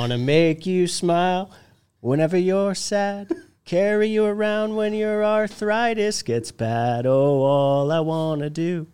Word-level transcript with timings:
wanna 0.00 0.16
make 0.16 0.64
you 0.64 0.86
smile 0.86 1.50
whenever 2.00 2.38
you're 2.38 2.74
sad. 2.74 3.30
Carry 3.66 4.08
you 4.08 4.24
around 4.24 4.74
when 4.74 4.94
your 4.94 5.22
arthritis 5.22 6.22
gets 6.22 6.50
bad. 6.50 7.04
Oh, 7.04 7.42
all 7.42 7.92
I 7.92 8.00
wanna 8.00 8.48
do 8.48 8.86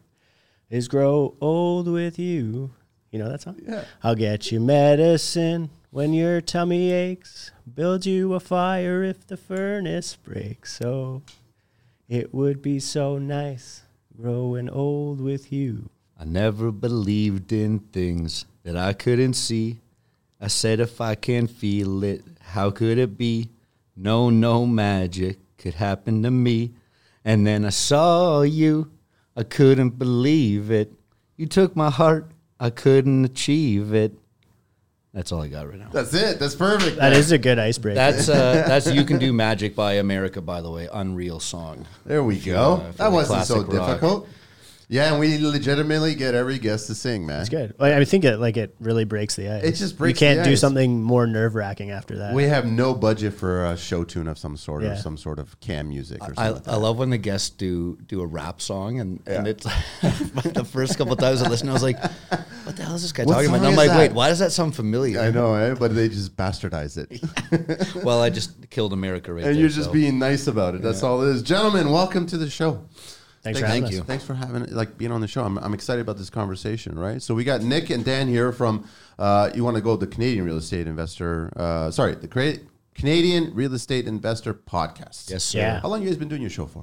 is 0.68 0.88
grow 0.88 1.36
old 1.40 1.86
with 1.86 2.18
you. 2.18 2.72
You 3.12 3.20
know 3.20 3.28
that 3.28 3.42
song? 3.42 3.60
Yeah. 3.64 3.84
I'll 4.02 4.16
get 4.16 4.50
you 4.50 4.58
medicine 4.58 5.70
when 5.90 6.12
your 6.12 6.40
tummy 6.40 6.90
aches. 6.90 7.52
Build 7.72 8.04
you 8.04 8.34
a 8.34 8.40
fire 8.40 9.04
if 9.04 9.28
the 9.28 9.36
furnace 9.36 10.16
breaks. 10.16 10.76
So 10.76 11.22
it 12.08 12.34
would 12.34 12.60
be 12.60 12.80
so 12.80 13.16
nice 13.16 13.82
growing 14.20 14.68
old 14.68 15.20
with 15.20 15.52
you. 15.52 15.88
I 16.18 16.24
never 16.24 16.72
believed 16.72 17.52
in 17.52 17.78
things 17.78 18.44
that 18.64 18.76
I 18.76 18.92
couldn't 18.92 19.34
see. 19.34 19.78
I 20.40 20.48
said 20.48 20.80
if 20.80 21.00
I 21.00 21.14
can 21.14 21.46
feel 21.46 22.04
it, 22.04 22.22
how 22.40 22.70
could 22.70 22.98
it 22.98 23.16
be? 23.16 23.50
No, 23.96 24.28
no 24.30 24.66
magic 24.66 25.38
could 25.56 25.74
happen 25.74 26.22
to 26.22 26.30
me. 26.30 26.72
And 27.24 27.46
then 27.46 27.64
I 27.64 27.70
saw 27.70 28.42
you, 28.42 28.90
I 29.36 29.42
couldn't 29.42 29.98
believe 29.98 30.70
it. 30.70 30.92
You 31.36 31.46
took 31.46 31.74
my 31.74 31.90
heart, 31.90 32.30
I 32.60 32.70
couldn't 32.70 33.24
achieve 33.24 33.94
it. 33.94 34.12
That's 35.12 35.32
all 35.32 35.40
I 35.40 35.48
got 35.48 35.66
right 35.68 35.78
now. 35.78 35.88
That's 35.90 36.12
it. 36.12 36.38
That's 36.38 36.54
perfect. 36.54 36.96
That 36.96 37.12
man. 37.12 37.18
is 37.18 37.32
a 37.32 37.38
good 37.38 37.58
icebreaker. 37.58 37.94
That's 37.94 38.28
uh, 38.28 38.64
that's 38.68 38.86
"You 38.86 39.02
Can 39.02 39.18
Do 39.18 39.32
Magic" 39.32 39.74
by 39.74 39.94
America, 39.94 40.42
by 40.42 40.60
the 40.60 40.70
way. 40.70 40.90
Unreal 40.92 41.40
song. 41.40 41.86
There 42.04 42.22
we 42.22 42.36
If 42.36 42.44
you, 42.44 42.52
go. 42.52 42.74
uh, 42.74 42.92
that 42.92 43.12
wasn't 43.12 43.46
so 43.46 43.62
classic 43.64 43.78
rock. 43.78 43.88
difficult. 43.88 44.28
Yeah, 44.88 45.10
and 45.10 45.18
we 45.18 45.36
legitimately 45.38 46.14
get 46.14 46.36
every 46.36 46.60
guest 46.60 46.86
to 46.86 46.94
sing, 46.94 47.26
man. 47.26 47.40
It's 47.40 47.48
good. 47.48 47.74
Well, 47.76 47.92
I 47.98 48.04
think 48.04 48.24
it 48.24 48.38
like 48.38 48.56
it 48.56 48.76
really 48.78 49.04
breaks 49.04 49.34
the 49.34 49.48
ice. 49.48 49.64
It 49.64 49.72
just 49.74 49.98
breaks 49.98 50.20
You 50.20 50.26
can't 50.28 50.38
the 50.38 50.44
do 50.44 50.50
ice. 50.52 50.60
something 50.60 51.02
more 51.02 51.26
nerve 51.26 51.56
wracking 51.56 51.90
after 51.90 52.18
that. 52.18 52.34
We 52.34 52.44
have 52.44 52.66
no 52.66 52.94
budget 52.94 53.34
for 53.34 53.66
a 53.66 53.76
show 53.76 54.04
tune 54.04 54.28
of 54.28 54.38
some 54.38 54.56
sort 54.56 54.84
or 54.84 54.86
Yeah. 54.86 54.94
some 54.94 55.16
sort 55.16 55.40
of 55.40 55.58
cam 55.58 55.88
music 55.88 56.22
or 56.22 56.26
something. 56.26 56.44
I, 56.44 56.50
like 56.50 56.62
that. 56.64 56.70
I 56.72 56.76
love 56.76 56.98
when 56.98 57.10
the 57.10 57.18
guests 57.18 57.50
do 57.50 57.98
do 58.06 58.20
a 58.20 58.26
rap 58.26 58.60
song, 58.60 59.00
and, 59.00 59.20
and 59.26 59.48
it's 59.48 59.64
the 60.02 60.64
first 60.64 60.96
couple 60.98 61.16
times 61.16 61.42
I 61.42 61.48
listened, 61.48 61.68
I 61.70 61.72
was 61.72 61.82
like, 61.82 62.00
"What 62.00 62.76
the 62.76 62.84
hell 62.84 62.94
is 62.94 63.02
this 63.02 63.10
guy 63.10 63.24
What 63.24 63.32
talking 63.34 63.48
about?" 63.48 63.56
And 63.56 63.64
song 63.64 63.66
I'm 63.66 63.72
is 63.72 63.78
like, 63.78 63.88
that? 63.88 63.98
"Wait, 63.98 64.12
why 64.12 64.28
does 64.28 64.38
that 64.38 64.52
sound 64.52 64.76
familiar?" 64.76 65.18
I 65.18 65.32
know, 65.32 65.54
eh? 65.56 65.74
but 65.74 65.96
they 65.96 66.08
just 66.08 66.36
bastardize 66.36 66.96
it. 66.96 67.94
well, 68.04 68.22
I 68.22 68.30
just 68.30 68.70
killed 68.70 68.92
America 68.92 69.32
right 69.32 69.44
and 69.44 69.54
there. 69.54 69.60
you're 69.60 69.68
just 69.68 69.86
so. 69.86 69.92
being 69.92 70.20
nice 70.20 70.46
about 70.46 70.76
it. 70.76 70.82
That's 70.82 71.02
all 71.02 71.22
it 71.22 71.30
is. 71.34 71.42
Gentlemen, 71.42 71.90
welcome 71.90 72.24
to 72.26 72.38
the 72.38 72.48
show. 72.48 72.84
Thanks 73.46 73.60
for 73.60 73.66
Thank 73.66 73.84
having 73.84 73.96
you. 73.96 74.02
Thanks 74.04 74.24
for 74.24 74.34
having 74.34 74.64
like 74.74 74.98
being 74.98 75.12
on 75.12 75.20
the 75.20 75.28
show. 75.28 75.44
I'm, 75.44 75.56
I'm 75.58 75.72
excited 75.72 76.00
about 76.00 76.18
this 76.18 76.30
conversation, 76.30 76.98
right? 76.98 77.22
So 77.22 77.34
we 77.34 77.44
got 77.44 77.62
Nick 77.62 77.90
and 77.90 78.04
Dan 78.04 78.26
here 78.28 78.52
from. 78.52 78.88
Uh, 79.18 79.50
you 79.54 79.62
want 79.64 79.76
to 79.76 79.82
go 79.82 79.96
the 79.96 80.06
Canadian 80.06 80.44
real 80.44 80.56
estate 80.56 80.86
investor? 80.86 81.52
Uh, 81.56 81.90
sorry, 81.90 82.16
the 82.16 82.28
Cra- 82.28 82.58
Canadian 82.94 83.54
real 83.54 83.72
estate 83.72 84.06
investor 84.06 84.52
podcast. 84.52 85.30
yes, 85.30 85.44
sir. 85.44 85.58
Yeah. 85.58 85.80
How 85.80 85.88
long 85.88 86.02
you 86.02 86.08
guys 86.08 86.16
been 86.16 86.28
doing 86.28 86.42
your 86.42 86.50
show 86.50 86.66
for? 86.66 86.82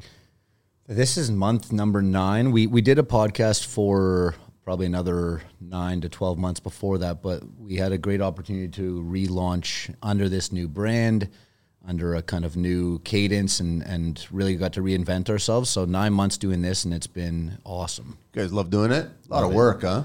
This 0.87 1.17
is 1.17 1.31
month 1.31 1.71
number 1.71 2.01
nine. 2.01 2.51
We 2.51 2.67
we 2.67 2.81
did 2.81 2.99
a 2.99 3.03
podcast 3.03 3.65
for 3.65 4.35
probably 4.63 4.85
another 4.85 5.41
nine 5.59 6.01
to 6.01 6.09
twelve 6.09 6.37
months 6.37 6.59
before 6.59 6.97
that, 6.99 7.21
but 7.21 7.43
we 7.59 7.75
had 7.75 7.91
a 7.91 7.97
great 7.97 8.21
opportunity 8.21 8.67
to 8.69 9.01
relaunch 9.01 9.93
under 10.01 10.29
this 10.29 10.51
new 10.51 10.67
brand, 10.67 11.29
under 11.85 12.15
a 12.15 12.21
kind 12.21 12.45
of 12.45 12.55
new 12.55 12.99
cadence, 12.99 13.59
and 13.59 13.81
and 13.83 14.25
really 14.31 14.55
got 14.55 14.73
to 14.73 14.81
reinvent 14.81 15.29
ourselves. 15.29 15.69
So 15.69 15.85
nine 15.85 16.13
months 16.13 16.37
doing 16.37 16.61
this, 16.61 16.85
and 16.85 16.93
it's 16.93 17.07
been 17.07 17.57
awesome. 17.63 18.17
You 18.33 18.41
guys 18.41 18.53
love 18.53 18.69
doing 18.69 18.91
it. 18.91 19.09
A 19.29 19.33
lot 19.33 19.43
of 19.43 19.53
work, 19.53 19.81
huh? 19.81 20.03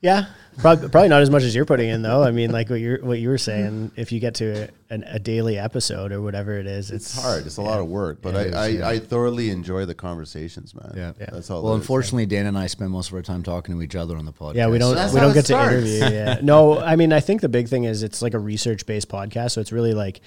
Yeah, 0.00 0.24
probably, 0.58 0.88
probably 0.88 1.08
not 1.10 1.22
as 1.22 1.30
much 1.30 1.44
as 1.44 1.54
you're 1.54 1.64
putting 1.64 1.88
in 1.88 2.02
though. 2.02 2.24
I 2.24 2.32
mean, 2.32 2.50
like 2.50 2.68
what 2.68 2.80
you're 2.80 2.98
what 3.04 3.20
you 3.20 3.28
were 3.28 3.38
saying, 3.38 3.92
if 3.94 4.10
you 4.10 4.18
get 4.18 4.34
to 4.34 4.64
a, 4.64 4.68
an, 4.90 5.04
a 5.04 5.20
daily 5.20 5.58
episode 5.60 6.10
or 6.10 6.20
whatever 6.20 6.58
it 6.58 6.66
is, 6.66 6.90
it's, 6.90 7.14
It's 7.14 7.22
hard. 7.22 7.46
It's 7.46 7.56
a 7.56 7.62
lot 7.62 7.78
of 7.78 7.86
work, 7.86 8.20
but 8.20 8.34
Yeah, 8.34 8.40
I, 8.40 8.42
it 8.42 8.48
is, 8.48 8.54
I, 8.56 8.66
yeah. 8.66 8.88
I 8.88 8.98
thoroughly 8.98 9.50
enjoy 9.50 9.86
the 9.86 9.94
conversations, 9.94 10.74
man. 10.74 10.92
Yeah. 10.96 11.12
Yeah. 11.20 11.28
That's 11.30 11.50
all. 11.50 11.62
Well, 11.62 11.74
it 11.74 11.76
is. 11.76 11.82
unfortunately, 11.82 12.26
Dan 12.26 12.46
and 12.46 12.58
I 12.58 12.66
spend 12.66 12.90
most 12.90 13.10
of 13.10 13.14
our 13.14 13.22
time 13.22 13.44
talking 13.44 13.76
to 13.76 13.82
each 13.82 13.94
other 13.94 14.16
on 14.16 14.24
the 14.24 14.32
podcast. 14.32 14.56
Yeah, 14.56 14.66
we 14.66 14.78
don't 14.78 14.96
That's 14.96 15.14
we 15.14 15.20
don't 15.20 15.30
it 15.30 15.34
get 15.34 15.46
to 15.46 15.62
interview. 15.62 15.98
Yeah, 16.00 16.40
no, 16.42 16.80
I 16.80 16.96
mean, 16.96 17.12
I 17.12 17.20
think 17.20 17.40
the 17.40 17.48
big 17.48 17.68
thing 17.68 17.84
is 17.84 18.02
it's 18.02 18.22
like 18.22 18.34
a 18.34 18.40
research 18.40 18.86
based 18.86 19.08
podcast, 19.08 19.52
so 19.52 19.60
it's 19.60 19.70
really 19.70 19.94
like, 19.94 20.20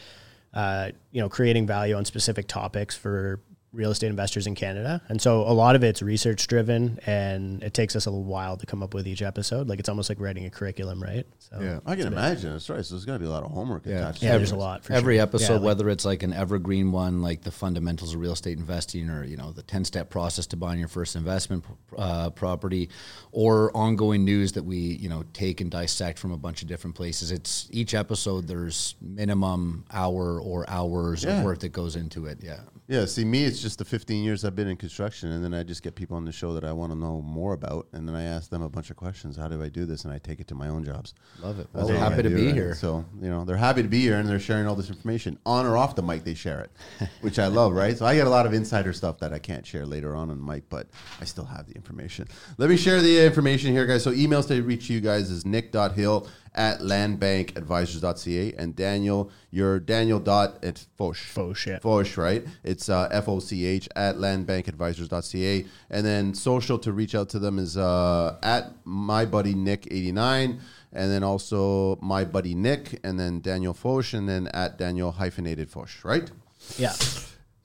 uh, 0.56 0.92
you 1.12 1.22
know, 1.22 1.30
creating 1.30 1.68
value 1.68 1.96
on 1.96 2.06
specific 2.06 2.48
topics 2.48 2.96
for 2.96 3.42
real 3.76 3.92
estate 3.92 4.08
investors 4.08 4.48
in 4.48 4.56
Canada, 4.56 5.02
and 5.10 5.22
so 5.22 5.42
a 5.42 5.52
lot 5.54 5.76
of 5.76 5.84
it's 5.84 6.02
research 6.02 6.48
driven, 6.48 6.98
and 7.06 7.62
it 7.62 7.74
takes 7.74 7.96
us 7.96 8.06
a 8.06 8.10
little 8.10 8.24
while 8.24 8.56
to 8.58 8.66
come 8.66 8.82
up 8.82 8.94
with 8.94 9.08
each 9.08 9.22
episode. 9.22 9.68
Like 9.68 9.80
it's 9.80 9.90
almost 9.90 10.10
like 10.10 10.20
writing 10.20 10.46
a 10.46 10.50
curriculum, 10.50 11.04
right? 11.04 11.26
So 11.40 11.60
Yeah. 11.62 11.80
I 11.86 11.96
can 11.96 12.08
imagine. 12.08 12.52
That's 12.54 12.70
right. 12.70 12.84
So 12.86 12.96
there's 12.96 13.06
got 13.06 13.14
to 13.14 13.20
be 13.20 13.26
a 13.26 13.30
lot 13.30 13.44
of 13.44 13.52
homework 13.52 13.86
Yeah. 13.86 13.98
attached. 13.98 14.24
yeah, 14.24 14.32
to 14.34 14.38
there's 14.40 14.52
it. 14.52 14.56
a 14.56 14.58
lot 14.58 14.84
for 14.84 14.94
every 14.94 15.16
sure. 15.18 15.24
episode, 15.24 15.46
Yeah, 15.54 15.60
like- 15.60 15.66
whether 15.66 15.90
it's 15.90 16.06
like 16.06 16.24
an 16.24 16.34
evergreen 16.34 16.92
one, 16.92 17.22
like 17.22 17.42
the 17.44 17.52
fundamentals 17.52 18.14
of 18.14 18.20
real 18.22 18.32
estate 18.34 18.58
investing, 18.58 19.10
or 19.10 19.24
you 19.24 19.38
know 19.38 19.52
the 19.52 19.64
ten 19.64 19.84
step 19.86 20.10
process 20.10 20.48
to 20.48 20.58
buying 20.58 20.80
your 20.80 20.88
first 20.88 21.16
investment 21.16 21.64
uh, 21.98 22.30
property, 22.32 22.90
or 23.32 23.76
ongoing 23.76 24.24
news 24.26 24.54
that 24.54 24.64
we 24.64 24.78
you 24.78 25.10
know 25.10 25.24
take 25.34 25.60
and 25.62 25.70
dissect 25.72 26.18
from 26.18 26.32
a 26.32 26.38
bunch 26.38 26.62
of 26.62 26.68
different 26.68 26.96
places. 26.96 27.32
It's 27.32 27.68
each 27.72 27.94
episode. 27.94 28.48
There's 28.48 28.96
minimum 29.02 29.86
hour 29.92 30.40
or 30.40 30.70
hours 30.70 31.24
Yeah. 31.24 31.40
of 31.40 31.44
work 31.46 31.60
that 31.60 31.70
goes 31.74 31.96
into 31.96 32.26
it. 32.26 32.40
Yeah, 32.44 32.60
Yeah, 32.88 33.06
see, 33.06 33.26
me, 33.26 33.44
it's 33.44 33.62
just 33.66 33.80
the 33.80 33.86
15 33.86 34.24
years 34.24 34.46
I've 34.46 34.56
been 34.56 34.68
in 34.68 34.78
construction, 34.78 35.32
and 35.32 35.44
then 35.44 35.52
I 35.52 35.64
just 35.64 35.82
get 35.82 35.96
people 35.96 36.16
on 36.16 36.24
the 36.24 36.32
show 36.32 36.54
that 36.54 36.64
I 36.64 36.72
want 36.72 36.92
to 36.92 36.96
know 36.96 37.20
more 37.24 37.54
about, 37.54 37.88
and 37.94 38.08
then 38.08 38.14
I 38.14 38.22
ask 38.22 38.52
them 38.52 38.62
a 38.62 38.70
bunch 38.70 38.92
of 38.92 38.96
questions. 38.96 39.36
How 39.38 39.48
do 39.48 39.64
I 39.64 39.70
do 39.70 39.88
this? 39.88 40.06
And 40.06 40.14
I 40.14 40.20
take 40.20 40.40
it 40.40 40.48
to 40.50 40.56
my 40.56 40.68
own 40.68 40.84
jobs. 40.84 41.16
love 41.42 41.58
it. 41.58 41.68
Well, 41.74 41.88
happy 41.88 42.22
to 42.22 42.30
do, 42.30 42.36
be 42.36 42.46
right? 42.46 42.54
here. 42.54 42.76
So 42.76 43.04
you 43.20 43.28
know, 43.28 43.44
they're 43.44 43.58
happy 43.58 43.82
to 43.82 43.88
be 43.88 44.02
here, 44.02 44.18
and 44.18 44.30
they're 44.30 44.40
sharing 44.40 44.68
all 44.68 44.76
this 44.76 44.90
information 44.90 45.40
on 45.48 45.66
or 45.66 45.78
off 45.78 45.96
the 45.96 46.04
mic. 46.04 46.24
They 46.24 46.36
share 46.36 46.60
it, 46.62 47.10
which 47.22 47.40
I 47.40 47.48
love, 47.48 47.74
right? 47.74 47.98
So 47.98 48.06
I 48.06 48.14
get 48.14 48.28
a 48.28 48.30
lot 48.30 48.46
of 48.46 48.54
insider 48.54 48.94
stuff 48.94 49.18
that 49.22 49.34
I 49.34 49.40
can't 49.40 49.66
share 49.66 49.88
later 49.88 50.16
on 50.16 50.30
on 50.30 50.38
the 50.38 50.46
mic, 50.46 50.70
but 50.70 50.88
I 51.20 51.26
still 51.26 51.46
have 51.46 51.66
the 51.66 51.74
information. 51.74 52.28
Let 52.60 52.70
me 52.70 52.78
share 52.78 53.02
the 53.02 53.26
information 53.26 53.72
here, 53.72 53.88
guys. 53.88 54.04
So 54.04 54.12
emails 54.12 54.48
to 54.50 54.62
reach 54.62 54.92
you 54.92 55.02
guys 55.02 55.32
is 55.32 55.44
nick.hill 55.44 56.28
at 56.56 56.80
landbankadvisors.ca 56.80 58.54
and 58.58 58.76
Daniel, 58.76 59.30
your 59.52 59.80
Daniel 59.80 60.20
dot 60.20 60.64
at 60.64 60.86
Foch. 60.98 61.18
Foch, 61.18 61.68
yeah. 61.68 61.80
Foch, 61.80 62.18
right? 62.18 62.46
It's 62.64 62.90
uh, 62.90 63.10
F 63.12 63.28
O 63.28 63.40
C 63.40 63.66
H 63.66 63.88
at 63.96 64.16
landbankadvisors.ca. 64.16 65.66
And 65.90 66.06
then 66.06 66.34
social 66.34 66.80
to 66.80 66.92
reach 66.92 67.14
out 67.14 67.30
to 67.30 67.40
them 67.40 67.60
is 67.60 67.78
uh, 67.78 68.38
at 68.42 68.74
my 68.86 69.26
buddy 69.26 69.54
Nick89. 69.54 70.60
And 70.94 71.12
then 71.12 71.24
also 71.24 71.98
my 72.02 72.24
buddy 72.24 72.56
Nick, 72.56 73.02
and 73.04 73.20
then 73.20 73.42
Daniel 73.42 73.74
Foch, 73.74 74.14
and 74.14 74.30
then 74.30 74.48
at 74.48 74.78
Daniel 74.78 75.12
hyphenated 75.12 75.70
Foch, 75.70 75.90
right? 76.06 76.32
yeah. 76.78 76.94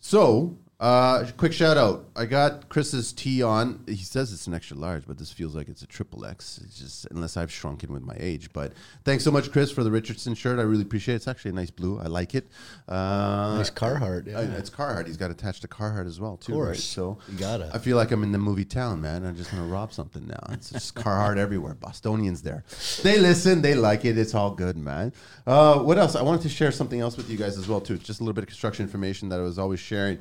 So, 0.01 0.59
uh, 0.81 1.27
quick 1.37 1.53
shout 1.53 1.77
out. 1.77 2.07
I 2.17 2.25
got 2.25 2.71
Chris's 2.71 3.13
tee 3.13 3.43
on. 3.43 3.85
He 3.87 3.97
says 3.97 4.33
it's 4.33 4.47
an 4.47 4.55
extra 4.55 4.79
large, 4.79 5.07
but 5.07 5.19
this 5.19 5.31
feels 5.31 5.55
like 5.55 5.69
it's 5.69 5.83
a 5.83 5.87
triple 5.87 6.25
X. 6.25 6.59
It's 6.65 6.79
just 6.79 7.07
unless 7.11 7.37
I've 7.37 7.53
shrunken 7.53 7.93
with 7.93 8.03
my 8.03 8.17
age. 8.19 8.51
But 8.55 8.73
thanks 9.05 9.23
so 9.23 9.31
much, 9.31 9.53
Chris, 9.53 9.71
for 9.71 9.85
the 9.85 9.91
Richardson 9.91 10.35
shirt. 10.35 10.59
I 10.59 10.63
really 10.63 10.81
appreciate 10.83 11.15
it. 11.15 11.17
It's 11.17 11.29
actually 11.29 11.51
a 11.51 11.55
nice 11.55 11.71
blue. 11.71 12.01
I 12.01 12.07
like 12.07 12.35
it. 12.35 12.49
Uh, 12.89 13.57
Nice 13.59 13.71
Carhartt. 13.71 14.27
Yeah. 14.27 14.41
it's 14.41 14.71
Carhartt. 14.71 15.07
He's 15.07 15.19
got 15.19 15.31
attached 15.31 15.61
to 15.63 15.69
Carhartt 15.69 16.07
as 16.07 16.19
well, 16.19 16.39
too. 16.39 16.53
Of 16.55 16.59
right? 16.59 16.65
course. 16.69 16.85
So 16.85 17.19
You 17.29 17.39
gotta. 17.39 17.71
I 17.75 17.79
feel 17.79 17.99
like 17.99 18.11
I'm 18.11 18.23
in 18.23 18.33
the 18.33 18.39
movie 18.39 18.65
Town, 18.65 19.03
man. 19.03 19.27
I'm 19.27 19.37
just 19.37 19.51
gonna 19.51 19.67
rob 19.67 19.93
something 19.93 20.27
now. 20.27 20.47
It's 20.51 20.71
just 20.71 20.95
Carhartt 20.95 21.37
everywhere. 21.37 21.75
Bostonians 21.75 22.41
there. 22.41 22.65
They 23.03 23.19
listen. 23.19 23.61
They 23.61 23.75
like 23.75 24.07
it. 24.07 24.17
It's 24.17 24.35
all 24.35 24.53
good, 24.53 24.79
man. 24.79 25.13
Uh, 25.47 25.81
what 25.81 25.99
else? 25.99 26.17
I 26.17 26.23
wanted 26.23 26.41
to 26.43 26.49
share 26.49 26.73
something 26.73 27.01
else 27.01 27.19
with 27.19 27.29
you 27.29 27.37
guys 27.37 27.59
as 27.59 27.69
well, 27.69 27.83
too. 27.83 27.95
It's 27.95 28.05
just 28.05 28.21
a 28.21 28.23
little 28.23 28.33
bit 28.35 28.45
of 28.45 28.49
construction 28.49 28.87
information 28.87 29.29
that 29.29 29.41
I 29.41 29.43
was 29.43 29.59
always 29.59 29.81
sharing. 29.81 30.19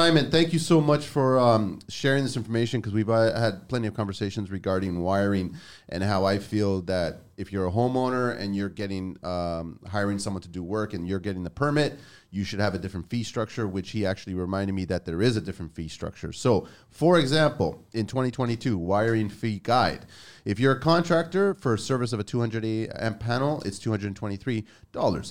Simon, 0.00 0.30
thank 0.30 0.54
you 0.54 0.58
so 0.58 0.80
much 0.80 1.04
for 1.04 1.38
um, 1.38 1.78
sharing 1.90 2.22
this 2.22 2.34
information 2.34 2.80
because 2.80 2.94
we've 2.94 3.10
uh, 3.10 3.38
had 3.38 3.68
plenty 3.68 3.86
of 3.86 3.92
conversations 3.92 4.50
regarding 4.50 5.02
wiring 5.02 5.54
and 5.90 6.02
how 6.02 6.24
I 6.24 6.38
feel 6.38 6.80
that 6.84 7.20
if 7.36 7.52
you're 7.52 7.66
a 7.66 7.70
homeowner 7.70 8.34
and 8.40 8.56
you're 8.56 8.70
getting 8.70 9.18
um, 9.22 9.78
hiring 9.86 10.18
someone 10.18 10.40
to 10.40 10.48
do 10.48 10.62
work 10.62 10.94
and 10.94 11.06
you're 11.06 11.18
getting 11.18 11.42
the 11.42 11.50
permit, 11.50 11.98
you 12.30 12.44
should 12.44 12.60
have 12.60 12.74
a 12.74 12.78
different 12.78 13.10
fee 13.10 13.22
structure, 13.22 13.68
which 13.68 13.90
he 13.90 14.06
actually 14.06 14.32
reminded 14.32 14.72
me 14.72 14.86
that 14.86 15.04
there 15.04 15.20
is 15.20 15.36
a 15.36 15.40
different 15.42 15.74
fee 15.74 15.88
structure. 15.88 16.32
So, 16.32 16.66
for 16.88 17.18
example, 17.18 17.84
in 17.92 18.06
2022, 18.06 18.78
wiring 18.78 19.28
fee 19.28 19.60
guide. 19.62 20.06
If 20.46 20.58
you're 20.58 20.72
a 20.72 20.80
contractor 20.80 21.52
for 21.52 21.74
a 21.74 21.78
service 21.78 22.14
of 22.14 22.20
a 22.20 22.24
200 22.24 22.90
amp 22.96 23.20
panel, 23.20 23.60
it's 23.66 23.78
$223. 23.78 24.64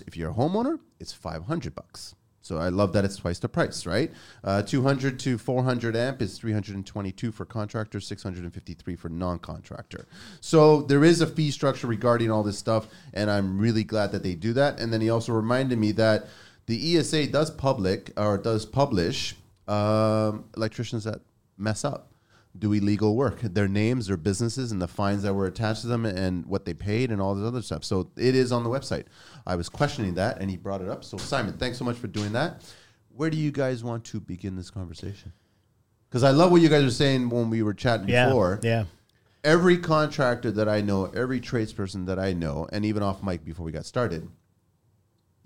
If 0.07 0.15
you're 0.15 0.30
a 0.30 0.36
homeowner, 0.36 0.77
it's 1.00 1.12
500 1.12 1.74
bucks. 1.74 2.13
So 2.41 2.57
I 2.57 2.69
love 2.69 2.94
that 2.94 3.06
it's 3.06 3.18
twice 3.18 3.39
the 3.39 3.50
price, 3.50 3.86
right? 3.86 4.12
Uh, 4.44 4.62
200 4.62 5.19
to 5.19 5.38
400 5.38 5.95
amp 5.95 6.21
is 6.21 6.38
322 6.38 7.31
for 7.31 7.45
contractor, 7.45 8.00
653 8.00 8.95
for 8.95 9.09
non-contractor. 9.09 10.07
So 10.41 10.81
there 10.81 11.03
is 11.03 11.21
a 11.21 11.27
fee 11.27 11.51
structure 11.51 11.88
regarding 11.88 12.31
all 12.31 12.44
this 12.44 12.57
stuff, 12.57 12.88
and 13.13 13.30
I'm 13.30 13.57
really 13.59 13.83
glad 13.83 14.12
that 14.13 14.24
they 14.24 14.36
do 14.36 14.53
that. 14.53 14.80
And 14.80 14.94
then 14.94 15.01
he 15.01 15.09
also 15.09 15.33
reminded 15.33 15.77
me 15.77 15.91
that 15.94 16.27
the 16.65 16.97
ESA 16.97 17.27
does 17.27 17.51
public 17.51 18.12
or 18.15 18.38
does 18.38 18.65
publish 18.65 19.36
um, 19.68 20.45
electricians 20.56 21.03
that 21.03 21.21
mess 21.57 21.83
up. 21.83 22.12
Do 22.57 22.74
illegal 22.74 23.16
work. 23.16 23.42
Their 23.42 23.68
names, 23.68 24.07
their 24.07 24.18
businesses, 24.18 24.72
and 24.72 24.81
the 24.81 24.88
fines 24.88 25.24
that 25.24 25.34
were 25.34 25.46
attached 25.46 25.81
to 25.81 25.88
them, 25.88 26.06
and 26.06 26.46
what 26.46 26.66
they 26.66 26.74
paid, 26.74 27.12
and 27.12 27.22
all 27.22 27.36
this 27.36 27.46
other 27.48 27.62
stuff. 27.62 27.84
So 27.84 28.10
it 28.18 28.36
is 28.36 28.51
on 28.51 28.63
the 28.63 28.69
website. 28.69 29.06
I 29.46 29.56
was 29.56 29.69
questioning 29.69 30.16
that, 30.16 30.40
and 30.42 30.50
he 30.50 30.57
brought 30.57 30.81
it 30.81 30.90
up. 30.90 31.04
So 31.04 31.18
Simon, 31.18 31.57
thanks 31.57 31.78
so 31.78 31.86
much 31.86 31.98
for 31.98 32.07
doing 32.07 32.31
that. 32.34 32.63
Where 33.16 33.30
do 33.30 33.38
you 33.38 33.51
guys 33.51 33.84
want 33.84 34.04
to 34.06 34.19
begin 34.19 34.56
this 34.56 34.69
conversation? 34.72 35.34
Because 36.10 36.24
I 36.24 36.31
love 36.31 36.51
what 36.51 36.62
you 36.62 36.69
guys 36.69 36.84
were 36.84 36.90
saying 36.90 37.30
when 37.30 37.50
we 37.50 37.62
were 37.62 37.74
chatting 37.74 38.10
Yeah. 38.10 38.28
before. 38.28 38.60
Yeah. 38.63 38.86
Every 39.44 39.78
contractor 39.78 40.51
that 40.51 40.68
I 40.68 40.81
know, 40.81 41.06
every 41.06 41.40
tradesperson 41.40 42.07
that 42.07 42.18
I 42.19 42.34
know, 42.34 42.68
and 42.74 42.84
even 42.84 43.04
off 43.04 43.22
mic 43.24 43.46
before 43.46 43.66
we 43.66 43.72
got 43.72 43.86
started, 43.86 44.28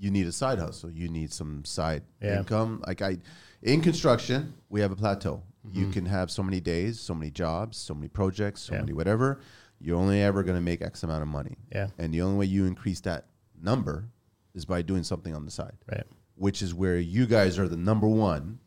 you 0.03 0.11
need 0.11 0.27
a 0.27 0.31
side 0.33 0.59
hustle. 0.59 0.91
You 0.91 1.07
need 1.07 1.31
some 1.31 1.63
side 1.63 2.03
Yeah. 2.21 2.39
income. 2.39 2.83
Like 2.85 3.01
I, 3.01 3.17
in 3.61 3.79
construction, 3.81 4.53
we 4.69 4.81
have 4.81 4.91
a 4.91 4.95
plateau. 4.97 5.44
You 5.71 5.83
Mm-hmm. 5.83 5.91
can 5.94 6.05
have 6.07 6.29
so 6.29 6.44
many 6.44 6.59
days, 6.59 7.00
so 7.00 7.15
many 7.15 7.31
jobs, 7.31 7.77
so 7.77 7.94
many 7.94 8.09
projects, 8.09 8.61
so 8.63 8.73
Yeah. 8.73 8.81
many 8.81 8.91
whatever. 8.94 9.39
You're 9.79 9.97
only 9.97 10.21
ever 10.21 10.44
going 10.44 10.57
to 10.57 10.61
make 10.61 10.81
X 10.81 11.03
amount 11.03 11.21
of 11.21 11.29
money. 11.29 11.55
Yeah. 11.71 11.88
And 11.97 12.13
the 12.13 12.21
only 12.21 12.38
way 12.38 12.45
you 12.47 12.65
increase 12.65 13.00
that 13.01 13.27
number 13.61 14.09
is 14.53 14.65
by 14.65 14.81
doing 14.81 15.03
something 15.03 15.33
on 15.33 15.45
the 15.45 15.51
side, 15.51 15.77
Right. 15.89 16.03
which 16.35 16.61
is 16.61 16.73
where 16.73 16.97
you 17.00 17.25
guys 17.25 17.57
are 17.57 17.69
the 17.69 17.77
number 17.77 18.07
one 18.07 18.59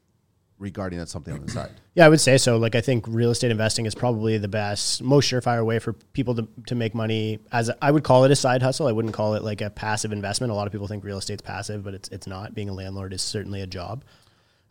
regarding 0.58 0.98
that 0.98 1.08
something 1.08 1.34
on 1.34 1.44
the 1.44 1.50
side. 1.50 1.70
Yeah, 1.94 2.06
I 2.06 2.08
would 2.08 2.20
say 2.20 2.38
so. 2.38 2.56
Like, 2.56 2.74
I 2.74 2.80
think 2.80 3.04
real 3.08 3.30
estate 3.30 3.50
investing 3.50 3.86
is 3.86 3.94
probably 3.94 4.38
the 4.38 4.48
best, 4.48 5.02
most 5.02 5.30
surefire 5.30 5.64
way 5.64 5.78
for 5.78 5.92
people 6.12 6.34
to, 6.34 6.48
to 6.66 6.74
make 6.74 6.94
money. 6.94 7.38
As 7.52 7.68
a, 7.68 7.76
I 7.82 7.90
would 7.90 8.04
call 8.04 8.24
it 8.24 8.30
a 8.30 8.36
side 8.36 8.62
hustle. 8.62 8.86
I 8.86 8.92
wouldn't 8.92 9.14
call 9.14 9.34
it 9.34 9.42
like 9.42 9.60
a 9.60 9.70
passive 9.70 10.12
investment. 10.12 10.50
A 10.50 10.54
lot 10.54 10.66
of 10.66 10.72
people 10.72 10.86
think 10.86 11.04
real 11.04 11.18
estate's 11.18 11.42
passive, 11.42 11.84
but 11.84 11.94
it's 11.94 12.08
it's 12.08 12.26
not. 12.26 12.54
Being 12.54 12.68
a 12.68 12.72
landlord 12.72 13.12
is 13.12 13.22
certainly 13.22 13.60
a 13.60 13.66
job. 13.66 14.04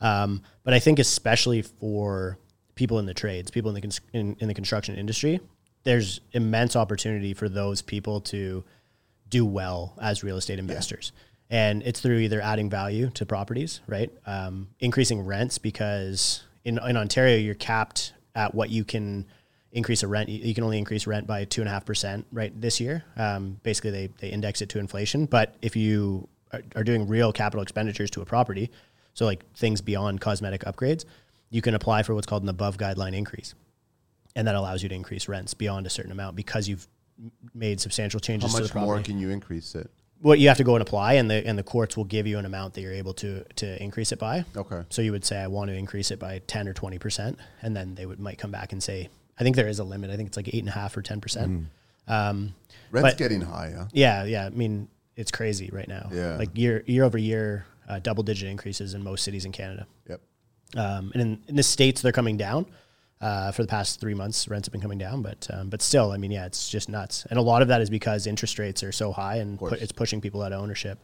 Um, 0.01 0.41
but 0.63 0.73
I 0.73 0.79
think 0.79 0.99
especially 0.99 1.61
for 1.61 2.37
people 2.75 2.99
in 2.99 3.05
the 3.05 3.13
trades, 3.13 3.51
people 3.51 3.69
in 3.69 3.75
the 3.75 3.81
cons- 3.81 4.01
in, 4.13 4.35
in 4.39 4.47
the 4.47 4.53
construction 4.53 4.95
industry, 4.95 5.39
there's 5.83 6.19
immense 6.33 6.75
opportunity 6.75 7.33
for 7.33 7.47
those 7.47 7.81
people 7.81 8.21
to 8.21 8.63
do 9.29 9.45
well 9.45 9.97
as 10.01 10.23
real 10.23 10.37
estate 10.37 10.59
investors. 10.59 11.11
And 11.55 11.83
it's 11.83 12.01
through 12.01 12.17
either 12.17 12.41
adding 12.41 12.69
value 12.69 13.09
to 13.11 13.25
properties, 13.25 13.79
right? 13.87 14.11
Um, 14.25 14.67
increasing 14.79 15.21
rents 15.21 15.57
because 15.57 16.43
in, 16.65 16.77
in 16.85 16.97
Ontario, 16.97 17.37
you're 17.37 17.55
capped 17.55 18.13
at 18.35 18.53
what 18.53 18.69
you 18.69 18.83
can 18.83 19.25
increase 19.71 20.03
a 20.03 20.07
rent. 20.07 20.27
You, 20.27 20.53
can 20.53 20.65
only 20.65 20.77
increase 20.77 21.07
rent 21.07 21.27
by 21.27 21.45
two 21.45 21.61
and 21.61 21.69
a 21.69 21.71
half 21.71 21.85
percent, 21.85 22.25
right? 22.33 22.51
This 22.59 22.81
year, 22.81 23.05
um, 23.15 23.59
basically 23.63 23.91
they, 23.91 24.07
they 24.19 24.29
index 24.29 24.61
it 24.61 24.69
to 24.69 24.79
inflation. 24.79 25.27
But 25.27 25.55
if 25.61 25.77
you 25.77 26.27
are, 26.51 26.61
are 26.75 26.83
doing 26.83 27.07
real 27.07 27.31
capital 27.31 27.61
expenditures 27.61 28.11
to 28.11 28.21
a 28.21 28.25
property, 28.25 28.69
so 29.13 29.25
like 29.25 29.45
things 29.53 29.79
beyond 29.79 30.19
cosmetic 30.19 30.65
upgrades, 30.65 31.05
you 31.51 31.61
can 31.61 31.73
apply 31.73 32.03
for 32.03 32.13
what's 32.13 32.27
called 32.27 32.43
an 32.43 32.49
above 32.49 32.77
guideline 32.77 33.15
increase 33.15 33.55
and 34.35 34.47
that 34.47 34.55
allows 34.55 34.83
you 34.83 34.89
to 34.89 34.95
increase 34.95 35.27
rents 35.27 35.53
beyond 35.53 35.87
a 35.87 35.89
certain 35.89 36.11
amount 36.11 36.35
because 36.35 36.67
you've 36.67 36.87
made 37.53 37.79
substantial 37.79 38.19
How 38.19 38.25
changes 38.27 38.53
to 38.53 38.57
the 38.57 38.63
much 38.63 38.75
more 38.75 38.99
can 38.99 39.17
you 39.17 39.29
increase 39.29 39.73
it? 39.75 39.89
Well, 40.25 40.35
you 40.35 40.47
have 40.47 40.57
to 40.57 40.63
go 40.63 40.73
and 40.75 40.81
apply, 40.81 41.13
and 41.13 41.29
the 41.29 41.45
and 41.45 41.55
the 41.55 41.63
courts 41.63 41.95
will 41.95 42.03
give 42.03 42.25
you 42.25 42.39
an 42.39 42.45
amount 42.45 42.73
that 42.73 42.81
you're 42.81 42.91
able 42.93 43.13
to 43.13 43.43
to 43.57 43.81
increase 43.83 44.11
it 44.11 44.17
by. 44.17 44.43
Okay. 44.57 44.81
So 44.89 45.03
you 45.03 45.11
would 45.11 45.23
say 45.23 45.37
I 45.37 45.45
want 45.45 45.69
to 45.69 45.75
increase 45.77 46.09
it 46.09 46.17
by 46.17 46.39
ten 46.47 46.67
or 46.67 46.73
twenty 46.73 46.97
percent, 46.97 47.37
and 47.61 47.75
then 47.75 47.93
they 47.93 48.07
would 48.07 48.19
might 48.19 48.39
come 48.39 48.49
back 48.49 48.71
and 48.71 48.81
say 48.81 49.09
I 49.39 49.43
think 49.43 49.55
there 49.55 49.67
is 49.67 49.77
a 49.77 49.83
limit. 49.83 50.09
I 50.09 50.15
think 50.17 50.27
it's 50.27 50.37
like 50.37 50.47
eight 50.47 50.61
and 50.61 50.69
a 50.69 50.71
half 50.71 50.97
or 50.97 51.03
ten 51.03 51.21
percent. 51.21 51.67
Um, 52.07 52.55
Rent's 52.91 53.11
But- 53.11 53.17
getting 53.17 53.41
higher. 53.41 53.75
huh? 53.77 53.85
yeah, 53.93 54.23
yeah. 54.23 54.45
I 54.47 54.49
mean, 54.49 54.87
it's 55.15 55.31
crazy 55.31 55.69
right 55.71 55.87
now. 55.87 56.09
Yeah. 56.11 56.37
Like 56.37 56.57
year 56.57 56.83
year 56.87 57.03
over 57.03 57.19
year, 57.19 57.67
uh, 57.87 57.99
double 57.99 58.23
digit 58.23 58.49
increases 58.49 58.95
in 58.95 59.03
most 59.03 59.23
cities 59.23 59.45
in 59.45 59.51
Canada. 59.51 59.85
Yep. 60.09 60.21
Um, 60.75 61.11
and 61.13 61.21
in, 61.21 61.41
in 61.49 61.55
the 61.55 61.63
states, 61.63 62.01
they're 62.01 62.11
coming 62.11 62.35
down. 62.37 62.65
Uh, 63.21 63.49
for 63.49 63.61
the 63.61 63.67
past 63.67 64.01
three 64.01 64.13
months, 64.13 64.47
rents 64.49 64.67
have 64.67 64.73
been 64.73 64.81
coming 64.81 64.97
down, 64.97 65.21
but 65.21 65.47
um, 65.51 65.69
but 65.69 65.81
still, 65.81 66.11
I 66.11 66.17
mean, 66.17 66.31
yeah, 66.31 66.45
it's 66.45 66.69
just 66.69 66.89
nuts. 66.89 67.25
And 67.29 67.39
a 67.39 67.41
lot 67.41 67.61
of 67.61 67.69
that 67.69 67.81
is 67.81 67.89
because 67.89 68.27
interest 68.27 68.59
rates 68.59 68.83
are 68.83 68.91
so 68.91 69.13
high, 69.13 69.37
and 69.37 69.57
pu- 69.57 69.67
it's 69.67 69.93
pushing 69.93 70.19
people 70.19 70.41
out 70.41 70.51
of 70.51 70.61
ownership. 70.61 70.99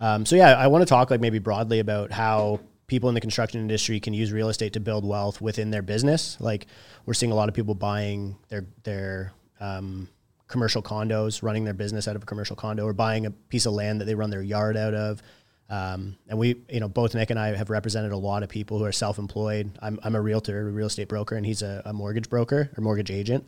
Um, 0.00 0.26
so 0.26 0.34
yeah, 0.34 0.54
I 0.54 0.66
want 0.66 0.82
to 0.82 0.86
talk 0.86 1.10
like 1.10 1.20
maybe 1.20 1.38
broadly 1.38 1.78
about 1.78 2.10
how 2.10 2.60
people 2.86 3.08
in 3.08 3.14
the 3.14 3.20
construction 3.20 3.60
industry 3.60 4.00
can 4.00 4.12
use 4.12 4.32
real 4.32 4.48
estate 4.48 4.72
to 4.74 4.80
build 4.80 5.04
wealth 5.04 5.40
within 5.40 5.70
their 5.70 5.80
business. 5.82 6.36
Like 6.40 6.66
we're 7.06 7.14
seeing 7.14 7.32
a 7.32 7.34
lot 7.34 7.48
of 7.48 7.54
people 7.54 7.74
buying 7.74 8.36
their 8.48 8.66
their 8.82 9.32
um, 9.60 10.08
commercial 10.48 10.82
condos, 10.82 11.42
running 11.42 11.64
their 11.64 11.74
business 11.74 12.08
out 12.08 12.16
of 12.16 12.22
a 12.22 12.26
commercial 12.26 12.56
condo, 12.56 12.84
or 12.84 12.92
buying 12.92 13.26
a 13.26 13.30
piece 13.30 13.66
of 13.66 13.72
land 13.72 14.00
that 14.00 14.06
they 14.06 14.14
run 14.14 14.30
their 14.30 14.42
yard 14.42 14.76
out 14.76 14.94
of. 14.94 15.22
Um, 15.70 16.16
and 16.28 16.38
we, 16.38 16.56
you 16.68 16.80
know, 16.80 16.88
both 16.88 17.14
Nick 17.14 17.30
and 17.30 17.38
I 17.38 17.56
have 17.56 17.70
represented 17.70 18.12
a 18.12 18.16
lot 18.16 18.42
of 18.42 18.48
people 18.48 18.78
who 18.78 18.84
are 18.84 18.92
self-employed. 18.92 19.78
I'm, 19.80 19.98
I'm 20.02 20.14
a 20.14 20.20
realtor, 20.20 20.60
a 20.60 20.70
real 20.70 20.86
estate 20.86 21.08
broker, 21.08 21.36
and 21.36 21.46
he's 21.46 21.62
a, 21.62 21.82
a 21.86 21.92
mortgage 21.92 22.28
broker 22.28 22.70
or 22.76 22.80
mortgage 22.82 23.10
agent. 23.10 23.46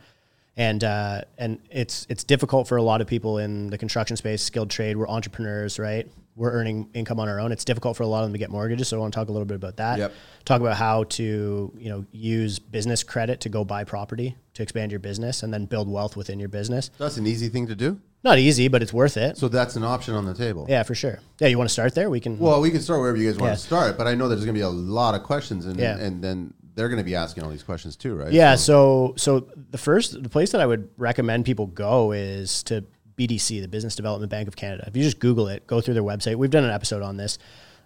And 0.58 0.82
uh, 0.82 1.20
and 1.36 1.58
it's 1.70 2.06
it's 2.08 2.24
difficult 2.24 2.66
for 2.66 2.78
a 2.78 2.82
lot 2.82 3.02
of 3.02 3.06
people 3.06 3.36
in 3.36 3.68
the 3.68 3.76
construction 3.76 4.16
space, 4.16 4.42
skilled 4.42 4.70
trade. 4.70 4.96
We're 4.96 5.06
entrepreneurs, 5.06 5.78
right? 5.78 6.10
We're 6.34 6.52
earning 6.52 6.88
income 6.94 7.20
on 7.20 7.28
our 7.28 7.38
own. 7.38 7.52
It's 7.52 7.64
difficult 7.64 7.94
for 7.98 8.04
a 8.04 8.06
lot 8.06 8.20
of 8.20 8.28
them 8.28 8.32
to 8.32 8.38
get 8.38 8.48
mortgages. 8.48 8.88
So 8.88 8.96
I 8.96 9.00
want 9.00 9.12
to 9.12 9.20
talk 9.20 9.28
a 9.28 9.32
little 9.32 9.44
bit 9.44 9.56
about 9.56 9.76
that. 9.76 9.98
Yep. 9.98 10.14
Talk 10.46 10.62
about 10.62 10.76
how 10.76 11.04
to 11.04 11.72
you 11.76 11.88
know 11.90 12.06
use 12.10 12.58
business 12.58 13.02
credit 13.02 13.40
to 13.40 13.50
go 13.50 13.66
buy 13.66 13.84
property 13.84 14.34
to 14.56 14.62
expand 14.62 14.90
your 14.90 14.98
business 14.98 15.42
and 15.42 15.52
then 15.52 15.64
build 15.66 15.88
wealth 15.88 16.16
within 16.16 16.38
your 16.40 16.48
business. 16.48 16.90
That's 16.98 17.16
an 17.16 17.26
easy 17.26 17.48
thing 17.48 17.66
to 17.68 17.74
do. 17.74 18.00
Not 18.24 18.38
easy, 18.38 18.68
but 18.68 18.82
it's 18.82 18.92
worth 18.92 19.16
it. 19.16 19.36
So 19.36 19.48
that's 19.48 19.76
an 19.76 19.84
option 19.84 20.14
on 20.14 20.24
the 20.26 20.34
table. 20.34 20.66
Yeah, 20.68 20.82
for 20.82 20.94
sure. 20.94 21.20
Yeah, 21.38 21.48
you 21.48 21.58
want 21.58 21.68
to 21.68 21.72
start 21.72 21.94
there? 21.94 22.10
We 22.10 22.18
can. 22.20 22.38
Well, 22.38 22.60
we 22.60 22.70
can 22.70 22.80
start 22.80 23.00
wherever 23.00 23.16
you 23.16 23.30
guys 23.30 23.38
want 23.38 23.50
Yeah. 23.50 23.54
to 23.56 23.60
start, 23.60 23.96
but 23.98 24.06
I 24.06 24.14
know 24.14 24.28
there's 24.28 24.44
going 24.44 24.54
to 24.54 24.58
be 24.58 24.62
a 24.64 24.68
lot 24.68 25.14
of 25.14 25.22
questions, 25.22 25.66
and 25.66 25.78
Yeah. 25.78 25.96
and 25.98 26.24
then 26.24 26.52
they're 26.74 26.88
going 26.88 26.98
to 26.98 27.04
be 27.04 27.14
asking 27.14 27.44
all 27.44 27.50
these 27.50 27.62
questions 27.62 27.96
too, 27.96 28.14
right? 28.16 28.32
Yeah, 28.32 28.56
so 28.56 29.14
so 29.16 29.46
the 29.70 29.78
first 29.78 30.22
the 30.22 30.28
place 30.28 30.50
that 30.52 30.60
I 30.60 30.66
would 30.66 30.88
recommend 30.96 31.44
people 31.44 31.66
go 31.66 32.12
is 32.12 32.62
to 32.64 32.84
BDC, 33.16 33.60
the 33.60 33.68
Business 33.68 33.94
Development 33.94 34.30
Bank 34.30 34.48
of 34.48 34.56
Canada. 34.56 34.84
If 34.86 34.96
you 34.96 35.02
just 35.02 35.20
Google 35.20 35.48
it, 35.48 35.66
go 35.66 35.80
through 35.80 35.94
their 35.94 36.02
website. 36.02 36.36
We've 36.36 36.50
done 36.50 36.64
an 36.64 36.70
episode 36.72 37.02
on 37.02 37.16
this. 37.16 37.38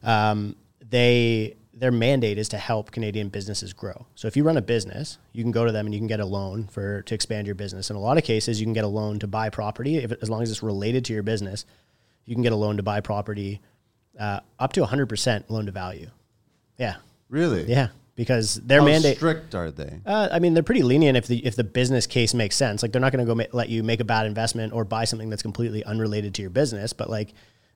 Um, 0.03 0.57
they 0.89 1.57
their 1.81 1.91
mandate 1.91 2.37
is 2.37 2.49
to 2.51 2.59
help 2.59 2.91
Canadian 2.91 3.31
businesses 3.31 3.73
grow. 3.73 4.07
So 4.15 4.29
if 4.29 4.37
you 4.37 4.45
run 4.45 4.59
a 4.59 4.63
business, 4.63 5.17
you 5.33 5.43
can 5.43 5.51
go 5.51 5.65
to 5.65 5.73
them 5.73 5.87
and 5.87 5.95
you 5.95 5.99
can 5.99 6.07
get 6.07 6.21
a 6.21 6.27
loan 6.27 6.69
for 6.71 7.01
to 7.03 7.15
expand 7.15 7.47
your 7.47 7.55
business. 7.55 7.89
In 7.89 7.97
a 7.97 8.01
lot 8.01 8.19
of 8.19 8.25
cases, 8.25 8.61
you 8.61 8.67
can 8.67 8.75
get 8.75 8.85
a 8.85 8.89
loan 8.89 9.19
to 9.21 9.27
buy 9.27 9.49
property 9.49 9.97
if 9.97 10.13
as 10.23 10.29
long 10.29 10.43
as 10.43 10.51
it's 10.51 10.63
related 10.63 11.07
to 11.07 11.15
your 11.15 11.23
business. 11.23 11.65
You 12.27 12.35
can 12.35 12.43
get 12.43 12.53
a 12.53 12.57
loan 12.57 12.77
to 12.77 12.83
buy 12.83 13.01
property 13.01 13.61
uh, 14.19 14.41
up 14.59 14.75
to 14.75 14.83
100% 14.83 15.49
loan 15.49 15.67
to 15.67 15.73
value. 15.73 16.11
Yeah, 16.77 16.97
really. 17.31 17.65
yeah, 17.65 17.89
because 18.15 18.57
their 18.57 18.83
mandate 18.83 18.93
How 18.93 18.93
mandate. 18.93 19.17
strict 19.17 19.55
are 19.55 19.71
they? 19.71 20.01
Uh, 20.05 20.29
I 20.31 20.39
mean, 20.39 20.53
they're 20.53 20.63
pretty 20.63 20.83
lenient 20.83 21.17
if 21.17 21.27
the 21.27 21.45
if 21.47 21.57
the 21.57 21.65
business 21.65 22.07
case 22.07 22.35
makes 22.35 22.57
sense. 22.57 22.83
Like 22.83 22.93
they're 22.93 23.01
not 23.01 23.13
going 23.13 23.25
to 23.25 23.31
go 23.31 23.35
ma- 23.35 23.45
let 23.53 23.71
you 23.71 23.83
make 23.83 24.01
a 24.01 24.05
bad 24.05 24.27
investment 24.27 24.75
or 24.75 24.85
buy 24.85 25.05
something 25.05 25.31
that's 25.31 25.43
completely 25.43 25.83
unrelated 25.85 26.35
to 26.35 26.43
your 26.43 26.51
business, 26.51 26.93
but 26.93 27.09
like 27.09 27.33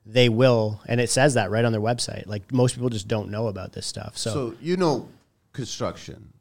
they 0.06 0.28
will, 0.28 0.80
and 0.86 1.00
it 1.00 1.08
says 1.10 1.34
that 1.34 1.50
right 1.50 1.64
on 1.64 1.72
their 1.72 1.80
website. 1.80 2.26
Like 2.26 2.52
most 2.52 2.74
people 2.74 2.90
just 2.90 3.08
don't 3.08 3.30
know 3.30 3.46
about 3.46 3.72
this 3.72 3.86
stuff. 3.86 4.18
So, 4.18 4.30
So 4.32 4.54
you 4.60 4.76
know, 4.76 5.08
construction. 5.52 6.32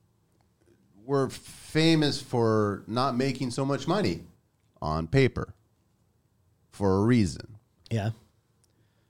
We're 1.05 1.29
famous 1.29 2.21
for 2.21 2.83
not 2.87 3.15
making 3.15 3.51
so 3.51 3.65
much 3.65 3.87
money 3.87 4.21
on 4.81 5.07
paper 5.07 5.53
for 6.71 6.97
a 6.97 7.01
reason. 7.03 7.57
yeah, 7.89 8.11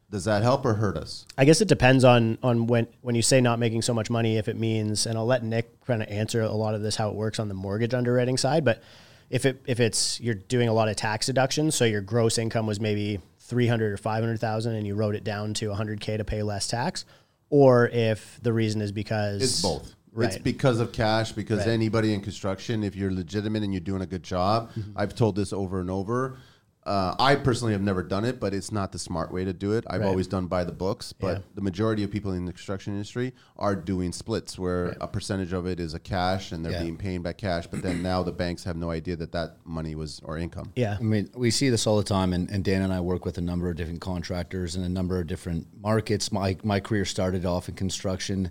Does 0.10 0.26
that 0.26 0.42
help 0.44 0.66
or 0.66 0.74
hurt 0.74 0.98
us? 0.98 1.26
I 1.38 1.46
guess 1.46 1.62
it 1.62 1.68
depends 1.68 2.04
on 2.04 2.38
on 2.44 2.68
when 2.68 2.88
when 3.02 3.16
you 3.16 3.22
say 3.22 3.42
not 3.42 3.60
making 3.60 3.84
so 3.84 3.94
much 3.94 4.10
money, 4.10 4.38
if 4.38 4.48
it 4.48 4.58
means, 4.58 5.06
and 5.06 5.18
I'll 5.18 5.26
let 5.26 5.44
Nick 5.44 5.84
kind 5.86 6.02
of 6.02 6.10
answer 6.10 6.42
a 6.42 6.52
lot 6.52 6.74
of 6.76 6.82
this 6.82 6.96
how 6.96 7.10
it 7.10 7.16
works 7.16 7.40
on 7.40 7.48
the 7.48 7.54
mortgage 7.54 7.94
underwriting 7.94 8.38
side, 8.38 8.66
but 8.66 8.82
if 9.30 9.46
it 9.46 9.62
if 9.66 9.80
it's 9.80 10.20
you're 10.20 10.36
doing 10.36 10.68
a 10.70 10.74
lot 10.74 10.90
of 10.90 10.96
tax 10.96 11.26
deductions, 11.28 11.76
so 11.76 11.86
your 11.86 12.02
gross 12.02 12.38
income 12.38 12.66
was 12.68 12.80
maybe 12.80 13.20
three 13.54 13.68
hundred 13.68 13.94
or 13.94 13.98
five 13.98 14.24
hundred 14.24 14.40
thousand, 14.40 14.74
and 14.74 14.88
you 14.88 14.96
wrote 14.96 15.14
it 15.16 15.24
down 15.24 15.54
to 15.54 15.72
hundred 15.74 16.00
k 16.02 16.18
to 16.18 16.24
pay 16.24 16.42
less 16.42 16.68
tax, 16.68 17.06
or 17.52 17.88
if 17.90 18.40
the 18.42 18.52
reason 18.52 18.82
is 18.82 18.92
because 18.92 19.44
It's 19.44 19.62
both. 19.62 19.94
right? 20.12 20.30
It's 20.30 20.40
because 20.40 20.80
of 20.80 20.92
cash, 20.92 21.32
because 21.34 21.60
Right. 21.60 21.68
anybody 21.68 22.14
in 22.16 22.22
construction, 22.22 22.84
if 22.84 22.96
you're 22.96 23.12
legitimate 23.12 23.62
and 23.62 23.72
you're 23.72 23.80
doing 23.82 24.02
a 24.02 24.08
good 24.08 24.24
job, 24.24 24.72
Mm-hmm. 24.72 24.92
I've 24.98 25.14
told 25.14 25.36
this 25.36 25.54
over 25.54 25.80
and 25.80 25.92
over. 25.92 26.38
Uh, 26.86 27.16
I 27.18 27.36
personally 27.36 27.72
have 27.72 27.82
never 27.82 28.04
done 28.04 28.26
it, 28.26 28.42
but 28.42 28.54
it's 28.54 28.72
not 28.72 28.92
the 28.92 29.00
smart 29.00 29.32
way 29.32 29.46
to 29.46 29.54
do 29.54 29.72
it. 29.72 29.86
I've 29.90 30.02
Right. 30.02 30.08
always 30.08 30.28
done 30.28 30.48
by 30.48 30.66
the 30.66 30.74
books, 30.74 31.14
but 31.14 31.38
Yeah. 31.38 31.44
the 31.56 31.62
majority 31.62 32.04
of 32.04 32.12
people 32.12 32.34
in 32.34 32.46
the 32.46 32.52
construction 32.52 32.92
industry 32.94 33.34
are 33.56 33.74
doing 33.74 34.12
splits 34.12 34.60
where 34.60 34.98
a 35.00 35.08
percentage 35.08 35.54
of 35.54 35.66
it 35.66 35.80
is 35.80 35.94
a 35.94 36.00
cash 36.00 36.52
and 36.52 36.64
they're 36.64 36.74
Yeah. 36.74 36.82
being 36.84 36.98
paid 36.98 37.24
by 37.24 37.32
cash, 37.34 37.68
but 37.68 37.82
then 37.82 38.02
now 38.04 38.22
the 38.22 38.34
banks 38.34 38.66
have 38.66 38.76
no 38.76 38.90
idea 38.92 39.16
that 39.16 39.32
that 39.32 39.58
money 39.66 39.96
was 39.96 40.20
or 40.26 40.38
income. 40.38 40.72
yeah, 40.76 40.98
I 41.00 41.04
mean, 41.04 41.30
we 41.36 41.52
see 41.52 41.70
this 41.70 41.88
all 41.88 41.96
the 41.98 42.04
time, 42.04 42.34
and, 42.34 42.50
and 42.50 42.66
Dan 42.66 42.82
and 42.82 42.92
I 42.94 43.00
work 43.00 43.24
with 43.24 43.38
a 43.38 43.42
number 43.42 43.70
of 43.70 43.78
different 43.78 44.02
contractors 44.02 44.76
in 44.76 44.84
a 44.84 44.90
number 44.90 45.18
of 45.20 45.28
different 45.28 45.68
markets. 45.82 46.32
My 46.34 46.58
my 46.64 46.82
career 46.82 47.06
started 47.06 47.46
off 47.46 47.70
in 47.70 47.76
construction, 47.76 48.50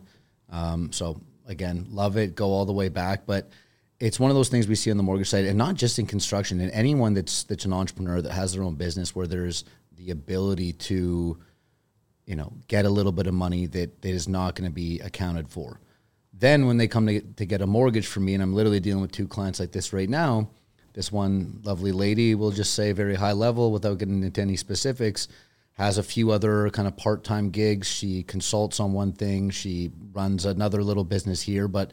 um, 0.51 0.91
so 0.91 1.21
again, 1.47 1.87
love 1.91 2.17
it. 2.17 2.35
Go 2.35 2.47
all 2.49 2.65
the 2.65 2.73
way 2.73 2.89
back, 2.89 3.27
but 3.27 3.51
it's 4.03 4.19
one 4.19 4.33
of 4.33 4.35
those 4.35 4.49
things 4.49 4.67
we 4.67 4.75
see 4.75 4.91
on 4.91 4.97
the 4.97 5.03
mortgage 5.05 5.29
side, 5.29 5.45
and 5.45 5.57
not 5.57 5.77
just 5.77 5.97
in 6.01 6.07
construction. 6.07 6.61
And 6.61 6.73
anyone 6.73 7.15
that's 7.15 7.45
that's 7.45 7.65
an 7.65 7.73
entrepreneur 7.73 8.21
that 8.21 8.33
has 8.33 8.53
their 8.53 8.65
own 8.65 8.75
business, 8.75 9.15
where 9.15 9.29
there's 9.29 9.65
the 9.97 10.11
ability 10.11 10.73
to, 10.73 11.39
you 12.27 12.35
know, 12.35 12.53
get 12.67 12.85
a 12.85 12.91
little 12.91 13.13
bit 13.13 13.29
of 13.29 13.35
money 13.35 13.67
that, 13.67 14.03
that 14.03 14.09
is 14.09 14.27
not 14.27 14.57
going 14.57 14.69
to 14.69 14.75
be 14.75 14.99
accounted 14.99 15.49
for. 15.49 15.81
Then 16.33 16.67
when 16.67 16.79
they 16.79 16.89
come 16.89 17.07
to, 17.07 17.21
to 17.21 17.47
get 17.47 17.63
a 17.63 17.67
mortgage 17.67 18.09
from 18.09 18.25
me, 18.25 18.35
and 18.35 18.43
I'm 18.43 18.55
literally 18.55 18.81
dealing 18.81 19.03
with 19.03 19.13
two 19.13 19.29
clients 19.29 19.61
like 19.61 19.71
this 19.71 19.93
right 19.93 20.09
now, 20.09 20.51
this 20.95 21.13
one 21.13 21.61
lovely 21.63 21.93
lady 21.93 22.35
will 22.35 22.51
just 22.51 22.75
say 22.75 22.91
very 22.91 23.15
high 23.15 23.33
level 23.33 23.71
without 23.71 23.99
getting 23.99 24.25
into 24.25 24.41
any 24.41 24.57
specifics 24.57 25.29
has 25.75 25.97
a 25.97 26.03
few 26.03 26.31
other 26.31 26.69
kind 26.71 26.87
of 26.87 26.97
part-time 26.97 27.49
gigs 27.49 27.87
she 27.87 28.23
consults 28.25 28.79
on 28.79 28.93
one 28.93 29.13
thing 29.13 29.49
she 29.49 29.91
runs 30.13 30.45
another 30.45 30.83
little 30.83 31.03
business 31.03 31.41
here 31.41 31.67
but 31.67 31.93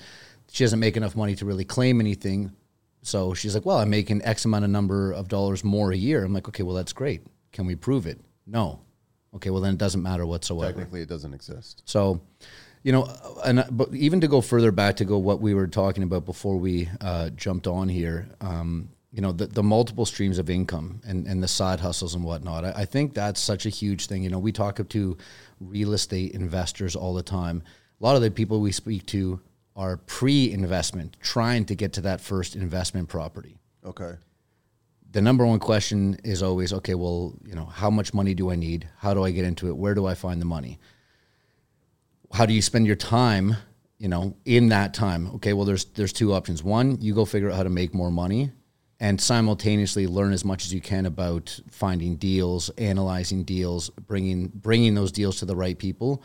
she 0.52 0.64
doesn't 0.64 0.80
make 0.80 0.98
enough 0.98 1.16
money 1.16 1.36
to 1.36 1.46
really 1.46 1.66
claim 1.66 2.00
anything 2.00 2.52
so 3.02 3.34
she's 3.34 3.54
like 3.56 3.66
well 3.66 3.78
i'm 3.78 3.90
making 3.90 4.22
x 4.24 4.46
amount 4.46 4.66
of 4.66 4.72
number 4.72 5.12
of 5.12 5.28
dollars 5.28 5.64
more 5.64 5.92
a 5.92 5.98
year 5.98 6.24
i'm 6.24 6.34
like 6.34 6.48
okay 6.48 6.64
well 6.64 6.76
that's 6.76 6.94
great 6.94 7.22
can 7.52 7.66
we 7.66 7.76
prove 7.76 8.06
it 8.06 8.20
no 8.46 8.80
okay 9.36 9.50
well 9.50 9.62
then 9.62 9.74
it 9.74 9.78
doesn't 9.78 10.02
matter 10.04 10.26
whatsoever 10.26 10.74
Technically, 10.74 11.02
it 11.02 11.10
doesn't 11.10 11.34
exist. 11.34 11.84
so, 11.86 12.22
you 12.84 12.92
know, 12.92 13.08
and 13.46 13.66
but 13.72 13.94
even 13.94 14.22
to 14.22 14.28
go 14.28 14.42
further 14.42 14.72
back 14.72 14.96
to 14.98 15.06
go 15.06 15.18
what 15.18 15.42
we 15.42 15.54
were 15.54 15.68
talking 15.68 16.04
about 16.04 16.26
before 16.26 16.58
we 16.58 16.90
uh, 17.02 17.30
jumped 17.32 17.68
on 17.68 17.90
here, 17.90 18.28
um, 18.42 18.90
you 19.12 19.22
know, 19.22 19.32
the, 19.32 19.48
the 19.48 19.64
multiple 19.64 20.06
streams 20.06 20.38
of 20.40 20.50
income 20.50 21.02
and, 21.06 21.28
and 21.28 21.44
the 21.44 21.48
side 21.48 21.80
hustles 21.80 22.16
and 22.16 22.24
whatnot. 22.24 22.64
I, 22.64 22.72
I 22.78 22.86
think 22.86 23.14
that's 23.14 23.40
such 23.42 23.66
a 23.66 23.70
huge 23.70 24.06
thing. 24.06 24.24
You 24.24 24.30
know, 24.30 24.40
we 24.40 24.52
talk 24.52 24.80
to 24.88 25.18
real 25.60 25.94
estate 25.94 26.32
investors 26.32 26.96
all 26.96 27.14
the 27.14 27.24
time. 27.24 27.64
A 28.00 28.04
lot 28.04 28.16
of 28.16 28.22
the 28.22 28.32
people 28.32 28.62
we 28.62 28.72
speak 28.72 29.06
to 29.08 29.42
are 29.80 29.96
pre-investment, 29.96 31.16
trying 31.22 31.64
to 31.64 31.74
get 31.74 31.94
to 31.94 32.02
that 32.02 32.20
first 32.20 32.54
investment 32.58 33.08
property. 33.08 33.58
Okay. 33.86 34.16
the 35.12 35.22
number 35.22 35.46
one 35.46 35.58
question 35.58 36.18
is 36.26 36.44
always 36.44 36.74
okay 36.74 36.94
well 36.94 37.34
you 37.46 37.56
know 37.56 37.66
how 37.66 37.90
much 37.90 38.14
money 38.14 38.34
do 38.36 38.52
i 38.52 38.56
need? 38.56 38.88
How 38.98 39.14
do 39.14 39.24
i 39.24 39.32
get 39.32 39.46
into 39.46 39.70
it? 39.70 39.76
Where 39.78 39.96
do 39.96 40.06
i 40.06 40.16
find 40.16 40.42
the 40.42 40.46
money? 40.58 40.80
How 42.34 42.46
do 42.46 42.54
you 42.54 42.62
spend 42.62 42.86
your 42.88 42.98
time 42.98 43.56
you 43.98 44.10
know 44.10 44.36
in 44.44 44.70
that 44.70 44.94
time? 44.94 45.28
Okay 45.36 45.54
well 45.54 45.66
there's 45.66 45.86
there's 45.98 46.14
two 46.14 46.34
options. 46.34 46.62
One 46.62 47.00
you 47.00 47.16
go 47.16 47.26
figure 47.26 47.50
out 47.50 47.56
how 47.56 47.64
to 47.64 47.70
make 47.82 47.94
more 47.94 48.12
money 48.12 48.52
and 49.00 49.20
simultaneously 49.20 50.08
learn 50.08 50.34
as 50.34 50.44
much 50.44 50.66
as 50.66 50.74
you 50.74 50.82
can 50.82 51.06
about 51.06 51.58
finding 51.72 52.18
deals 52.18 52.70
analyzing 52.78 53.46
deals 53.46 53.90
bringing 54.12 54.52
bringing 54.54 54.94
those 54.94 55.12
deals 55.12 55.38
to 55.40 55.46
the 55.46 55.56
right 55.56 55.78
people 55.80 56.22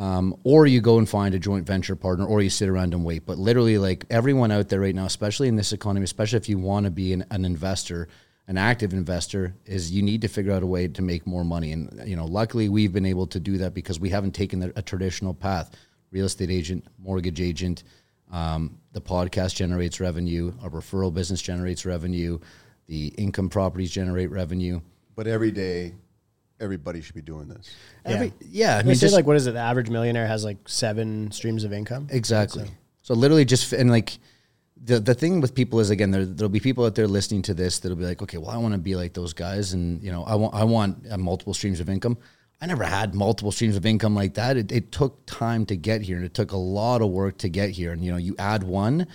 um, 0.00 0.34
or 0.44 0.66
you 0.66 0.80
go 0.80 0.96
and 0.96 1.06
find 1.06 1.34
a 1.34 1.38
joint 1.38 1.66
venture 1.66 1.94
partner, 1.94 2.24
or 2.24 2.40
you 2.40 2.48
sit 2.48 2.70
around 2.70 2.94
and 2.94 3.04
wait. 3.04 3.26
But 3.26 3.36
literally, 3.36 3.76
like 3.76 4.06
everyone 4.08 4.50
out 4.50 4.70
there 4.70 4.80
right 4.80 4.94
now, 4.94 5.04
especially 5.04 5.46
in 5.46 5.56
this 5.56 5.74
economy, 5.74 6.04
especially 6.04 6.38
if 6.38 6.48
you 6.48 6.58
want 6.58 6.84
to 6.84 6.90
be 6.90 7.12
an, 7.12 7.26
an 7.30 7.44
investor, 7.44 8.08
an 8.48 8.56
active 8.56 8.94
investor, 8.94 9.54
is 9.66 9.92
you 9.92 10.00
need 10.00 10.22
to 10.22 10.28
figure 10.28 10.52
out 10.52 10.62
a 10.62 10.66
way 10.66 10.88
to 10.88 11.02
make 11.02 11.26
more 11.26 11.44
money. 11.44 11.72
And 11.72 12.02
you 12.06 12.16
know, 12.16 12.24
luckily, 12.24 12.70
we've 12.70 12.94
been 12.94 13.04
able 13.04 13.26
to 13.26 13.38
do 13.38 13.58
that 13.58 13.74
because 13.74 14.00
we 14.00 14.08
haven't 14.08 14.32
taken 14.32 14.60
the, 14.60 14.72
a 14.74 14.80
traditional 14.80 15.34
path. 15.34 15.76
Real 16.10 16.24
estate 16.24 16.50
agent, 16.50 16.86
mortgage 16.98 17.40
agent, 17.40 17.84
um, 18.32 18.78
the 18.92 19.02
podcast 19.02 19.54
generates 19.54 20.00
revenue, 20.00 20.50
our 20.62 20.70
referral 20.70 21.12
business 21.12 21.42
generates 21.42 21.84
revenue, 21.84 22.38
the 22.86 23.08
income 23.18 23.50
properties 23.50 23.90
generate 23.90 24.30
revenue. 24.30 24.80
But 25.14 25.26
every 25.26 25.50
day, 25.50 25.92
everybody 26.60 27.00
should 27.00 27.14
be 27.14 27.22
doing 27.22 27.48
this. 27.48 27.74
Every, 28.04 28.32
yeah, 28.40 28.74
I 28.74 28.74
I 28.74 28.78
mean, 28.78 28.88
mean, 28.88 28.96
just 28.96 29.14
like 29.14 29.26
what 29.26 29.36
is 29.36 29.46
it? 29.46 29.52
The 29.52 29.60
average 29.60 29.90
millionaire 29.90 30.26
has 30.26 30.44
like 30.44 30.68
seven 30.68 31.30
streams 31.32 31.64
of 31.64 31.72
income. 31.72 32.08
Exactly. 32.10 32.68
So, 33.02 33.14
literally 33.14 33.44
just 33.44 33.72
and 33.72 33.90
like 33.90 34.18
the 34.82 35.00
the 35.00 35.14
thing 35.14 35.40
with 35.40 35.54
people 35.54 35.80
is 35.80 35.90
again 35.90 36.10
there 36.10 36.24
there'll 36.24 36.48
be 36.48 36.60
people 36.60 36.84
out 36.84 36.94
there 36.94 37.06
listening 37.06 37.42
to 37.42 37.54
this 37.54 37.78
that'll 37.80 37.96
be 37.96 38.04
like 38.04 38.22
okay 38.22 38.38
well 38.38 38.50
I 38.50 38.56
want 38.56 38.72
to 38.72 38.78
be 38.78 38.94
like 38.94 39.12
those 39.12 39.32
guys 39.32 39.72
and 39.72 40.02
you 40.02 40.10
know 40.10 40.24
I 40.24 40.34
want 40.34 40.54
I 40.54 40.64
want 40.64 41.06
uh, 41.10 41.18
multiple 41.18 41.54
streams 41.54 41.80
of 41.80 41.88
income. 41.88 42.18
I 42.62 42.66
never 42.66 42.84
had 42.84 43.14
multiple 43.14 43.52
streams 43.52 43.76
of 43.76 43.86
income 43.86 44.14
like 44.14 44.34
that. 44.34 44.58
It, 44.58 44.70
it 44.70 44.92
took 44.92 45.24
time 45.24 45.64
to 45.66 45.76
get 45.76 46.02
here 46.02 46.16
and 46.16 46.26
it 46.26 46.34
took 46.34 46.52
a 46.52 46.58
lot 46.58 47.00
of 47.00 47.08
work 47.08 47.38
to 47.38 47.48
get 47.48 47.70
here. 47.70 47.92
And 47.92 48.04
you 48.04 48.10
know 48.12 48.18
you 48.18 48.34
add 48.38 48.62
one 48.62 49.06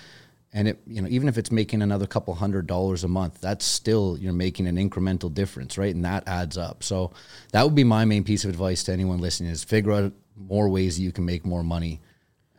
and 0.56 0.70
it 0.70 0.80
you 0.88 1.02
know 1.02 1.08
even 1.10 1.28
if 1.28 1.38
it's 1.38 1.52
making 1.52 1.84
another 1.84 2.08
couple 2.08 2.34
hundred 2.34 2.66
dollars 2.66 3.04
a 3.04 3.08
month 3.08 3.40
that's 3.42 3.66
still 3.66 4.18
you're 4.20 4.34
making 4.34 4.66
an 4.66 4.78
incremental 4.78 5.32
difference 5.32 5.78
right? 5.78 5.94
And 5.94 6.04
that 6.06 6.28
adds 6.28 6.58
up. 6.58 6.82
So 6.82 7.12
that 7.52 7.64
would 7.64 7.76
be 7.76 7.84
my 7.84 8.06
main 8.06 8.24
piece 8.24 8.44
of 8.46 8.50
advice 8.50 8.84
to 8.86 8.94
anyone 8.94 9.20
listening 9.20 9.52
is 9.52 9.64
figure 9.64 9.92
out 9.92 10.14
more 10.36 10.70
ways 10.70 10.96
that 10.96 11.04
you 11.04 11.12
can 11.12 11.26
make 11.26 11.46
more 11.46 11.64
money 11.64 12.02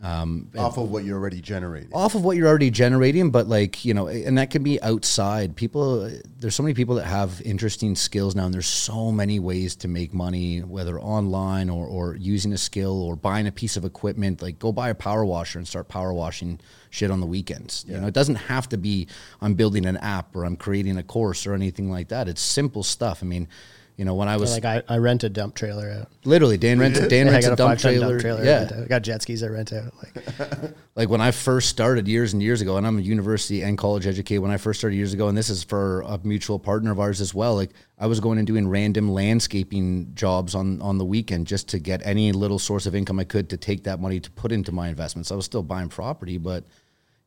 Um, 0.03 0.51
off 0.59 0.77
of 0.77 0.91
what 0.91 1.05
you're 1.05 1.19
already 1.19 1.41
generating. 1.41 1.93
off 1.95 2.15
of 2.15 2.23
what 2.23 2.37
you're 2.37 2.49
already 2.49 2.71
generating, 2.71 3.31
but 3.31 3.49
like, 3.49 3.83
you 3.85 3.95
know, 3.95 4.09
and 4.09 4.37
that 4.37 4.51
can 4.51 4.63
be 4.63 4.81
outside. 4.83 5.57
People, 5.57 6.11
there's 6.39 6.55
so 6.55 6.63
many 6.63 6.75
people 6.75 6.97
that 6.97 7.07
have 7.07 7.41
interesting 7.43 7.95
skills 7.95 8.35
now, 8.35 8.45
and 8.45 8.53
there's 8.53 8.67
so 8.67 9.11
many 9.11 9.41
ways 9.41 9.75
to 9.77 9.89
make 9.89 10.13
money, 10.13 10.61
whether 10.61 11.01
online 11.01 11.71
or, 11.71 11.87
or 11.87 12.15
using 12.15 12.53
a 12.53 12.59
skill 12.59 13.03
or 13.03 13.17
buying 13.17 13.47
a 13.47 13.53
piece 13.53 13.79
of 13.79 13.87
equipment. 13.87 14.43
Like, 14.43 14.59
go 14.59 14.71
buy 14.71 14.91
a 14.91 14.95
power 14.95 15.25
washer 15.25 15.59
and 15.59 15.67
start 15.67 15.89
power 15.89 16.13
washing 16.13 16.61
shit 16.91 17.11
on 17.11 17.21
the 17.21 17.27
weekends. 17.27 17.85
You 17.89 17.99
know, 17.99 18.07
it 18.07 18.15
doesn't 18.15 18.37
have 18.37 18.69
to 18.71 18.77
be 18.77 19.09
I'm 19.41 19.55
building 19.55 19.87
an 19.87 19.97
app 19.97 20.37
or 20.37 20.45
I'm 20.45 20.57
creating 20.57 20.99
a 20.99 21.03
course 21.03 21.47
or 21.47 21.55
anything 21.55 21.91
like 21.91 22.09
that. 22.09 22.29
It's 22.29 22.43
simple 22.43 22.83
stuff. 22.83 23.23
I 23.23 23.27
mean, 23.27 23.49
you 23.97 24.05
know, 24.05 24.15
when 24.15 24.29
I 24.29 24.37
was 24.37 24.53
Like 24.53 24.65
I, 24.67 24.83
I 24.89 24.99
rent 24.99 25.25
a 25.25 25.29
dump 25.31 25.55
trailer 25.55 25.91
out. 25.91 26.11
literally 26.25 26.59
Dan 26.59 26.79
rents 26.81 26.99
Dan 27.09 27.27
Yeah, 27.27 27.33
rents 27.33 27.47
a 27.47 27.53
a 27.53 27.57
dump 27.57 27.79
trailer. 27.79 28.09
dump 28.11 28.21
trailer. 28.21 28.43
I 28.43 28.45
Yeah, 28.45 28.61
out. 28.71 28.73
I 28.85 28.87
got 28.87 29.01
jet 29.03 29.23
skis 29.23 29.43
I 29.43 29.47
rent 29.49 29.73
out. 29.73 29.93
Like 30.03 30.73
like 30.97 31.09
when 31.09 31.21
I 31.23 31.31
first 31.31 31.71
started 31.71 32.07
years 32.07 32.33
and 32.35 32.43
years 32.43 32.61
ago, 32.61 32.77
and 32.77 32.87
I'm 32.87 32.99
a 32.99 33.01
university 33.01 33.63
and 33.63 33.79
college 33.79 34.07
educated. 34.07 34.43
When 34.43 34.51
I 34.51 34.59
first 34.59 34.81
started 34.81 34.97
years 34.97 35.15
ago, 35.15 35.29
and 35.29 35.37
this 35.39 35.49
is 35.49 35.65
for 35.65 36.03
a 36.03 36.21
mutual 36.23 36.59
partner 36.59 36.93
of 36.93 37.01
ours 37.01 37.21
as 37.23 37.35
well. 37.35 37.55
Like 37.55 37.71
I 37.99 38.07
was 38.07 38.21
going 38.21 38.37
and 38.39 38.47
doing 38.47 38.69
random 38.69 39.11
landscaping 39.11 40.13
jobs 40.15 40.55
on 40.55 40.83
on 40.83 40.99
the 40.99 41.05
weekend 41.05 41.47
just 41.47 41.69
to 41.69 41.79
get 41.79 42.03
any 42.05 42.33
little 42.33 42.59
source 42.59 42.85
of 42.87 42.95
income 42.95 43.19
I 43.19 43.25
could 43.25 43.49
to 43.51 43.57
take 43.57 43.85
that 43.85 43.99
money 44.01 44.21
to 44.21 44.31
put 44.33 44.53
into 44.53 44.73
my 44.73 44.89
investments. 44.89 45.33
I 45.33 45.37
was 45.37 45.45
still 45.47 45.63
buying 45.63 45.89
property, 45.89 46.37
but 46.39 46.65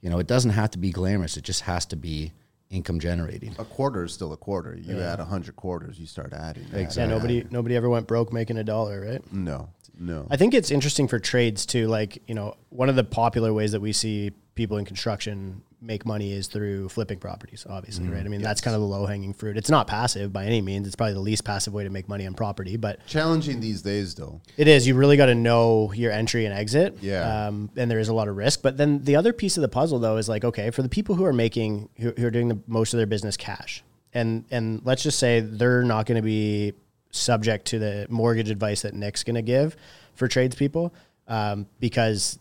you 0.01 0.09
know, 0.09 0.19
it 0.19 0.27
doesn't 0.27 0.51
have 0.51 0.71
to 0.71 0.77
be 0.77 0.91
glamorous. 0.91 1.35
It 1.35 1.43
just 1.43 1.61
has 1.61 1.85
to 1.87 1.95
be 1.95 2.31
income 2.69 2.99
generating. 2.99 3.55
A 3.59 3.65
quarter 3.65 4.03
is 4.03 4.13
still 4.13 4.31
a 4.33 4.37
quarter. 4.37 4.75
You 4.77 4.99
add 5.01 5.19
a 5.19 5.25
hundred 5.25 5.55
quarters, 5.55 5.99
you 5.99 6.05
start 6.05 6.33
adding. 6.33 6.65
yeah, 6.73 7.05
nobody 7.07 7.45
nobody 7.49 7.75
ever 7.75 7.89
went 7.89 8.07
broke 8.07 8.31
making 8.31 8.57
a 8.57 8.63
dollar, 8.63 9.01
right? 9.01 9.33
No, 9.33 9.69
no. 9.99 10.27
I 10.29 10.37
think 10.37 10.53
it's 10.53 10.71
interesting 10.71 11.07
for 11.07 11.19
trades 11.19 11.65
too. 11.65 11.87
Like, 11.87 12.21
you 12.27 12.35
know, 12.35 12.55
one 12.69 12.89
of 12.89 12.95
the 12.95 13.03
popular 13.03 13.53
ways 13.53 13.71
that 13.73 13.81
we 13.81 13.91
see 13.93 14.31
people 14.55 14.77
in 14.77 14.85
construction 14.85 15.61
make 15.81 16.05
money 16.05 16.33
is 16.33 16.47
through 16.47 16.89
flipping 16.89 17.17
properties, 17.19 17.65
obviously, 17.69 18.09
right? 18.09 18.25
I 18.25 18.27
mean, 18.27 18.41
that's 18.41 18.59
kind 18.59 18.75
of 18.75 18.81
the 18.81 18.87
low 18.87 19.05
hanging 19.05 19.33
fruit. 19.33 19.55
It's 19.55 19.69
not 19.69 19.87
passive 19.87 20.33
by 20.33 20.43
any 20.43 20.61
means. 20.61 20.85
It's 20.87 20.95
probably 20.97 21.13
the 21.13 21.21
least 21.21 21.45
passive 21.45 21.71
way 21.73 21.85
to 21.85 21.89
make 21.89 22.09
money 22.09 22.27
on 22.27 22.33
property, 22.33 22.75
but 22.75 23.05
Challenging 23.07 23.61
these 23.61 23.81
days, 23.81 24.13
though. 24.15 24.41
it 24.57 24.67
is. 24.67 24.85
You 24.85 24.95
really 24.95 25.15
got 25.15 25.27
to 25.27 25.35
know 25.35 25.93
your 25.93 26.11
entry 26.11 26.43
and 26.45 26.53
exit. 26.53 26.97
Yeah. 27.01 27.47
Um, 27.47 27.69
and 27.77 27.89
there 27.89 27.99
is 27.99 28.09
a 28.09 28.13
lot 28.13 28.27
of 28.27 28.35
risk. 28.35 28.61
But 28.61 28.75
then 28.75 29.05
the 29.05 29.15
other 29.15 29.31
piece 29.31 29.55
of 29.55 29.61
the 29.61 29.69
puzzle, 29.69 29.99
though, 29.99 30.17
is 30.17 30.27
like, 30.27 30.43
okay, 30.43 30.69
for 30.71 30.81
the 30.81 30.89
people 30.89 31.15
who 31.15 31.23
are 31.23 31.31
making, 31.31 31.87
who, 31.97 32.11
who 32.17 32.27
are 32.27 32.31
doing 32.31 32.49
the 32.49 32.59
most 32.67 32.93
of 32.93 32.97
their 32.97 33.07
business 33.07 33.37
cash, 33.37 33.81
and 34.13 34.43
and 34.51 34.81
let's 34.83 35.03
just 35.03 35.17
say 35.19 35.39
they're 35.39 35.83
not 35.83 36.07
going 36.07 36.17
to 36.17 36.21
be 36.21 36.73
subject 37.11 37.65
to 37.67 37.79
the 37.79 38.05
mortgage 38.09 38.49
advice 38.49 38.81
that 38.83 38.93
Nick's 38.93 39.23
going 39.23 39.35
to 39.35 39.41
give 39.41 39.75
for 40.13 40.27
tradespeople, 40.27 40.93
um, 41.27 41.67
because 41.79 42.39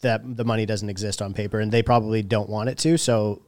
that 0.00 0.36
the 0.36 0.44
money 0.44 0.66
doesn't 0.66 0.88
exist 0.88 1.22
on 1.22 1.34
paper, 1.34 1.60
and 1.60 1.70
they 1.70 1.82
probably 1.82 2.22
don't 2.22 2.48
want 2.48 2.68
it 2.68 2.78
to. 2.78 2.98
So, 2.98 3.42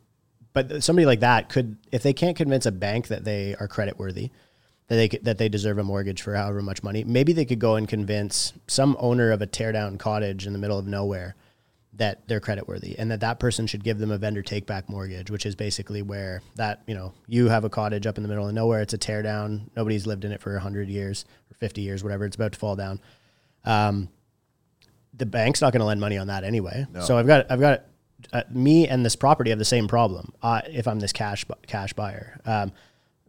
but 0.52 0.82
somebody 0.82 1.06
like 1.06 1.20
that 1.20 1.48
could, 1.48 1.76
if 1.90 2.02
they 2.02 2.12
can't 2.12 2.36
convince 2.36 2.66
a 2.66 2.72
bank 2.72 3.08
that 3.08 3.24
they 3.24 3.56
are 3.56 3.68
credit 3.68 3.98
worthy, 3.98 4.30
that 4.88 4.96
they 4.96 5.08
that 5.18 5.38
they 5.38 5.48
deserve 5.48 5.78
a 5.78 5.84
mortgage 5.84 6.22
for 6.22 6.34
however 6.34 6.62
much 6.62 6.82
money. 6.82 7.04
Maybe 7.04 7.32
they 7.32 7.44
could 7.44 7.58
go 7.58 7.76
and 7.76 7.88
convince 7.88 8.52
some 8.66 8.96
owner 9.00 9.32
of 9.32 9.42
a 9.42 9.46
teardown 9.46 9.98
cottage 9.98 10.46
in 10.46 10.52
the 10.52 10.58
middle 10.58 10.78
of 10.78 10.86
nowhere 10.86 11.34
that 11.96 12.26
they're 12.26 12.40
credit 12.40 12.66
worthy 12.66 12.98
and 12.98 13.10
that 13.10 13.20
that 13.20 13.38
person 13.38 13.66
should 13.66 13.84
give 13.84 13.98
them 13.98 14.10
a 14.10 14.18
vendor 14.18 14.42
take 14.42 14.66
back 14.66 14.88
mortgage, 14.88 15.30
which 15.30 15.46
is 15.46 15.54
basically 15.54 16.02
where 16.02 16.42
that, 16.56 16.82
you 16.86 16.94
know, 16.94 17.12
you 17.28 17.48
have 17.48 17.64
a 17.64 17.70
cottage 17.70 18.06
up 18.06 18.16
in 18.16 18.22
the 18.22 18.28
middle 18.28 18.48
of 18.48 18.54
nowhere, 18.54 18.80
it's 18.80 18.94
a 18.94 18.98
teardown, 18.98 19.68
nobody's 19.76 20.06
lived 20.06 20.24
in 20.24 20.32
it 20.32 20.40
for 20.40 20.52
100 20.52 20.88
years 20.88 21.24
or 21.50 21.54
50 21.54 21.82
years, 21.82 22.02
whatever, 22.02 22.24
it's 22.24 22.36
about 22.36 22.52
to 22.52 22.58
fall 22.58 22.74
down. 22.74 23.00
Um, 23.64 24.08
the 25.16 25.26
bank's 25.26 25.60
not 25.60 25.72
going 25.72 25.80
to 25.80 25.86
lend 25.86 26.00
money 26.00 26.18
on 26.18 26.26
that 26.26 26.44
anyway. 26.44 26.86
So 27.02 27.16
I've 27.16 27.26
got 27.26 27.50
I've 27.50 27.60
got 27.60 27.84
uh, 28.32 28.42
me 28.50 28.88
and 28.88 29.04
this 29.04 29.16
property 29.16 29.50
have 29.50 29.58
the 29.58 29.64
same 29.64 29.86
problem. 29.86 30.32
Uh, 30.42 30.62
if 30.68 30.88
I'm 30.88 30.98
this 30.98 31.12
cash 31.12 31.44
cash 31.66 31.92
buyer, 31.92 32.40
um, 32.44 32.72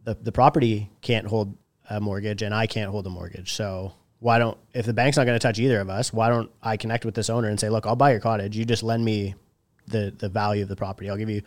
the 0.04 0.14
the 0.14 0.32
property 0.32 0.90
can't 1.00 1.26
hold 1.26 1.56
a 1.88 2.00
mortgage 2.00 2.42
and 2.42 2.52
I 2.52 2.66
can't 2.66 2.90
hold 2.90 3.06
a 3.06 3.10
mortgage. 3.10 3.52
So 3.52 3.92
why 4.20 4.38
don't 4.38 4.56
if 4.72 4.86
the 4.86 4.92
bank's 4.94 5.16
not 5.16 5.24
going 5.24 5.38
to 5.38 5.42
touch 5.42 5.58
either 5.58 5.80
of 5.80 5.90
us, 5.90 6.12
why 6.12 6.28
don't 6.28 6.50
I 6.62 6.76
connect 6.76 7.04
with 7.04 7.14
this 7.14 7.30
owner 7.30 7.48
and 7.48 7.58
say, 7.60 7.68
look, 7.68 7.86
I'll 7.86 7.96
buy 7.96 8.10
your 8.12 8.20
cottage. 8.20 8.56
You 8.56 8.64
just 8.64 8.82
lend 8.82 9.04
me 9.04 9.34
the 9.86 10.12
the 10.16 10.28
value 10.28 10.62
of 10.62 10.68
the 10.68 10.76
property. 10.76 11.10
I'll 11.10 11.16
give 11.16 11.30
you 11.30 11.42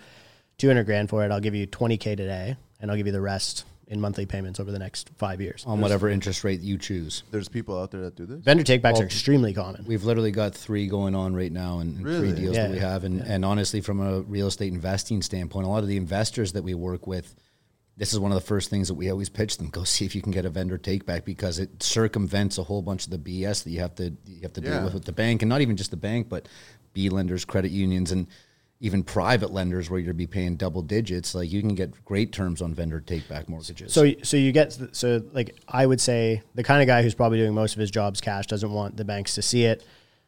200 0.57 0.83
grand 0.85 1.09
for 1.09 1.23
it. 1.25 1.31
I'll 1.31 1.39
give 1.39 1.55
you 1.55 1.67
20k 1.67 2.17
today, 2.17 2.55
and 2.79 2.91
I'll 2.91 2.97
give 2.97 3.07
you 3.07 3.13
the 3.13 3.21
rest 3.21 3.65
in 3.87 3.99
monthly 3.99 4.25
payments 4.27 4.59
over 4.59 4.71
the 4.71 4.77
next 4.77 5.09
five 5.17 5.41
years. 5.41 5.63
On 5.65 5.81
whatever 5.81 6.09
interest 6.09 6.43
rate 6.43 6.59
you 6.61 6.77
choose. 6.77 7.23
There's 7.31 7.49
people 7.49 7.79
out 7.79 7.89
there 7.89 8.01
that 8.01 8.15
do 8.15 8.27
this. 8.27 8.39
Vendor 8.43 8.63
takebacks 8.63 8.99
are 8.99 9.03
extremely 9.03 9.51
common. 9.51 9.83
We've 9.87 10.03
literally 10.03 10.29
got 10.29 10.53
three 10.53 10.85
going 10.85 11.15
on 11.15 11.35
right 11.35 11.51
now 11.51 11.79
and, 11.79 11.97
and 11.97 12.05
Really? 12.05 12.31
three 12.33 12.41
deals 12.41 12.55
that 12.55 12.69
we 12.69 12.77
have. 12.77 13.03
And, 13.03 13.19
and 13.21 13.43
honestly, 13.43 13.81
from 13.81 13.99
a 13.99 14.21
real 14.21 14.45
estate 14.45 14.71
investing 14.71 15.23
standpoint, 15.23 15.65
a 15.65 15.69
lot 15.69 15.81
of 15.81 15.87
the 15.89 15.97
investors 15.97 16.53
that 16.53 16.63
we 16.63 16.75
work 16.75 17.07
with, 17.07 17.33
this 17.99 18.13
is 18.13 18.19
one 18.19 18.31
of 18.31 18.35
the 18.35 18.47
first 18.47 18.69
things 18.69 18.87
that 18.87 18.93
we 18.93 19.11
always 19.11 19.27
pitch 19.27 19.57
them. 19.57 19.69
Go 19.69 19.83
see 19.83 20.05
if 20.05 20.15
you 20.15 20.21
can 20.21 20.31
get 20.31 20.45
a 20.45 20.49
vendor 20.49 20.77
take 20.77 21.05
back 21.05 21.25
because 21.25 21.59
it 21.59 21.83
circumvents 21.83 22.57
a 22.57 22.63
whole 22.63 22.81
bunch 22.81 23.03
of 23.05 23.11
the 23.11 23.17
BS 23.19 23.63
that 23.65 23.71
you 23.71 23.81
have 23.81 23.93
to 23.95 24.13
you 24.25 24.41
have 24.41 24.53
to 24.53 24.61
Yeah. 24.61 24.75
deal 24.75 24.83
with 24.85 24.93
with 24.93 25.03
the 25.03 25.11
bank 25.11 25.41
and 25.41 25.49
not 25.49 25.59
even 25.59 25.75
just 25.75 25.91
the 25.91 25.97
bank, 25.97 26.29
but 26.29 26.47
B 26.93 27.09
lenders, 27.09 27.43
credit 27.43 27.71
unions, 27.71 28.13
and 28.13 28.27
even 28.79 29.03
private 29.03 29.51
lenders 29.51 29.89
where 29.89 29.99
you're 29.99 30.13
be 30.13 30.25
paying 30.25 30.55
double 30.55 30.81
digits. 30.81 31.35
Like 31.35 31.51
you 31.51 31.59
can 31.59 31.75
get 31.75 32.05
great 32.05 32.31
terms 32.31 32.61
on 32.61 32.73
vendor 32.73 33.01
take 33.01 33.27
back 33.27 33.49
mortgages. 33.49 33.91
So, 33.91 34.09
so 34.23 34.37
you 34.37 34.53
get 34.53 34.77
so 34.93 35.21
like 35.33 35.59
I 35.67 35.85
would 35.85 35.99
say 35.99 36.41
the 36.55 36.63
kind 36.63 36.81
of 36.81 36.87
guy 36.87 37.03
who's 37.03 37.13
probably 37.15 37.39
doing 37.39 37.53
most 37.53 37.73
of 37.73 37.79
his 37.81 37.91
jobs 37.91 38.21
cash 38.21 38.47
doesn't 38.47 38.71
want 38.71 38.95
the 38.95 39.03
banks 39.03 39.35
to 39.35 39.41
see 39.41 39.65
it. 39.65 39.83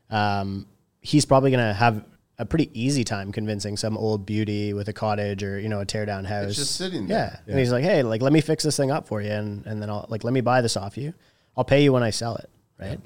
Um, 0.09 0.67
he's 0.99 1.23
probably 1.25 1.51
going 1.51 1.65
to 1.65 1.73
have 1.73 2.03
a 2.41 2.45
pretty 2.45 2.71
easy 2.73 3.03
time 3.03 3.31
convincing 3.31 3.77
some 3.77 3.95
old 3.95 4.25
beauty 4.25 4.73
with 4.73 4.89
a 4.89 4.93
cottage 4.93 5.43
or 5.43 5.59
you 5.59 5.69
know 5.69 5.79
a 5.79 5.85
tear 5.85 6.05
down 6.07 6.25
house. 6.25 6.55
just 6.55 6.75
sitting 6.75 7.07
there. 7.07 7.17
Yeah. 7.17 7.29
there. 7.45 7.53
and 7.53 7.59
he's 7.59 7.71
like, 7.71 7.83
hey, 7.83 8.01
like 8.01 8.21
let 8.21 8.33
me 8.33 8.41
fix 8.41 8.63
this 8.63 8.75
thing 8.75 8.89
up 8.89 9.07
for 9.07 9.21
you, 9.21 9.29
and 9.31 9.65
and 9.67 9.81
then 9.81 9.89
I'll 9.89 10.07
like 10.09 10.23
let 10.23 10.33
me 10.33 10.41
buy 10.41 10.61
this 10.61 10.75
off 10.75 10.97
you. 10.97 11.13
I'll 11.55 11.63
pay 11.63 11.83
you 11.83 11.93
when 11.93 12.01
I 12.01 12.09
sell 12.09 12.35
it, 12.37 12.49
right? 12.79 12.99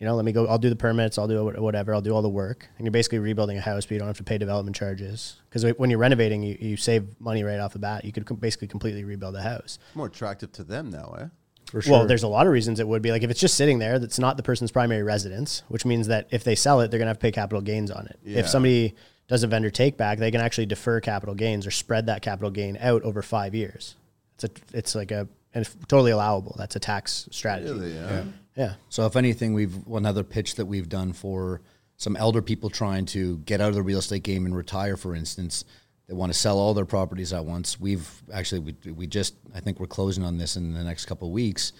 You 0.00 0.06
know, 0.06 0.16
let 0.16 0.24
me 0.24 0.32
go. 0.32 0.46
I'll 0.48 0.58
do 0.58 0.70
the 0.70 0.76
permits. 0.76 1.18
I'll 1.18 1.28
do 1.28 1.44
whatever. 1.44 1.94
I'll 1.94 2.00
do 2.00 2.12
all 2.12 2.20
the 2.20 2.28
work, 2.28 2.68
and 2.76 2.84
you're 2.84 2.92
basically 2.92 3.20
rebuilding 3.20 3.56
a 3.58 3.60
house, 3.60 3.86
but 3.86 3.92
you 3.92 3.98
don't 4.00 4.08
have 4.08 4.16
to 4.16 4.24
pay 4.24 4.38
development 4.38 4.76
charges 4.76 5.36
because 5.48 5.64
when 5.76 5.88
you're 5.88 6.00
renovating, 6.00 6.42
you, 6.42 6.58
you 6.60 6.76
save 6.76 7.20
money 7.20 7.44
right 7.44 7.60
off 7.60 7.74
the 7.74 7.78
bat. 7.78 8.04
You 8.04 8.10
could 8.10 8.26
com- 8.26 8.38
basically 8.38 8.66
completely 8.66 9.04
rebuild 9.04 9.36
a 9.36 9.42
house. 9.42 9.78
More 9.94 10.06
attractive 10.06 10.50
to 10.52 10.64
them 10.64 10.90
now, 10.90 11.14
eh? 11.20 11.26
For 11.74 11.82
sure. 11.82 11.92
Well, 11.92 12.06
there's 12.06 12.22
a 12.22 12.28
lot 12.28 12.46
of 12.46 12.52
reasons 12.52 12.78
it 12.78 12.86
would 12.86 13.02
be 13.02 13.10
like 13.10 13.24
if 13.24 13.30
it's 13.30 13.40
just 13.40 13.56
sitting 13.56 13.80
there, 13.80 13.98
that's 13.98 14.20
not 14.20 14.36
the 14.36 14.44
person's 14.44 14.70
primary 14.70 15.02
residence, 15.02 15.64
which 15.66 15.84
means 15.84 16.06
that 16.06 16.28
if 16.30 16.44
they 16.44 16.54
sell 16.54 16.80
it, 16.80 16.90
they're 16.90 16.98
gonna 16.98 17.10
have 17.10 17.18
to 17.18 17.22
pay 17.22 17.32
capital 17.32 17.60
gains 17.60 17.90
on 17.90 18.06
it. 18.06 18.16
Yeah. 18.24 18.38
If 18.38 18.48
somebody 18.48 18.94
does 19.26 19.42
a 19.42 19.48
vendor 19.48 19.70
take 19.70 19.96
back, 19.96 20.18
they 20.18 20.30
can 20.30 20.40
actually 20.40 20.66
defer 20.66 21.00
capital 21.00 21.34
gains 21.34 21.66
or 21.66 21.72
spread 21.72 22.06
that 22.06 22.22
capital 22.22 22.52
gain 22.52 22.78
out 22.80 23.02
over 23.02 23.22
five 23.22 23.56
years. 23.56 23.96
It's 24.36 24.44
a, 24.44 24.50
it's 24.72 24.94
like 24.94 25.10
a, 25.10 25.26
and 25.52 25.66
it's 25.66 25.74
totally 25.88 26.12
allowable. 26.12 26.54
That's 26.56 26.76
a 26.76 26.80
tax 26.80 27.28
strategy. 27.32 27.72
Really, 27.72 27.94
yeah. 27.94 28.22
Yeah. 28.56 28.74
So 28.88 29.04
if 29.06 29.16
anything, 29.16 29.52
we've 29.52 29.76
another 29.88 30.22
pitch 30.22 30.54
that 30.54 30.66
we've 30.66 30.88
done 30.88 31.12
for 31.12 31.60
some 31.96 32.14
elder 32.14 32.40
people 32.40 32.70
trying 32.70 33.06
to 33.06 33.38
get 33.38 33.60
out 33.60 33.70
of 33.70 33.74
the 33.74 33.82
real 33.82 33.98
estate 33.98 34.22
game 34.22 34.46
and 34.46 34.56
retire, 34.56 34.96
for 34.96 35.16
instance, 35.16 35.64
they 36.06 36.14
want 36.14 36.32
to 36.32 36.38
sell 36.38 36.58
all 36.58 36.74
their 36.74 36.84
properties 36.84 37.32
at 37.32 37.44
once. 37.44 37.80
We've 37.80 38.08
actually 38.32 38.60
we, 38.60 38.92
we 38.92 39.06
just 39.06 39.34
I 39.54 39.60
think 39.60 39.80
we're 39.80 39.86
closing 39.86 40.24
on 40.24 40.38
this 40.38 40.56
in 40.56 40.74
the 40.74 40.84
next 40.84 41.06
couple 41.06 41.28
of 41.28 41.32
weeks. 41.32 41.72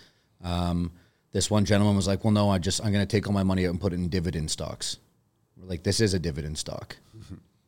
Um, 0.43 0.93
this 1.33 1.51
one 1.51 1.65
gentleman 1.65 1.97
was 1.97 2.07
like, 2.07 2.25
"Well, 2.25 2.33
no, 2.33 2.49
I 2.49 2.59
just 2.59 2.85
I'm 2.85 2.93
going 2.93 3.07
to 3.07 3.11
take 3.11 3.27
all 3.27 3.33
my 3.33 3.43
money 3.43 3.67
out 3.67 3.71
and 3.71 3.81
put 3.81 3.93
it 3.93 3.97
in 3.97 4.09
dividend 4.09 4.51
stocks." 4.51 4.99
We're 5.57 5.69
like, 5.69 5.83
"This 5.83 6.01
is 6.01 6.15
a 6.15 6.19
dividend 6.19 6.59
stock." 6.59 6.97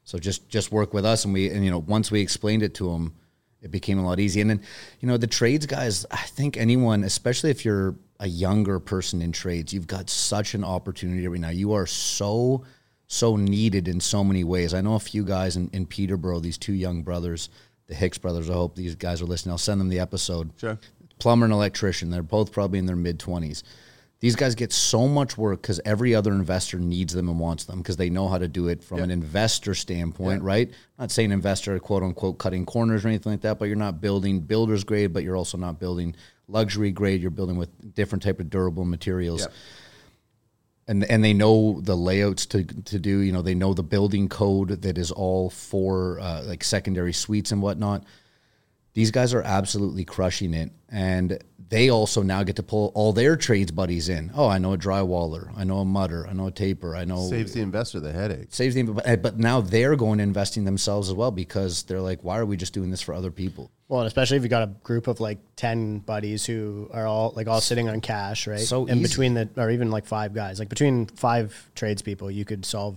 So 0.07 0.19
just 0.21 0.49
just 0.49 0.71
work 0.71 0.95
with 0.95 1.05
us, 1.05 1.25
and 1.25 1.35
we 1.35 1.51
and 1.51 1.65
you 1.65 1.71
know 1.71 1.81
once 1.81 2.13
we 2.13 2.21
explained 2.21 2.63
it 2.63 2.75
to 2.75 2.91
him, 2.91 3.15
it 3.61 3.73
became 3.73 3.99
a 3.99 4.07
lot 4.07 4.21
easier. 4.21 4.43
And 4.43 4.51
then 4.51 4.63
you 5.01 5.09
know 5.09 5.17
the 5.17 5.27
trades 5.27 5.67
guys, 5.67 6.07
I 6.13 6.19
think 6.19 6.57
anyone, 6.57 7.03
especially 7.03 7.51
if 7.51 7.65
you're 7.65 7.97
a 8.21 8.29
younger 8.29 8.79
person 8.79 9.21
in 9.21 9.33
trades, 9.33 9.75
you've 9.75 9.89
got 9.89 10.09
such 10.09 10.55
an 10.55 10.63
opportunity 10.63 11.27
right 11.27 11.41
now. 11.41 11.49
You 11.51 11.73
are 11.73 11.87
so 11.87 12.65
so 13.07 13.37
needed 13.37 13.89
in 13.89 14.01
so 14.01 14.25
many 14.25 14.45
ways. 14.45 14.75
I 14.75 14.81
know 14.81 14.95
a 14.95 15.01
few 15.01 15.25
guys 15.25 15.57
in, 15.57 15.69
in 15.73 15.87
Peterborough, 15.87 16.41
these 16.41 16.59
two 16.59 16.73
young 16.75 17.03
brothers, 17.03 17.49
the 17.87 17.95
Hicks 17.95 18.19
brothers. 18.19 18.51
I 18.51 18.55
hope 18.55 18.75
these 18.75 18.95
guys 18.97 19.23
are 19.23 19.27
listening. 19.27 19.53
I'll 19.53 19.59
send 19.59 19.81
them 19.81 19.89
the 19.89 20.01
episode. 20.01 20.51
Sure. 20.59 20.79
Plumber 21.19 21.45
and 21.47 21.53
electrician. 21.53 22.11
They're 22.11 22.23
both 22.23 22.53
probably 22.53 22.79
in 22.79 22.87
their 22.87 22.97
mid 22.97 23.19
twenties. 23.19 23.63
These 24.19 24.35
guys 24.35 24.55
get 24.55 24.73
so 24.73 25.07
much 25.07 25.37
work 25.37 25.61
because 25.61 25.79
every 25.85 26.15
other 26.15 26.33
investor 26.33 26.79
needs 26.79 27.13
them 27.13 27.29
and 27.29 27.39
wants 27.39 27.65
them 27.67 27.79
because 27.79 27.99
they 27.99 28.09
know 28.09 28.29
how 28.29 28.39
to 28.39 28.49
do 28.49 28.69
it 28.69 28.83
from 28.83 29.01
an 29.01 29.11
investor 29.11 29.75
standpoint, 29.75 30.43
right? 30.43 30.71
Not 30.99 31.11
saying 31.11 31.33
investor, 31.33 31.79
quote 31.79 32.03
unquote, 32.03 32.39
cutting 32.39 32.65
corners 32.65 33.05
or 33.05 33.09
anything 33.09 33.33
like 33.33 33.43
that, 33.43 33.59
but 33.59 33.67
you're 33.67 33.77
not 33.77 34.01
building 34.01 34.41
builder's 34.41 34.85
grade, 34.85 35.13
but 35.13 35.23
you're 35.23 35.37
also 35.37 35.59
not 35.59 35.79
building 35.79 36.17
luxury 36.49 36.91
grade. 36.93 37.21
You're 37.21 37.31
building 37.31 37.59
with 37.59 37.95
different 37.95 38.23
type 38.23 38.41
of 38.41 38.49
durable 38.49 38.87
materials 38.87 39.43
Yep. 39.43 39.53
And 40.89 41.05
and 41.05 41.25
they 41.25 41.33
know 41.33 41.81
the 41.81 41.97
layouts 41.97 42.47
to 42.47 42.65
to 42.65 42.99
do. 42.99 43.19
You 43.19 43.33
know, 43.33 43.43
they 43.43 43.55
know 43.55 43.75
the 43.75 43.83
building 43.83 44.29
code 44.29 44.83
that 44.83 44.99
is 44.99 45.11
all 45.11 45.51
for 45.51 46.21
uh, 46.21 46.43
like 46.45 46.63
secondary 46.63 47.13
suites 47.13 47.53
and 47.53 47.61
whatnot. 47.61 48.05
These 48.97 49.11
guys 49.11 49.35
are 49.35 49.43
absolutely 49.43 50.07
crushing 50.07 50.55
it, 50.55 50.71
and 50.89 51.39
they 51.69 51.91
also 51.91 52.23
now 52.23 52.43
get 52.45 52.57
to 52.57 52.63
pull 52.63 52.93
all 52.95 53.13
their 53.13 53.37
trades 53.37 53.71
buddies 53.71 54.09
in. 54.09 54.31
Oh, 54.35 54.49
I 54.49 54.57
know 54.57 54.73
a 54.73 54.79
drywaller, 54.79 55.53
I 55.55 55.65
know 55.65 55.81
a 55.81 55.85
mudder, 55.85 56.27
I 56.27 56.33
know 56.33 56.47
a 56.47 56.51
taper, 56.51 56.97
I 56.97 57.05
know 57.05 57.29
Saves 57.29 57.53
the 57.53 57.61
investor 57.61 58.01
the 58.01 58.11
headache. 58.11 58.47
saves 58.49 58.75
the 58.75 58.85
But, 58.85 59.07
eh, 59.07 59.17
but 59.17 59.39
now 59.39 59.61
they're 59.61 59.97
going 59.97 60.19
and 60.19 60.29
investing 60.29 60.65
themselves 60.65 61.11
as 61.11 61.15
well 61.15 61.31
because 61.31 61.83
they're 61.83 62.01
like, 62.01 62.25
why 62.25 62.39
are 62.39 62.47
we 62.47 62.57
just 62.57 62.73
doing 62.73 62.91
this 62.91 63.03
for 63.03 63.13
other 63.13 63.31
people? 63.31 63.71
Well, 63.89 64.01
and 64.01 64.07
especially 64.07 64.39
if 64.39 64.43
you 64.43 64.49
got 64.49 64.63
a 64.63 64.73
group 64.83 65.09
of 65.09 65.21
like 65.21 65.41
ten 65.57 65.99
buddies 65.99 66.47
who 66.47 66.89
are 66.91 67.07
all 67.07 67.35
like 67.37 67.49
all 67.49 67.61
sitting 67.61 67.91
on 67.91 68.01
cash, 68.01 68.47
right? 68.47 68.61
So 68.61 68.87
and 68.87 69.01
easy. 69.01 69.09
between 69.11 69.35
the 69.35 69.51
or 69.59 69.69
even 69.69 69.91
like 69.91 70.07
five 70.07 70.33
guys, 70.33 70.59
like 70.59 70.71
between 70.71 71.05
five 71.05 71.71
tradespeople, 71.75 72.31
you 72.31 72.47
could 72.47 72.65
solve 72.65 72.97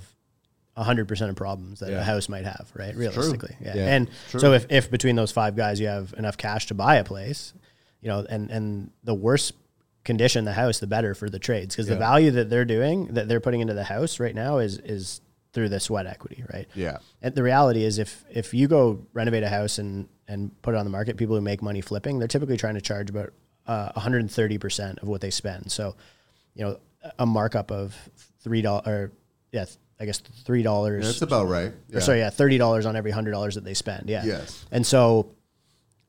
hundred 0.83 1.07
percent 1.07 1.29
of 1.29 1.35
problems 1.35 1.79
that 1.79 1.91
a 1.91 2.03
house 2.03 2.29
might 2.29 2.45
have, 2.45 2.71
right? 2.73 2.95
Realistically, 2.95 3.55
yeah. 3.61 3.75
Yeah. 3.75 3.95
And 3.95 4.09
so 4.27 4.53
if, 4.53 4.65
if 4.69 4.89
between 4.89 5.15
those 5.15 5.31
five 5.31 5.55
guys 5.55 5.79
you 5.79 5.87
have 5.87 6.13
enough 6.17 6.37
cash 6.37 6.67
to 6.67 6.73
buy 6.73 6.95
a 6.95 7.03
place, 7.03 7.53
you 8.01 8.07
know, 8.07 8.25
and 8.29 8.49
and 8.49 8.91
the 9.03 9.13
worse 9.13 9.51
condition 10.03 10.45
the 10.45 10.53
house, 10.53 10.79
the 10.79 10.87
better 10.87 11.13
for 11.13 11.29
the 11.29 11.39
trades 11.39 11.75
because 11.75 11.87
the 11.87 11.97
value 11.97 12.31
that 12.31 12.49
they're 12.49 12.65
doing 12.65 13.07
that 13.07 13.27
they're 13.27 13.39
putting 13.41 13.61
into 13.61 13.73
the 13.73 13.83
house 13.83 14.19
right 14.19 14.33
now 14.33 14.57
is 14.57 14.77
is 14.79 15.21
through 15.51 15.69
the 15.69 15.79
sweat 15.79 16.05
equity, 16.05 16.43
right? 16.53 16.67
Yeah. 16.75 16.97
And 17.21 17.33
the 17.33 17.43
reality 17.43 17.83
is, 17.83 17.97
if 17.97 18.23
if 18.29 18.53
you 18.53 18.67
go 18.67 19.05
renovate 19.13 19.43
a 19.43 19.49
house 19.49 19.77
and 19.77 20.07
and 20.27 20.51
put 20.61 20.75
it 20.75 20.77
on 20.77 20.85
the 20.85 20.91
market, 20.91 21.17
people 21.17 21.35
who 21.35 21.41
make 21.41 21.61
money 21.61 21.81
flipping, 21.81 22.19
they're 22.19 22.27
typically 22.27 22.57
trying 22.57 22.75
to 22.75 22.81
charge 22.81 23.09
about 23.09 23.33
uh, 23.67 23.91
130 23.93 24.57
percent 24.57 24.99
of 24.99 25.07
what 25.07 25.21
they 25.21 25.31
spend. 25.31 25.71
So, 25.71 25.95
you 26.53 26.63
know, 26.63 26.79
a 27.17 27.25
markup 27.25 27.71
of 27.71 27.95
three 28.41 28.61
dollars, 28.61 28.87
or 28.87 29.11
yeah, 29.51 29.65
I 29.99 30.05
guess 30.05 30.19
three 30.19 30.63
dollars. 30.63 31.05
That's 31.05 31.21
about 31.21 31.47
right. 31.49 31.71
Or 31.93 31.99
sorry, 32.01 32.19
yeah, 32.19 32.29
thirty 32.29 32.57
dollars 32.57 32.85
on 32.85 32.95
every 32.95 33.11
hundred 33.11 33.31
dollars 33.31 33.55
that 33.55 33.63
they 33.65 33.73
spend. 33.73 34.09
Yeah. 34.09 34.23
Yes. 34.23 34.65
And 34.71 34.85
so, 34.85 35.31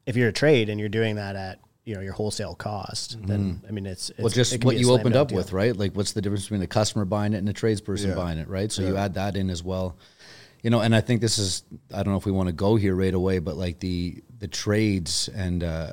if 0.06 0.16
you're 0.16 0.28
a 0.28 0.32
trade 0.32 0.68
and 0.68 0.78
you're 0.78 0.88
doing 0.88 1.16
that 1.16 1.34
at 1.36 1.58
you 1.84 1.94
know 1.94 2.00
your 2.00 2.12
wholesale 2.12 2.54
cost, 2.54 3.18
then 3.26 3.62
I 3.68 3.72
mean 3.72 3.86
it's, 3.86 4.10
it's 4.10 4.16
Mm-hmm. 4.18 4.22
Well, 4.22 4.32
it 4.32 4.34
just 4.34 4.52
can 4.52 4.60
what 4.60 4.70
be 4.72 4.76
a 4.76 4.78
you 4.80 4.84
slam 4.86 5.00
opened 5.00 5.14
dunk 5.14 5.22
up 5.22 5.28
deal. 5.28 5.38
with, 5.38 5.52
right? 5.52 5.76
Like, 5.76 5.96
what's 5.96 6.12
the 6.12 6.22
difference 6.22 6.44
between 6.44 6.62
a 6.62 6.66
customer 6.68 7.04
buying 7.04 7.32
it 7.32 7.38
and 7.38 7.48
a 7.48 7.52
tradesperson 7.52 8.08
Yeah. 8.08 8.14
buying 8.14 8.38
it, 8.38 8.48
right? 8.48 8.70
So 8.70 8.82
you 8.82 8.94
Yeah. 8.94 9.04
add 9.04 9.14
that 9.14 9.36
in 9.36 9.50
as 9.50 9.64
well. 9.64 9.96
You 10.62 10.70
know, 10.70 10.80
and 10.80 10.94
I 10.94 11.00
think 11.00 11.20
this 11.20 11.38
is 11.38 11.64
I 11.92 12.02
don't 12.02 12.12
know 12.12 12.18
if 12.18 12.26
we 12.26 12.32
want 12.32 12.48
to 12.48 12.52
go 12.52 12.76
here 12.76 12.94
right 12.94 13.14
away, 13.14 13.40
but 13.40 13.56
like 13.56 13.80
the 13.80 14.22
the 14.38 14.46
trades 14.46 15.28
and 15.34 15.64
uh, 15.64 15.90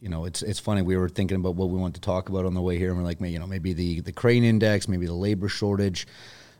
you 0.00 0.08
know, 0.08 0.24
it's 0.24 0.40
it's 0.40 0.60
funny. 0.60 0.80
We 0.80 0.96
were 0.96 1.08
thinking 1.10 1.36
about 1.36 1.56
what 1.56 1.68
we 1.68 1.78
want 1.78 1.94
to 1.96 2.00
talk 2.00 2.30
about 2.30 2.46
on 2.46 2.54
the 2.54 2.62
way 2.62 2.78
here, 2.78 2.88
and 2.90 2.98
we're 2.98 3.04
like, 3.04 3.20
man, 3.20 3.32
you 3.32 3.38
know, 3.38 3.46
maybe 3.46 3.74
the 3.74 4.00
the 4.00 4.12
crane 4.12 4.44
index, 4.44 4.88
maybe 4.88 5.04
the 5.04 5.12
labor 5.14 5.48
shortage. 5.48 6.06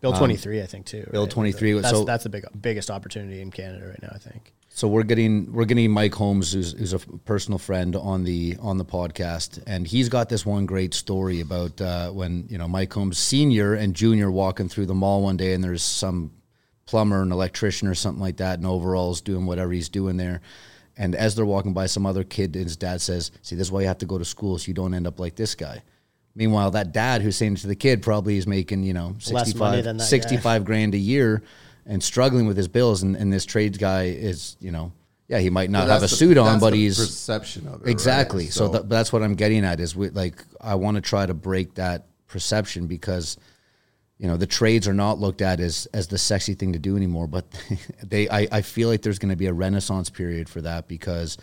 Bill 0.04 0.18
twenty 0.18 0.36
three, 0.36 0.60
I 0.60 0.66
think 0.66 0.84
too. 0.84 1.08
Bill 1.10 1.26
23, 1.26 1.80
That's, 1.80 1.90
so- 1.90 2.04
that's 2.04 2.24
the 2.24 2.30
big 2.30 2.44
biggest 2.60 2.90
opportunity 2.90 3.40
in 3.40 3.50
Canada 3.50 3.88
right 3.88 4.02
now. 4.02 4.10
I 4.12 4.18
think. 4.18 4.52
So 4.68 4.86
we're 4.88 5.04
getting 5.04 5.52
we're 5.52 5.64
getting 5.64 5.90
Mike 5.92 6.14
Holmes, 6.14 6.52
who's, 6.52 6.72
who's 6.72 6.92
a 6.92 6.98
personal 6.98 7.58
friend 7.58 7.96
on 7.96 8.24
the 8.24 8.56
on 8.60 8.76
the 8.76 8.84
podcast, 8.84 9.62
and 9.66 9.86
he's 9.86 10.08
got 10.08 10.28
this 10.28 10.44
one 10.44 10.66
great 10.66 10.92
story 10.94 11.40
about 11.40 11.80
uh, 11.80 12.10
when 12.10 12.46
you 12.50 12.58
know 12.58 12.68
Mike 12.68 12.92
Holmes 12.92 13.16
senior 13.16 13.74
and 13.74 13.94
junior 13.94 14.30
walking 14.30 14.68
through 14.68 14.86
the 14.86 14.94
mall 14.94 15.22
one 15.22 15.36
day, 15.36 15.54
and 15.54 15.62
there's 15.64 15.82
some 15.82 16.32
plumber, 16.86 17.22
an 17.22 17.32
electrician, 17.32 17.88
or 17.88 17.94
something 17.94 18.20
like 18.20 18.36
that 18.38 18.58
in 18.58 18.66
overalls 18.66 19.20
doing 19.22 19.46
whatever 19.46 19.72
he's 19.72 19.88
doing 19.88 20.16
there. 20.18 20.42
And 20.98 21.14
as 21.14 21.34
they're 21.34 21.46
walking 21.46 21.72
by, 21.72 21.86
some 21.86 22.04
other 22.04 22.24
kid, 22.24 22.54
and 22.56 22.64
his 22.64 22.76
dad 22.76 23.00
says, 23.00 23.30
"See, 23.42 23.56
this 23.56 23.68
is 23.68 23.72
why 23.72 23.80
you 23.82 23.86
have 23.86 23.98
to 23.98 24.06
go 24.06 24.18
to 24.18 24.24
school, 24.24 24.58
so 24.58 24.66
you 24.68 24.74
don't 24.74 24.92
end 24.92 25.06
up 25.06 25.18
like 25.18 25.36
this 25.36 25.54
guy." 25.54 25.82
Meanwhile, 26.36 26.72
that 26.72 26.92
dad 26.92 27.22
who's 27.22 27.36
saying 27.36 27.56
to 27.56 27.66
the 27.68 27.76
kid 27.76 28.02
probably 28.02 28.36
is 28.36 28.46
making 28.46 28.82
you 28.82 28.92
know 28.94 29.14
Less 29.30 29.46
65, 29.46 29.84
that 29.84 29.98
guy. 29.98 30.04
65 30.04 30.64
grand 30.64 30.94
a 30.94 30.98
year 30.98 31.42
and 31.86 32.02
struggling 32.02 32.46
with 32.46 32.56
his 32.56 32.68
bills 32.68 33.02
and, 33.02 33.16
and 33.16 33.32
this 33.32 33.44
trades 33.44 33.78
guy 33.78 34.04
is 34.04 34.56
you 34.60 34.70
know 34.70 34.92
yeah 35.28 35.38
he 35.38 35.50
might 35.50 35.70
not 35.70 35.86
have 35.88 35.98
a 35.98 36.00
that's 36.00 36.12
the- 36.12 36.16
suit 36.16 36.38
on 36.38 36.46
that's 36.46 36.60
but 36.60 36.70
the 36.70 36.76
he's 36.76 36.98
perception 36.98 37.66
of 37.66 37.74
it. 37.74 37.84
right? 37.84 37.90
exactly 37.90 38.46
so, 38.46 38.68
that, 38.68 38.88
that's 38.88 39.12
what 39.12 39.22
i'm 39.22 39.34
getting 39.34 39.64
at 39.64 39.80
is 39.80 39.94
we, 39.94 40.10
like 40.10 40.42
i 40.60 40.74
want 40.74 40.96
to 40.96 41.00
try 41.00 41.26
to 41.26 41.34
break 41.34 41.74
that 41.74 42.06
perception 42.26 42.86
because 42.86 43.36
you 44.18 44.26
know 44.26 44.36
the 44.36 44.46
trades 44.46 44.88
are 44.88 44.94
not 44.94 45.18
looked 45.18 45.42
at 45.42 45.60
as 45.60 45.86
as 45.92 46.08
the 46.08 46.18
sexy 46.18 46.54
thing 46.54 46.72
to 46.72 46.78
do 46.78 46.96
anymore 46.96 47.26
but 47.26 47.44
they 48.02 48.28
i, 48.28 48.48
I 48.50 48.62
feel 48.62 48.88
like 48.88 49.02
there's 49.02 49.18
going 49.18 49.30
to 49.30 49.36
be 49.36 49.46
a 49.46 49.52
renaissance 49.52 50.08
period 50.10 50.48
for 50.48 50.62
that 50.62 50.88
because 50.88 51.36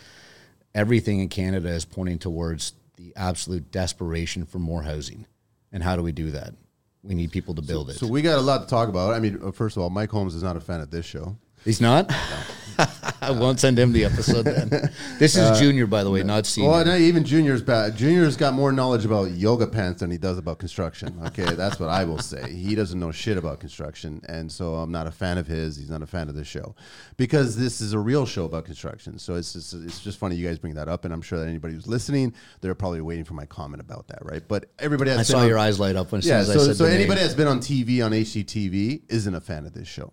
everything 0.74 1.20
in 1.20 1.28
canada 1.28 1.68
is 1.68 1.84
pointing 1.84 2.18
towards 2.18 2.72
the 2.96 3.12
absolute 3.16 3.70
desperation 3.70 4.44
for 4.44 4.58
more 4.58 4.82
housing 4.82 5.26
and 5.72 5.82
how 5.82 5.96
do 5.96 6.02
we 6.02 6.12
do 6.12 6.30
that 6.30 6.54
we 7.02 7.14
need 7.14 7.32
people 7.32 7.54
to 7.54 7.62
build 7.62 7.90
it 7.90 7.94
So 7.94 8.06
we 8.06 8.22
got 8.22 8.38
a 8.38 8.40
lot 8.42 8.62
to 8.62 8.66
talk 8.68 8.88
about. 8.88 9.12
I 9.12 9.18
mean, 9.18 9.40
uh, 9.42 9.50
first 9.50 9.76
of 9.76 9.82
all, 9.82 9.90
Mike 9.90 10.10
Holmes 10.10 10.34
is 10.34 10.42
not 10.42 10.56
a 10.56 10.60
fan 10.60 10.80
of 10.80 10.90
this 10.90 11.04
show. 11.04 11.36
He's 11.64 11.80
not. 11.80 12.12
I 13.20 13.30
won't 13.30 13.60
send 13.60 13.78
him 13.78 13.92
the 13.92 14.04
episode 14.04 14.42
then. 14.42 14.70
This 15.18 15.36
is 15.36 15.42
uh, 15.42 15.58
Junior, 15.58 15.86
by 15.86 16.02
the 16.02 16.10
way, 16.10 16.24
not 16.24 16.46
Senior. 16.46 16.70
Well, 16.70 16.84
no, 16.84 16.96
even 16.96 17.22
Junior's 17.22 17.62
bad. 17.62 17.96
Junior's 17.96 18.36
got 18.36 18.54
more 18.54 18.72
knowledge 18.72 19.04
about 19.04 19.30
yoga 19.30 19.68
pants 19.68 20.00
than 20.00 20.10
he 20.10 20.18
does 20.18 20.38
about 20.38 20.58
construction. 20.58 21.20
Okay, 21.26 21.44
that's 21.54 21.78
what 21.78 21.88
I 21.88 22.04
will 22.04 22.18
say. 22.18 22.52
He 22.52 22.74
doesn't 22.74 22.98
know 22.98 23.12
shit 23.12 23.36
about 23.36 23.60
construction, 23.60 24.20
and 24.28 24.50
so 24.50 24.74
I'm 24.74 24.90
not 24.90 25.06
a 25.06 25.12
fan 25.12 25.38
of 25.38 25.46
his. 25.46 25.76
He's 25.76 25.90
not 25.90 26.02
a 26.02 26.06
fan 26.06 26.28
of 26.28 26.34
the 26.34 26.44
show 26.44 26.74
because 27.16 27.56
this 27.56 27.80
is 27.80 27.92
a 27.92 27.98
real 27.98 28.26
show 28.26 28.44
about 28.46 28.64
construction. 28.64 29.18
So 29.18 29.34
it's 29.36 29.52
just, 29.52 29.74
it's 29.74 30.00
just 30.00 30.18
funny 30.18 30.34
you 30.34 30.46
guys 30.46 30.58
bring 30.58 30.74
that 30.74 30.88
up, 30.88 31.04
and 31.04 31.14
I'm 31.14 31.22
sure 31.22 31.38
that 31.38 31.46
anybody 31.46 31.74
who's 31.74 31.86
listening, 31.86 32.34
they're 32.60 32.74
probably 32.74 33.00
waiting 33.00 33.24
for 33.24 33.34
my 33.34 33.46
comment 33.46 33.80
about 33.80 34.08
that, 34.08 34.24
right? 34.24 34.42
But 34.46 34.70
everybody 34.80 35.10
has 35.10 35.20
I 35.20 35.22
saw 35.22 35.38
on- 35.40 35.48
your 35.48 35.58
eyes 35.58 35.78
light 35.78 35.94
up 35.94 36.10
when 36.10 36.22
yeah, 36.22 36.42
so, 36.42 36.52
I 36.52 36.56
said 36.56 36.76
so 36.76 36.84
the 36.84 36.90
name. 36.90 37.00
anybody 37.00 37.20
that's 37.20 37.34
been 37.34 37.48
on 37.48 37.60
TV 37.60 38.04
on 38.04 38.10
HGTV 38.10 39.02
isn't 39.08 39.34
a 39.34 39.40
fan 39.40 39.66
of 39.66 39.72
this 39.74 39.86
show. 39.86 40.12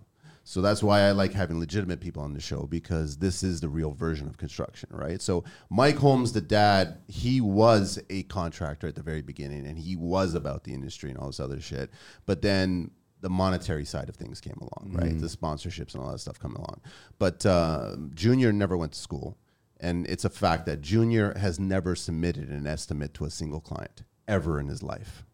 So 0.49 0.61
that's 0.61 0.81
why 0.81 1.01
I 1.01 1.11
like 1.11 1.33
having 1.33 1.59
legitimate 1.59 1.99
people 1.99 2.23
on 2.23 2.33
the 2.33 2.41
show 2.41 2.63
because 2.63 3.17
this 3.17 3.43
is 3.43 3.61
the 3.61 3.69
real 3.69 3.91
version 3.91 4.27
of 4.27 4.39
construction, 4.39 4.89
right? 4.91 5.21
So 5.21 5.43
Mike 5.69 5.97
Holmes, 5.97 6.33
the 6.33 6.41
dad, 6.41 6.97
he 7.07 7.39
was 7.39 7.99
a 8.09 8.23
contractor 8.23 8.87
at 8.87 8.95
the 8.95 9.03
very 9.03 9.21
beginning, 9.21 9.67
and 9.67 9.77
he 9.77 9.95
was 9.95 10.33
about 10.33 10.63
the 10.63 10.73
industry 10.73 11.11
and 11.11 11.19
all 11.19 11.27
this 11.27 11.39
other 11.39 11.61
shit. 11.61 11.91
But 12.25 12.41
then 12.41 12.89
the 13.21 13.29
monetary 13.29 13.85
side 13.85 14.09
of 14.09 14.15
things 14.15 14.41
came 14.41 14.57
along, 14.59 14.95
right? 14.95 15.21
The 15.21 15.27
sponsorships 15.27 15.93
and 15.93 16.01
all 16.01 16.11
that 16.13 16.17
stuff 16.17 16.39
come 16.39 16.55
along. 16.55 16.81
But 17.19 17.45
uh, 17.45 17.97
Junior 18.15 18.51
never 18.51 18.75
went 18.75 18.93
to 18.93 18.99
school, 18.99 19.37
and 19.79 20.07
it's 20.07 20.25
a 20.25 20.31
fact 20.31 20.65
that 20.65 20.81
Junior 20.81 21.37
has 21.37 21.59
never 21.59 21.95
submitted 21.95 22.49
an 22.49 22.65
estimate 22.65 23.13
to 23.13 23.25
a 23.25 23.29
single 23.29 23.61
client 23.61 24.01
ever 24.27 24.59
in 24.59 24.67
his 24.67 24.81
life. 24.81 25.25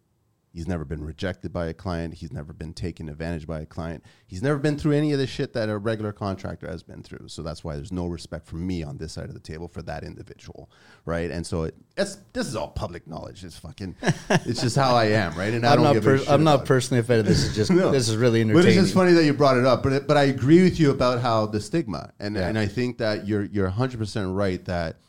He's 0.55 0.69
never 0.69 0.85
been 0.85 1.03
rejected 1.03 1.51
by 1.51 1.65
a 1.65 1.73
client. 1.73 2.13
He's 2.13 2.31
never 2.31 2.53
been 2.53 2.71
taken 2.71 3.09
advantage 3.09 3.45
by 3.45 3.59
a 3.59 3.65
client. 3.65 4.05
He's 4.25 4.41
never 4.41 4.57
been 4.57 4.77
through 4.77 4.93
any 4.93 5.11
of 5.11 5.19
the 5.19 5.27
shit 5.27 5.51
that 5.51 5.67
a 5.67 5.77
regular 5.77 6.13
contractor 6.13 6.65
has 6.67 6.81
been 6.81 7.03
through. 7.03 7.27
So 7.27 7.43
that's 7.43 7.61
why 7.65 7.75
there's 7.75 7.91
no 7.91 8.07
respect 8.07 8.47
from 8.47 8.65
me 8.65 8.81
on 8.81 8.97
this 8.97 9.11
side 9.11 9.25
of 9.25 9.33
the 9.33 9.41
table 9.41 9.67
for 9.67 9.81
that 9.81 10.05
individual, 10.05 10.71
right? 11.03 11.29
And 11.29 11.45
so 11.45 11.63
it, 11.63 11.75
it's 11.97 12.19
this 12.31 12.47
is 12.47 12.55
all 12.55 12.69
public 12.69 13.05
knowledge. 13.05 13.43
It's 13.43 13.57
fucking, 13.59 13.97
it's 14.29 14.61
just 14.61 14.77
how 14.77 14.95
I 14.95 15.07
am, 15.07 15.37
right? 15.37 15.53
And 15.53 15.65
I 15.65 15.71
I'm 15.73 15.75
don't 15.75 15.83
not. 15.87 15.93
give 15.95 16.07
a 16.07 16.19
shit 16.19 16.29
I'm 16.29 16.45
not 16.45 16.63
personally 16.63 17.01
offended. 17.01 17.25
This 17.25 17.43
is 17.43 17.53
just. 17.53 17.69
No. 17.75 17.91
This 17.91 18.07
is 18.07 18.15
really 18.15 18.39
entertaining. 18.39 18.63
But 18.63 18.69
it's 18.69 18.77
just 18.81 18.93
funny 18.93 19.11
that 19.11 19.25
you 19.25 19.33
brought 19.33 19.57
it 19.57 19.65
up. 19.65 19.83
But 19.83 19.91
it, 19.91 20.07
but 20.07 20.15
I 20.15 20.23
agree 20.23 20.63
with 20.63 20.79
you 20.79 20.91
about 20.91 21.19
how 21.19 21.47
the 21.47 21.59
stigma, 21.59 22.13
and 22.21 22.37
Yeah. 22.37 22.47
and 22.47 22.57
I 22.57 22.67
think 22.67 22.99
that 22.99 23.27
you're 23.27 23.43
you're 23.43 23.65
100 23.65 23.97
percent 23.97 24.33
right 24.33 24.63
that 24.63 25.01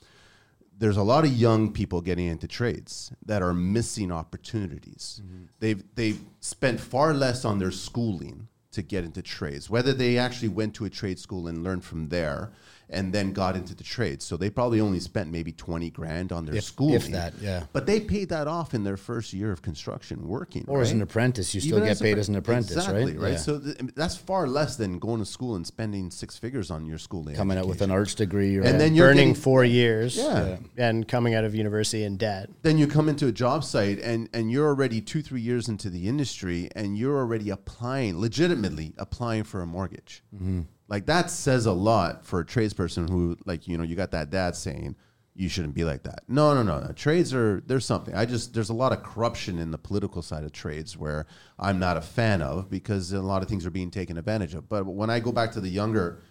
there's 0.79 0.97
a 0.97 1.03
lot 1.03 1.25
of 1.25 1.33
young 1.33 1.73
people 1.73 2.01
getting 2.01 2.27
into 2.27 2.47
trades 2.47 3.13
that 3.25 3.43
are 3.43 3.55
missing 3.55 4.13
opportunities. 4.13 5.23
Mm-hmm. 5.25 5.45
They've 5.59 5.83
they've 5.95 6.21
spent 6.41 6.81
far 6.81 7.15
less 7.15 7.45
on 7.45 7.59
their 7.59 7.71
schooling 7.71 8.49
to 8.73 8.83
get 8.83 9.05
into 9.05 9.23
trades, 9.23 9.71
whether 9.71 9.93
they 9.93 10.19
actually 10.19 10.49
went 10.49 10.75
to 10.75 10.85
a 10.85 10.91
trade 10.91 11.19
school 11.19 11.49
and 11.49 11.65
learned 11.65 11.85
from 11.85 12.09
there 12.09 12.53
and 12.89 13.13
then 13.13 13.33
got 13.33 13.57
into 13.57 13.75
the 13.75 13.83
trades. 13.83 14.25
So 14.25 14.37
they 14.37 14.49
probably 14.51 14.81
only 14.81 15.01
spent 15.01 15.31
maybe 15.31 15.53
20 15.53 15.91
grand 15.91 16.33
on 16.33 16.47
their 16.47 16.55
If- 16.57 16.65
schooling. 16.65 16.95
if 16.95 17.11
that, 17.11 17.35
yeah. 17.41 17.65
But 17.73 17.87
they 17.87 18.01
paid 18.01 18.29
that 18.29 18.47
off 18.47 18.75
in 18.75 18.85
their 18.85 18.97
first 18.97 19.33
year 19.33 19.51
of 19.51 19.61
construction 19.63 20.29
working. 20.29 20.65
Or 20.69 20.83
as 20.83 20.93
an 20.93 21.03
apprentice, 21.03 21.55
you 21.55 21.61
still 21.61 21.79
Even 21.79 21.89
get 21.89 22.01
a 22.01 22.03
paid 22.05 22.19
as 22.19 22.29
an 22.29 22.37
apprentice, 22.37 22.77
exactly, 22.77 23.17
right? 23.17 23.33
Yeah. 23.33 23.37
So 23.39 23.59
th- 23.59 23.77
that's 23.97 24.17
far 24.17 24.47
less 24.47 24.77
than 24.77 24.99
going 24.99 25.19
to 25.21 25.27
school 25.27 25.57
and 25.57 25.67
spending 25.67 26.11
six 26.11 26.39
figures 26.39 26.71
on 26.71 26.87
your 26.87 26.99
schooling. 26.99 27.35
Coming 27.35 27.59
out 27.59 27.67
with 27.67 27.83
an 27.83 27.91
arts 27.91 28.15
degree, 28.15 28.57
or 28.57 28.63
And 28.63 28.81
then 28.81 28.95
you're 28.95 29.09
burning 29.09 29.31
getting- 29.31 29.43
four 29.43 29.65
years 29.65 30.17
Yeah. 30.17 30.59
and 30.77 31.09
coming 31.09 31.35
out 31.35 31.45
of 31.45 31.55
university 31.55 32.05
in 32.05 32.17
debt. 32.17 32.51
then 32.63 32.79
you 32.79 32.87
come 32.87 33.09
into 33.09 33.27
a 33.27 33.33
job 33.33 33.65
site 33.65 33.99
and 34.01 34.29
and 34.33 34.51
you're 34.51 34.67
already 34.67 35.01
two 35.01 35.23
three 35.23 35.41
years 35.41 35.69
into 35.69 35.91
the 35.91 36.07
industry 36.09 36.69
and 36.77 36.97
you're 36.99 37.17
already 37.19 37.51
applying 37.51 38.19
legitimately 38.21 38.93
applying 38.99 39.43
for 39.45 39.61
a 39.63 39.67
mortgage 39.67 40.23
mm-hmm. 40.35 40.63
Like 40.89 41.07
that 41.07 41.31
says 41.31 41.67
a 41.67 41.73
lot 41.73 42.25
for 42.25 42.41
a 42.41 42.45
tradesperson 42.45 43.09
who 43.09 43.37
like 43.45 43.67
you 43.69 43.77
know 43.77 43.85
you 43.85 43.97
got 43.97 44.11
that 44.11 44.31
dad 44.31 44.55
saying 44.55 44.97
you 45.35 45.49
shouldn't 45.49 45.75
be 45.75 45.85
like 45.85 46.03
that 46.03 46.23
no 46.29 46.55
no 46.55 46.63
no, 46.63 46.81
no. 46.81 46.93
trades 46.93 47.35
are 47.35 47.63
there's 47.67 47.85
something 47.85 48.15
i 48.15 48.25
just 48.25 48.55
there's 48.55 48.71
a 48.71 48.75
lot 48.75 48.93
of 48.93 49.03
corruption 49.03 49.59
in 49.59 49.71
the 49.71 49.79
political 49.79 50.23
side 50.23 50.45
of 50.45 50.53
trades 50.53 50.97
where 50.97 51.27
i'm 51.59 51.79
not 51.79 51.97
a 51.97 52.03
fan 52.03 52.41
of 52.41 52.71
because 52.71 53.13
a 53.13 53.21
lot 53.21 53.43
of 53.43 53.49
things 53.49 53.67
are 53.67 53.71
being 53.71 53.91
taken 53.91 54.17
advantage 54.17 54.55
of 54.55 54.69
but 54.69 54.87
when 54.87 55.11
i 55.11 55.21
go 55.21 55.33
back 55.33 55.53
to 55.53 55.61
the 55.61 55.69
younger 55.69 56.23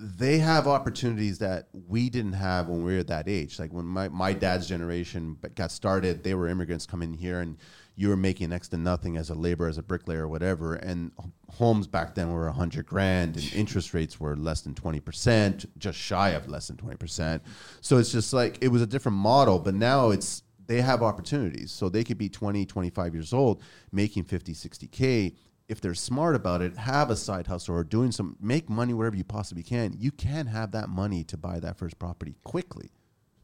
they 0.00 0.38
have 0.38 0.68
opportunities 0.68 1.38
that 1.38 1.68
we 1.88 2.08
didn't 2.08 2.34
have 2.34 2.68
when 2.68 2.84
we 2.84 2.94
were 2.94 3.02
that 3.02 3.28
age. 3.28 3.58
Like 3.58 3.72
when 3.72 3.84
my, 3.84 4.08
my 4.08 4.32
dad's 4.32 4.68
generation 4.68 5.36
got 5.56 5.72
started, 5.72 6.22
they 6.22 6.34
were 6.34 6.46
immigrants 6.46 6.86
coming 6.86 7.12
here 7.12 7.40
and 7.40 7.56
you 7.98 8.08
were 8.08 8.16
making 8.16 8.48
next 8.50 8.68
to 8.68 8.76
nothing 8.76 9.16
as 9.16 9.28
a 9.28 9.34
laborer, 9.34 9.68
as 9.68 9.76
a 9.76 9.82
bricklayer 9.82 10.22
or 10.22 10.28
whatever. 10.28 10.74
And 10.74 11.10
homes 11.50 11.88
back 11.88 12.14
then 12.14 12.30
were 12.30 12.46
a 12.46 12.52
hundred 12.52 12.86
grand 12.86 13.34
and 13.34 13.52
interest 13.52 13.92
rates 13.92 14.20
were 14.20 14.36
less 14.36 14.60
than 14.60 14.72
20%, 14.74 15.66
just 15.78 15.98
shy 15.98 16.30
of 16.30 16.48
less 16.48 16.68
than 16.68 16.76
20%. 16.76 17.40
So 17.80 17.98
it's 17.98 18.12
just 18.12 18.32
like, 18.32 18.56
it 18.60 18.68
was 18.68 18.82
a 18.82 18.86
different 18.86 19.18
model, 19.18 19.58
but 19.58 19.74
now 19.74 20.10
it's, 20.10 20.44
they 20.68 20.80
have 20.80 21.02
opportunities. 21.02 21.72
So 21.72 21.88
they 21.88 22.04
could 22.04 22.18
be 22.18 22.28
20, 22.28 22.64
25 22.66 23.14
years 23.14 23.32
old, 23.32 23.60
making 23.90 24.24
50, 24.24 24.54
60K 24.54 25.34
if 25.68 25.80
they're 25.82 25.92
smart 25.92 26.34
about 26.34 26.62
it, 26.62 26.78
have 26.78 27.10
a 27.10 27.16
side 27.16 27.46
hustle 27.46 27.74
or 27.74 27.84
doing 27.84 28.10
some 28.10 28.36
make 28.40 28.70
money 28.70 28.94
wherever 28.94 29.14
you 29.14 29.24
possibly 29.24 29.62
can. 29.62 29.94
You 29.98 30.10
can 30.10 30.46
have 30.46 30.70
that 30.70 30.88
money 30.88 31.24
to 31.24 31.36
buy 31.36 31.60
that 31.60 31.76
first 31.76 31.98
property 31.98 32.36
quickly. 32.42 32.90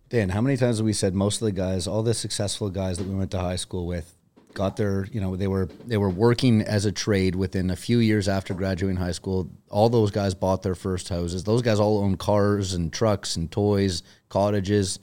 Dan, 0.08 0.30
how 0.30 0.40
many 0.40 0.56
times 0.56 0.78
have 0.78 0.86
we 0.86 0.94
said 0.94 1.14
most 1.14 1.42
of 1.42 1.44
the 1.44 1.52
guys, 1.52 1.86
all 1.86 2.02
the 2.02 2.14
successful 2.14 2.70
guys 2.70 2.96
that 2.96 3.06
we 3.06 3.14
went 3.14 3.30
to 3.32 3.38
high 3.38 3.56
school 3.56 3.86
with, 3.86 4.16
got 4.54 4.76
their, 4.76 5.06
you 5.12 5.20
know, 5.20 5.36
they 5.36 5.48
were 5.48 5.68
they 5.86 5.96
were 5.96 6.08
working 6.08 6.62
as 6.62 6.84
a 6.84 6.92
trade 6.92 7.34
within 7.34 7.70
a 7.70 7.76
few 7.76 7.98
years 7.98 8.28
after 8.28 8.54
graduating 8.54 8.96
high 8.96 9.12
school. 9.12 9.50
All 9.68 9.88
those 9.88 10.10
guys 10.10 10.34
bought 10.34 10.62
their 10.62 10.74
first 10.74 11.08
houses. 11.08 11.44
Those 11.44 11.62
guys 11.62 11.80
all 11.80 11.98
own 11.98 12.16
cars 12.16 12.74
and 12.74 12.92
trucks 12.92 13.36
and 13.36 13.50
toys, 13.50 14.02
cottages. 14.28 14.98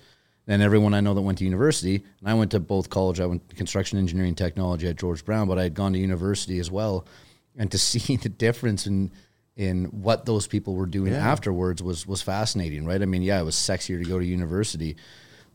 And 0.47 0.61
everyone 0.61 0.93
I 0.93 1.01
know 1.01 1.13
that 1.13 1.21
went 1.21 1.37
to 1.37 1.45
university, 1.45 2.03
and 2.19 2.29
I 2.29 2.33
went 2.33 2.51
to 2.51 2.59
both 2.59 2.89
college. 2.89 3.19
I 3.19 3.25
went 3.25 3.47
to 3.49 3.55
construction 3.55 3.99
engineering 3.99 4.35
technology 4.35 4.87
at 4.87 4.97
George 4.97 5.23
Brown, 5.23 5.47
but 5.47 5.59
I 5.59 5.63
had 5.63 5.75
gone 5.75 5.93
to 5.93 5.99
university 5.99 6.59
as 6.59 6.71
well. 6.71 7.05
And 7.55 7.71
to 7.71 7.77
see 7.77 8.15
the 8.15 8.29
difference 8.29 8.87
in 8.87 9.11
in 9.57 9.85
what 9.85 10.25
those 10.25 10.47
people 10.47 10.75
were 10.75 10.85
doing 10.85 11.13
afterwards 11.13 11.83
was 11.83 12.07
was 12.07 12.21
fascinating, 12.21 12.85
right? 12.85 13.01
I 13.01 13.05
mean, 13.05 13.21
yeah, 13.21 13.39
it 13.39 13.43
was 13.43 13.55
sexier 13.55 14.01
to 14.01 14.09
go 14.09 14.17
to 14.17 14.25
university, 14.25 14.95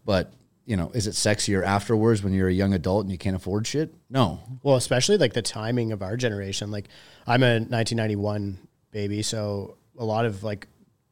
but 0.05 0.33
you 0.67 0.77
know, 0.77 0.91
is 0.91 1.07
it 1.07 1.13
sexier 1.13 1.65
afterwards 1.65 2.23
when 2.23 2.35
you're 2.35 2.49
a 2.49 2.53
young 2.53 2.75
adult 2.75 3.05
and 3.05 3.13
you 3.13 3.17
can't 3.17 3.37
afford 3.37 3.67
shit? 3.67 3.95
No. 4.11 4.41
Well, 4.65 4.75
especially 4.75 5.17
like 5.17 5.33
the 5.33 5.43
timing 5.43 5.93
of 5.93 6.03
our 6.03 6.17
generation. 6.17 6.73
Like 6.73 6.89
I'm 7.27 7.43
a 7.45 7.61
1991 7.61 8.59
baby, 8.91 9.23
so 9.23 9.77
a 9.97 10.05
lot 10.05 10.27
of 10.27 10.43
like, 10.43 10.67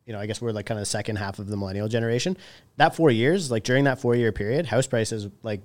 you 0.07 0.13
know, 0.13 0.19
I 0.19 0.27
guess 0.27 0.43
we're 0.43 0.51
like 0.51 0.67
kind 0.67 0.79
of 0.79 0.83
the 0.83 0.91
second 0.91 1.17
half 1.17 1.39
of 1.39 1.47
the 1.47 1.57
millennial 1.57 1.89
generation. 1.89 2.37
That 2.77 2.97
four 2.97 3.11
years, 3.11 3.51
like 3.51 3.63
during 3.63 3.85
that 3.85 4.01
four 4.01 4.17
year 4.17 4.33
period, 4.33 4.67
house 4.67 4.89
prices 4.89 5.29
like 5.45 5.63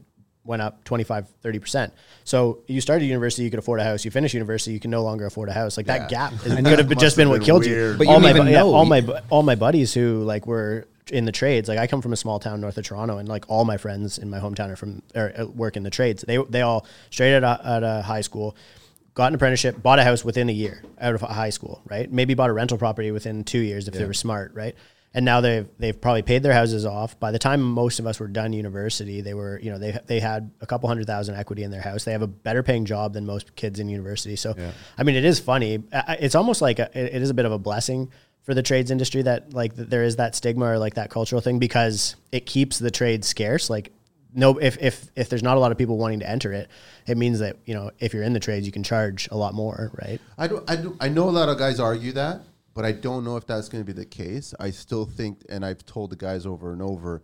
went 0.49 0.63
up 0.63 0.83
25, 0.83 1.27
30%. 1.43 1.91
So 2.23 2.59
you 2.65 2.81
started 2.81 3.05
university, 3.05 3.43
you 3.43 3.51
could 3.51 3.59
afford 3.59 3.79
a 3.79 3.83
house. 3.83 4.03
You 4.03 4.09
finish 4.09 4.33
university, 4.33 4.73
you 4.73 4.79
can 4.79 4.89
no 4.89 5.03
longer 5.03 5.27
afford 5.27 5.47
a 5.47 5.53
house. 5.53 5.77
Like 5.77 5.85
that 5.85 6.09
gap 6.09 6.33
is, 6.45 6.55
could 6.55 6.79
have 6.79 6.97
just 6.97 7.15
been 7.15 7.29
what 7.29 7.43
killed 7.43 7.65
weird. 7.65 7.93
you. 7.93 7.97
But 7.99 8.07
all 8.07 8.19
don't 8.19 8.37
my, 8.37 8.49
yeah, 8.49 8.63
all 8.63 8.85
my, 8.85 9.21
all 9.29 9.43
my 9.43 9.53
buddies 9.53 9.93
who 9.93 10.23
like 10.23 10.47
were 10.47 10.87
in 11.11 11.25
the 11.25 11.31
trades, 11.31 11.69
like 11.69 11.77
I 11.77 11.85
come 11.85 12.01
from 12.01 12.13
a 12.13 12.17
small 12.17 12.39
town 12.39 12.61
north 12.61 12.79
of 12.79 12.83
Toronto 12.83 13.19
and 13.19 13.29
like 13.29 13.45
all 13.47 13.63
my 13.63 13.77
friends 13.77 14.17
in 14.17 14.31
my 14.31 14.39
hometown 14.39 14.69
are 14.69 14.75
from, 14.75 15.03
or 15.15 15.31
uh, 15.37 15.45
work 15.45 15.77
in 15.77 15.83
the 15.83 15.91
trades. 15.91 16.25
They, 16.27 16.37
they 16.37 16.61
all 16.61 16.87
straight 17.11 17.35
out 17.35 17.43
of, 17.43 17.65
out 17.65 17.83
of 17.83 18.03
high 18.03 18.21
school, 18.21 18.55
got 19.13 19.27
an 19.27 19.35
apprenticeship, 19.35 19.81
bought 19.83 19.99
a 19.99 20.03
house 20.03 20.25
within 20.25 20.49
a 20.49 20.53
year 20.53 20.83
out 20.99 21.13
of 21.13 21.21
high 21.21 21.51
school, 21.51 21.83
right? 21.87 22.11
Maybe 22.11 22.33
bought 22.33 22.49
a 22.49 22.53
rental 22.53 22.79
property 22.79 23.11
within 23.11 23.43
two 23.43 23.59
years 23.59 23.87
if 23.87 23.93
they 23.93 24.05
were 24.05 24.15
smart, 24.15 24.55
right? 24.55 24.75
And 25.13 25.25
now 25.25 25.41
they've 25.41 25.67
they've 25.79 25.99
probably 25.99 26.21
paid 26.21 26.43
their 26.43 26.53
houses 26.53 26.85
off. 26.85 27.19
By 27.19 27.31
the 27.31 27.39
time 27.39 27.61
most 27.61 27.99
of 27.99 28.05
us 28.05 28.19
were 28.19 28.27
done 28.27 28.53
university, 28.53 29.21
they 29.21 29.33
were 29.33 29.59
you 29.59 29.71
know 29.71 29.79
they 29.79 29.97
they 30.05 30.19
had 30.19 30.51
a 30.61 30.67
couple 30.67 30.87
hundred 30.87 31.07
thousand 31.07 31.35
equity 31.35 31.63
in 31.63 31.71
their 31.71 31.81
house. 31.81 32.03
They 32.03 32.11
have 32.11 32.21
a 32.21 32.27
better 32.27 32.61
paying 32.61 32.85
job 32.85 33.13
than 33.13 33.25
most 33.25 33.55
kids 33.55 33.79
in 33.79 33.89
university. 33.89 34.35
So 34.35 34.55
I 34.97 35.03
mean, 35.03 35.15
it 35.15 35.25
is 35.25 35.39
funny. 35.39 35.83
It's 35.91 36.35
almost 36.35 36.61
like 36.61 36.79
a, 36.79 36.89
it 36.93 37.15
it 37.15 37.21
is 37.21 37.29
a 37.29 37.33
bit 37.33 37.45
of 37.45 37.51
a 37.51 37.57
blessing 37.59 38.11
for 38.43 38.53
the 38.53 38.63
trades 38.63 38.91
industry 38.91 39.21
that 39.23 39.53
like 39.53 39.75
that 39.75 39.89
there 39.89 40.03
is 40.03 40.15
that 40.15 40.35
stigma 40.35 40.65
or 40.65 40.77
like 40.77 40.95
that 40.95 41.09
cultural 41.09 41.41
thing 41.41 41.59
because 41.59 42.15
it 42.31 42.45
keeps 42.45 42.79
the 42.79 42.91
trade 42.91 43.25
scarce. 43.25 43.69
Like 43.69 43.91
no, 44.33 44.57
if 44.57 44.77
if 44.79 45.09
if 45.15 45.29
there's 45.29 45.43
not 45.43 45.57
a 45.57 45.59
lot 45.59 45.71
of 45.71 45.77
people 45.77 45.97
wanting 45.97 46.19
to 46.19 46.29
enter 46.29 46.53
it, 46.53 46.69
it 47.07 47.17
means 47.17 47.39
that 47.39 47.57
you 47.65 47.73
know 47.73 47.91
if 47.99 48.13
you're 48.13 48.23
in 48.23 48.33
the 48.33 48.39
trades, 48.39 48.65
you 48.65 48.71
can 48.71 48.83
charge 48.83 49.27
a 49.31 49.37
lot 49.37 49.53
more, 49.53 49.91
right? 50.01 50.21
I 50.37 50.47
do, 50.47 50.63
I 50.67 50.75
do, 50.75 50.97
I 50.99 51.09
know 51.09 51.27
a 51.27 51.31
lot 51.31 51.49
of 51.49 51.57
guys 51.57 51.79
argue 51.79 52.11
that, 52.13 52.41
but 52.73 52.85
I 52.85 52.91
don't 52.91 53.23
know 53.23 53.35
if 53.37 53.45
that's 53.45 53.69
going 53.69 53.83
to 53.83 53.85
be 53.85 53.97
the 53.97 54.05
case. 54.05 54.53
I 54.59 54.71
still 54.71 55.05
think, 55.05 55.43
and 55.49 55.65
I've 55.65 55.85
told 55.85 56.11
the 56.11 56.15
guys 56.15 56.45
over 56.45 56.71
and 56.71 56.81
over, 56.81 57.23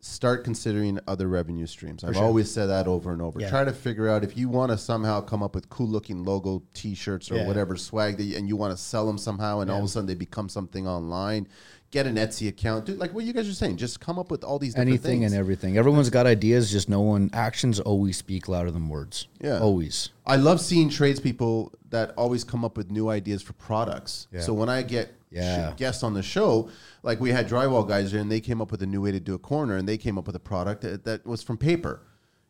start 0.00 0.44
considering 0.44 0.98
other 1.08 1.26
revenue 1.26 1.66
streams. 1.66 2.04
I've 2.04 2.16
always 2.16 2.48
said 2.50 2.66
that 2.66 2.86
over 2.86 3.12
and 3.12 3.20
over. 3.20 3.40
Yeah. 3.40 3.50
Try 3.50 3.64
to 3.64 3.72
figure 3.72 4.08
out 4.08 4.22
if 4.22 4.36
you 4.36 4.48
want 4.48 4.70
to 4.70 4.78
somehow 4.78 5.20
come 5.20 5.42
up 5.42 5.56
with 5.56 5.68
cool 5.70 5.88
looking 5.88 6.22
logo 6.24 6.62
T-shirts 6.72 7.32
or 7.32 7.36
Yeah. 7.36 7.46
whatever 7.48 7.76
swag 7.76 8.16
that 8.18 8.22
you, 8.22 8.36
and 8.36 8.46
you 8.46 8.54
want 8.54 8.70
to 8.72 8.76
sell 8.76 9.06
them 9.06 9.18
somehow, 9.18 9.58
and 9.58 9.70
all 9.70 9.78
of 9.78 9.84
a 9.84 9.88
sudden 9.88 10.06
they 10.06 10.14
become 10.14 10.48
something 10.48 10.86
online. 10.86 11.48
Get 11.90 12.06
an 12.06 12.16
Etsy 12.16 12.48
account, 12.48 12.84
do 12.86 12.94
like 12.94 13.14
what 13.14 13.24
you 13.24 13.32
guys 13.32 13.48
are 13.48 13.52
saying. 13.54 13.76
Just 13.76 13.98
come 14.00 14.18
up 14.18 14.30
with 14.30 14.44
all 14.44 14.58
these 14.58 14.74
different 14.74 14.88
Anything 14.90 15.20
things. 15.20 15.32
and 15.32 15.38
everything. 15.40 15.78
Everyone's 15.78 16.10
got 16.10 16.26
ideas. 16.26 16.70
Just 16.70 16.88
no 16.88 17.00
one. 17.00 17.30
Actions 17.32 17.80
always 17.80 18.16
speak 18.16 18.48
louder 18.48 18.70
than 18.70 18.88
words. 18.88 19.26
Yeah. 19.40 19.58
Always. 19.60 20.10
I 20.26 20.36
love 20.36 20.60
seeing 20.60 20.90
tradespeople 20.90 21.72
that 21.90 22.12
always 22.16 22.44
come 22.44 22.64
up 22.64 22.76
with 22.76 22.90
new 22.90 23.08
ideas 23.08 23.40
for 23.42 23.54
products. 23.54 24.26
Yeah. 24.32 24.40
So 24.40 24.52
when 24.52 24.68
I 24.68 24.82
get 24.82 25.14
Yeah. 25.30 25.72
guests 25.76 26.02
on 26.02 26.14
the 26.14 26.22
show, 26.22 26.68
like 27.02 27.20
we 27.20 27.30
had 27.30 27.48
drywall 27.48 27.86
guys 27.88 28.12
here, 28.12 28.20
and 28.20 28.30
they 28.30 28.40
came 28.40 28.60
up 28.60 28.70
with 28.70 28.82
a 28.82 28.86
new 28.86 29.00
way 29.02 29.12
to 29.12 29.20
do 29.20 29.34
a 29.34 29.38
corner, 29.38 29.76
and 29.76 29.88
they 29.88 29.96
came 29.98 30.18
up 30.18 30.26
with 30.26 30.36
a 30.36 30.40
product 30.40 30.82
that, 30.82 31.04
that 31.04 31.26
was 31.26 31.42
from 31.42 31.56
paper, 31.58 32.00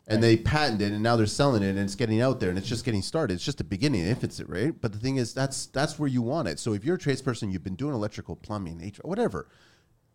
and 0.08 0.22
they 0.22 0.36
patented, 0.36 0.90
it, 0.90 0.94
and 0.94 1.02
now 1.02 1.16
they're 1.16 1.26
selling 1.26 1.62
it, 1.62 1.68
and 1.70 1.78
it's 1.78 1.94
getting 1.94 2.20
out 2.20 2.40
there, 2.40 2.48
and 2.48 2.58
it's 2.58 2.66
just 2.66 2.84
getting 2.84 3.02
started. 3.02 3.34
It's 3.34 3.44
just 3.44 3.58
the 3.58 3.64
beginning, 3.64 4.06
if 4.06 4.24
it's 4.24 4.40
it, 4.40 4.48
right? 4.48 4.74
But 4.80 4.92
the 4.92 4.98
thing 4.98 5.16
is, 5.16 5.32
that's 5.34 5.66
that's 5.66 5.98
where 5.98 6.08
you 6.08 6.22
want 6.22 6.48
it. 6.48 6.58
So 6.58 6.72
if 6.72 6.84
you're 6.84 6.96
a 6.96 6.98
tradesperson, 6.98 7.52
you've 7.52 7.62
been 7.64 7.76
doing 7.76 7.94
electrical, 7.94 8.34
plumbing, 8.36 8.78
HVAC, 8.80 9.04
whatever. 9.04 9.48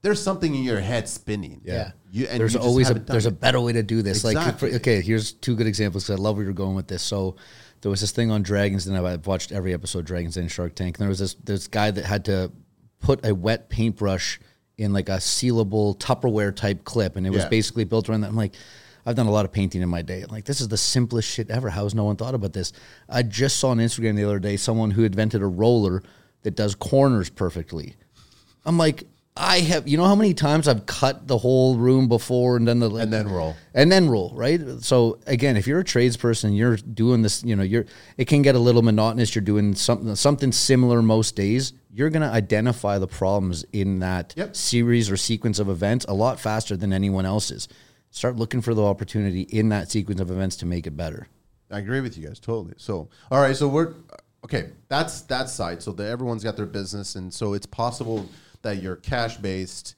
There's 0.01 0.21
something 0.21 0.53
in 0.53 0.63
your 0.63 0.81
head 0.81 1.07
spinning. 1.07 1.61
Yeah. 1.63 1.91
You, 2.11 2.25
and 2.27 2.37
there's 2.39 2.55
you 2.55 2.59
always 2.59 2.87
a 2.87 2.89
haven't 2.89 3.05
done 3.05 3.13
there's 3.13 3.25
a 3.25 3.31
better 3.31 3.61
way 3.61 3.71
to 3.71 3.83
do 3.83 4.01
this. 4.01 4.25
Like, 4.25 4.35
Exactly. 4.35 4.71
for, 4.71 4.75
okay, 4.75 4.99
here's 5.01 5.31
two 5.31 5.55
good 5.55 5.65
examples. 5.67 6.07
'cause 6.07 6.19
I 6.19 6.21
love 6.21 6.35
where 6.35 6.43
you're 6.43 6.53
going 6.53 6.75
with 6.75 6.87
this. 6.87 7.01
So, 7.01 7.37
there 7.79 7.89
was 7.89 8.01
this 8.01 8.11
thing 8.11 8.29
on 8.29 8.43
Dragons, 8.43 8.85
and 8.85 8.97
I've 8.97 9.25
watched 9.27 9.53
every 9.53 9.73
episode 9.73 9.99
of 9.99 10.05
Dragons 10.05 10.35
Den 10.35 10.49
Shark 10.49 10.75
Tank. 10.75 10.97
And 10.97 11.03
there 11.03 11.09
was 11.09 11.19
this 11.19 11.35
this 11.45 11.67
guy 11.67 11.89
that 11.91 12.03
had 12.03 12.25
to 12.25 12.51
put 12.99 13.25
a 13.25 13.33
wet 13.33 13.69
paintbrush 13.69 14.41
in 14.77 14.91
like 14.91 15.07
a 15.07 15.17
sealable 15.17 15.97
Tupperware 15.99 16.53
type 16.53 16.83
clip, 16.83 17.15
and 17.15 17.25
it 17.25 17.29
was 17.29 17.43
Yeah. 17.43 17.49
basically 17.49 17.83
built 17.85 18.09
around 18.09 18.21
that. 18.21 18.27
I'm 18.29 18.35
like. 18.35 18.55
I've 19.05 19.15
done 19.15 19.27
a 19.27 19.31
lot 19.31 19.45
of 19.45 19.51
painting 19.51 19.81
in 19.81 19.89
my 19.89 20.01
day. 20.01 20.25
Like, 20.29 20.45
this 20.45 20.61
is 20.61 20.67
the 20.69 20.77
simplest 20.77 21.29
shit 21.29 21.49
ever. 21.49 21.69
How 21.69 21.83
has 21.83 21.93
no 21.93 22.05
one 22.05 22.15
thought 22.15 22.35
about 22.35 22.53
this? 22.53 22.71
I 23.09 23.23
just 23.23 23.57
saw 23.59 23.69
on 23.69 23.77
Instagram 23.79 24.15
the 24.15 24.23
other 24.23 24.39
day 24.39 24.57
someone 24.57 24.91
who 24.91 25.03
invented 25.03 25.41
a 25.41 25.47
roller 25.47 26.03
that 26.43 26.55
does 26.55 26.75
corners 26.75 27.29
perfectly. 27.29 27.95
I'm 28.65 28.77
like, 28.77 29.03
I 29.35 29.61
have, 29.61 29.87
you 29.87 29.97
know 29.97 30.05
how 30.05 30.13
many 30.15 30.35
times 30.35 30.67
I've 30.67 30.85
cut 30.85 31.27
the 31.27 31.39
whole 31.39 31.75
room 31.75 32.07
before 32.07 32.55
and 32.55 32.67
done 32.67 32.77
the 32.79 32.93
And 32.93 33.11
then 33.11 33.27
roll. 33.27 33.55
and 33.73 33.91
then 33.91 34.07
roll, 34.07 34.31
right? 34.35 34.61
So 34.81 35.17
again, 35.25 35.57
if 35.57 35.65
you're 35.65 35.79
a 35.79 35.83
tradesperson, 35.83 36.55
you're 36.55 36.75
doing 36.77 37.23
this, 37.23 37.43
you 37.43 37.55
know, 37.55 37.63
you're 37.63 37.85
it 38.17 38.25
can 38.27 38.43
get 38.43 38.53
a 38.53 38.59
little 38.59 38.83
monotonous. 38.83 39.33
You're 39.33 39.41
doing 39.41 39.73
something 39.73 40.13
something 40.15 40.51
similar 40.51 41.01
most 41.01 41.35
days. 41.35 41.73
You're 41.91 42.11
gonna 42.11 42.29
identify 42.29 42.99
the 42.99 43.07
problems 43.07 43.65
in 43.73 43.99
that 43.99 44.35
Yep. 44.37 44.55
series 44.55 45.09
or 45.09 45.17
sequence 45.17 45.57
of 45.57 45.67
events 45.67 46.05
a 46.07 46.13
lot 46.13 46.39
faster 46.39 46.77
than 46.77 46.93
anyone 46.93 47.25
else's. 47.25 47.67
Start 48.13 48.35
looking 48.35 48.61
for 48.61 48.75
the 48.75 48.83
opportunity 48.83 49.41
in 49.41 49.69
that 49.69 49.89
sequence 49.89 50.21
of 50.21 50.29
events 50.29 50.55
to 50.57 50.67
make 50.67 50.85
it 50.85 50.95
better. 50.95 51.27
I 51.71 51.79
agree 51.79 51.99
with 51.99 52.15
you 52.15 52.27
guys 52.27 52.39
totally. 52.39 52.75
So, 52.77 53.09
all 53.31 53.41
right, 53.41 53.55
so 53.55 53.67
we're 53.67 53.95
okay. 54.45 54.69
That's 54.87 55.21
that 55.21 55.49
side. 55.49 55.81
So 55.81 55.91
that 55.93 56.11
everyone's 56.11 56.43
got 56.43 56.55
their 56.55 56.67
business, 56.67 57.15
and 57.15 57.33
so 57.33 57.53
it's 57.53 57.65
possible 57.65 58.29
that 58.61 58.83
you're 58.83 58.97
cash 58.97 59.37
based, 59.37 59.95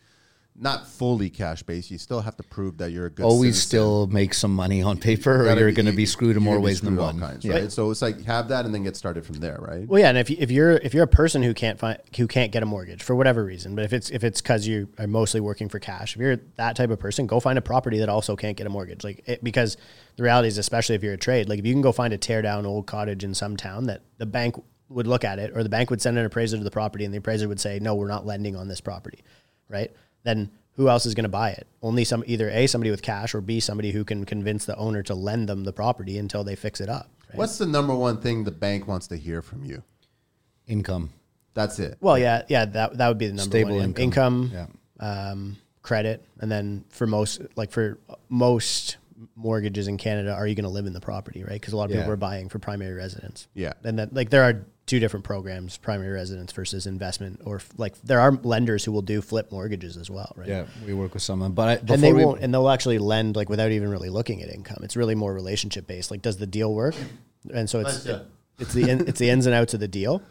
not 0.57 0.87
fully 0.87 1.29
cash 1.29 1.63
based. 1.63 1.91
You 1.91 1.97
still 1.97 2.21
have 2.21 2.37
to 2.37 2.43
prove 2.43 2.77
that 2.77 2.91
you're 2.91 3.07
a 3.07 3.09
good. 3.09 3.23
Always 3.25 3.55
citizen. 3.55 3.67
still 3.67 4.07
make 4.07 4.33
some 4.33 4.53
money 4.55 4.81
on 4.81 4.97
paper, 4.97 5.49
or 5.49 5.57
you're 5.59 5.71
going 5.73 5.85
to 5.85 5.91
be 5.91 6.05
screwed 6.05 6.37
in 6.37 6.43
more 6.43 6.59
ways 6.59 6.79
than 6.79 6.95
one. 6.95 7.19
kinds, 7.19 7.43
Yeah. 7.43 7.55
right? 7.55 7.71
So 7.71 7.91
it's 7.91 8.01
like 8.01 8.23
have 8.23 8.47
that 8.47 8.65
and 8.65 8.73
then 8.73 8.83
get 8.83 8.95
started 8.95 9.25
from 9.25 9.35
there, 9.37 9.57
right? 9.59 9.85
Well, 9.87 9.99
yeah, 9.99 10.09
and 10.09 10.17
if, 10.17 10.29
you, 10.29 10.37
if 10.39 10.51
you're 10.51 10.71
if 10.71 10.93
you're 10.93 11.03
a 11.03 11.07
person 11.07 11.43
who 11.43 11.53
can't 11.53 11.77
find 11.77 11.97
who 12.15 12.25
can't 12.27 12.51
get 12.53 12.63
a 12.63 12.65
mortgage 12.65 13.03
for 13.03 13.15
whatever 13.15 13.43
reason, 13.43 13.75
but 13.75 13.83
if 13.83 13.91
it's 13.91 14.09
if 14.11 14.23
it's 14.23 14.41
because 14.41 14.65
you 14.65 14.87
are 14.97 15.07
mostly 15.07 15.41
working 15.41 15.67
for 15.67 15.79
cash, 15.79 16.15
if 16.15 16.21
you're 16.21 16.37
that 16.55 16.75
type 16.77 16.89
of 16.89 16.99
person, 16.99 17.27
go 17.27 17.39
find 17.41 17.57
a 17.57 17.61
property 17.61 17.99
that 17.99 18.07
also 18.09 18.35
can't 18.37 18.55
get 18.55 18.65
a 18.65 18.69
mortgage. 18.69 19.03
Like 19.03 19.23
it, 19.27 19.43
because 19.43 19.75
the 20.15 20.23
reality 20.23 20.47
is, 20.47 20.57
especially 20.57 20.95
if 20.95 21.03
you're 21.03 21.13
a 21.13 21.17
trade, 21.17 21.49
like 21.49 21.59
if 21.59 21.65
you 21.65 21.73
can 21.73 21.81
go 21.81 21.91
find 21.91 22.13
a 22.13 22.17
tear 22.17 22.41
down 22.41 22.65
old 22.65 22.87
cottage 22.87 23.25
in 23.25 23.33
some 23.33 23.57
town 23.57 23.87
that 23.87 24.03
the 24.19 24.25
bank 24.25 24.55
would 24.87 25.07
look 25.07 25.25
at 25.25 25.39
it, 25.39 25.51
or 25.57 25.63
the 25.63 25.69
bank 25.69 25.89
would 25.89 26.01
send 26.01 26.17
an 26.17 26.25
appraiser 26.25 26.57
to 26.57 26.63
the 26.63 26.71
property, 26.71 27.03
and 27.03 27.13
the 27.13 27.17
appraiser 27.17 27.47
would 27.49 27.59
say, 27.59 27.79
no, 27.79 27.95
we're 27.95 28.07
not 28.07 28.25
lending 28.25 28.55
on 28.55 28.67
this 28.67 28.79
property, 28.79 29.23
right? 29.67 29.91
Then 30.25 30.51
who 30.73 30.89
else 30.89 31.05
is 31.05 31.13
going 31.13 31.23
to 31.23 31.29
buy 31.29 31.51
it? 31.51 31.65
Only 31.81 32.03
some 32.03 32.21
either 32.27 32.49
a 32.49 32.67
somebody 32.67 32.91
with 32.91 33.01
cash 33.01 33.33
or 33.33 33.39
b 33.39 33.61
somebody 33.61 33.91
who 33.91 34.03
can 34.03 34.25
convince 34.25 34.65
the 34.65 34.75
owner 34.75 35.01
to 35.03 35.15
lend 35.15 35.47
them 35.47 35.63
the 35.63 35.71
property 35.71 36.17
until 36.17 36.43
they 36.43 36.55
fix 36.57 36.81
it 36.81 36.89
up. 36.89 37.09
Right? 37.29 37.37
What's 37.37 37.57
the 37.57 37.65
number 37.65 37.95
one 37.95 38.17
thing 38.19 38.43
the 38.43 38.51
bank 38.51 38.87
wants 38.87 39.07
to 39.07 39.15
hear 39.15 39.41
from 39.41 39.63
you? 39.63 39.83
Income. 40.67 41.11
That's 41.53 41.79
it. 41.79 41.97
Well, 42.01 42.17
yeah, 42.17 42.41
yeah, 42.49 42.65
that 42.65 42.97
that 42.97 43.07
would 43.07 43.17
be 43.17 43.27
the 43.27 43.33
number 43.33 43.49
Stable 43.49 43.75
one. 43.77 43.93
income. 43.97 44.51
income, 44.51 44.79
um, 44.99 45.57
credit, 45.83 46.25
and 46.41 46.51
then 46.51 46.83
for 46.89 47.07
most, 47.07 47.41
like 47.55 47.71
for 47.71 47.97
most 48.27 48.97
mortgages 49.37 49.87
in 49.87 49.95
Canada, 49.97 50.33
are 50.33 50.45
you 50.45 50.55
going 50.55 50.63
to 50.65 50.69
live 50.69 50.85
in 50.87 50.91
the 50.93 50.99
property, 50.99 51.43
right? 51.43 51.53
Because 51.53 51.71
a 51.73 51.77
lot 51.77 51.85
of 51.85 51.91
Yeah. 51.91 52.01
people 52.01 52.11
are 52.13 52.17
buying 52.17 52.49
for 52.49 52.59
primary 52.59 52.93
residence. 52.93 53.47
Yeah. 53.53 53.73
and 53.85 53.99
that 53.99 54.13
like 54.13 54.29
there 54.31 54.43
are 54.43 54.65
two 54.85 54.99
different 54.99 55.23
programs: 55.23 55.77
primary 55.77 56.11
residence 56.11 56.51
versus 56.51 56.85
investment, 56.85 57.41
or 57.45 57.57
f- 57.57 57.69
like 57.77 57.99
there 58.01 58.19
are 58.19 58.31
lenders 58.43 58.83
who 58.85 58.91
will 58.91 59.01
do 59.01 59.21
flip 59.21 59.51
mortgages 59.51 59.97
as 59.97 60.09
well, 60.09 60.33
right? 60.35 60.47
Yeah, 60.47 60.65
we 60.85 60.93
work 60.93 61.13
with 61.13 61.23
someone, 61.23 61.53
but 61.53 61.67
I, 61.89 61.93
And 61.93 62.01
they 62.03 62.13
we- 62.13 62.23
won't, 62.25 62.41
and 62.41 62.53
they'll 62.53 62.69
actually 62.69 62.97
lend 62.99 63.35
like 63.35 63.49
without 63.49 63.71
even 63.71 63.89
really 63.89 64.09
looking 64.09 64.41
at 64.43 64.49
income. 64.49 64.77
It's 64.83 64.95
really 64.95 65.15
more 65.15 65.33
relationship 65.33 65.87
based. 65.87 66.11
Like, 66.11 66.21
does 66.21 66.37
the 66.37 66.47
deal 66.47 66.73
work? 66.73 66.95
And 67.53 67.69
so 67.69 67.79
it's 67.79 68.05
Nice, 68.05 68.05
yeah. 68.05 68.13
Uh, 68.13 68.23
it's 68.59 68.73
the 68.73 68.89
in, 68.89 69.07
it's 69.07 69.19
the 69.19 69.29
ins 69.29 69.45
and 69.45 69.53
outs 69.55 69.73
of 69.73 69.79
the 69.79 69.87
deal. 69.87 70.21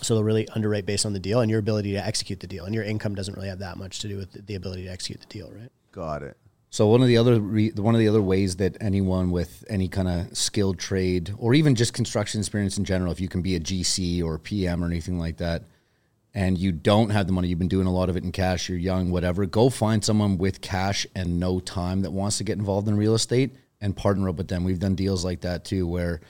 So 0.00 0.14
they'll 0.14 0.24
really 0.24 0.48
underwrite 0.48 0.86
based 0.86 1.06
on 1.06 1.12
the 1.12 1.18
deal 1.20 1.40
and 1.40 1.50
your 1.50 1.60
ability 1.60 1.92
to 1.92 2.04
execute 2.04 2.40
the 2.40 2.46
deal. 2.46 2.64
And 2.64 2.74
your 2.74 2.84
income 2.84 3.14
doesn't 3.14 3.34
really 3.34 3.48
have 3.48 3.60
that 3.60 3.76
much 3.78 4.00
to 4.00 4.08
do 4.08 4.16
with 4.16 4.32
the, 4.32 4.42
the 4.42 4.54
ability 4.54 4.84
to 4.84 4.90
execute 4.90 5.20
the 5.20 5.26
deal, 5.26 5.50
right? 5.50 5.70
Got 5.92 6.22
it. 6.22 6.36
So 6.74 6.88
one 6.88 7.02
of 7.02 7.06
the 7.06 7.18
other 7.18 7.40
re, 7.40 7.70
one 7.76 7.94
of 7.94 8.00
the 8.00 8.08
other 8.08 8.20
ways 8.20 8.56
that 8.56 8.76
anyone 8.80 9.30
with 9.30 9.64
any 9.70 9.86
kind 9.86 10.08
of 10.08 10.36
skilled 10.36 10.76
trade 10.76 11.32
or 11.38 11.54
even 11.54 11.76
just 11.76 11.94
construction 11.94 12.40
experience 12.40 12.78
in 12.78 12.84
general, 12.84 13.12
if 13.12 13.20
you 13.20 13.28
can 13.28 13.42
be 13.42 13.54
a 13.54 13.60
GC 13.60 14.24
or 14.24 14.34
a 14.34 14.38
PM 14.40 14.82
or 14.82 14.88
anything 14.88 15.16
like 15.16 15.36
that, 15.36 15.62
and 16.34 16.58
you 16.58 16.72
don't 16.72 17.10
have 17.10 17.28
the 17.28 17.32
money, 17.32 17.46
you've 17.46 17.60
been 17.60 17.68
doing 17.68 17.86
a 17.86 17.92
lot 17.92 18.08
of 18.08 18.16
it 18.16 18.24
in 18.24 18.32
cash, 18.32 18.68
you're 18.68 18.76
young, 18.76 19.12
whatever, 19.12 19.46
go 19.46 19.70
find 19.70 20.04
someone 20.04 20.36
with 20.36 20.60
cash 20.60 21.06
and 21.14 21.38
no 21.38 21.60
time 21.60 22.02
that 22.02 22.10
wants 22.10 22.38
to 22.38 22.44
get 22.44 22.58
involved 22.58 22.88
in 22.88 22.96
real 22.96 23.14
estate 23.14 23.54
and 23.80 23.96
partner 23.96 24.28
up 24.28 24.34
with 24.34 24.48
them. 24.48 24.64
We've 24.64 24.80
done 24.80 24.96
deals 24.96 25.24
like 25.24 25.42
that 25.42 25.64
too, 25.64 25.86
where 25.86 26.22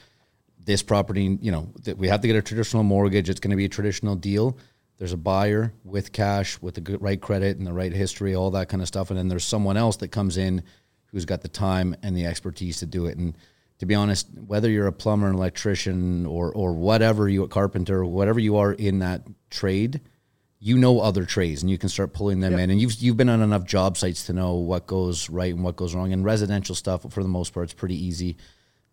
this 0.62 0.82
property, 0.82 1.38
you 1.40 1.52
know, 1.52 1.72
we 1.96 2.08
have 2.08 2.20
to 2.20 2.26
get 2.26 2.36
a 2.36 2.42
traditional 2.42 2.82
mortgage. 2.82 3.30
It's 3.30 3.40
going 3.40 3.52
to 3.52 3.56
be 3.56 3.64
a 3.64 3.70
traditional 3.70 4.14
deal. 4.14 4.58
There's 4.98 5.12
a 5.12 5.18
buyer 5.18 5.72
with 5.84 6.12
cash, 6.12 6.60
with 6.60 6.74
the 6.76 6.80
good, 6.80 7.02
right 7.02 7.20
credit 7.20 7.58
and 7.58 7.66
the 7.66 7.72
right 7.72 7.92
history, 7.92 8.34
all 8.34 8.50
that 8.52 8.68
kind 8.68 8.80
of 8.80 8.88
stuff, 8.88 9.10
and 9.10 9.18
then 9.18 9.28
there's 9.28 9.44
someone 9.44 9.76
else 9.76 9.96
that 9.96 10.08
comes 10.08 10.36
in 10.36 10.62
who's 11.06 11.24
got 11.24 11.42
the 11.42 11.48
time 11.48 11.96
and 12.02 12.16
the 12.16 12.26
expertise 12.26 12.78
to 12.78 12.86
do 12.86 13.06
it. 13.06 13.16
And 13.18 13.36
to 13.78 13.86
be 13.86 13.94
honest, 13.94 14.28
whether 14.46 14.70
you're 14.70 14.86
a 14.86 14.92
plumber, 14.92 15.28
an 15.28 15.34
electrician, 15.34 16.26
or 16.26 16.52
or 16.52 16.72
whatever 16.72 17.28
you 17.28 17.42
a 17.42 17.48
carpenter, 17.48 18.04
whatever 18.04 18.38
you 18.38 18.56
are 18.56 18.72
in 18.72 19.00
that 19.00 19.26
trade, 19.50 20.00
you 20.60 20.78
know 20.78 21.00
other 21.00 21.26
trades 21.26 21.60
and 21.62 21.70
you 21.70 21.76
can 21.76 21.90
start 21.90 22.14
pulling 22.14 22.40
them 22.40 22.58
in. 22.58 22.70
And 22.70 22.80
you've 22.80 22.94
you've 22.94 23.16
been 23.16 23.28
on 23.28 23.42
enough 23.42 23.64
job 23.64 23.96
sites 23.96 24.24
to 24.26 24.32
know 24.32 24.54
what 24.54 24.86
goes 24.86 25.28
right 25.28 25.52
and 25.52 25.62
what 25.62 25.76
goes 25.76 25.94
wrong. 25.94 26.12
And 26.12 26.24
residential 26.24 26.74
stuff, 26.74 27.04
for 27.10 27.22
the 27.22 27.28
most 27.28 27.52
part, 27.52 27.64
it's 27.64 27.74
pretty 27.74 28.02
easy. 28.02 28.36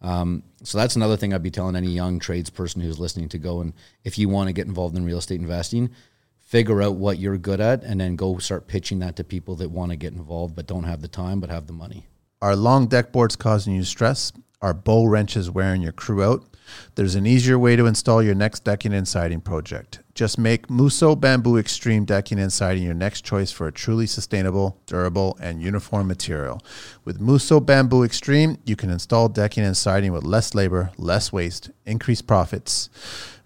Um, 0.02 0.44
so 0.64 0.78
that's 0.78 0.96
another 0.96 1.18
thing 1.18 1.34
I'd 1.34 1.44
be 1.44 1.52
telling 1.52 1.76
any 1.76 1.90
young 1.90 2.20
tradesperson 2.20 2.82
who's 2.82 3.00
listening 3.00 3.30
to 3.30 3.38
go 3.38 3.62
and 3.62 3.74
if 4.04 4.18
you 4.18 4.30
want 4.30 4.48
to 4.48 4.54
get 4.54 4.68
involved 4.68 4.96
in 4.96 5.06
real 5.06 5.20
estate 5.20 5.40
investing, 5.40 5.92
figure 6.40 6.82
out 6.82 6.96
what 6.96 7.20
you're 7.20 7.38
good 7.38 7.62
at 7.62 7.84
and 7.84 8.02
then 8.02 8.16
go 8.16 8.38
start 8.40 8.68
pitching 8.68 9.00
that 9.00 9.16
to 9.16 9.24
people 9.24 9.56
that 9.56 9.70
want 9.70 9.92
to 9.92 9.96
get 9.96 10.14
involved 10.14 10.56
but 10.56 10.68
don't 10.68 10.84
have 10.86 11.02
the 11.02 11.08
time 11.08 11.40
but 11.40 11.50
have 11.50 11.68
the 11.68 11.74
money. 11.74 12.08
Are 12.42 12.56
long 12.56 12.88
deck 12.88 13.12
boards 13.12 13.36
causing 13.36 13.76
you 13.76 13.84
stress? 13.84 14.34
Are 14.62 14.74
bow 14.74 15.06
wrenches 15.06 15.50
wearing 15.50 15.82
your 15.82 15.92
crew 15.92 16.24
out? 16.24 16.51
There's 16.96 17.16
an 17.16 17.26
easier 17.26 17.58
way 17.58 17.76
to 17.76 17.86
install 17.86 18.22
your 18.22 18.36
next 18.36 18.64
decking 18.64 18.94
and 18.94 19.08
siding 19.08 19.42
project. 19.42 20.00
Just 20.14 20.38
make 20.38 20.68
MOSO 20.68 21.20
Bamboo 21.20 21.58
Extreme 21.58 22.06
Decking 22.06 22.40
and 22.40 22.54
Siding 22.54 22.84
your 22.84 22.94
next 22.94 23.26
choice 23.26 23.52
for 23.52 23.68
a 23.68 23.72
truly 23.72 24.06
sustainable, 24.06 24.78
durable, 24.86 25.38
and 25.42 25.62
uniform 25.62 26.08
material. 26.08 26.62
With 27.06 27.20
MOSO 27.20 27.66
Bamboo 27.66 28.04
Extreme, 28.04 28.58
you 28.66 28.76
can 28.76 28.90
install 28.90 29.30
decking 29.30 29.64
and 29.64 29.78
siding 29.78 30.12
with 30.12 30.24
less 30.24 30.54
labor, 30.54 30.92
less 30.98 31.32
waste, 31.32 31.72
increased 31.86 32.28
profits. 32.28 32.90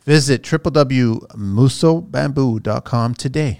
Visit 0.06 0.44
www.musobamboo.com 0.44 3.14
today. 3.16 3.60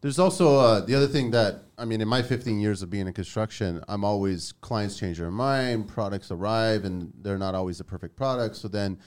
There's 0.00 0.18
also 0.18 0.58
uh, 0.58 0.80
the 0.80 0.94
other 0.94 1.06
thing 1.06 1.30
that 1.30 1.62
I 1.76 1.84
mean, 1.84 2.00
in 2.00 2.08
my 2.08 2.22
15 2.22 2.60
years 2.60 2.82
of 2.82 2.90
being 2.90 3.06
in 3.06 3.12
construction, 3.12 3.82
I'm 3.88 4.04
always 4.04 4.52
clients 4.52 4.98
change 4.98 5.18
their 5.18 5.30
mind, 5.30 5.88
products 5.88 6.30
arrive, 6.30 6.84
and 6.84 7.12
they're 7.20 7.38
not 7.38 7.54
always 7.54 7.78
the 7.78 7.84
perfect 7.84 8.16
product. 8.16 8.56
So 8.56 8.68
then, 8.68 8.98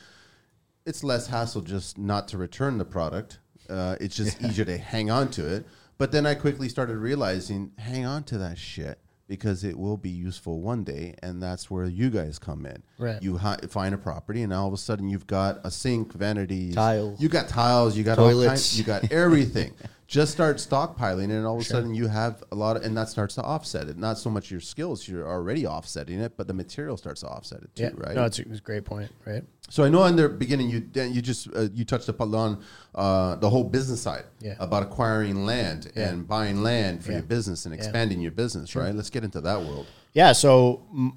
it's 0.86 1.04
less 1.04 1.28
hassle 1.28 1.62
just 1.62 1.98
not 1.98 2.28
to 2.30 2.38
return 2.38 2.78
the 2.78 2.86
product. 2.86 3.40
Uh, 3.70 3.96
it's 4.00 4.16
just 4.16 4.42
easier 4.44 4.66
to 4.66 4.78
hang 4.78 5.12
on 5.12 5.30
to 5.32 5.48
it. 5.56 5.66
But 5.98 6.12
then 6.12 6.26
I 6.26 6.36
quickly 6.36 6.70
started 6.70 6.98
realizing, 6.98 7.72
hang 7.78 8.06
on 8.06 8.24
to 8.26 8.38
that 8.38 8.58
shit 8.58 9.00
because 9.28 9.64
it 9.66 9.78
will 9.78 9.98
be 9.98 10.10
useful 10.10 10.62
one 10.62 10.84
day, 10.84 11.14
and 11.22 11.44
that's 11.44 11.70
where 11.70 11.86
you 11.86 12.10
guys 12.10 12.40
come 12.40 12.66
in. 12.66 12.82
Right. 12.98 13.22
You 13.22 13.38
hi- 13.38 13.58
find 13.68 13.94
a 13.94 13.98
property, 13.98 14.42
and 14.42 14.54
all 14.54 14.68
of 14.68 14.74
a 14.74 14.78
sudden 14.78 15.10
you've 15.10 15.28
got 15.28 15.60
a 15.66 15.72
sink, 15.72 16.14
vanities, 16.14 16.76
Tiles. 16.76 17.20
You 17.20 17.28
got 17.28 17.50
tiles. 17.50 17.98
You 17.98 18.04
got 18.06 18.16
Toilets. 18.16 18.48
kinds. 18.48 18.78
You 18.80 18.86
got 18.86 19.12
everything. 19.12 19.74
just 20.08 20.32
start 20.32 20.56
stockpiling, 20.58 21.26
and 21.26 21.46
all 21.46 21.56
of 21.56 21.62
a 21.62 21.66
sudden 21.66 21.94
you 21.94 22.08
have 22.08 22.42
a 22.52 22.56
lot, 22.56 22.78
of, 22.78 22.84
and 22.84 22.96
that 22.96 23.10
starts 23.10 23.36
to 23.36 23.42
offset 23.44 23.90
it. 23.90 23.98
Not 23.98 24.18
so 24.18 24.30
much 24.30 24.50
your 24.50 24.62
skills; 24.62 25.06
you're 25.08 25.28
already 25.28 25.68
offsetting 25.68 26.20
it, 26.22 26.38
but 26.38 26.48
the 26.48 26.54
material 26.54 26.96
starts 26.96 27.22
to 27.22 27.28
offset 27.28 27.62
it 27.62 27.76
too, 27.76 27.84
Yeah, 27.84 27.90
right? 27.98 28.16
No, 28.16 28.24
it's 28.24 28.40
a, 28.40 28.44
it's 28.44 28.60
a 28.60 28.64
great 28.64 28.86
point, 28.86 29.12
right? 29.26 29.44
So 29.70 29.84
I 29.84 29.90
know 29.90 30.06
in 30.06 30.16
the 30.16 30.30
beginning 30.30 30.70
you 30.70 30.90
you 30.96 31.22
just 31.22 31.54
uh, 31.54 31.68
you 31.74 31.84
touched 31.84 32.08
upon 32.08 32.64
uh, 32.96 33.36
the 33.36 33.50
whole 33.50 33.66
business 33.66 34.02
side 34.02 34.24
Yeah. 34.40 34.56
about 34.60 34.84
acquiring 34.84 35.46
land 35.46 35.92
Yeah. 35.94 36.08
and 36.10 36.26
buying 36.26 36.64
land 36.64 37.04
for 37.04 37.12
Yeah. 37.12 37.18
your 37.18 37.28
business 37.28 37.66
and 37.66 37.74
expanding 37.76 38.22
your 38.22 38.32
business, 38.32 38.76
right? 38.78 38.96
Let's 38.96 39.10
get 39.10 39.26
into 39.26 39.42
that 39.42 39.60
world. 39.60 39.88
Yeah. 40.14 40.32
So 40.32 40.84
mm, 40.96 41.12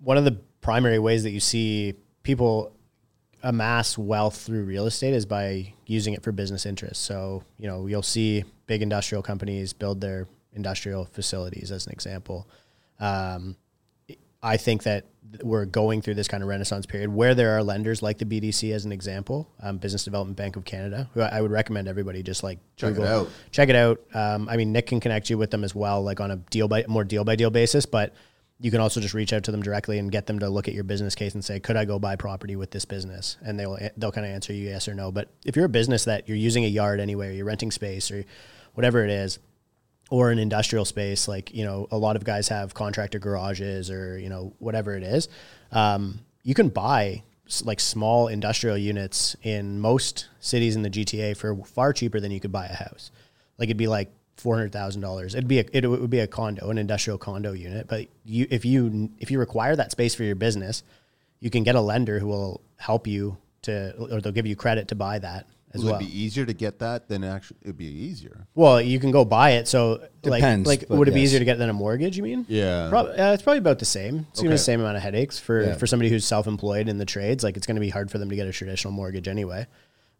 one 0.00 0.18
of 0.18 0.24
the 0.26 0.32
primary 0.60 0.98
ways 0.98 1.22
that 1.22 1.30
you 1.30 1.40
see 1.40 1.94
people 2.22 2.76
amass 3.44 3.96
wealth 3.96 4.38
through 4.38 4.64
real 4.64 4.86
estate 4.86 5.14
is 5.14 5.26
by 5.26 5.72
using 5.86 6.14
it 6.14 6.22
for 6.22 6.32
business 6.32 6.66
interests. 6.66 7.04
So, 7.04 7.44
you 7.58 7.68
know, 7.68 7.86
you'll 7.86 8.02
see 8.02 8.42
big 8.66 8.82
industrial 8.82 9.22
companies 9.22 9.72
build 9.72 10.00
their 10.00 10.26
industrial 10.54 11.04
facilities 11.04 11.70
as 11.70 11.86
an 11.86 11.92
example. 11.92 12.48
Um, 12.98 13.56
I 14.42 14.56
think 14.56 14.82
that 14.84 15.04
we're 15.42 15.64
going 15.64 16.00
through 16.00 16.14
this 16.14 16.28
kind 16.28 16.42
of 16.42 16.48
renaissance 16.48 16.86
period 16.86 17.12
where 17.12 17.34
there 17.34 17.56
are 17.56 17.62
lenders 17.62 18.02
like 18.02 18.18
the 18.18 18.24
BDC 18.24 18.72
as 18.72 18.84
an 18.84 18.92
example, 18.92 19.48
um, 19.62 19.78
Business 19.78 20.04
Development 20.04 20.36
Bank 20.36 20.56
of 20.56 20.64
Canada, 20.64 21.08
who 21.12 21.20
I 21.20 21.40
would 21.40 21.50
recommend 21.50 21.88
everybody 21.88 22.22
just 22.22 22.42
like 22.42 22.58
Check 22.76 22.96
it 22.96 23.02
out. 23.02 23.28
check 23.50 23.68
it 23.68 23.76
out. 23.76 24.00
Um, 24.14 24.48
I 24.48 24.56
mean, 24.56 24.72
Nick 24.72 24.86
can 24.86 25.00
connect 25.00 25.28
you 25.28 25.36
with 25.36 25.50
them 25.50 25.64
as 25.64 25.74
well, 25.74 26.02
like 26.02 26.20
on 26.20 26.30
a 26.30 26.36
deal 26.36 26.68
by 26.68 26.84
more 26.88 27.04
deal 27.04 27.24
by 27.24 27.36
deal 27.36 27.50
basis. 27.50 27.84
But 27.84 28.14
you 28.64 28.70
can 28.70 28.80
also 28.80 28.98
just 28.98 29.12
reach 29.12 29.34
out 29.34 29.44
to 29.44 29.50
them 29.50 29.62
directly 29.62 29.98
and 29.98 30.10
get 30.10 30.24
them 30.24 30.38
to 30.38 30.48
look 30.48 30.68
at 30.68 30.72
your 30.72 30.84
business 30.84 31.14
case 31.14 31.34
and 31.34 31.44
say, 31.44 31.60
could 31.60 31.76
I 31.76 31.84
go 31.84 31.98
buy 31.98 32.16
property 32.16 32.56
with 32.56 32.70
this 32.70 32.86
business? 32.86 33.36
And 33.44 33.60
they'll 33.60 33.78
they'll 33.98 34.10
kind 34.10 34.26
of 34.26 34.32
answer 34.32 34.54
you 34.54 34.70
yes 34.70 34.88
or 34.88 34.94
no. 34.94 35.12
But 35.12 35.28
if 35.44 35.54
you're 35.54 35.66
a 35.66 35.68
business 35.68 36.06
that 36.06 36.26
you're 36.26 36.38
using 36.38 36.64
a 36.64 36.68
yard 36.68 36.98
anyway, 36.98 37.28
or 37.28 37.32
you're 37.32 37.44
renting 37.44 37.70
space 37.70 38.10
or 38.10 38.24
whatever 38.72 39.04
it 39.04 39.10
is, 39.10 39.38
or 40.08 40.30
an 40.30 40.38
industrial 40.38 40.86
space, 40.86 41.28
like 41.28 41.52
you 41.52 41.62
know, 41.62 41.88
a 41.90 41.98
lot 41.98 42.16
of 42.16 42.24
guys 42.24 42.48
have 42.48 42.72
contractor 42.72 43.18
garages 43.18 43.90
or 43.90 44.18
you 44.18 44.30
know 44.30 44.54
whatever 44.60 44.96
it 44.96 45.02
is. 45.02 45.28
Um, 45.70 46.20
you 46.42 46.54
can 46.54 46.70
buy 46.70 47.22
like 47.64 47.80
small 47.80 48.28
industrial 48.28 48.78
units 48.78 49.36
in 49.42 49.78
most 49.78 50.28
cities 50.40 50.74
in 50.74 50.80
the 50.80 50.88
GTA 50.88 51.36
for 51.36 51.54
far 51.66 51.92
cheaper 51.92 52.18
than 52.18 52.32
you 52.32 52.40
could 52.40 52.52
buy 52.52 52.64
a 52.64 52.74
house. 52.74 53.10
Like 53.58 53.66
it'd 53.66 53.76
be 53.76 53.88
like 53.88 54.10
four 54.36 54.56
hundred 54.56 54.72
thousand 54.72 55.00
dollars. 55.02 55.34
It'd 55.34 55.48
be 55.48 55.60
a, 55.60 55.64
it 55.72 55.86
would 55.86 56.10
be 56.10 56.20
a 56.20 56.26
condo, 56.26 56.68
an 56.70 56.78
industrial 56.78 57.18
condo 57.18 57.52
unit. 57.52 57.86
But 57.88 58.08
you 58.24 58.46
if 58.50 58.64
you 58.64 59.10
if 59.18 59.30
you 59.30 59.38
require 59.38 59.76
that 59.76 59.90
space 59.90 60.14
for 60.14 60.24
your 60.24 60.34
business, 60.36 60.82
you 61.40 61.50
can 61.50 61.62
get 61.62 61.74
a 61.74 61.80
lender 61.80 62.18
who 62.18 62.26
will 62.28 62.60
help 62.76 63.06
you 63.06 63.36
to 63.62 63.94
or 64.10 64.20
they'll 64.20 64.32
give 64.32 64.46
you 64.46 64.56
credit 64.56 64.88
to 64.88 64.94
buy 64.94 65.18
that 65.20 65.46
as 65.72 65.82
Will 65.82 65.92
well. 65.92 66.00
it 66.00 66.04
be 66.04 66.20
easier 66.22 66.44
to 66.46 66.52
get 66.52 66.78
that 66.80 67.08
than 67.08 67.24
actually? 67.24 67.56
It'd 67.62 67.76
be 67.76 67.86
easier. 67.86 68.46
Well, 68.54 68.80
you 68.80 69.00
can 69.00 69.10
go 69.10 69.24
buy 69.24 69.52
it. 69.52 69.66
So 69.66 70.06
Depends, 70.22 70.68
like, 70.68 70.88
like 70.88 70.90
would 70.98 71.08
it 71.08 71.14
be 71.14 71.20
yes. 71.20 71.28
easier 71.30 71.38
to 71.40 71.44
get 71.44 71.58
than 71.58 71.68
a 71.68 71.72
mortgage? 71.72 72.16
You 72.16 72.22
mean? 72.22 72.46
Yeah. 72.48 72.88
Prob- 72.90 73.06
uh, 73.08 73.32
it's 73.34 73.42
probably 73.42 73.58
about 73.58 73.80
the 73.80 73.84
same. 73.84 74.26
It's 74.30 74.40
gonna 74.40 74.44
be 74.44 74.48
Okay. 74.50 74.54
the 74.54 74.58
same 74.58 74.80
amount 74.80 74.96
of 74.98 75.02
headaches 75.02 75.38
for 75.40 75.62
Yeah. 75.62 75.74
for 75.74 75.86
somebody 75.88 76.10
who's 76.10 76.24
self 76.24 76.46
employed 76.46 76.88
in 76.88 76.98
the 76.98 77.04
trades. 77.04 77.42
Like 77.42 77.56
it's 77.56 77.66
gonna 77.66 77.80
be 77.80 77.88
hard 77.90 78.10
for 78.10 78.18
them 78.18 78.30
to 78.30 78.36
get 78.36 78.46
a 78.46 78.52
traditional 78.52 78.92
mortgage 78.92 79.26
anyway. 79.26 79.66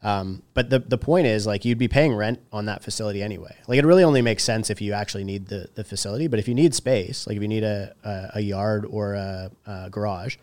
Um, 0.05 0.43
but 0.53 0.69
the 0.69 0.81
the 0.81 0.99
point 0.99 1.27
is 1.27 1.47
like 1.47 1.65
you'd 1.65 1.79
be 1.79 1.89
paying 1.89 2.15
rent 2.15 2.39
on 2.53 2.67
that 2.67 2.85
facility 2.85 3.23
anyway. 3.23 3.57
Like 3.67 3.79
it 3.79 3.87
really 3.87 4.05
only 4.05 4.21
makes 4.21 4.45
sense 4.45 4.69
if 4.69 4.83
you 4.83 4.93
actually 4.93 5.25
need 5.25 5.47
the 5.47 5.71
the 5.75 5.83
facility. 5.83 6.29
But 6.29 6.39
if 6.39 6.47
you 6.47 6.55
need 6.55 6.75
space, 6.75 7.27
like 7.27 7.37
if 7.37 7.43
you 7.43 7.49
need 7.49 7.65
a 7.65 7.95
a, 8.05 8.31
a 8.35 8.41
yard 8.41 8.85
or 8.85 9.15
a, 9.15 9.51
a 9.67 9.89
garage, 9.89 10.37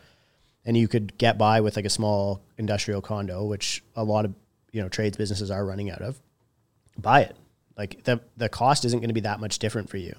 and 0.65 0.75
you 0.75 0.87
could 0.87 1.15
get 1.19 1.37
by 1.37 1.61
with 1.61 1.75
like 1.75 1.85
a 1.85 1.91
small 1.91 2.41
industrial 2.57 3.01
condo, 3.01 3.45
which 3.45 3.83
a 3.95 4.03
lot 4.03 4.25
of 4.25 4.33
you 4.71 4.81
know 4.81 4.89
trades 4.89 5.15
businesses 5.15 5.51
are 5.51 5.63
running 5.63 5.91
out 5.91 6.01
of, 6.01 6.19
buy 6.97 7.21
it. 7.21 7.35
Like 7.77 8.03
the 8.03 8.19
the 8.37 8.49
cost 8.49 8.83
isn't 8.83 8.99
going 8.99 9.09
to 9.09 9.13
be 9.13 9.21
that 9.21 9.39
much 9.39 9.59
different 9.59 9.91
for 9.91 9.97
you. 9.97 10.15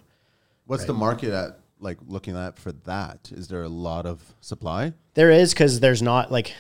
What's 0.67 0.85
the 0.85 0.95
market 0.95 1.33
at? 1.33 1.59
Like 1.81 1.99
looking 2.07 2.37
at 2.37 2.61
for 2.61 2.71
that? 2.71 3.31
Is 3.33 3.49
there 3.49 3.65
a 3.65 3.69
lot 3.69 4.07
of 4.07 4.23
supply? 4.41 4.93
There 5.15 5.33
is 5.33 5.53
because 5.53 5.81
there's 5.81 6.01
not 6.01 6.31
like 6.31 6.55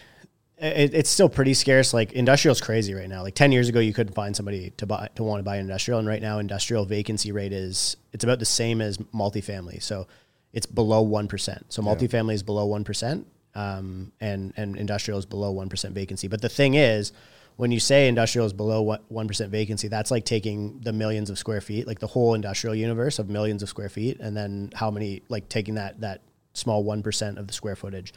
it, 0.62 0.94
it's 0.94 1.10
still 1.10 1.28
pretty 1.28 1.54
scarce. 1.54 1.92
Like 1.92 2.12
industrial's 2.12 2.60
crazy 2.60 2.94
right 2.94 3.08
now. 3.08 3.22
Like 3.22 3.34
ten 3.34 3.52
years 3.52 3.68
ago, 3.68 3.80
you 3.80 3.92
couldn't 3.92 4.14
find 4.14 4.34
somebody 4.34 4.70
to 4.76 4.86
buy 4.86 5.08
to 5.16 5.22
want 5.22 5.40
to 5.40 5.42
buy 5.42 5.56
industrial, 5.58 5.98
and 5.98 6.08
right 6.08 6.22
now, 6.22 6.38
industrial 6.38 6.84
vacancy 6.84 7.32
rate 7.32 7.52
is 7.52 7.96
it's 8.12 8.24
about 8.24 8.38
the 8.38 8.44
same 8.46 8.80
as 8.80 8.98
multifamily. 8.98 9.82
So 9.82 10.06
it's 10.52 10.66
below 10.66 11.02
one 11.02 11.28
percent. 11.28 11.72
So 11.72 11.82
multifamily 11.82 12.34
is 12.34 12.42
below 12.42 12.66
one 12.66 12.84
percent, 12.84 13.26
um, 13.54 14.12
and 14.20 14.52
and 14.56 14.76
industrial 14.76 15.18
is 15.18 15.26
below 15.26 15.50
one 15.50 15.68
percent 15.68 15.94
vacancy. 15.94 16.28
But 16.28 16.40
the 16.40 16.48
thing 16.48 16.74
is. 16.74 17.12
When 17.56 17.70
you 17.70 17.80
say 17.80 18.08
industrial 18.08 18.46
is 18.46 18.54
below 18.54 18.96
one 19.08 19.28
percent 19.28 19.52
vacancy, 19.52 19.86
that's 19.86 20.10
like 20.10 20.24
taking 20.24 20.80
the 20.80 20.92
millions 20.92 21.28
of 21.28 21.38
square 21.38 21.60
feet, 21.60 21.86
like 21.86 21.98
the 21.98 22.06
whole 22.06 22.32
industrial 22.32 22.74
universe 22.74 23.18
of 23.18 23.28
millions 23.28 23.62
of 23.62 23.68
square 23.68 23.90
feet, 23.90 24.18
and 24.20 24.34
then 24.34 24.70
how 24.74 24.90
many, 24.90 25.22
like 25.28 25.50
taking 25.50 25.74
that 25.74 26.00
that 26.00 26.22
small 26.54 26.82
one 26.82 27.02
percent 27.02 27.38
of 27.38 27.46
the 27.46 27.52
square 27.52 27.76
footage. 27.76 28.14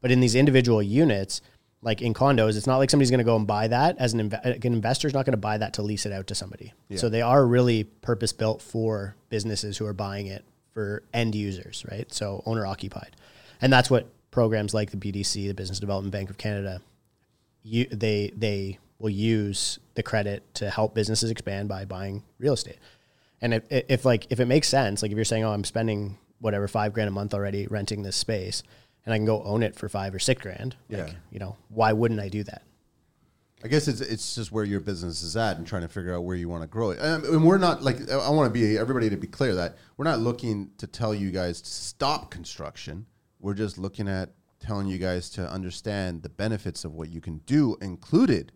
But 0.00 0.10
in 0.10 0.20
these 0.20 0.34
individual 0.34 0.82
units, 0.82 1.42
like 1.82 2.02
in 2.02 2.12
condos, 2.12 2.56
it's 2.56 2.66
not 2.66 2.76
like 2.76 2.90
somebody's 2.90 3.10
going 3.10 3.18
to 3.18 3.24
go 3.24 3.36
and 3.36 3.46
buy 3.46 3.68
that 3.68 3.96
as 3.98 4.12
an, 4.12 4.28
like 4.44 4.64
an 4.64 4.72
investor's 4.72 5.14
not 5.14 5.24
going 5.24 5.32
to 5.32 5.38
buy 5.38 5.56
that 5.58 5.74
to 5.74 5.82
lease 5.82 6.04
it 6.04 6.12
out 6.12 6.26
to 6.26 6.34
somebody. 6.34 6.72
So 6.96 7.08
they 7.08 7.22
are 7.22 7.46
really 7.46 7.84
purpose 7.84 8.32
built 8.32 8.60
for 8.60 9.16
businesses 9.30 9.78
who 9.78 9.86
are 9.86 9.94
buying 9.94 10.26
it 10.26 10.44
for 10.74 11.02
end 11.14 11.34
users, 11.34 11.84
right? 11.90 12.12
So 12.12 12.42
owner 12.44 12.66
occupied, 12.66 13.16
and 13.62 13.72
that's 13.72 13.90
what 13.90 14.08
programs 14.30 14.74
like 14.74 14.90
the 14.90 14.96
BDC, 14.96 15.48
the 15.48 15.54
Business 15.54 15.80
Development 15.80 16.12
Bank 16.12 16.30
of 16.30 16.38
Canada, 16.38 16.82
you, 17.62 17.86
they 17.86 18.30
they 18.36 18.78
will 18.98 19.10
use 19.10 19.78
the 19.94 20.02
credit 20.02 20.42
to 20.54 20.68
help 20.70 20.94
businesses 20.94 21.30
expand 21.30 21.68
by 21.68 21.84
buying 21.86 22.22
real 22.38 22.52
estate. 22.52 22.78
And 23.40 23.54
if, 23.54 23.64
if 23.70 24.04
like 24.04 24.26
if 24.30 24.38
it 24.38 24.46
makes 24.46 24.68
sense, 24.68 25.02
like 25.02 25.10
if 25.10 25.16
you're 25.16 25.24
saying, 25.24 25.44
oh, 25.44 25.52
I'm 25.52 25.64
spending 25.64 26.18
whatever 26.40 26.68
five 26.68 26.92
grand 26.92 27.08
a 27.08 27.10
month 27.10 27.34
already 27.34 27.66
renting 27.66 28.02
this 28.02 28.16
space, 28.16 28.62
and 29.04 29.12
I 29.14 29.18
can 29.18 29.24
go 29.26 29.42
own 29.42 29.62
it 29.62 29.74
for 29.76 29.88
five 29.88 30.14
or 30.14 30.18
six 30.18 30.42
grand, 30.42 30.76
like, 30.88 31.08
Yeah. 31.08 31.12
you 31.30 31.38
know, 31.38 31.56
why 31.68 31.92
wouldn't 31.92 32.20
I 32.20 32.28
do 32.28 32.42
that? 32.44 32.62
I 33.62 33.68
guess 33.68 33.88
it's 33.88 34.00
it's 34.00 34.34
just 34.34 34.50
where 34.52 34.64
your 34.64 34.80
business 34.80 35.22
is 35.22 35.36
at 35.36 35.58
and 35.58 35.66
trying 35.66 35.82
to 35.82 35.88
figure 35.88 36.14
out 36.14 36.24
where 36.24 36.36
you 36.36 36.48
want 36.48 36.62
to 36.62 36.66
grow 36.66 36.90
it. 36.92 36.98
Um, 36.98 37.24
and 37.24 37.44
we're 37.44 37.58
not 37.58 37.82
like 37.82 38.10
I 38.10 38.30
want 38.30 38.46
to 38.46 38.58
be 38.58 38.78
everybody 38.78 39.10
to 39.10 39.16
be 39.18 39.26
clear 39.26 39.54
that 39.54 39.76
we're 39.98 40.06
not 40.06 40.18
looking 40.18 40.70
to 40.78 40.86
tell 40.86 41.14
you 41.14 41.30
guys 41.30 41.60
to 41.60 41.70
stop 41.70 42.30
construction. 42.30 43.04
We're 43.38 43.52
just 43.54 43.76
looking 43.76 44.08
at 44.08 44.30
telling 44.60 44.86
you 44.86 44.96
guys 44.96 45.28
to 45.30 45.50
understand 45.50 46.22
the 46.22 46.28
benefits 46.30 46.84
of 46.86 46.94
what 46.94 47.10
you 47.10 47.20
can 47.20 47.38
do, 47.46 47.76
included. 47.82 48.52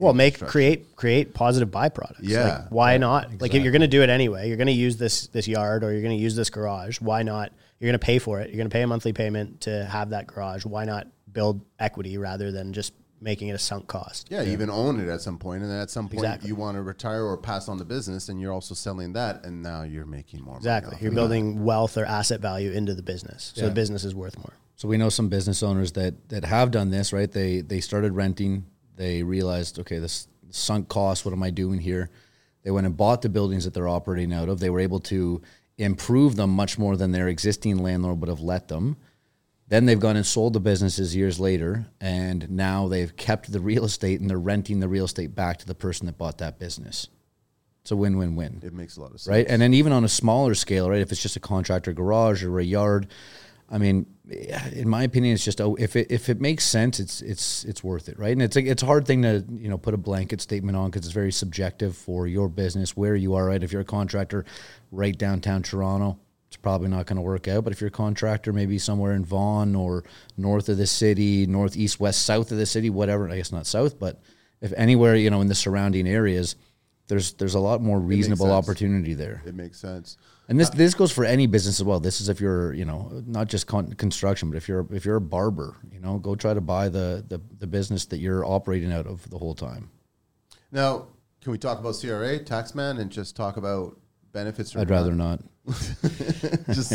Well, 0.00 0.10
in 0.10 0.16
make 0.16 0.40
create 0.40 0.96
create 0.96 1.34
positive 1.34 1.70
byproducts. 1.70 2.18
Yeah. 2.22 2.44
Like, 2.62 2.70
why 2.70 2.98
not? 2.98 3.40
Like 3.40 3.54
if 3.54 3.62
you're 3.62 3.72
going 3.72 3.82
to 3.82 3.88
do 3.88 4.02
it 4.02 4.10
anyway, 4.10 4.48
you're 4.48 4.56
going 4.56 4.66
to 4.68 4.72
use 4.72 4.96
this 4.96 5.28
this 5.28 5.46
yard 5.46 5.84
or 5.84 5.92
you're 5.92 6.02
going 6.02 6.16
to 6.16 6.22
use 6.22 6.34
this 6.34 6.50
garage. 6.50 7.00
Why 7.00 7.22
not? 7.22 7.52
You're 7.80 7.88
going 7.88 7.98
to 8.00 8.04
pay 8.04 8.18
for 8.18 8.40
it. 8.40 8.48
You're 8.50 8.56
going 8.56 8.68
to 8.68 8.72
pay 8.72 8.82
a 8.82 8.86
monthly 8.86 9.12
payment 9.12 9.62
to 9.62 9.84
have 9.84 10.10
that 10.10 10.26
garage. 10.26 10.64
Why 10.64 10.84
not 10.84 11.06
build 11.32 11.64
equity 11.78 12.18
rather 12.18 12.50
than 12.50 12.72
just 12.72 12.92
making 13.20 13.48
it 13.48 13.52
a 13.52 13.58
sunk 13.58 13.86
cost? 13.86 14.28
Yeah, 14.30 14.42
even 14.44 14.70
own 14.70 15.00
it 15.00 15.08
at 15.08 15.20
some 15.20 15.38
point, 15.38 15.62
and 15.62 15.70
then 15.70 15.80
at 15.80 15.90
some 15.90 16.06
point 16.08 16.18
Exactly. 16.24 16.48
you 16.48 16.54
want 16.56 16.76
to 16.76 16.82
retire 16.82 17.24
or 17.24 17.36
pass 17.36 17.68
on 17.68 17.78
the 17.78 17.84
business, 17.84 18.28
and 18.28 18.40
you're 18.40 18.52
also 18.52 18.74
selling 18.74 19.12
that, 19.14 19.44
and 19.44 19.62
now 19.62 19.82
you're 19.82 20.06
making 20.06 20.40
more. 20.40 20.54
money 20.54 20.58
Exactly. 20.58 20.94
off 20.96 21.02
You're 21.02 21.10
of 21.10 21.14
building 21.16 21.64
wealth 21.64 21.96
or 21.96 22.04
asset 22.04 22.40
value 22.40 22.70
into 22.72 22.94
the 22.94 23.02
business, 23.02 23.52
so 23.54 23.62
Yeah. 23.62 23.68
the 23.68 23.74
business 23.74 24.04
is 24.04 24.14
worth 24.14 24.36
more. 24.38 24.52
So 24.76 24.86
we 24.88 24.96
know 24.96 25.08
some 25.08 25.28
business 25.28 25.62
owners 25.64 25.92
that 25.92 26.28
that 26.28 26.44
have 26.44 26.70
done 26.70 26.90
this, 26.90 27.12
right? 27.12 27.30
They 27.30 27.60
they 27.60 27.80
started 27.80 28.12
renting. 28.12 28.66
They 28.96 29.22
realized, 29.24 29.78
okay, 29.80 29.98
this 29.98 30.28
sunk 30.50 30.88
cost. 30.88 31.24
What 31.24 31.32
am 31.34 31.42
I 31.42 31.50
doing 31.50 31.80
here? 31.80 32.10
They 32.62 32.70
went 32.70 32.86
and 32.86 32.96
bought 32.96 33.22
the 33.22 33.28
buildings 33.28 33.64
that 33.64 33.74
they're 33.74 33.88
operating 33.88 34.32
out 34.32 34.48
of. 34.48 34.60
They 34.60 34.70
were 34.70 34.80
able 34.80 35.00
to 35.00 35.40
improve 35.78 36.36
them 36.36 36.50
much 36.50 36.78
more 36.78 36.96
than 36.96 37.12
their 37.12 37.28
existing 37.28 37.78
landlord 37.78 38.20
would 38.20 38.28
have 38.28 38.40
let 38.40 38.68
them. 38.68 38.96
Then 39.68 39.86
they've 39.86 40.00
gone 40.00 40.16
and 40.16 40.26
sold 40.26 40.54
the 40.54 40.60
businesses 40.60 41.14
years 41.14 41.38
later, 41.38 41.86
and 42.00 42.50
now 42.50 42.88
they've 42.88 43.14
kept 43.16 43.52
the 43.52 43.60
real 43.60 43.84
estate 43.84 44.20
and 44.20 44.28
they're 44.28 44.38
renting 44.38 44.80
the 44.80 44.88
real 44.88 45.04
estate 45.04 45.34
back 45.34 45.58
to 45.58 45.66
the 45.66 45.74
person 45.74 46.06
that 46.06 46.18
bought 46.18 46.38
that 46.38 46.58
business. 46.58 47.08
It's 47.82 47.92
a 47.92 47.96
win-win-win 47.96 48.60
It 48.64 48.74
makes 48.74 48.96
a 48.96 49.00
lot 49.00 49.12
of 49.12 49.20
sense, 49.20 49.28
right? 49.28 49.46
And 49.48 49.62
then 49.62 49.72
even 49.72 49.92
on 49.92 50.04
a 50.04 50.08
smaller 50.08 50.54
scale, 50.54 50.90
right? 50.90 51.00
If 51.00 51.12
it's 51.12 51.22
just 51.22 51.36
a 51.36 51.40
contractor 51.40 51.92
garage 51.92 52.44
or 52.44 52.58
a 52.58 52.64
yard, 52.64 53.06
I 53.70 53.78
mean, 53.78 54.06
in 54.72 54.88
my 54.88 55.02
opinion, 55.02 55.34
it's 55.34 55.44
just 55.44 55.60
oh, 55.60 55.74
if 55.78 55.94
it 55.94 56.10
if 56.10 56.28
it 56.28 56.40
makes 56.40 56.64
sense, 56.64 56.98
it's 57.00 57.20
it's 57.20 57.64
it's 57.64 57.84
worth 57.84 58.08
it, 58.08 58.18
right? 58.18 58.32
And 58.32 58.40
it's 58.40 58.56
a, 58.56 58.62
it's 58.62 58.82
a 58.82 58.86
hard 58.86 59.06
thing 59.06 59.22
to 59.22 59.44
you 59.50 59.68
know 59.68 59.76
put 59.76 59.94
a 59.94 59.98
blanket 59.98 60.40
statement 60.40 60.76
on 60.76 60.90
because 60.90 61.04
it's 61.04 61.14
very 61.14 61.32
subjective 61.32 61.96
for 61.96 62.26
your 62.26 62.48
business 62.48 62.96
where 62.96 63.14
you 63.14 63.34
are, 63.34 63.46
right? 63.46 63.62
If 63.62 63.72
you're 63.72 63.82
a 63.82 63.86
contractor 63.86 64.46
right 64.90 65.16
downtown 65.16 65.62
Toronto, 65.62 66.18
it's 66.46 66.56
probably 66.56 66.88
not 66.88 67.06
going 67.06 67.16
to 67.16 67.22
work 67.22 67.46
out. 67.46 67.64
But 67.64 67.74
if 67.74 67.80
you're 67.80 67.88
a 67.88 67.90
contractor 67.90 68.54
maybe 68.54 68.78
somewhere 68.78 69.12
in 69.12 69.24
Vaughan 69.24 69.74
or 69.74 70.04
north 70.38 70.70
of 70.70 70.78
the 70.78 70.86
city, 70.86 71.46
northeast, 71.46 72.00
west, 72.00 72.24
south 72.24 72.50
of 72.50 72.56
the 72.56 72.66
city, 72.66 72.88
whatever, 72.88 73.28
I 73.30 73.36
guess 73.36 73.52
not 73.52 73.66
south, 73.66 73.98
but 73.98 74.20
if 74.62 74.72
anywhere 74.76 75.14
you 75.14 75.28
know 75.28 75.42
in 75.42 75.48
the 75.48 75.54
surrounding 75.54 76.08
areas, 76.08 76.56
there's 77.08 77.34
there's 77.34 77.54
a 77.54 77.60
lot 77.60 77.82
more 77.82 78.00
reasonable 78.00 78.50
opportunity 78.50 79.12
there. 79.12 79.42
It 79.46 79.54
makes 79.54 79.78
sense. 79.78 80.16
And 80.48 80.58
this 80.58 80.70
this 80.70 80.94
goes 80.94 81.12
for 81.12 81.24
any 81.24 81.46
business 81.46 81.78
as 81.78 81.84
well. 81.84 82.00
This 82.00 82.20
is 82.22 82.28
if 82.30 82.40
you're 82.40 82.72
you 82.72 82.84
know 82.86 83.22
not 83.26 83.48
just 83.48 83.66
con- 83.66 83.92
construction, 83.92 84.50
but 84.50 84.56
if 84.56 84.66
you're 84.68 84.86
if 84.90 85.04
you're 85.04 85.16
a 85.16 85.20
barber, 85.20 85.76
you 85.92 86.00
know, 86.00 86.18
go 86.18 86.34
try 86.34 86.54
to 86.54 86.60
buy 86.60 86.88
the 86.88 87.22
the, 87.28 87.40
the 87.58 87.66
business 87.66 88.06
that 88.06 88.18
you're 88.18 88.44
operating 88.46 88.90
out 88.92 89.06
of 89.06 89.28
the 89.30 89.36
whole 89.38 89.54
time. 89.54 89.90
Now, 90.72 91.06
can 91.42 91.52
we 91.52 91.58
talk 91.58 91.78
about 91.78 91.96
CRA, 92.00 92.38
taxman, 92.40 92.98
and 92.98 93.10
just 93.10 93.36
talk 93.36 93.58
about 93.58 93.98
benefits? 94.32 94.74
or 94.74 94.80
I'd 94.80 94.90
rather 94.90 95.14
not. 95.14 95.40
just 96.72 96.94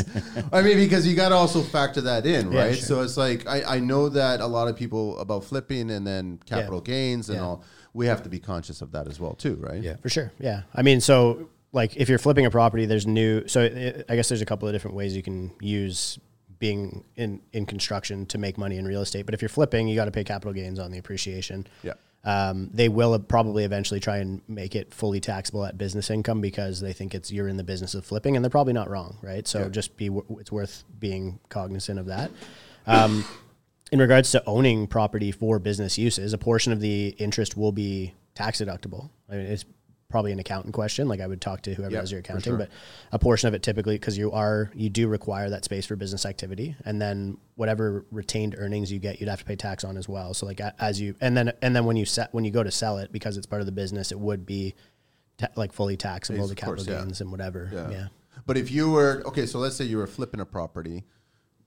I 0.51 0.61
mean 0.63 0.77
because 0.77 1.07
you 1.07 1.15
got 1.15 1.29
to 1.29 1.35
also 1.35 1.61
factor 1.61 2.01
that 2.01 2.25
in, 2.25 2.51
Yeah, 2.51 2.59
right? 2.65 2.75
sure. 2.75 2.85
So 2.85 3.01
it's 3.01 3.17
like 3.17 3.47
I, 3.47 3.75
I 3.75 3.79
know 3.79 4.09
that 4.09 4.41
a 4.41 4.47
lot 4.47 4.67
of 4.67 4.75
people 4.75 5.19
about 5.19 5.43
flipping 5.43 5.91
and 5.91 6.05
then 6.07 6.39
capital 6.45 6.81
gains 6.81 7.29
and 7.29 7.37
Yeah. 7.37 7.43
all. 7.45 7.63
We 7.93 8.07
have 8.07 8.23
to 8.23 8.29
be 8.29 8.39
conscious 8.39 8.81
of 8.81 8.91
that 8.93 9.07
as 9.07 9.19
well 9.19 9.35
too, 9.35 9.55
right? 9.61 9.79
Yeah. 9.81 9.97
For 9.97 10.09
sure. 10.09 10.31
Yeah. 10.39 10.63
I 10.73 10.81
mean, 10.81 10.99
so 11.01 11.49
like 11.73 11.97
if 11.97 12.07
you're 12.07 12.19
flipping 12.19 12.45
a 12.45 12.51
property, 12.51 12.85
there's 12.85 13.05
new. 13.05 13.45
So 13.47 13.61
it, 13.61 14.05
I 14.07 14.15
guess 14.15 14.29
there's 14.29 14.41
a 14.41 14.45
couple 14.45 14.67
of 14.67 14.73
different 14.73 14.95
ways 14.95 15.15
you 15.15 15.23
can 15.23 15.51
use 15.59 16.17
being 16.59 17.03
in 17.17 17.41
in 17.51 17.65
construction 17.65 18.25
to 18.27 18.37
make 18.37 18.57
money 18.57 18.77
in 18.77 18.85
real 18.85 19.01
estate. 19.01 19.25
But 19.25 19.33
if 19.33 19.41
you're 19.41 19.49
flipping, 19.49 19.87
you 19.87 19.95
got 19.95 20.05
to 20.05 20.11
pay 20.11 20.23
capital 20.23 20.53
gains 20.53 20.79
on 20.79 20.91
the 20.91 20.97
appreciation. 20.97 21.67
Yeah. 21.83 21.93
Um, 22.25 22.69
they 22.73 22.87
will 22.87 23.19
probably 23.19 23.65
eventually 23.65 23.99
try 23.99 24.17
and 24.19 24.41
make 24.47 24.75
it 24.75 24.93
fully 24.93 25.19
taxable 25.19 25.65
at 25.65 25.77
business 25.77 26.09
income 26.09 26.39
because 26.39 26.79
they 26.79 26.93
think 26.93 27.13
it's 27.13 27.33
you're 27.33 27.49
in 27.49 27.57
the 27.57 27.65
business 27.65 27.95
of 27.95 28.05
flipping, 28.05 28.37
and 28.37 28.45
they're 28.45 28.49
probably 28.49 28.71
not 28.71 28.89
wrong, 28.89 29.17
right? 29.21 29.45
So 29.45 29.63
Yeah. 29.63 29.69
just 29.69 29.97
be 29.97 30.09
it's 30.39 30.51
worth 30.51 30.85
being 30.99 31.39
cognizant 31.49 31.99
of 31.99 32.05
that. 32.05 32.31
Um, 32.87 33.25
in 33.91 33.99
regards 33.99 34.31
to 34.31 34.43
owning 34.45 34.87
property 34.87 35.31
for 35.31 35.59
business 35.59 35.97
uses, 35.97 36.31
a 36.31 36.37
portion 36.37 36.71
of 36.71 36.79
the 36.79 37.09
interest 37.17 37.57
will 37.57 37.71
be 37.73 38.13
tax 38.35 38.61
deductible. 38.61 39.09
I 39.29 39.35
mean, 39.35 39.45
it's 39.47 39.65
probably 40.13 40.31
an 40.31 40.37
accountant 40.37 40.75
question. 40.75 41.07
Like 41.07 41.21
I 41.21 41.25
would 41.25 41.41
talk 41.41 41.63
to 41.63 41.73
whoever 41.73 41.91
Yeah, 41.91 42.01
does 42.01 42.11
your 42.11 42.19
accounting, 42.19 42.51
sure. 42.51 42.57
but 42.59 42.69
a 43.11 43.17
portion 43.17 43.47
of 43.47 43.55
it 43.55 43.63
typically 43.63 43.95
because 43.95 44.15
you 44.15 44.31
are 44.31 44.69
you 44.75 44.87
do 44.87 45.07
require 45.07 45.49
that 45.49 45.65
space 45.65 45.87
for 45.87 45.95
business 45.95 46.23
activity, 46.23 46.75
and 46.85 47.01
then 47.01 47.37
whatever 47.55 48.05
retained 48.11 48.53
earnings 48.59 48.91
you 48.91 48.99
get, 48.99 49.19
you'd 49.19 49.27
have 49.27 49.39
to 49.39 49.45
pay 49.45 49.55
tax 49.55 49.83
on 49.83 49.97
as 49.97 50.07
well. 50.07 50.35
So 50.35 50.45
like 50.45 50.61
as 50.77 51.01
you 51.01 51.15
and 51.19 51.35
then 51.35 51.51
and 51.63 51.75
then 51.75 51.85
when 51.85 51.95
you 51.97 52.05
set 52.05 52.31
when 52.31 52.45
you 52.45 52.51
go 52.51 52.61
to 52.61 52.69
sell 52.69 52.99
it 52.99 53.11
because 53.11 53.37
it's 53.37 53.47
part 53.47 53.61
of 53.61 53.65
the 53.65 53.71
business, 53.71 54.11
it 54.11 54.19
would 54.19 54.45
be 54.45 54.75
ta- 55.39 55.47
like 55.55 55.73
fully 55.73 55.97
taxable 55.97 56.47
the 56.47 56.53
capital 56.53 56.75
course, 56.75 56.87
yeah. 56.87 56.99
gains 56.99 57.19
and 57.19 57.31
whatever. 57.31 57.71
Yeah. 57.73 57.89
yeah. 57.89 58.07
But 58.45 58.55
if 58.57 58.69
you 58.71 58.91
were 58.91 59.23
okay, 59.25 59.47
so 59.47 59.57
let's 59.57 59.75
say 59.75 59.85
you 59.85 59.97
were 59.97 60.05
flipping 60.07 60.41
a 60.41 60.45
property. 60.45 61.05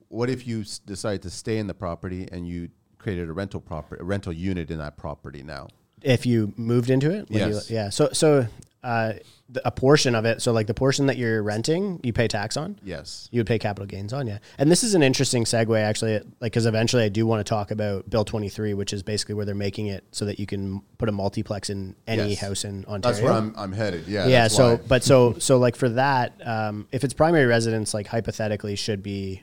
What 0.07 0.31
if 0.31 0.47
you 0.47 0.61
s- 0.61 0.79
decide 0.79 1.23
to 1.23 1.31
stay 1.31 1.59
in 1.59 1.67
the 1.67 1.75
property 1.75 2.29
and 2.31 2.47
you 2.47 2.69
created 2.97 3.29
a 3.29 3.33
rental 3.33 3.61
property, 3.61 4.01
a 4.01 4.05
rental 4.05 4.33
unit 4.33 4.71
in 4.71 4.79
that 4.79 4.97
property 4.97 5.43
now? 5.43 5.67
If 6.03 6.27
you 6.27 6.53
moved 6.57 6.91
into 6.91 7.11
it. 7.11 7.29
when 7.31 7.49
you- 7.49 7.55
Yes. 7.55 7.71
yeah. 7.71 7.91
So 7.91 8.11
so 8.13 8.47
uh, 8.83 9.15
the, 9.49 9.67
a 9.67 9.71
portion 9.71 10.15
of 10.15 10.25
it. 10.25 10.43
So 10.43 10.53
like 10.53 10.67
the 10.69 10.75
portion 10.75 11.07
that 11.07 11.17
you're 11.17 11.43
renting, 11.43 12.01
you 12.05 12.13
pay 12.13 12.29
tax 12.29 12.57
on. 12.57 12.79
Yes. 12.85 13.29
You 13.33 13.41
would 13.41 13.47
pay 13.47 13.59
capital 13.59 13.87
gains 13.87 14.13
on, 14.13 14.27
yeah. 14.27 14.39
And 14.59 14.71
this 14.71 14.83
is 14.85 14.95
an 14.95 15.03
interesting 15.03 15.45
segue, 15.45 15.81
actually, 15.81 16.15
like 16.41 16.53
because 16.53 16.67
eventually 16.67 17.03
I 17.05 17.09
do 17.09 17.27
want 17.27 17.45
to 17.45 17.49
talk 17.49 17.71
about 17.71 18.09
Bill 18.11 18.25
23, 18.25 18.75
which 18.75 18.93
is 18.93 19.03
basically 19.03 19.35
where 19.37 19.45
they're 19.45 19.55
making 19.57 19.87
it 19.87 20.05
so 20.13 20.25
that 20.27 20.39
you 20.41 20.47
can 20.47 20.83
put 20.99 21.09
a 21.09 21.13
multiplex 21.13 21.71
in 21.71 21.95
any 22.07 22.31
Yes. 22.31 22.41
house 22.41 22.65
in 22.65 22.85
Ontario. 22.87 23.01
That's 23.15 23.21
where 23.23 23.33
I'm, 23.33 23.55
I'm 23.57 23.73
headed. 23.73 24.07
Yeah. 24.09 24.27
yeah. 24.27 24.49
So, 24.49 24.77
why. 24.77 24.81
but 24.89 25.03
so 25.05 25.35
so 25.39 25.59
like 25.59 25.75
for 25.77 25.89
that, 25.91 26.35
um, 26.47 26.87
if 26.93 27.03
it's 27.05 27.15
primary 27.15 27.47
residence, 27.47 27.95
like 27.95 28.07
hypothetically 28.09 28.77
should 28.77 29.03
be 29.03 29.43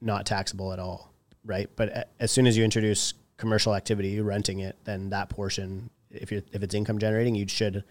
not 0.00 0.26
taxable 0.26 0.72
at 0.72 0.78
all, 0.78 1.12
right? 1.44 1.68
But 1.76 1.88
a- 1.90 2.06
as 2.20 2.30
soon 2.32 2.46
as 2.46 2.56
you 2.56 2.64
introduce 2.64 3.14
commercial 3.40 3.74
activity, 3.74 4.20
renting 4.20 4.60
it, 4.60 4.76
then 4.84 5.10
that 5.10 5.28
portion, 5.30 5.90
if 6.10 6.30
you 6.30 6.42
if 6.52 6.62
it's 6.62 6.74
income 6.74 6.98
generating, 6.98 7.34
you 7.34 7.48
should 7.48 7.82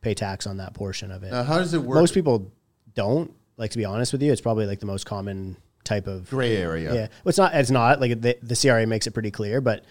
pay 0.00 0.14
tax 0.14 0.46
on 0.46 0.56
that 0.56 0.72
portion 0.74 1.10
of 1.10 1.22
it. 1.22 1.30
now, 1.32 1.42
how 1.42 1.58
does 1.58 1.74
it 1.74 1.82
work? 1.82 1.96
Most 1.98 2.14
people 2.14 2.50
don't. 2.94 3.34
Like 3.58 3.70
to 3.72 3.78
be 3.78 3.84
honest 3.84 4.12
with 4.12 4.22
you, 4.22 4.32
it's 4.32 4.40
probably 4.40 4.66
like 4.66 4.80
the 4.80 4.86
most 4.86 5.04
common 5.04 5.56
type 5.84 6.06
of 6.06 6.30
gray 6.30 6.56
area. 6.56 6.94
yeah. 6.94 7.00
Well, 7.22 7.28
it's 7.28 7.38
not. 7.38 7.54
It's 7.54 7.70
not 7.70 8.00
like 8.00 8.20
the, 8.20 8.38
the 8.42 8.56
CRA 8.56 8.86
makes 8.86 9.06
it 9.06 9.10
pretty 9.10 9.30
clear, 9.30 9.60
but 9.60 9.84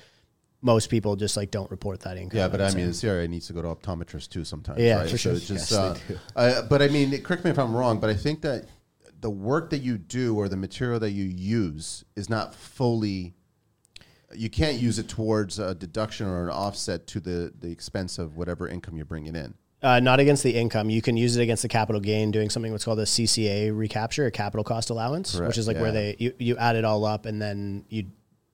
most 0.64 0.90
people 0.90 1.16
just 1.16 1.38
like 1.38 1.52
don't 1.52 1.70
report 1.72 2.00
that 2.02 2.18
income. 2.18 2.38
Yeah, 2.40 2.48
but 2.48 2.62
I 2.62 2.74
mean, 2.74 2.92
the 2.92 2.98
CRA 3.00 3.28
needs 3.28 3.48
to 3.48 3.54
go 3.54 3.62
to 3.62 3.68
optometrists 3.68 4.30
too 4.30 4.44
sometimes. 4.46 4.80
Yeah, 4.80 4.98
right? 4.98 5.04
for 5.10 5.18
So 5.18 5.18
sure. 5.18 5.34
it's 5.34 5.48
just, 5.48 5.72
Yes, 5.72 5.80
uh, 5.80 5.98
uh, 6.36 6.62
but 6.64 6.82
I 6.82 6.88
mean, 6.88 7.20
correct 7.22 7.44
me 7.46 7.52
if 7.52 7.60
I'm 7.60 7.76
wrong, 7.76 8.00
but 8.00 8.10
I 8.10 8.16
think 8.16 8.42
that 8.42 8.66
the 9.22 9.30
work 9.30 9.70
that 9.70 9.80
you 9.84 9.98
do 10.00 10.36
or 10.36 10.50
the 10.50 10.58
material 10.58 11.00
that 11.00 11.12
you 11.12 11.26
use 11.26 12.04
is 12.16 12.30
not 12.30 12.56
fully. 12.56 13.36
You 14.36 14.50
can't 14.50 14.78
use 14.78 15.00
it 15.00 15.08
towards 15.08 15.60
a 15.60 15.76
deduction 15.76 16.28
or 16.28 16.46
an 16.46 16.50
offset 16.50 17.08
to 17.08 17.20
the 17.20 17.54
the 17.60 17.72
expense 17.72 18.18
of 18.20 18.38
whatever 18.38 18.68
income 18.68 18.96
you're 18.96 19.06
bringing 19.06 19.36
in. 19.36 19.54
Uh, 19.84 20.00
not 20.00 20.20
against 20.20 20.44
the 20.44 20.56
income. 20.56 20.92
You 20.92 21.02
can 21.02 21.18
use 21.18 21.36
it 21.38 21.42
against 21.42 21.64
the 21.64 21.68
capital 21.68 22.00
gain, 22.00 22.30
doing 22.30 22.52
something 22.52 22.72
what's 22.72 22.86
called 22.86 23.00
a 23.00 23.06
CCA 23.06 23.76
recapture, 23.76 24.28
a 24.28 24.32
capital 24.32 24.64
cost 24.64 24.92
allowance, 24.92 25.36
Correct, 25.36 25.48
which 25.48 25.58
is 25.58 25.68
like 25.68 25.78
where 25.78 25.92
they 25.92 26.16
you, 26.20 26.34
you 26.38 26.58
add 26.58 26.76
it 26.76 26.86
all 26.86 27.04
up 27.04 27.26
and 27.26 27.42
then 27.42 27.86
you 27.90 28.06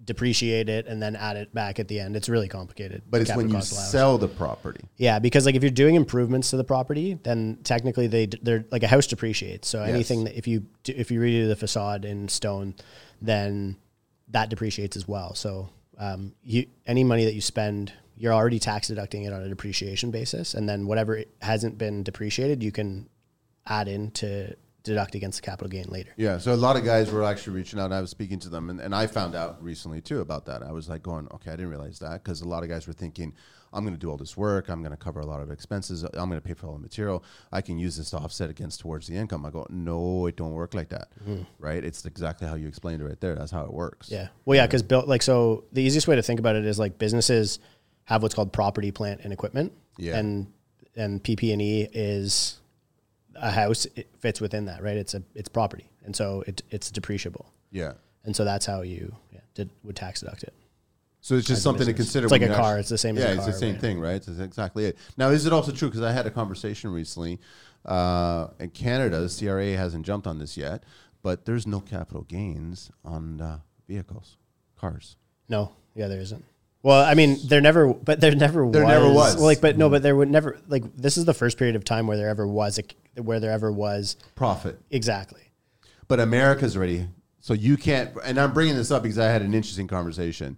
depreciate 0.07 0.69
it 0.69 0.87
and 0.87 1.01
then 1.01 1.17
add 1.17 1.35
it 1.35 1.53
back 1.53 1.79
at 1.79 1.89
the 1.89 1.99
end. 1.99 2.15
It's 2.15 2.29
really 2.29 2.47
complicated. 2.47 3.03
But 3.09 3.21
it's 3.21 3.35
when 3.35 3.47
you 3.47 3.55
allowance. 3.55 3.69
sell 3.69 4.17
the 4.17 4.29
property. 4.29 4.85
Yeah, 4.95 5.19
because 5.19 5.45
like 5.45 5.55
if 5.55 5.61
you're 5.61 5.69
doing 5.69 5.95
improvements 5.95 6.51
to 6.51 6.57
the 6.57 6.63
property, 6.63 7.19
then 7.23 7.59
technically 7.63 8.07
they 8.07 8.27
they're 8.41 8.65
like 8.71 8.83
a 8.83 8.87
house 8.87 9.05
depreciates. 9.05 9.67
So 9.67 9.83
anything 9.83 10.23
that 10.23 10.37
if 10.37 10.47
you 10.47 10.65
do, 10.83 10.93
if 10.95 11.11
you 11.11 11.19
redo 11.19 11.47
the 11.49 11.57
facade 11.57 12.05
in 12.05 12.29
stone, 12.29 12.75
then 13.21 13.75
that 14.29 14.49
depreciates 14.49 14.97
as 14.97 15.07
well. 15.07 15.35
So 15.35 15.69
um, 15.97 16.33
you 16.43 16.67
any 16.85 17.03
money 17.03 17.25
that 17.25 17.33
you 17.33 17.41
spend, 17.41 17.93
you're 18.15 18.33
already 18.33 18.59
tax 18.59 18.87
deducting 18.87 19.23
it 19.23 19.33
on 19.33 19.41
a 19.41 19.49
depreciation 19.49 20.11
basis, 20.11 20.53
and 20.53 20.67
then 20.67 20.87
whatever 20.87 21.23
hasn't 21.41 21.77
been 21.77 22.03
depreciated, 22.03 22.63
you 22.63 22.71
can 22.71 23.09
add 23.65 23.87
in 23.87 24.11
to 24.11 24.55
deduct 24.83 25.15
against 25.15 25.41
the 25.41 25.45
capital 25.45 25.69
gain 25.69 25.85
later. 25.89 26.11
Yeah, 26.15 26.37
so 26.37 26.53
a 26.53 26.55
lot 26.55 26.77
of 26.77 26.85
guys 26.85 27.11
were 27.11 27.23
actually 27.23 27.57
reaching 27.57 27.79
out. 27.79 27.85
And 27.85 27.93
I 27.93 28.01
was 28.01 28.09
speaking 28.09 28.39
to 28.39 28.49
them, 28.49 28.69
and, 28.69 28.79
and 28.79 28.95
I 28.95 29.05
found 29.05 29.35
out 29.35 29.61
recently 29.61 30.01
too 30.01 30.21
about 30.21 30.45
that. 30.45 30.63
I 30.63 30.71
was 30.71 30.87
like 30.87 31.03
going, 31.03 31.27
okay, 31.33 31.51
I 31.51 31.55
didn't 31.55 31.69
realize 31.69 31.99
that 31.99 32.23
because 32.23 32.41
a 32.41 32.47
lot 32.47 32.63
of 32.63 32.69
guys 32.69 32.87
were 32.87 32.93
thinking, 32.93 33.33
I'm 33.77 33.83
going 33.83 33.93
to 33.93 33.99
do 33.99 34.09
all 34.09 34.17
this 34.17 34.35
work, 34.35 34.69
I'm 34.69 34.81
going 34.81 34.91
to 34.91 34.97
cover 34.97 35.19
a 35.19 35.25
lot 35.25 35.39
of 35.39 35.51
expenses, 35.51 36.03
I'm 36.03 36.29
going 36.29 36.41
to 36.41 36.41
pay 36.41 36.55
for 36.55 36.65
all 36.65 36.73
the 36.73 36.79
material, 36.79 37.23
I 37.51 37.61
can 37.61 37.77
use 37.77 37.95
this 37.97 38.09
to 38.09 38.17
offset 38.17 38.49
against 38.49 38.79
towards 38.79 39.05
the 39.07 39.15
income. 39.15 39.45
I 39.45 39.51
go, 39.51 39.67
no, 39.69 40.25
it 40.25 40.35
don't 40.35 40.53
work 40.53 40.73
like 40.73 40.89
that, 40.89 41.09
mm-hmm. 41.23 41.43
right? 41.59 41.83
It's 41.83 42.03
exactly 42.05 42.47
how 42.47 42.55
you 42.55 42.67
explained 42.67 43.01
it 43.01 43.05
right 43.05 43.21
there. 43.21 43.35
That's 43.35 43.51
how 43.51 43.63
it 43.63 43.71
works. 43.71 44.09
Yeah. 44.09 44.29
Well, 44.45 44.55
yeah, 44.55 44.65
because 44.65 44.81
built 44.81 45.07
like 45.07 45.21
so 45.21 45.65
the 45.71 45.83
easiest 45.83 46.07
way 46.07 46.15
to 46.15 46.23
think 46.23 46.39
about 46.39 46.55
it 46.55 46.65
is 46.65 46.79
like 46.79 46.97
businesses 46.97 47.59
have 48.05 48.23
what's 48.23 48.33
called 48.33 48.51
property, 48.51 48.91
plant, 48.91 49.21
and 49.23 49.31
equipment. 49.31 49.71
Yeah. 49.97 50.17
And 50.17 50.51
and 50.95 51.23
PP 51.23 51.53
and 51.53 51.61
E 51.61 51.87
is 51.93 52.59
a 53.35 53.51
house. 53.51 53.85
It 53.95 54.09
fits 54.19 54.41
within 54.41 54.65
that, 54.65 54.81
right? 54.81 54.97
It's 54.97 55.13
a 55.13 55.21
it's 55.35 55.49
property, 55.49 55.89
and 56.03 56.15
so 56.15 56.43
it 56.47 56.63
it's 56.71 56.91
depreciable, 56.91 57.45
yeah. 57.71 57.93
and 58.25 58.35
so 58.35 58.43
that's 58.43 58.65
how 58.65 58.81
you 58.81 59.15
yeah, 59.31 59.41
did 59.53 59.69
would 59.83 59.95
tax 59.95 60.21
deduct 60.21 60.43
it. 60.43 60.53
So 61.27 61.35
it's 61.35 61.45
just 61.45 61.61
something 61.61 61.85
to 61.85 61.93
consider. 61.93 62.27
It's 62.27 62.31
like 62.31 62.41
a 62.41 62.47
car. 62.47 62.75
actu- 62.75 62.79
It's 62.79 62.87
the 62.89 62.97
same 62.97 63.17
as 63.17 63.23
Yeah, 63.25 63.31
it's 63.33 63.45
the 63.45 63.51
same 63.51 63.73
right? 63.73 63.81
thing, 63.81 63.99
right? 63.99 64.23
That's 64.23 64.39
exactly 64.39 64.85
it. 64.85 64.97
Now, 65.17 65.27
is 65.31 65.45
it 65.45 65.51
also 65.51 65.73
true? 65.73 65.89
Because 65.89 66.01
I 66.01 66.13
had 66.13 66.25
a 66.25 66.31
conversation 66.31 66.89
recently 66.89 67.41
uh, 67.85 68.47
in 68.61 68.69
Canada. 68.69 69.19
The 69.19 69.27
CRA 69.45 69.75
hasn't 69.75 70.05
jumped 70.05 70.25
on 70.25 70.39
this 70.39 70.55
yet, 70.55 70.83
but 71.23 71.43
there's 71.43 71.67
no 71.67 71.81
capital 71.81 72.21
gains 72.23 72.91
on 73.03 73.41
uh, 73.41 73.59
vehicles, 73.89 74.37
cars. 74.77 75.17
No, 75.49 75.73
yeah, 75.95 76.07
there 76.07 76.21
isn't. 76.21 76.45
Well, 76.81 77.03
I 77.03 77.13
mean, 77.13 77.37
there 77.43 77.59
never, 77.59 77.93
but 77.93 78.21
there 78.21 78.33
never 78.33 78.69
There 78.71 78.85
was. 78.85 78.89
never 78.93 79.11
was. 79.11 79.35
Well, 79.35 79.43
like, 79.43 79.59
but 79.59 79.77
no, 79.77 79.89
but 79.89 80.03
there 80.03 80.15
would 80.15 80.31
never 80.31 80.57
like 80.69 80.95
this 80.95 81.17
is 81.17 81.25
the 81.25 81.33
first 81.33 81.57
period 81.57 81.75
of 81.75 81.83
time 81.83 82.07
where 82.07 82.15
there 82.15 82.29
ever 82.29 82.47
was 82.47 82.79
a 82.79 83.21
where 83.21 83.41
there 83.41 83.51
ever 83.51 83.69
was 83.69 84.15
Profit. 84.35 84.79
exactly. 84.91 85.41
But 86.07 86.21
America's 86.21 86.77
already. 86.77 87.09
So 87.41 87.53
you 87.53 87.75
can't. 87.75 88.11
And 88.23 88.39
I'm 88.39 88.53
bringing 88.53 88.75
this 88.77 88.91
up 88.91 89.03
because 89.03 89.19
I 89.19 89.25
had 89.25 89.41
an 89.41 89.53
interesting 89.53 89.87
conversation. 89.89 90.57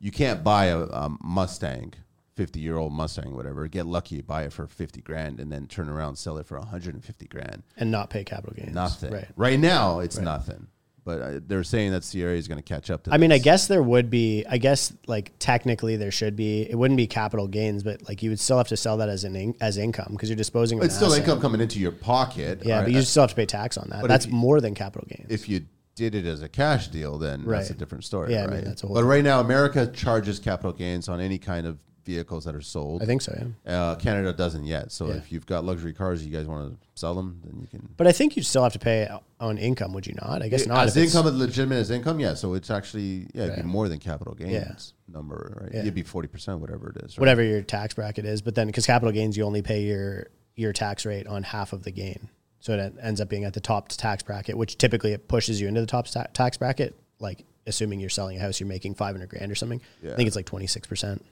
You 0.00 0.10
can't 0.10 0.42
buy 0.42 0.66
a, 0.66 0.78
a 0.80 1.16
Mustang, 1.22 1.92
50 2.36 2.58
year 2.58 2.76
old 2.76 2.92
Mustang, 2.92 3.34
whatever. 3.36 3.68
Get 3.68 3.86
lucky, 3.86 4.22
buy 4.22 4.44
it 4.44 4.52
for 4.52 4.66
50 4.66 5.02
grand, 5.02 5.40
and 5.40 5.52
then 5.52 5.66
turn 5.66 5.88
around 5.88 6.16
sell 6.16 6.38
it 6.38 6.46
for 6.46 6.58
150 6.58 7.26
grand. 7.26 7.62
and 7.76 7.90
not 7.90 8.08
pay 8.10 8.24
capital 8.24 8.54
gains. 8.56 8.74
Nothing. 8.74 9.12
Right. 9.12 9.28
Right, 9.36 9.58
now, 9.60 10.00
it's 10.00 10.18
nothing. 10.18 10.68
But 11.02 11.22
uh, 11.22 11.40
they're 11.46 11.64
saying 11.64 11.92
that 11.92 12.08
CRA 12.10 12.34
is 12.36 12.46
going 12.46 12.58
to 12.58 12.62
catch 12.62 12.90
up 12.90 13.04
to. 13.04 13.12
I 13.12 13.16
mean, 13.16 13.32
I 13.32 13.38
guess 13.38 13.66
there 13.68 13.82
would 13.82 14.10
be. 14.10 14.44
I 14.48 14.58
guess 14.58 14.92
like 15.06 15.32
technically 15.38 15.96
there 15.96 16.10
should 16.10 16.36
be. 16.36 16.62
It 16.70 16.74
wouldn't 16.76 16.98
be 16.98 17.06
capital 17.06 17.48
gains, 17.48 17.82
but 17.82 18.06
like 18.06 18.22
you 18.22 18.30
would 18.30 18.38
still 18.38 18.58
have 18.58 18.68
to 18.68 18.76
sell 18.76 18.98
that 18.98 19.08
as 19.08 19.24
an 19.24 19.34
in, 19.34 19.54
as 19.62 19.78
income 19.78 20.08
because 20.12 20.28
you're 20.28 20.36
disposing. 20.36 20.78
of 20.78 20.84
it's 20.84 20.94
still 20.94 21.08
asset. 21.08 21.20
income 21.20 21.40
coming 21.40 21.60
into 21.62 21.78
your 21.78 21.92
pocket. 21.92 22.62
Yeah, 22.64 22.76
right? 22.76 22.82
but 22.84 22.92
you 22.92 23.00
still 23.02 23.22
have 23.22 23.30
to 23.30 23.36
pay 23.36 23.46
tax 23.46 23.78
on 23.78 23.88
that. 23.90 24.02
But 24.02 24.08
That's 24.08 24.26
you- 24.26 24.32
more 24.32 24.60
than 24.60 24.74
capital 24.74 25.06
gains. 25.08 25.30
if 25.30 25.48
you 25.48 25.62
did 25.94 26.14
it 26.14 26.24
as 26.26 26.42
a 26.42 26.48
cash 26.48 26.88
deal, 26.88 27.18
then 27.18 27.44
that's 27.46 27.70
a 27.70 27.74
different 27.74 28.04
story. 28.04 28.32
Yeah, 28.32 28.42
I 28.42 28.44
right? 28.46 28.54
mean, 28.54 28.64
that's 28.64 28.82
a 28.82 28.86
whole 28.86 28.94
but 28.96 29.04
right 29.04 29.24
now, 29.24 29.40
America 29.40 29.86
charges 29.86 30.38
capital 30.38 30.72
gains 30.72 31.08
on 31.08 31.20
any 31.20 31.38
kind 31.38 31.66
of 31.66 31.78
vehicles 32.06 32.44
that 32.44 32.54
are 32.54 32.62
sold. 32.62 33.02
I 33.02 33.06
think 33.06 33.22
so. 33.22 33.36
Yeah. 33.66 33.82
Uh, 33.82 33.94
Canada 33.96 34.32
doesn't 34.32 34.64
yet. 34.64 34.90
So 34.90 35.08
Yeah. 35.08 35.14
if 35.14 35.30
you've 35.30 35.46
got 35.46 35.64
luxury 35.64 35.92
cars, 35.92 36.24
you 36.24 36.32
guys 36.32 36.46
want 36.46 36.72
to 36.80 36.88
sell 36.98 37.14
them, 37.14 37.40
then 37.44 37.60
you 37.60 37.66
can. 37.66 37.88
But 37.96 38.06
I 38.06 38.12
think 38.12 38.36
you'd 38.36 38.46
still 38.46 38.62
have 38.62 38.72
to 38.72 38.78
pay 38.78 39.08
on 39.38 39.58
income, 39.58 39.92
would 39.92 40.06
you 40.06 40.14
not? 40.20 40.42
I 40.42 40.48
guess 40.48 40.66
not. 40.66 40.86
As 40.86 40.96
income 40.96 41.26
is 41.26 41.34
legitimate 41.34 41.76
as 41.76 41.90
income, 41.90 42.18
yeah. 42.18 42.34
So 42.34 42.54
it's 42.54 42.70
actually 42.70 43.28
yeah, 43.34 43.44
it'd 43.44 43.56
be 43.56 43.62
more 43.62 43.88
than 43.88 43.98
capital 43.98 44.34
gains 44.34 44.94
number, 45.08 45.58
right? 45.60 45.74
Yeah. 45.74 45.80
It'd 45.80 45.94
be 45.94 46.02
forty 46.02 46.28
percent, 46.28 46.60
whatever 46.60 46.90
it 46.90 47.04
is. 47.04 47.16
Right? 47.16 47.20
whatever 47.20 47.42
your 47.42 47.62
tax 47.62 47.94
bracket 47.94 48.24
is. 48.24 48.40
But 48.42 48.54
then 48.54 48.66
because 48.66 48.86
capital 48.86 49.12
gains, 49.12 49.36
you 49.36 49.44
only 49.44 49.62
pay 49.62 49.82
your 49.82 50.28
your 50.56 50.72
tax 50.72 51.04
rate 51.06 51.26
on 51.26 51.42
half 51.42 51.72
of 51.72 51.84
the 51.84 51.90
gain, 51.90 52.28
so 52.60 52.74
it 52.74 52.94
ends 53.02 53.20
up 53.20 53.28
being 53.28 53.44
at 53.44 53.54
the 53.54 53.60
top 53.60 53.88
tax 53.88 54.22
bracket, 54.22 54.56
which 54.56 54.78
typically 54.78 55.12
it 55.12 55.28
pushes 55.28 55.60
you 55.60 55.66
into 55.68 55.80
the 55.80 55.86
top 55.86 56.06
ta- 56.06 56.26
tax 56.32 56.56
bracket. 56.56 56.94
Like 57.18 57.44
assuming 57.66 58.00
you're 58.00 58.08
selling 58.10 58.36
a 58.36 58.40
house, 58.40 58.60
you're 58.60 58.68
making 58.68 58.94
five 58.94 59.14
hundred 59.14 59.30
grand 59.30 59.50
or 59.50 59.54
something. 59.54 59.80
Yeah. 60.02 60.12
I 60.12 60.16
think 60.16 60.26
it's 60.26 60.36
like 60.36 60.46
twenty 60.46 60.66
six 60.66 60.86
percent. 60.86 61.24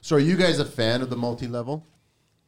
So 0.00 0.16
are 0.16 0.20
you 0.20 0.36
guys 0.36 0.58
a 0.58 0.64
fan 0.64 1.02
of 1.02 1.10
the 1.10 1.16
multi-level? 1.16 1.84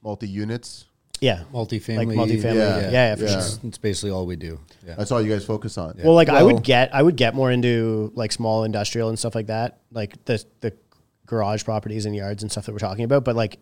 multi 0.02 0.26
units. 0.28 0.86
Yeah. 1.20 1.42
multifamily. 1.52 1.96
Like 1.96 2.08
multifamily. 2.08 2.54
Yeah. 2.54 2.80
Yeah, 2.80 2.90
yeah, 2.90 3.14
for 3.16 3.22
Yeah. 3.24 3.28
sure. 3.28 3.38
It's, 3.40 3.60
it's 3.64 3.78
basically 3.78 4.10
all 4.10 4.24
we 4.26 4.36
do. 4.36 4.58
Yeah. 4.86 4.94
That's 4.94 5.12
all 5.12 5.20
you 5.20 5.30
guys 5.30 5.44
focus 5.44 5.76
on. 5.76 6.00
Well, 6.02 6.14
like 6.14 6.30
I 6.30 6.42
would 6.42 6.62
get, 6.62 6.94
I 6.94 7.02
would 7.02 7.16
get 7.16 7.34
more 7.34 7.50
into 7.50 8.10
like 8.14 8.32
small 8.32 8.64
industrial 8.64 9.10
and 9.10 9.18
stuff 9.18 9.34
like 9.34 9.48
that, 9.48 9.80
like 9.92 10.24
the 10.24 10.42
the 10.60 10.72
garage 11.26 11.64
properties 11.64 12.06
and 12.06 12.16
yards 12.16 12.42
and 12.42 12.50
stuff 12.50 12.64
that 12.66 12.72
we're 12.72 12.78
talking 12.78 13.04
about. 13.04 13.24
But 13.24 13.36
like 13.36 13.58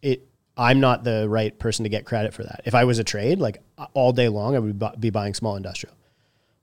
it, 0.00 0.26
I'm 0.56 0.80
not 0.80 1.04
the 1.04 1.28
right 1.28 1.58
person 1.58 1.84
to 1.84 1.88
get 1.88 2.04
credit 2.04 2.34
for 2.34 2.42
that. 2.42 2.62
If 2.66 2.74
I 2.74 2.84
was 2.84 2.98
a 2.98 3.04
trade, 3.04 3.38
like 3.38 3.62
all 3.94 4.12
day 4.12 4.28
long, 4.28 4.54
I 4.54 4.58
would 4.58 5.00
be 5.00 5.10
buying 5.10 5.34
small 5.34 5.56
industrial 5.56 5.94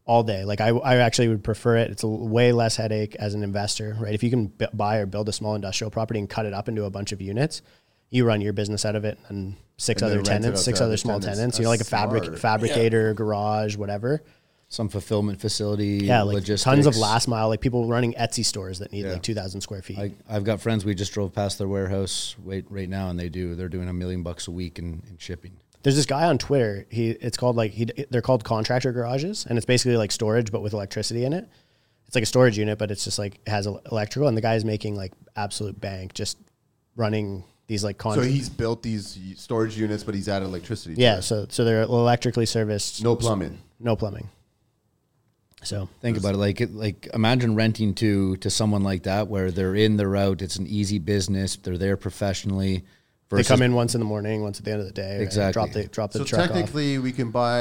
all 0.06 0.24
day. 0.24 0.44
Like 0.44 0.62
I, 0.62 0.70
I 0.70 0.98
actually 0.98 1.28
would 1.30 1.44
prefer 1.44 1.78
it. 1.78 1.92
It's 1.92 2.04
a 2.04 2.08
way 2.08 2.52
less 2.52 2.76
headache 2.76 3.16
as 3.16 3.34
an 3.34 3.44
investor, 3.44 3.96
right? 4.00 4.14
If 4.14 4.24
you 4.24 4.30
can 4.30 4.48
b- 4.48 4.68
buy 4.74 4.98
or 4.98 5.06
build 5.06 5.28
a 5.30 5.34
small 5.34 5.56
industrial 5.56 5.92
property 5.92 6.20
and 6.20 6.30
cut 6.30 6.46
it 6.46 6.54
up 6.54 6.68
into 6.68 6.86
a 6.86 6.90
bunch 6.90 7.12
of 7.12 7.22
units, 7.22 7.62
you 8.10 8.26
run 8.26 8.42
your 8.42 8.54
business 8.54 8.86
out 8.86 8.96
of 8.96 9.06
it 9.06 9.18
and 9.28 9.56
six 9.78 10.02
And 10.02 10.08
other 10.12 10.18
rent 10.18 10.28
it 10.28 10.32
out 10.32 10.42
tenants, 10.42 10.64
six 10.64 10.80
other 10.80 10.88
other 10.90 10.98
small 10.98 11.20
tenants. 11.20 11.38
tenants. 11.38 11.60
You 11.60 11.64
know, 11.64 11.70
like 11.70 11.82
a 11.82 11.84
fabric 11.84 12.24
smart. 12.26 12.40
fabricator, 12.40 13.14
garage, 13.14 13.76
whatever. 13.76 14.24
Some 14.72 14.88
fulfillment 14.88 15.42
facility. 15.42 16.00
Yeah, 16.04 16.22
like 16.22 16.36
logistics. 16.36 16.64
tons 16.64 16.86
of 16.86 16.96
last 16.96 17.28
mile, 17.28 17.50
like 17.50 17.60
people 17.60 17.88
running 17.88 18.14
Etsy 18.14 18.46
stores 18.46 18.78
that 18.80 18.92
need 18.92 19.04
Yeah. 19.06 19.14
like 19.14 19.24
two 19.24 19.34
thousand 19.34 19.62
square 19.62 19.82
feet. 19.82 19.98
I, 19.98 20.12
I've 20.30 20.44
got 20.44 20.62
friends. 20.62 20.86
We 20.86 20.94
just 20.94 21.12
drove 21.12 21.34
past 21.34 21.58
their 21.58 21.68
warehouse 21.68 22.36
right, 22.46 22.64
right 22.70 22.88
now, 22.88 23.10
and 23.10 23.20
they 23.20 23.30
do. 23.30 23.56
They're 23.56 23.68
doing 23.68 23.90
a 23.90 23.94
million 23.94 24.22
bucks 24.22 24.48
a 24.48 24.52
week 24.52 24.78
in, 24.78 25.02
in 25.10 25.18
shipping. 25.18 25.54
There's 25.82 25.96
this 25.96 26.06
guy 26.06 26.26
on 26.26 26.38
Twitter. 26.38 26.86
He 26.90 27.10
it's 27.10 27.36
called 27.36 27.56
like 27.56 27.72
he 27.72 27.86
they're 28.12 28.22
called 28.22 28.44
contractor 28.44 28.92
garages, 28.92 29.48
and 29.50 29.58
it's 29.58 29.66
basically 29.66 29.98
like 29.98 30.12
storage 30.12 30.52
but 30.52 30.62
with 30.62 30.74
electricity 30.74 31.26
in 31.26 31.34
it. 31.34 31.50
It's 32.06 32.14
like 32.16 32.24
a 32.24 32.28
storage 32.28 32.58
unit, 32.58 32.78
but 32.78 32.92
it's 32.92 33.04
just 33.04 33.18
like 33.18 33.40
it 33.46 33.50
has 33.50 33.66
electrical, 33.66 34.28
and 34.28 34.38
the 34.38 34.42
guy's 34.42 34.66
making 34.66 34.96
like 34.96 35.14
absolute 35.36 35.82
bank 35.82 36.14
just 36.14 36.38
running 36.96 37.44
these 37.66 37.84
like 37.84 38.00
So 38.02 38.22
he's 38.22 38.50
built 38.50 38.84
these 38.84 39.18
storage 39.38 39.78
units, 39.78 40.04
but 40.04 40.14
he's 40.16 40.28
added 40.30 40.46
electricity. 40.46 40.96
yeah. 40.98 41.18
it. 41.18 41.22
So 41.24 41.48
so 41.50 41.66
they're 41.66 41.82
electrically 41.84 42.46
serviced, 42.46 43.04
no 43.04 43.16
plumbing. 43.16 43.58
no 43.80 43.96
plumbing. 43.96 44.30
So 45.70 45.88
Think 46.02 46.18
about 46.18 46.34
it. 46.34 46.38
Like 46.38 46.62
it, 46.62 46.74
like 46.74 47.08
imagine 47.14 47.56
renting 47.56 47.94
to 47.96 48.36
to 48.38 48.50
someone 48.50 48.84
like 48.84 49.04
that, 49.04 49.28
where 49.28 49.52
they're 49.52 49.76
in, 49.76 49.98
they're 49.98 50.16
out. 50.16 50.42
It's 50.42 50.56
an 50.58 50.68
easy 50.68 50.98
business. 51.00 51.56
They're 51.58 51.78
there 51.78 51.96
professionally. 51.98 52.76
they 53.30 53.38
versus- 53.38 53.48
come 53.48 53.62
in 53.62 53.74
once 53.76 53.94
in 53.94 54.00
the 54.02 54.06
morning, 54.14 54.42
once 54.42 54.58
at 54.60 54.66
the 54.66 54.72
end 54.72 54.82
of 54.82 54.88
the 54.88 54.94
day. 54.94 55.14
right? 55.18 55.22
Exactly. 55.22 55.54
Drop 55.54 55.72
the 55.72 55.84
drop 55.88 56.12
the 56.12 56.20
So 56.20 56.26
truck 56.26 56.42
off. 56.42 56.48
technically, 56.56 56.98
we 56.98 57.12
can 57.12 57.30
buy 57.30 57.60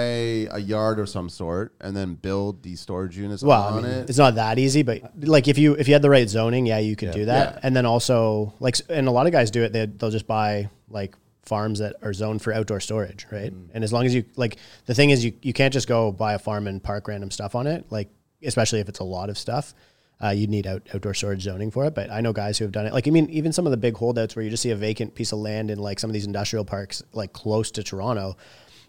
a 0.50 0.59
yard 0.59 0.98
or 0.98 1.04
some 1.06 1.28
sort 1.28 1.74
and 1.82 1.94
then 1.94 2.14
build 2.14 2.62
these 2.62 2.80
storage 2.80 3.18
units 3.18 3.42
Well, 3.42 3.62
I 3.62 3.70
on 3.76 3.82
mean, 3.82 3.92
it. 3.92 4.09
it's 4.09 4.16
not 4.18 4.34
that 4.36 4.59
easy, 4.59 4.82
but 4.82 5.02
like 5.36 5.46
if 5.46 5.59
you 5.59 5.74
if 5.74 5.86
you 5.86 5.92
had 5.94 6.00
the 6.02 6.09
right 6.11 6.28
zoning, 6.28 6.64
yeah, 6.64 6.78
you 6.78 6.96
could 6.96 7.11
do 7.12 7.26
that. 7.26 7.44
Yeah. 7.54 7.61
And 7.64 7.76
then 7.76 7.84
also 7.84 8.54
like, 8.59 8.76
and 8.88 9.06
a 9.06 9.11
lot 9.11 9.26
of 9.26 9.32
guys 9.32 9.50
do 9.50 9.62
it. 9.64 9.72
They 9.74 9.84
they'll 9.84 10.11
just 10.11 10.26
buy 10.26 10.70
like 10.88 11.14
farms 11.49 11.80
that 11.80 11.96
are 12.03 12.12
zoned 12.12 12.42
for 12.42 12.53
outdoor 12.53 12.80
storage, 12.80 13.26
right? 13.32 13.53
Mm. 13.53 13.70
And 13.74 13.84
as 13.84 13.92
long 13.92 14.07
as 14.07 14.14
you 14.14 14.24
like, 14.36 14.59
the 14.86 14.94
thing 14.94 15.11
is, 15.11 15.24
you 15.24 15.32
you 15.42 15.53
can't 15.53 15.72
just 15.72 15.88
go 15.88 16.12
buy 16.12 16.34
a 16.34 16.38
farm 16.38 16.66
and 16.66 16.82
park 16.82 17.09
random 17.09 17.30
stuff 17.30 17.55
on 17.55 17.66
it. 17.66 17.86
Like 17.90 18.09
especially 18.42 18.80
if 18.80 18.88
it's 18.88 19.01
a 19.01 19.05
lot 19.05 19.30
of 19.30 19.38
stuff, 19.38 19.74
uh, 20.22 20.30
you 20.30 20.46
need 20.46 20.66
out, 20.66 20.86
outdoor 20.94 21.14
storage 21.14 21.42
zoning 21.42 21.70
for 21.70 21.84
it. 21.86 21.94
But 21.94 22.11
I 22.11 22.20
know 22.20 22.32
guys 22.32 22.59
who 22.59 22.64
have 22.64 22.72
done 22.72 22.86
it. 22.86 22.92
Like 22.92 23.09
I 23.09 23.11
mean, 23.11 23.28
even 23.30 23.53
some 23.53 23.66
of 23.66 23.70
the 23.70 23.76
big 23.76 23.96
holdouts 23.96 24.36
where 24.36 24.44
you 24.44 24.51
just 24.51 24.62
see 24.62 24.70
a 24.70 24.76
vacant 24.76 25.14
piece 25.14 25.32
of 25.32 25.38
land 25.38 25.70
in 25.70 25.78
like 25.78 25.99
some 25.99 26.11
of 26.11 26.14
these 26.14 26.26
industrial 26.26 26.64
parks, 26.64 27.03
like 27.12 27.32
close 27.32 27.70
to 27.72 27.82
Toronto. 27.82 28.36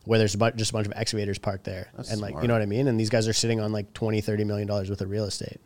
Where 0.06 0.18
there's 0.18 0.34
a 0.34 0.38
bu- 0.38 0.52
just 0.52 0.72
a 0.72 0.74
bunch 0.74 0.88
of 0.88 0.94
excavators 0.96 1.38
parked 1.38 1.66
there, 1.66 1.92
and 2.10 2.22
like 2.22 2.34
you 2.42 2.48
know 2.48 2.54
what 2.54 2.64
I 2.64 2.66
mean, 2.66 2.88
and 2.88 3.00
these 3.00 3.10
guys 3.10 3.28
are 3.28 3.34
sitting 3.34 3.60
on 3.60 3.72
like 3.74 3.94
20 3.94 4.22
30 4.22 4.44
million 4.46 4.68
dollars 4.68 4.90
worth 4.90 5.02
of 5.02 5.10
real 5.10 5.26
estate. 5.26 5.60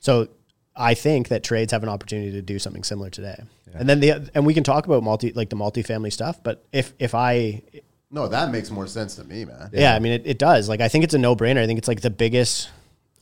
So 0.00 0.28
I 0.74 0.94
think 0.94 1.28
that 1.28 1.42
trades 1.44 1.72
have 1.72 1.82
an 1.82 1.88
opportunity 1.88 2.32
to 2.32 2.42
do 2.42 2.58
something 2.58 2.82
similar 2.84 3.10
today. 3.10 3.42
And 3.74 3.88
then 3.88 4.00
the 4.00 4.30
and 4.34 4.44
we 4.44 4.52
can 4.54 4.64
talk 4.64 4.86
about 4.86 5.02
multi 5.02 5.32
like 5.32 5.48
the 5.50 5.56
multifamily 5.56 6.12
stuff, 6.12 6.42
but 6.42 6.64
if 6.72 6.92
if 6.98 7.14
I 7.14 7.62
no, 8.10 8.28
that 8.28 8.50
makes 8.50 8.70
more 8.70 8.86
sense 8.86 9.14
to 9.16 9.24
me, 9.24 9.46
man. 9.46 9.70
yeah, 9.72 9.94
I 9.94 9.98
mean 9.98 10.12
it, 10.12 10.22
it 10.26 10.38
does. 10.38 10.68
Like 10.68 10.80
I 10.82 10.88
think 10.88 11.04
it's 11.04 11.14
a 11.14 11.18
no 11.18 11.34
brainer. 11.34 11.62
I 11.62 11.66
think 11.66 11.78
it's 11.78 11.88
like 11.88 12.02
the 12.02 12.10
biggest 12.10 12.68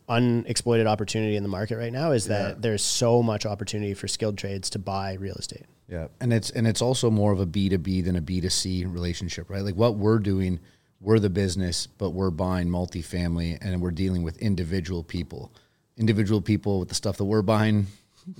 unexploited 0.08 0.86
opportunity 0.88 1.36
in 1.36 1.42
the 1.44 1.48
market 1.48 1.76
right 1.76 1.92
now 1.92 2.10
is 2.12 2.26
that 2.26 2.48
Yeah. 2.48 2.54
there's 2.58 2.82
so 2.82 3.22
much 3.22 3.46
opportunity 3.46 3.94
for 3.94 4.08
skilled 4.08 4.36
trades 4.36 4.68
to 4.70 4.78
buy 4.80 5.14
real 5.14 5.36
estate. 5.36 5.66
Yeah, 5.88 6.08
and 6.20 6.32
it's 6.32 6.50
and 6.50 6.66
it's 6.66 6.82
also 6.82 7.10
more 7.10 7.32
of 7.32 7.40
a 7.40 7.46
B 7.46 7.68
two 7.68 7.78
B 7.78 8.00
than 8.00 8.16
a 8.16 8.20
B 8.20 8.40
two 8.40 8.50
C 8.50 8.84
relationship, 8.84 9.48
right? 9.50 9.62
Like 9.62 9.74
what 9.76 9.96
we're 9.96 10.18
doing, 10.18 10.60
we're 11.00 11.18
the 11.20 11.30
business, 11.30 11.86
but 11.86 12.10
we're 12.10 12.30
buying 12.30 12.68
multifamily, 12.68 13.58
and 13.60 13.80
we're 13.80 13.90
dealing 13.92 14.22
with 14.22 14.36
individual 14.38 15.02
people. 15.04 15.52
Individual 16.00 16.40
people 16.40 16.80
with 16.80 16.88
the 16.88 16.94
stuff 16.94 17.18
that 17.18 17.24
we're 17.26 17.42
buying 17.42 17.86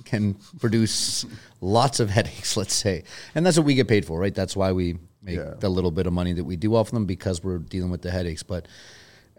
can 0.05 0.35
produce 0.59 1.25
lots 1.61 1.99
of 1.99 2.09
headaches, 2.09 2.57
let's 2.61 2.73
say, 2.73 3.03
and 3.35 3.45
that's 3.45 3.55
what 3.57 3.65
we 3.67 3.75
get 3.75 3.87
paid 3.87 4.03
for, 4.05 4.19
right? 4.19 4.33
That's 4.35 4.55
why 4.55 4.71
we 4.71 4.97
make 5.21 5.37
Yeah. 5.37 5.53
the 5.59 5.69
little 5.69 5.91
bit 5.91 6.07
of 6.07 6.13
money 6.13 6.33
that 6.33 6.43
we 6.43 6.55
do 6.55 6.75
off 6.75 6.89
them 6.91 7.05
because 7.05 7.43
we're 7.43 7.59
dealing 7.59 7.91
with 7.91 8.01
the 8.01 8.11
headaches, 8.11 8.43
but. 8.43 8.67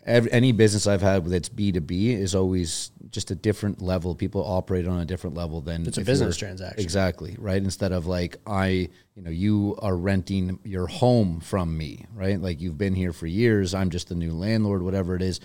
ev 0.04 0.26
any 0.32 0.50
business 0.50 0.88
I've 0.88 1.00
had 1.00 1.24
that's 1.26 1.48
B 1.48 1.70
two 1.70 1.80
B 1.80 2.10
is 2.12 2.34
always 2.34 2.90
just 3.16 3.30
a 3.30 3.36
different 3.36 3.80
level. 3.80 4.14
People 4.16 4.42
operate 4.42 4.86
on 4.88 4.98
a 4.98 5.04
different 5.04 5.36
level 5.36 5.60
than 5.60 5.86
It's 5.86 5.96
a 5.98 6.02
business 6.02 6.36
transaction. 6.36 6.82
Exactly, 6.82 7.36
right? 7.38 7.62
Instead 7.62 7.92
of 7.92 8.06
like 8.08 8.36
I, 8.44 8.88
you 9.14 9.22
know, 9.24 9.30
you 9.30 9.76
are 9.80 9.96
renting 9.96 10.58
your 10.64 10.88
home 10.88 11.38
from 11.40 11.76
me, 11.82 12.06
right? 12.16 12.40
Like 12.46 12.60
you've 12.60 12.78
been 12.78 12.96
here 12.96 13.12
for 13.12 13.28
years. 13.28 13.74
I'm 13.74 13.90
just 13.90 14.08
the 14.08 14.16
new 14.16 14.32
landlord, 14.32 14.82
whatever 14.82 15.14
it 15.14 15.22
is. 15.22 15.38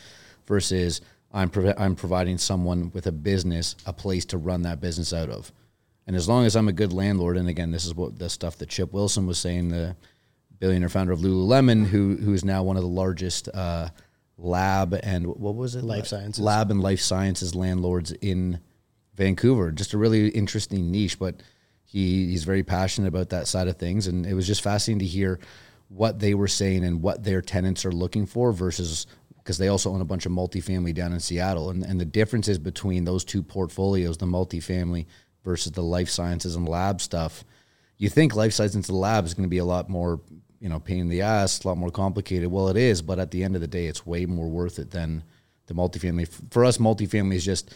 Versus 0.47 1.01
I'm 1.33 1.51
I'm 1.77 1.95
providing 1.95 2.37
someone 2.37 2.91
with 2.93 3.07
a 3.07 3.11
business 3.11 3.75
a 3.85 3.93
place 3.93 4.25
to 4.25 4.37
run 4.37 4.63
that 4.63 4.79
business 4.79 5.13
out 5.13 5.29
of. 5.29 5.51
And 6.05 6.15
as 6.15 6.29
long 6.29 6.45
as 6.45 6.55
I'm 6.55 6.69
a 6.69 6.73
good 6.73 6.93
landlord, 6.93 7.35
and 7.35 7.49
again, 7.49 7.71
this 7.71 7.85
is 7.85 7.93
what 7.93 8.17
the 8.17 8.29
stuff 8.29 8.57
that 8.59 8.69
Chip 8.69 8.93
Wilson 8.93 9.27
was 9.27 9.37
saying, 9.37 9.69
the 9.69 9.95
billionaire 10.59 10.89
founder 10.89 11.11
of 11.11 11.19
Lululemon, 11.19 11.85
who 11.85 12.15
who 12.15 12.33
is 12.33 12.45
now 12.45 12.63
one 12.63 12.77
of 12.77 12.83
the 12.83 12.89
largest 12.89 13.49
uh, 13.53 13.89
lab 14.37 14.97
and 15.03 15.27
what 15.27 15.55
was 15.55 15.75
it? 15.75 15.83
Life 15.83 16.07
sciences. 16.07 16.43
lab 16.43 16.71
and 16.71 16.81
life 16.81 17.01
sciences 17.01 17.55
landlords 17.55 18.11
in 18.13 18.59
Vancouver. 19.15 19.71
Just 19.71 19.93
a 19.93 19.97
really 19.97 20.29
interesting 20.29 20.91
niche, 20.91 21.19
but 21.19 21.41
he 21.83 22.27
he's 22.27 22.43
very 22.45 22.63
passionate 22.63 23.07
about 23.07 23.29
that 23.29 23.47
side 23.47 23.67
of 23.67 23.77
things, 23.77 24.07
and 24.07 24.25
it 24.25 24.33
was 24.33 24.47
just 24.47 24.61
fascinating 24.61 24.99
to 24.99 25.05
hear 25.05 25.39
what 25.89 26.19
they 26.19 26.33
were 26.33 26.47
saying 26.47 26.83
and 26.83 27.01
what 27.01 27.23
their 27.23 27.41
tenants 27.41 27.85
are 27.85 27.91
looking 27.91 28.25
for 28.25 28.51
versus 28.51 29.07
because 29.47 29.59
they 29.59 29.69
also 29.69 29.93
own 29.93 30.01
a 30.01 30.05
bunch 30.05 30.25
of 30.25 30.33
multifamily 30.33 30.93
down 30.93 31.13
in 31.13 31.21
Seattle, 31.21 31.69
and 31.69 31.81
and 31.81 32.01
the 32.01 32.05
differences 32.05 32.59
between 32.59 33.05
those 33.05 33.23
two 33.23 33.41
portfolios, 33.41 34.17
the 34.17 34.25
multifamily 34.25 35.05
versus 35.45 35.71
the 35.71 35.81
life 35.81 36.09
sciences 36.09 36.57
and 36.57 36.67
lab 36.67 36.99
stuff. 36.99 37.45
You 37.97 38.09
think 38.09 38.35
life 38.35 38.51
sciences 38.51 38.89
and 38.89 38.97
lab 38.99 39.23
is 39.23 39.33
going 39.33 39.45
to 39.45 39.49
be 39.49 39.59
a 39.59 39.65
lot 39.65 39.89
more, 39.89 40.19
you 40.59 40.67
know, 40.67 40.81
pain 40.81 40.99
in 40.99 41.07
the 41.07 41.21
ass, 41.21 41.63
a 41.63 41.67
lot 41.69 41.77
more 41.77 41.91
complicated. 41.91 42.51
Well, 42.51 42.67
it 42.67 42.75
is, 42.75 43.01
but 43.01 43.19
at 43.19 43.31
the 43.31 43.41
end 43.45 43.55
of 43.55 43.61
the 43.61 43.69
day, 43.69 43.85
it's 43.85 44.05
way 44.05 44.25
more 44.25 44.49
worth 44.49 44.79
it 44.79 44.91
than 44.91 45.23
the 45.67 45.73
multifamily. 45.73 46.27
For 46.51 46.65
us, 46.65 46.77
multifamily 46.77 47.35
is 47.35 47.45
just 47.45 47.73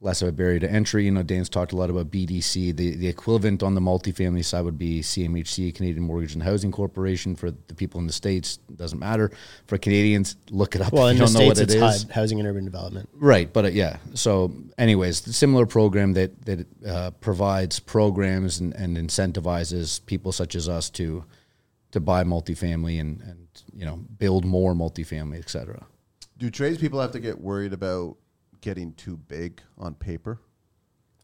less 0.00 0.22
of 0.22 0.28
a 0.28 0.32
barrier 0.32 0.60
to 0.60 0.70
entry. 0.70 1.06
You 1.06 1.10
know, 1.10 1.22
Dan's 1.22 1.48
talked 1.48 1.72
a 1.72 1.76
lot 1.76 1.90
about 1.90 2.10
BDC. 2.10 2.76
The 2.76 2.94
the 2.94 3.08
equivalent 3.08 3.62
on 3.62 3.74
the 3.74 3.80
multifamily 3.80 4.44
side 4.44 4.64
would 4.64 4.78
be 4.78 5.00
CMHC, 5.00 5.74
Canadian 5.74 6.04
Mortgage 6.04 6.34
and 6.34 6.42
Housing 6.42 6.70
Corporation. 6.70 7.34
For 7.34 7.50
the 7.50 7.74
people 7.74 8.00
in 8.00 8.06
the 8.06 8.12
states, 8.12 8.58
doesn't 8.74 8.98
matter. 8.98 9.30
For 9.66 9.78
Canadians, 9.78 10.36
look 10.50 10.74
it 10.74 10.82
up. 10.82 10.92
Well, 10.92 11.08
if 11.08 11.12
in 11.12 11.16
you 11.16 11.26
the 11.26 11.32
don't 11.32 11.40
know 11.42 11.46
what 11.48 11.56
states, 11.56 11.74
it's. 11.74 12.02
HUD, 12.02 12.12
housing 12.12 12.38
and 12.38 12.48
urban 12.48 12.64
development. 12.64 13.08
Right, 13.14 13.52
but 13.52 13.64
uh, 13.66 13.68
yeah. 13.68 13.98
So, 14.14 14.52
anyways, 14.76 15.36
similar 15.36 15.66
program 15.66 16.12
that 16.14 16.44
that 16.46 16.66
uh, 16.86 17.10
provides 17.20 17.80
programs 17.80 18.60
and, 18.60 18.74
and 18.74 18.96
incentivizes 18.96 20.04
people 20.06 20.32
such 20.32 20.54
as 20.54 20.68
us 20.68 20.90
to 20.90 21.24
to 21.90 22.00
buy 22.00 22.22
multifamily 22.24 23.00
and 23.00 23.20
and 23.22 23.48
you 23.74 23.84
know 23.84 23.96
build 23.96 24.44
more 24.44 24.74
multifamily, 24.74 25.38
et 25.38 25.50
cetera. 25.50 25.86
Do 26.36 26.50
tradespeople 26.50 27.00
have 27.00 27.10
to 27.12 27.20
get 27.20 27.40
worried 27.40 27.72
about 27.72 28.16
getting 28.60 28.92
too 28.94 29.16
big 29.16 29.62
on 29.76 29.94
paper? 29.94 30.40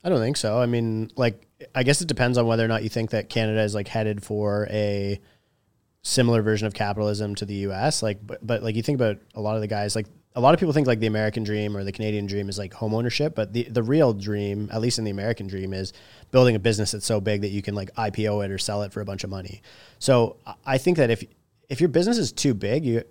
I 0.03 0.09
don't 0.11 0.21
think 0.21 0.37
so. 0.37 0.59
I 0.59 0.67
mean, 0.67 1.11
like, 1.17 1.47
I 1.75 1.83
guess 1.83 2.01
it 2.03 2.09
depends 2.09 2.37
on 2.37 2.47
whether 2.47 2.65
or 2.65 2.69
not 2.69 2.83
you 2.83 2.89
think 2.91 3.11
that 3.11 3.29
Canada 3.31 3.63
is 3.63 3.75
like 3.75 3.89
headed 3.89 4.23
for 4.23 4.67
a 4.71 5.19
similar 6.03 6.43
version 6.43 6.67
of 6.67 6.75
capitalism 6.75 7.35
to 7.37 7.47
the 7.47 7.55
U.S. 7.55 8.03
Like, 8.03 8.25
but 8.27 8.47
but 8.47 8.63
like 8.63 8.77
you 8.77 8.83
think 8.83 8.97
about 8.97 9.19
a 9.35 9.41
lot 9.41 9.55
of 9.55 9.63
the 9.63 9.67
guys, 9.67 9.97
like 9.97 10.07
a 10.37 10.41
lot 10.41 10.53
of 10.53 10.61
people 10.61 10.75
think 10.75 10.87
like 10.87 11.01
the 11.01 11.07
American 11.07 11.43
dream 11.45 11.75
or 11.77 11.85
the 11.85 11.93
Canadian 11.93 12.27
dream 12.27 12.49
is 12.51 12.59
like 12.59 12.75
home 12.75 12.93
ownership, 12.93 13.35
but 13.35 13.53
the 13.55 13.65
the 13.65 13.83
real 13.83 14.13
dream, 14.13 14.69
at 14.73 14.81
least 14.83 14.99
in 14.99 15.05
the 15.05 15.11
American 15.11 15.47
dream, 15.47 15.73
is 15.73 15.95
building 16.33 16.55
a 16.55 16.59
business 16.59 16.91
that's 16.93 17.07
so 17.07 17.21
big 17.21 17.41
that 17.41 17.49
you 17.49 17.63
can 17.63 17.75
like 17.75 17.91
IPO 17.95 18.45
it 18.45 18.51
or 18.51 18.59
sell 18.59 18.83
it 18.83 18.93
for 18.93 19.01
a 19.01 19.05
bunch 19.07 19.25
of 19.25 19.31
money. 19.31 19.63
So 19.99 20.37
I- 20.47 20.55
I 20.67 20.79
think 20.79 20.99
that 20.99 21.09
if 21.11 21.25
if 21.71 21.81
your 21.81 21.89
business 21.89 22.19
is 22.19 22.31
too 22.31 22.53
big, 22.53 22.85
you 22.85 23.05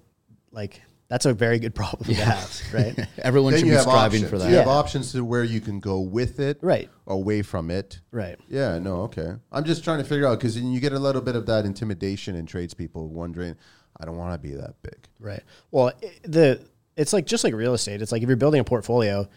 like 0.51 0.81
that's 1.13 1.27
a 1.27 1.33
very 1.33 1.59
good 1.59 1.75
problem 1.75 2.05
to 2.05 2.15
have, 2.15 2.61
right? 2.73 3.07
Everyone 3.19 3.51
then 3.53 3.59
should 3.61 3.69
be 3.69 3.77
striving 3.77 4.23
options. 4.23 4.29
for 4.31 4.39
that. 4.39 4.49
You 4.49 4.55
have 4.55 4.65
Yeah. 4.65 4.71
options 4.71 5.11
to 5.11 5.23
where 5.23 5.43
you 5.43 5.61
can 5.61 5.79
go 5.79 5.99
with 5.99 6.39
it, 6.39 6.57
Right. 6.63 6.89
away 7.05 7.43
from 7.43 7.69
it. 7.69 7.99
right. 8.09 8.39
Yeah, 8.49 8.79
no, 8.79 9.01
okay. 9.03 9.35
I'm 9.51 9.63
just 9.63 9.83
trying 9.83 9.99
to 9.99 10.03
figure 10.05 10.25
out 10.27 10.39
because 10.39 10.57
you 10.57 10.79
get 10.79 10.91
a 10.91 10.97
little 10.97 11.21
bit 11.21 11.35
of 11.35 11.45
that 11.45 11.65
intimidation 11.65 12.35
in 12.35 12.47
tradespeople 12.47 13.09
wondering, 13.09 13.55
I 14.01 14.05
don't 14.05 14.17
want 14.17 14.33
to 14.33 14.39
be 14.39 14.55
that 14.55 14.73
big. 14.81 15.07
Right. 15.19 15.43
Well, 15.69 15.91
i- 16.03 16.11
the 16.23 16.59
it's 16.97 17.13
like 17.13 17.27
just 17.27 17.43
like 17.43 17.53
real 17.53 17.75
estate. 17.75 18.01
It's 18.01 18.11
like 18.11 18.23
if 18.23 18.27
you're 18.27 18.35
building 18.35 18.59
a 18.61 18.63
portfolio, 18.63 19.27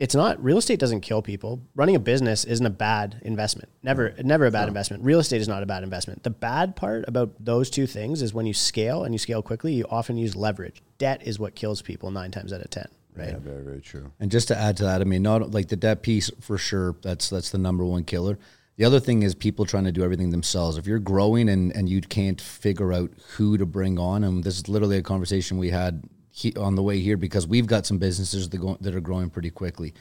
it's 0.00 0.14
not 0.14 0.42
real 0.42 0.56
estate 0.56 0.80
doesn't 0.80 1.02
kill 1.02 1.20
people. 1.20 1.60
Running 1.74 1.94
a 1.94 2.00
business 2.00 2.44
isn't 2.44 2.64
a 2.64 2.70
bad 2.70 3.20
investment. 3.22 3.68
Never, 3.82 4.14
never 4.22 4.46
a 4.46 4.50
bad 4.50 4.66
investment. 4.66 5.04
Real 5.04 5.20
estate 5.20 5.42
is 5.42 5.46
not 5.46 5.62
a 5.62 5.66
bad 5.66 5.82
investment. 5.82 6.22
The 6.22 6.30
bad 6.30 6.74
part 6.74 7.04
about 7.06 7.34
those 7.38 7.68
two 7.68 7.86
things 7.86 8.22
is 8.22 8.32
when 8.32 8.46
you 8.46 8.54
scale 8.54 9.04
and 9.04 9.14
you 9.14 9.18
scale 9.18 9.42
quickly, 9.42 9.74
you 9.74 9.84
often 9.90 10.16
use 10.16 10.34
leverage. 10.34 10.82
Debt 10.96 11.20
is 11.26 11.38
what 11.38 11.54
kills 11.54 11.82
people 11.82 12.10
nine 12.10 12.30
times 12.30 12.50
out 12.50 12.62
of 12.62 12.70
ten. 12.70 12.88
Right. 13.14 13.28
Yeah, 13.28 13.38
very, 13.38 13.62
very 13.62 13.80
true. 13.82 14.10
And 14.18 14.30
just 14.30 14.48
to 14.48 14.56
add 14.56 14.78
to 14.78 14.84
that, 14.84 15.02
I 15.02 15.04
mean, 15.04 15.22
not 15.22 15.50
like 15.50 15.68
the 15.68 15.76
debt 15.76 16.02
piece 16.02 16.30
for 16.40 16.56
sure. 16.56 16.96
That's 17.02 17.28
that's 17.28 17.50
the 17.50 17.58
number 17.58 17.84
one 17.84 18.04
killer. 18.04 18.38
The 18.76 18.86
other 18.86 19.00
thing 19.00 19.22
is 19.22 19.34
people 19.34 19.66
trying 19.66 19.84
to 19.84 19.92
do 19.92 20.02
everything 20.02 20.30
themselves. 20.30 20.78
If 20.78 20.86
you're 20.86 20.98
growing 20.98 21.50
and, 21.50 21.76
and 21.76 21.90
you 21.90 22.00
can't 22.00 22.40
figure 22.40 22.94
out 22.94 23.10
who 23.36 23.58
to 23.58 23.66
bring 23.66 23.98
on, 23.98 24.24
and 24.24 24.42
this 24.42 24.56
is 24.56 24.68
literally 24.68 24.96
a 24.96 25.02
conversation 25.02 25.58
we 25.58 25.68
had 25.68 26.02
he, 26.30 26.54
on 26.54 26.74
the 26.74 26.82
way 26.82 27.00
here 27.00 27.16
because 27.16 27.46
we've 27.46 27.66
got 27.66 27.86
some 27.86 27.98
businesses 27.98 28.48
that, 28.48 28.58
go, 28.58 28.76
that 28.80 28.94
are 28.94 29.00
growing 29.00 29.30
pretty 29.30 29.50
quickly. 29.50 29.94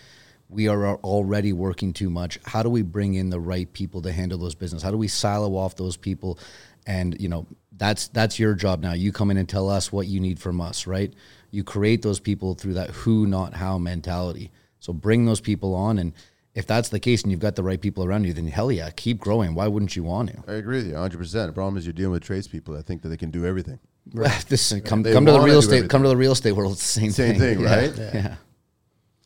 We 0.49 0.67
are 0.67 0.95
already 0.95 1.53
working 1.53 1.93
too 1.93 2.09
much. 2.09 2.39
How 2.43 2.63
do 2.63 2.69
we 2.69 2.81
bring 2.81 3.13
in 3.13 3.29
the 3.29 3.39
right 3.39 3.71
people 3.71 4.01
to 4.01 4.11
handle 4.11 4.39
those 4.39 4.55
business? 4.55 4.81
How 4.81 4.91
do 4.91 4.97
we 4.97 5.07
silo 5.07 5.55
off 5.55 5.75
those 5.75 5.95
people? 5.95 6.39
And 6.87 7.19
you 7.21 7.29
know 7.29 7.45
that's 7.71 8.07
that's 8.07 8.39
your 8.39 8.55
job 8.55 8.81
now. 8.81 8.93
You 8.93 9.11
come 9.11 9.29
in 9.29 9.37
and 9.37 9.47
tell 9.47 9.69
us 9.69 9.91
what 9.91 10.07
you 10.07 10.19
need 10.19 10.39
from 10.39 10.59
us, 10.59 10.87
right? 10.87 11.13
You 11.51 11.63
create 11.63 12.01
those 12.01 12.19
people 12.19 12.55
through 12.55 12.75
that 12.75 12.89
who, 12.89 13.27
not 13.27 13.53
how 13.53 13.77
mentality. 13.77 14.51
So 14.79 14.91
bring 14.91 15.25
those 15.25 15.41
people 15.41 15.75
on 15.75 15.99
and 15.99 16.13
if 16.55 16.65
that's 16.65 16.89
the 16.89 16.99
case 16.99 17.21
and 17.21 17.31
you've 17.31 17.39
got 17.39 17.55
the 17.55 17.63
right 17.63 17.79
people 17.79 18.03
around 18.03 18.25
you, 18.25 18.33
then 18.33 18.47
hell 18.47 18.71
yeah, 18.71 18.89
keep 18.89 19.19
growing. 19.19 19.55
Why 19.55 19.67
wouldn't 19.67 19.95
you 19.95 20.03
want 20.03 20.29
to? 20.31 20.51
I 20.51 20.55
agree 20.55 20.77
with 20.77 20.87
you 20.87 20.93
100%. 20.93 21.45
The 21.45 21.53
problem 21.53 21.77
is 21.77 21.85
you're 21.85 21.93
dealing 21.93 22.11
with 22.11 22.23
tradespeople 22.23 22.73
that 22.73 22.83
think 22.83 23.01
that 23.03 23.09
they 23.09 23.17
can 23.17 23.31
do 23.31 23.45
everything. 23.45 23.79
This 24.13 24.73
come 24.85 25.03
They 25.03 25.13
come 25.13 25.25
to 25.25 25.31
the 25.31 25.39
real 25.39 25.59
estate 25.59 25.71
everything. 25.77 25.89
come 25.89 26.03
to 26.03 26.09
the 26.09 26.17
real 26.17 26.31
estate 26.33 26.51
world. 26.53 26.73
It's 26.73 26.81
the 26.95 27.01
same, 27.01 27.11
Same 27.11 27.39
thing, 27.39 27.59
Yeah. 27.61 27.75
right? 27.75 27.97
Yeah. 27.97 28.35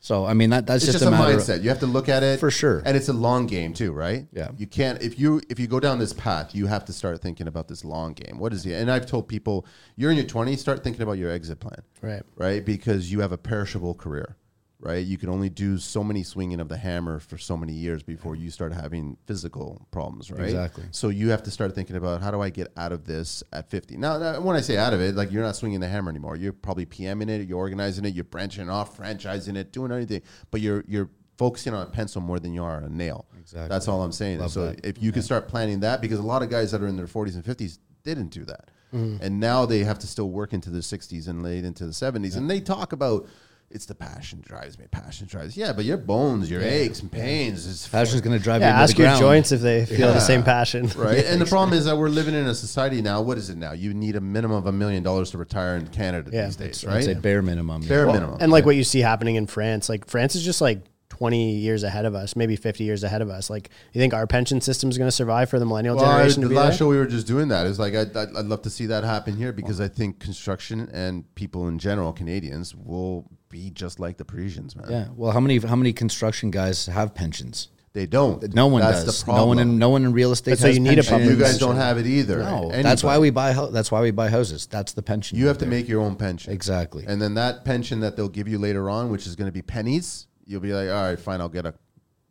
So 0.00 0.26
I 0.26 0.34
mean 0.34 0.50
that 0.50 0.66
that's 0.66 0.84
It's 0.84 0.92
just, 0.92 1.02
just, 1.04 1.10
a, 1.10 1.14
a, 1.14 1.18
mindset. 1.18 1.62
You 1.62 1.70
have 1.70 1.80
to 1.80 1.86
look 1.86 2.10
at 2.10 2.22
it 2.22 2.38
For 2.38 2.50
sure. 2.50 2.82
and 2.84 2.94
it's 2.94 3.08
a 3.08 3.14
long 3.14 3.46
game 3.46 3.72
too, 3.72 3.92
right? 3.92 4.26
Yeah. 4.32 4.50
You 4.58 4.66
can't 4.66 5.00
if 5.02 5.18
you 5.18 5.40
if 5.48 5.58
you 5.58 5.66
go 5.66 5.80
down 5.80 5.98
this 5.98 6.12
path, 6.12 6.54
you 6.54 6.66
have 6.66 6.84
to 6.86 6.92
start 6.92 7.22
thinking 7.22 7.48
about 7.48 7.68
this 7.68 7.84
long 7.86 8.12
game. 8.12 8.38
What 8.38 8.52
is 8.52 8.66
it? 8.66 8.74
And 8.74 8.90
I've 8.90 9.06
told 9.06 9.28
people, 9.28 9.64
you're 9.96 10.10
in 10.10 10.16
your 10.18 10.26
20s, 10.26 10.58
start 10.58 10.84
thinking 10.84 11.00
about 11.00 11.16
your 11.16 11.30
exit 11.30 11.58
plan, 11.60 11.80
Right. 12.02 12.22
right? 12.36 12.62
Because 12.62 13.10
you 13.10 13.20
have 13.20 13.32
a 13.32 13.38
perishable 13.38 13.94
career, 13.94 14.36
right? 14.84 15.04
You 15.04 15.16
can 15.18 15.28
only 15.28 15.48
do 15.48 15.78
so 15.78 16.04
many 16.04 16.22
swinging 16.22 16.60
of 16.60 16.68
the 16.68 16.76
hammer 16.76 17.18
for 17.18 17.38
so 17.38 17.56
many 17.56 17.72
years 17.72 18.02
before 18.02 18.36
you 18.36 18.50
start 18.50 18.72
having 18.72 19.16
physical 19.26 19.86
problems, 19.90 20.30
right? 20.30 20.42
Exactly. 20.42 20.84
So 20.90 21.08
you 21.08 21.30
have 21.30 21.42
to 21.44 21.50
start 21.50 21.74
thinking 21.74 21.96
about 21.96 22.20
how 22.22 22.30
do 22.30 22.40
I 22.40 22.50
get 22.50 22.68
out 22.76 22.92
of 22.92 23.04
this 23.04 23.42
at 23.52 23.70
50. 23.70 23.96
Now, 23.96 24.40
when 24.40 24.56
I 24.56 24.60
say 24.60 24.76
out 24.76 24.92
of 24.94 25.00
it, 25.00 25.14
like 25.14 25.32
you're 25.32 25.42
not 25.42 25.56
swinging 25.56 25.80
the 25.80 25.88
hammer 25.88 26.10
anymore. 26.10 26.36
You're 26.36 26.52
probably 26.52 26.86
PMing 26.86 27.28
it, 27.30 27.48
you're 27.48 27.58
organizing 27.58 28.04
it, 28.04 28.14
you're 28.14 28.24
branching 28.24 28.68
off, 28.68 28.96
franchising 28.98 29.56
it, 29.56 29.72
doing 29.72 29.90
anything, 29.92 30.22
but 30.50 30.60
you're 30.60 30.84
you're 30.86 31.10
focusing 31.36 31.74
on 31.74 31.82
a 31.82 31.90
pencil 31.90 32.20
more 32.20 32.38
than 32.38 32.52
you 32.54 32.62
are 32.62 32.76
on 32.76 32.84
a 32.84 32.88
nail. 32.88 33.26
Exactly. 33.40 33.68
That's 33.68 33.88
all 33.88 34.02
I'm 34.02 34.12
saying. 34.12 34.38
Love 34.38 34.52
so 34.52 34.66
that. 34.68 34.84
if 34.86 35.02
you 35.02 35.10
can 35.10 35.22
start 35.22 35.48
planning 35.48 35.80
that, 35.80 36.00
because 36.00 36.18
a 36.18 36.22
lot 36.22 36.42
of 36.42 36.48
guys 36.50 36.70
that 36.72 36.80
are 36.80 36.86
in 36.86 36.96
their 36.96 37.06
40s 37.08 37.34
and 37.34 37.44
50s 37.44 37.78
didn't 38.04 38.28
do 38.28 38.44
that, 38.44 38.68
Mm-hmm. 38.94 39.24
and 39.24 39.40
now 39.40 39.66
they 39.66 39.80
have 39.80 39.98
to 39.98 40.06
still 40.06 40.30
work 40.30 40.52
into 40.52 40.70
their 40.70 40.80
60s 40.80 41.26
and 41.26 41.42
late 41.42 41.64
into 41.64 41.84
the 41.84 41.90
70s, 41.90 42.36
and 42.36 42.48
they 42.48 42.60
talk 42.60 42.92
about. 42.92 43.26
It's 43.74 43.86
the 43.86 43.94
passion 43.94 44.40
drives 44.40 44.78
me. 44.78 44.84
Passion 44.90 45.26
drives. 45.26 45.56
Yeah, 45.56 45.72
but 45.72 45.84
your 45.84 45.96
bones, 45.96 46.48
your 46.48 46.62
aches 46.62 47.00
and 47.00 47.10
pains. 47.10 47.66
Is 47.66 47.88
Passion's 47.88 48.20
going 48.20 48.38
to 48.38 48.42
drive 48.42 48.60
Yeah. 48.60 48.76
you 48.76 48.82
Ask 48.84 48.94
the 48.94 49.02
your 49.02 49.08
ground. 49.08 49.20
joints 49.20 49.50
if 49.52 49.60
they 49.62 49.84
feel 49.84 49.98
Yeah. 50.08 50.12
the 50.12 50.20
same 50.20 50.44
passion. 50.44 50.88
right? 50.96 51.24
and 51.26 51.40
the 51.40 51.46
problem 51.46 51.76
is 51.76 51.84
that 51.86 51.98
we're 51.98 52.08
living 52.08 52.34
in 52.36 52.46
a 52.46 52.54
society 52.54 53.02
now. 53.02 53.20
What 53.20 53.36
is 53.36 53.50
it 53.50 53.56
now? 53.58 53.72
You 53.72 53.92
need 53.92 54.14
a 54.14 54.20
minimum 54.20 54.56
of 54.58 54.66
a 54.66 54.72
million 54.72 55.02
dollars 55.02 55.32
to 55.32 55.38
retire 55.38 55.74
in 55.74 55.88
Canada 55.88 56.30
Yeah. 56.32 56.44
these 56.46 56.56
days, 56.56 56.84
I'd 56.86 57.02
say 57.04 57.12
right? 57.14 57.20
bare 57.22 57.42
minimum. 57.42 57.82
Bare 57.82 58.06
Well, 58.06 58.14
minimum. 58.14 58.36
And 58.40 58.52
like 58.52 58.64
what 58.64 58.76
you 58.76 58.84
see 58.84 59.00
happening 59.00 59.34
in 59.34 59.46
France, 59.48 59.88
like 59.88 60.06
France 60.06 60.36
is 60.36 60.44
just 60.44 60.60
like 60.60 60.84
20 61.08 61.54
years 61.56 61.82
ahead 61.84 62.04
of 62.06 62.14
us, 62.14 62.34
maybe 62.36 62.54
50 62.56 62.82
years 62.84 63.02
ahead 63.04 63.22
of 63.22 63.28
us. 63.30 63.48
Like, 63.50 63.70
you 63.92 64.00
think 64.00 64.14
our 64.14 64.26
pension 64.26 64.60
system 64.60 64.90
is 64.90 64.98
going 64.98 65.06
to 65.08 65.12
survive 65.12 65.48
for 65.48 65.58
the 65.60 65.64
millennial 65.66 65.94
Well, 65.96 66.04
I- 66.06 66.12
generation 66.12 66.42
the 66.42 66.48
to 66.48 66.50
be 66.50 66.54
last 66.56 66.70
there? 66.70 66.78
show 66.78 66.88
we 66.88 66.96
were 66.96 67.06
just 67.06 67.26
doing 67.26 67.48
that 67.48 67.66
is 67.66 67.78
like 67.78 67.94
I'd, 67.94 68.16
I'd, 68.16 68.36
I'd 68.36 68.46
love 68.46 68.62
to 68.62 68.70
see 68.70 68.86
that 68.86 69.02
happen 69.04 69.36
here 69.36 69.52
because 69.52 69.80
I 69.80 69.88
think 69.88 70.18
construction 70.20 70.88
and 70.92 71.32
people 71.34 71.66
in 71.68 71.78
general, 71.80 72.12
Canadians, 72.12 72.74
will 72.74 73.26
be 73.54 73.70
just 73.70 74.00
like 74.00 74.16
the 74.18 74.24
Parisians, 74.24 74.74
man. 74.76 74.86
Yeah. 74.90 75.06
Well, 75.14 75.30
how 75.32 75.40
many 75.40 75.58
how 75.58 75.76
many 75.76 75.92
construction 75.92 76.50
guys 76.50 76.86
have 76.86 77.14
pensions? 77.14 77.68
They 77.92 78.06
don't. 78.06 78.52
No 78.54 78.66
one 78.66 78.80
That's 78.82 79.04
does. 79.04 79.22
The 79.22 79.32
no 79.32 79.46
one 79.46 79.60
in 79.60 79.78
no 79.78 79.88
one 79.88 80.04
in 80.04 80.12
real 80.12 80.32
estate. 80.32 80.52
But 80.52 80.58
so 80.58 80.66
you 80.66 80.80
need 80.80 80.98
a 80.98 81.02
pensions. 81.04 81.12
and 81.30 81.30
you 81.30 81.44
guys 81.44 81.58
don't 81.58 81.76
have 81.76 81.96
it 81.96 82.06
either. 82.06 82.38
No, 82.38 82.56
Anybody. 82.62 82.82
that's 82.82 83.04
why 83.04 83.16
we 83.18 83.30
buy. 83.30 83.52
That's 83.76 83.92
why 83.92 84.00
we 84.02 84.10
buy 84.10 84.28
houses. 84.30 84.66
That's 84.66 84.92
the 84.94 85.02
pension. 85.02 85.38
You 85.38 85.46
have 85.46 85.58
to 85.58 85.66
make 85.66 85.86
your 85.88 86.02
own 86.02 86.16
pension. 86.16 86.52
exactly. 86.52 87.04
And 87.06 87.22
then 87.22 87.34
that 87.34 87.64
pension 87.64 88.00
that 88.00 88.16
they'll 88.16 88.28
give 88.40 88.48
you 88.48 88.58
later 88.58 88.90
on, 88.90 89.10
which 89.12 89.26
is 89.28 89.36
going 89.36 89.46
to 89.46 89.52
be 89.52 89.62
pennies, 89.62 90.26
you'll 90.44 90.60
be 90.68 90.72
like, 90.72 90.88
all 90.90 91.04
right, 91.08 91.20
fine, 91.20 91.40
I'll 91.40 91.48
get 91.48 91.66
a, 91.66 91.74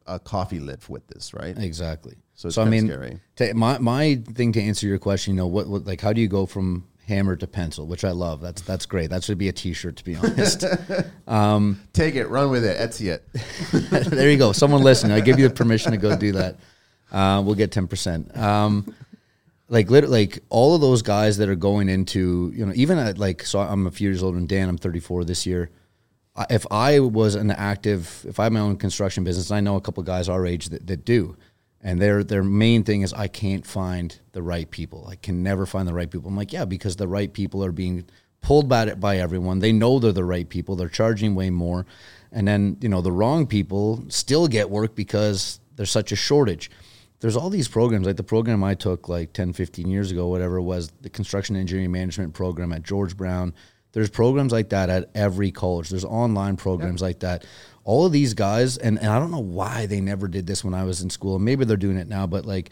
a 0.05 0.19
coffee 0.19 0.59
lid 0.59 0.81
with 0.89 1.07
this, 1.07 1.33
right? 1.33 1.57
Exactly. 1.57 2.15
So 2.35 2.49
So, 2.49 2.61
it's 2.63 2.67
I 2.67 2.69
mean, 2.69 2.87
scary. 2.87 3.19
to, 3.37 3.53
my 3.53 3.77
my 3.77 4.03
thing 4.39 4.51
to 4.57 4.61
answer 4.61 4.85
your 4.85 4.99
question, 4.99 5.33
you 5.33 5.37
know, 5.37 5.47
what, 5.47 5.67
what 5.67 5.85
like 5.85 6.01
how 6.01 6.11
do 6.11 6.19
you 6.19 6.27
go 6.27 6.45
from 6.45 6.67
hammer 7.07 7.35
to 7.35 7.47
pencil, 7.47 7.85
which 7.85 8.03
I 8.05 8.11
love. 8.11 8.41
That's 8.41 8.61
that's 8.61 8.85
great. 8.85 9.09
That 9.09 9.23
should 9.23 9.37
be 9.37 9.49
a 9.49 9.51
T-shirt, 9.53 9.97
to 9.97 10.03
be 10.03 10.15
honest. 10.15 10.61
Take 11.93 12.15
it, 12.15 12.27
run 12.27 12.49
with 12.49 12.63
it, 12.65 12.77
Etsy 12.77 13.11
it. 13.13 14.09
there 14.09 14.29
you 14.29 14.37
go. 14.37 14.51
Someone 14.51 14.81
listening, 14.83 15.11
I 15.13 15.19
give 15.21 15.39
you 15.39 15.47
the 15.47 15.53
permission 15.53 15.91
to 15.91 15.97
go 15.97 16.15
do 16.15 16.33
that. 16.33 16.57
Uh, 17.11 17.41
we'll 17.45 17.55
get 17.55 17.71
ten 17.71 17.87
percent. 17.87 18.35
Um, 18.37 18.95
like 19.69 19.89
literally, 19.89 20.27
like 20.27 20.39
all 20.49 20.75
of 20.75 20.81
those 20.81 21.01
guys 21.01 21.37
that 21.37 21.49
are 21.49 21.55
going 21.55 21.89
into, 21.89 22.51
you 22.55 22.65
know, 22.65 22.73
even 22.75 22.97
at 22.97 23.17
like, 23.17 23.43
so 23.43 23.59
I'm 23.59 23.87
a 23.87 23.91
few 23.91 24.09
years 24.09 24.21
older 24.21 24.37
than 24.37 24.45
Dan. 24.45 24.69
I'm 24.69 24.77
34 24.77 25.23
this 25.23 25.45
year. 25.45 25.69
I- 26.35 26.45
If 26.49 26.65
I 26.69 26.99
was 26.99 27.33
an 27.35 27.49
active, 27.49 28.25
if 28.27 28.39
I 28.39 28.43
had 28.43 28.53
my 28.53 28.59
own 28.59 28.77
construction 28.77 29.23
business, 29.23 29.51
I 29.51 29.61
know 29.61 29.75
a 29.75 29.81
couple 29.81 30.03
guys 30.03 30.29
our 30.29 30.45
age 30.45 30.69
that, 30.69 30.85
that 30.87 31.05
do, 31.05 31.37
and 31.83 32.01
their 32.01 32.23
their 32.23 32.43
main 32.43 32.83
thing 32.83 33.01
is 33.01 33.13
I 33.13 33.27
can't 33.27 33.65
find 33.65 34.17
the 34.31 34.41
right 34.41 34.69
people. 34.69 35.07
I 35.07 35.15
can 35.15 35.43
never 35.43 35.65
find 35.65 35.87
the 35.87 35.93
right 35.93 36.09
people. 36.09 36.29
I'm 36.29 36.37
like, 36.37 36.53
yeah, 36.53 36.65
because 36.65 36.95
the 36.95 37.07
right 37.07 37.31
people 37.31 37.63
are 37.63 37.71
being 37.71 38.05
pulled 38.41 38.67
by 38.67 38.85
it 38.85 38.99
by 38.99 39.17
everyone. 39.17 39.59
They 39.59 39.71
know 39.71 39.99
they're 39.99 40.11
the 40.11 40.23
right 40.23 40.47
people. 40.47 40.75
They're 40.75 40.89
charging 40.89 41.35
way 41.35 41.49
more, 41.49 41.85
and 42.31 42.47
then 42.47 42.77
you 42.81 42.89
know 42.89 43.01
the 43.01 43.11
wrong 43.11 43.45
people 43.45 44.03
still 44.07 44.47
get 44.47 44.69
work 44.69 44.95
because 44.95 45.59
there's 45.75 45.91
such 45.91 46.11
a 46.11 46.15
shortage 46.15 46.71
there's 47.23 47.37
all 47.37 47.49
these 47.49 47.69
programs 47.69 48.05
like 48.05 48.17
the 48.17 48.23
program 48.23 48.63
i 48.63 48.75
took 48.75 49.07
like 49.07 49.31
10 49.31 49.53
15 49.53 49.87
years 49.87 50.11
ago 50.11 50.27
whatever 50.27 50.57
it 50.57 50.63
was 50.63 50.91
the 51.01 51.09
construction 51.09 51.55
engineering 51.55 51.91
management 51.91 52.33
program 52.33 52.73
at 52.73 52.83
george 52.83 53.15
brown 53.15 53.53
there's 53.93 54.09
programs 54.09 54.51
like 54.51 54.69
that 54.69 54.89
at 54.89 55.09
every 55.15 55.49
college 55.49 55.89
there's 55.89 56.03
online 56.03 56.57
programs 56.57 57.01
like 57.01 57.19
that 57.19 57.45
all 57.85 58.05
of 58.05 58.11
these 58.11 58.33
guys 58.33 58.77
and, 58.77 58.97
and 58.99 59.07
i 59.09 59.19
don't 59.19 59.31
know 59.31 59.39
why 59.39 59.85
they 59.85 59.99
never 60.01 60.27
did 60.27 60.47
this 60.47 60.63
when 60.63 60.73
i 60.73 60.83
was 60.83 61.01
in 61.01 61.09
school 61.09 61.37
maybe 61.39 61.65
they're 61.65 61.77
doing 61.77 61.97
it 61.97 62.07
now 62.07 62.25
but 62.27 62.45
like 62.45 62.69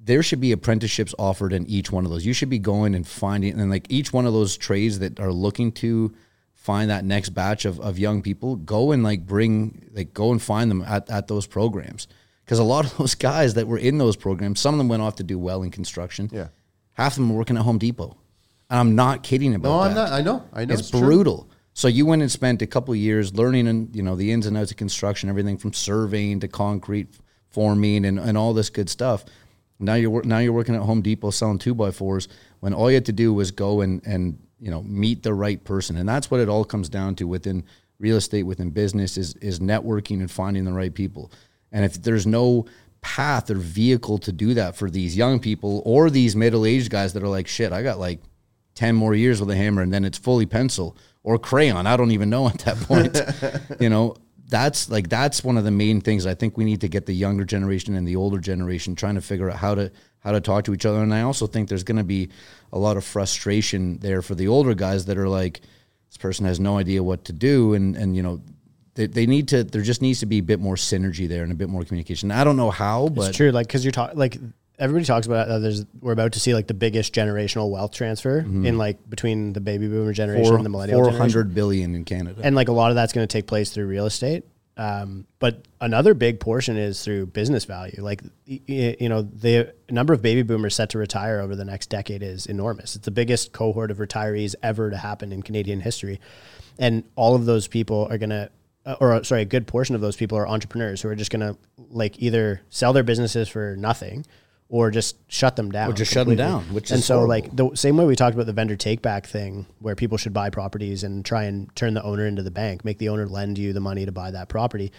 there 0.00 0.22
should 0.22 0.40
be 0.40 0.52
apprenticeships 0.52 1.14
offered 1.18 1.52
in 1.52 1.66
each 1.66 1.90
one 1.90 2.04
of 2.04 2.10
those 2.10 2.24
you 2.24 2.32
should 2.32 2.48
be 2.50 2.58
going 2.58 2.94
and 2.94 3.06
finding 3.06 3.58
and 3.58 3.70
like 3.70 3.86
each 3.90 4.12
one 4.12 4.26
of 4.26 4.32
those 4.32 4.56
trades 4.56 5.00
that 5.00 5.18
are 5.18 5.32
looking 5.32 5.72
to 5.72 6.14
find 6.54 6.90
that 6.90 7.04
next 7.04 7.30
batch 7.30 7.64
of, 7.64 7.80
of 7.80 7.98
young 7.98 8.22
people 8.22 8.56
go 8.56 8.92
and 8.92 9.02
like 9.02 9.26
bring 9.26 9.88
like 9.92 10.12
go 10.14 10.30
and 10.32 10.40
find 10.42 10.70
them 10.70 10.82
at, 10.82 11.08
at 11.10 11.26
those 11.28 11.46
programs 11.46 12.06
because 12.44 12.58
a 12.58 12.64
lot 12.64 12.84
of 12.84 12.96
those 12.98 13.14
guys 13.14 13.54
that 13.54 13.66
were 13.66 13.78
in 13.78 13.98
those 13.98 14.16
programs 14.16 14.60
some 14.60 14.74
of 14.74 14.78
them 14.78 14.88
went 14.88 15.02
off 15.02 15.16
to 15.16 15.24
do 15.24 15.38
well 15.38 15.62
in 15.62 15.70
construction 15.70 16.28
Yeah. 16.32 16.48
half 16.92 17.12
of 17.12 17.16
them 17.16 17.30
were 17.30 17.36
working 17.38 17.56
at 17.56 17.62
home 17.64 17.78
depot 17.78 18.16
and 18.70 18.78
i'm 18.78 18.94
not 18.94 19.22
kidding 19.24 19.54
about 19.54 19.68
No, 19.68 19.78
that 19.82 19.88
I'm 19.90 19.94
not. 19.94 20.12
I 20.12 20.22
know. 20.22 20.44
I 20.52 20.64
know. 20.64 20.74
it's, 20.74 20.90
true. 20.90 21.00
brutal 21.00 21.48
so 21.78 21.86
you 21.86 22.04
went 22.04 22.22
and 22.22 22.32
spent 22.32 22.60
a 22.60 22.66
couple 22.66 22.92
years 22.96 23.32
learning 23.34 23.68
and 23.68 23.94
you 23.94 24.02
know 24.02 24.16
the 24.16 24.32
ins 24.32 24.46
and 24.46 24.56
outs 24.56 24.72
of 24.72 24.76
construction 24.76 25.28
everything 25.28 25.56
from 25.56 25.72
surveying 25.72 26.40
to 26.40 26.48
concrete 26.48 27.06
forming 27.50 28.04
and, 28.04 28.18
and 28.18 28.36
all 28.36 28.52
this 28.52 28.68
good 28.68 28.90
stuff. 28.90 29.24
Now 29.78 29.94
you're 29.94 30.24
now 30.24 30.38
you're 30.38 30.52
working 30.52 30.74
at 30.74 30.80
home 30.80 31.02
depot 31.02 31.30
selling 31.30 31.60
two 31.60 31.76
by 31.76 31.92
fours 31.92 32.26
when 32.58 32.74
all 32.74 32.90
you 32.90 32.96
had 32.96 33.04
to 33.04 33.12
do 33.12 33.32
was 33.32 33.52
go 33.52 33.80
and 33.80 34.04
and 34.04 34.36
you 34.58 34.72
know 34.72 34.82
meet 34.82 35.22
the 35.22 35.32
right 35.32 35.62
person. 35.62 35.96
And 35.96 36.08
that's 36.08 36.32
what 36.32 36.40
it 36.40 36.48
all 36.48 36.64
comes 36.64 36.88
down 36.88 37.14
to 37.14 37.28
within 37.28 37.64
real 38.00 38.16
estate 38.16 38.42
within 38.42 38.70
business 38.70 39.16
is 39.16 39.36
is 39.36 39.60
networking 39.60 40.18
and 40.18 40.28
finding 40.28 40.64
the 40.64 40.72
right 40.72 40.92
people. 40.92 41.30
And 41.70 41.84
if 41.84 42.02
there's 42.02 42.26
no 42.26 42.66
path 43.02 43.52
or 43.52 43.54
vehicle 43.54 44.18
to 44.18 44.32
do 44.32 44.52
that 44.54 44.74
for 44.74 44.90
these 44.90 45.16
young 45.16 45.38
people 45.38 45.80
or 45.84 46.10
these 46.10 46.34
middle-aged 46.34 46.90
guys 46.90 47.12
that 47.12 47.22
are 47.22 47.28
like 47.28 47.46
shit 47.46 47.72
i 47.72 47.80
got 47.80 47.96
like 47.96 48.18
10 48.74 48.96
more 48.96 49.14
years 49.14 49.38
with 49.38 49.48
a 49.50 49.56
hammer 49.56 49.82
and 49.82 49.92
then 49.92 50.04
it's 50.04 50.18
fully 50.18 50.46
pencil 50.46 50.96
or 51.22 51.38
crayon. 51.38 51.86
I 51.86 51.96
don't 51.96 52.12
even 52.12 52.30
know 52.30 52.48
at 52.48 52.58
that 52.60 52.76
point. 52.76 53.20
You 53.80 53.88
know 53.88 54.16
that's 54.48 54.88
like 54.90 55.08
that's 55.08 55.44
one 55.44 55.58
of 55.58 55.64
the 55.64 55.70
main 55.70 56.00
things 56.00 56.24
i 56.24 56.34
think 56.34 56.56
we 56.56 56.64
need 56.64 56.80
to 56.80 56.88
get 56.88 57.04
the 57.04 57.12
younger 57.12 57.44
generation 57.44 57.94
and 57.94 58.08
the 58.08 58.16
older 58.16 58.38
generation 58.38 58.94
trying 58.94 59.14
to 59.14 59.20
figure 59.20 59.50
out 59.50 59.58
how 59.58 59.74
to 59.74 59.92
how 60.20 60.32
to 60.32 60.40
talk 60.40 60.64
to 60.64 60.74
each 60.74 60.84
other. 60.84 61.02
And 61.02 61.14
i 61.14 61.22
also 61.22 61.46
think 61.46 61.68
there's 61.68 61.84
going 61.84 61.98
to 61.98 62.04
be 62.04 62.28
a 62.72 62.78
lot 62.78 62.96
of 62.96 63.04
frustration 63.04 63.98
there 63.98 64.22
for 64.22 64.34
the 64.34 64.48
older 64.48 64.74
guys 64.74 65.06
that 65.06 65.18
are 65.18 65.28
like 65.28 65.60
this 66.08 66.16
person 66.16 66.46
has 66.46 66.58
no 66.58 66.78
idea 66.78 67.02
what 67.02 67.24
to 67.26 67.32
do. 67.32 67.74
And 67.74 67.96
and 67.96 68.16
you 68.16 68.22
know 68.22 68.40
they, 68.94 69.06
they 69.06 69.26
need 69.26 69.48
to 69.48 69.64
there 69.64 69.82
just 69.82 70.02
needs 70.02 70.20
to 70.20 70.26
be 70.26 70.38
a 70.38 70.42
bit 70.42 70.60
more 70.60 70.74
synergy 70.74 71.28
there 71.28 71.42
and 71.42 71.52
a 71.52 71.54
bit 71.54 71.68
more 71.68 71.84
communication. 71.84 72.30
I 72.30 72.44
don't 72.44 72.56
know 72.56 72.70
how 72.70 73.08
but 73.08 73.28
It's 73.28 73.36
true, 73.36 73.50
like 73.50 73.66
because 73.66 73.84
you're 73.84 73.92
talking 73.92 74.18
like 74.18 74.38
everybody 74.78 75.04
talks 75.04 75.26
about 75.26 75.48
uh, 75.48 75.58
there's 75.58 75.84
we're 76.00 76.12
about 76.12 76.32
to 76.32 76.40
see 76.40 76.54
like 76.54 76.66
the 76.66 76.74
biggest 76.74 77.14
generational 77.14 77.70
wealth 77.70 77.92
transfer 77.92 78.38
in 78.38 78.78
like 78.78 78.98
between 79.08 79.52
the 79.52 79.60
baby 79.60 79.88
boomer 79.88 80.12
generation 80.12 80.46
four, 80.46 80.56
and 80.56 80.64
the 80.64 80.70
millennial 80.70 81.00
generation. 81.00 81.18
400 81.18 81.54
billion 81.54 81.94
in 81.94 82.04
canada 82.04 82.40
and 82.42 82.54
like 82.54 82.68
a 82.68 82.72
lot 82.72 82.90
of 82.90 82.94
that's 82.94 83.12
going 83.12 83.26
to 83.26 83.32
take 83.32 83.46
place 83.46 83.70
through 83.70 83.86
real 83.86 84.06
estate. 84.06 84.44
Um, 84.76 85.26
but 85.40 85.66
another 85.80 86.14
big 86.14 86.38
portion 86.38 86.76
is 86.76 87.02
through 87.02 87.26
business 87.26 87.64
value. 87.64 88.00
Like, 88.00 88.22
you 88.46 89.08
know, 89.08 89.22
the 89.22 89.74
number 89.90 90.14
of 90.14 90.22
baby 90.22 90.42
boomers 90.42 90.76
set 90.76 90.90
to 90.90 90.98
retire 90.98 91.40
over 91.40 91.56
the 91.56 91.64
next 91.64 91.90
decade 91.90 92.22
is 92.22 92.46
enormous. 92.46 92.94
It's 92.94 93.04
the 93.04 93.10
biggest 93.10 93.52
cohort 93.52 93.90
of 93.90 93.96
retirees 93.98 94.54
ever 94.62 94.88
to 94.88 94.96
happen 94.96 95.32
in 95.32 95.42
Canadian 95.42 95.80
history. 95.80 96.20
And 96.78 97.02
all 97.16 97.34
of 97.34 97.44
those 97.44 97.66
people 97.66 98.06
are 98.08 98.18
going 98.18 98.30
to, 98.30 98.50
or 99.00 99.14
uh, 99.14 99.24
sorry, 99.24 99.42
a 99.42 99.46
good 99.46 99.66
portion 99.66 99.96
of 99.96 100.00
those 100.00 100.14
people 100.14 100.38
are 100.38 100.46
entrepreneurs 100.46 101.02
who 101.02 101.08
are 101.08 101.16
just 101.16 101.32
going 101.32 101.40
to 101.40 101.58
like 101.90 102.22
either 102.22 102.60
sell 102.70 102.92
their 102.92 103.02
businesses 103.02 103.48
for 103.48 103.74
nothing 103.76 104.24
or 104.68 104.90
just 104.90 105.16
shut 105.28 105.56
them 105.56 105.70
down. 105.70 105.90
Or 105.90 105.94
just 105.94 106.12
shut 106.12 106.26
them 106.26 106.36
down, 106.36 106.64
which 106.74 106.90
and 106.90 106.98
is 106.98 107.06
so 107.06 107.14
horrible. 107.14 107.28
like 107.30 107.56
the 107.56 107.70
same 107.74 107.96
way 107.96 108.04
we 108.04 108.16
talked 108.16 108.34
about 108.34 108.46
the 108.46 108.52
vendor 108.52 108.76
take 108.76 109.00
back 109.00 109.26
thing 109.26 109.66
where 109.80 109.94
people 109.94 110.18
should 110.18 110.34
buy 110.34 110.50
properties 110.50 111.04
and 111.04 111.24
try 111.24 111.44
and 111.44 111.74
turn 111.74 111.94
the 111.94 112.02
owner 112.02 112.26
into 112.26 112.42
the 112.42 112.50
bank, 112.50 112.84
make 112.84 112.98
the 112.98 113.08
owner 113.08 113.26
lend 113.26 113.56
you 113.56 113.72
the 113.72 113.80
money 113.80 114.04
to 114.04 114.12
buy 114.12 114.30
that 114.30 114.48
property. 114.48 114.92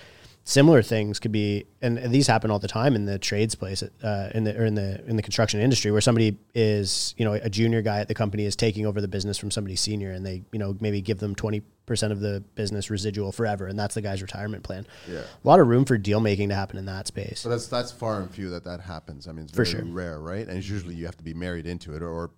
Similar 0.50 0.82
things 0.82 1.20
could 1.20 1.32
be, 1.32 1.68
and 1.80 2.00
these 2.12 2.26
happen 2.26 2.50
all 2.50 2.58
the 2.58 2.68
time 2.68 2.96
in 2.96 3.06
the 3.06 3.20
trades 3.20 3.54
place, 3.54 3.84
uh, 3.84 4.32
in 4.34 4.46
the 4.46 4.60
or 4.60 4.66
in 4.66 4.74
the 4.74 5.06
in 5.06 5.16
the 5.16 5.22
construction 5.22 5.60
industry, 5.60 5.92
where 5.92 6.02
somebody 6.02 6.40
is, 6.56 7.14
you 7.18 7.24
know, 7.24 7.34
a 7.34 7.52
junior 7.52 7.84
guy 7.84 8.00
at 8.00 8.08
the 8.08 8.16
company 8.16 8.46
is 8.46 8.56
taking 8.56 8.88
over 8.88 9.00
the 9.00 9.08
business 9.08 9.38
from 9.38 9.52
somebody 9.52 9.76
senior, 9.76 10.10
and 10.10 10.26
they, 10.26 10.42
you 10.52 10.58
know, 10.58 10.76
maybe 10.80 11.02
give 11.02 11.20
them 11.20 11.36
twenty 11.36 11.62
percent 11.86 12.12
of 12.12 12.20
the 12.20 12.44
business 12.56 12.90
residual 12.90 13.32
forever, 13.32 13.68
and 13.68 13.78
that's 13.78 13.94
the 13.94 14.02
guy's 14.02 14.24
retirement 14.24 14.64
plan. 14.64 14.88
Yeah. 15.08 15.20
a 15.20 15.48
lot 15.48 15.60
of 15.60 15.68
room 15.68 15.86
for 15.86 16.00
deal 16.00 16.20
making 16.20 16.50
to 16.50 16.56
happen 16.56 16.80
in 16.80 16.86
that 16.86 17.06
space. 17.06 17.42
So 17.42 17.50
that's 17.50 17.68
that's 17.68 17.92
far 17.92 18.20
and 18.20 18.32
few 18.32 18.50
that 18.50 18.64
that 18.64 18.82
happens. 18.82 19.28
I 19.28 19.34
mean, 19.34 19.44
it's 19.44 19.52
For 19.54 19.66
very 19.66 19.84
sure. 19.86 19.86
rare, 19.94 20.20
right? 20.20 20.48
And 20.48 20.58
it's 20.58 20.68
usually 20.68 20.96
you 20.96 21.06
have 21.06 21.18
to 21.18 21.24
be 21.24 21.36
married 21.36 21.68
into 21.68 21.96
it 21.96 22.02
or, 22.02 22.10
or 22.10 22.32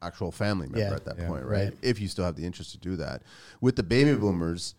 actual 0.00 0.32
family 0.32 0.68
member 0.68 0.78
Yeah. 0.88 0.94
at 0.94 1.04
that 1.04 1.18
Yeah. 1.18 1.26
point, 1.28 1.44
right? 1.44 1.64
Right. 1.64 1.78
If 1.82 2.00
you 2.00 2.08
still 2.08 2.24
have 2.24 2.36
the 2.36 2.46
interest 2.46 2.72
to 2.72 2.78
do 2.78 2.96
that. 2.96 3.22
With 3.60 3.76
the 3.76 3.82
baby 3.82 4.14
boomers, 4.14 4.74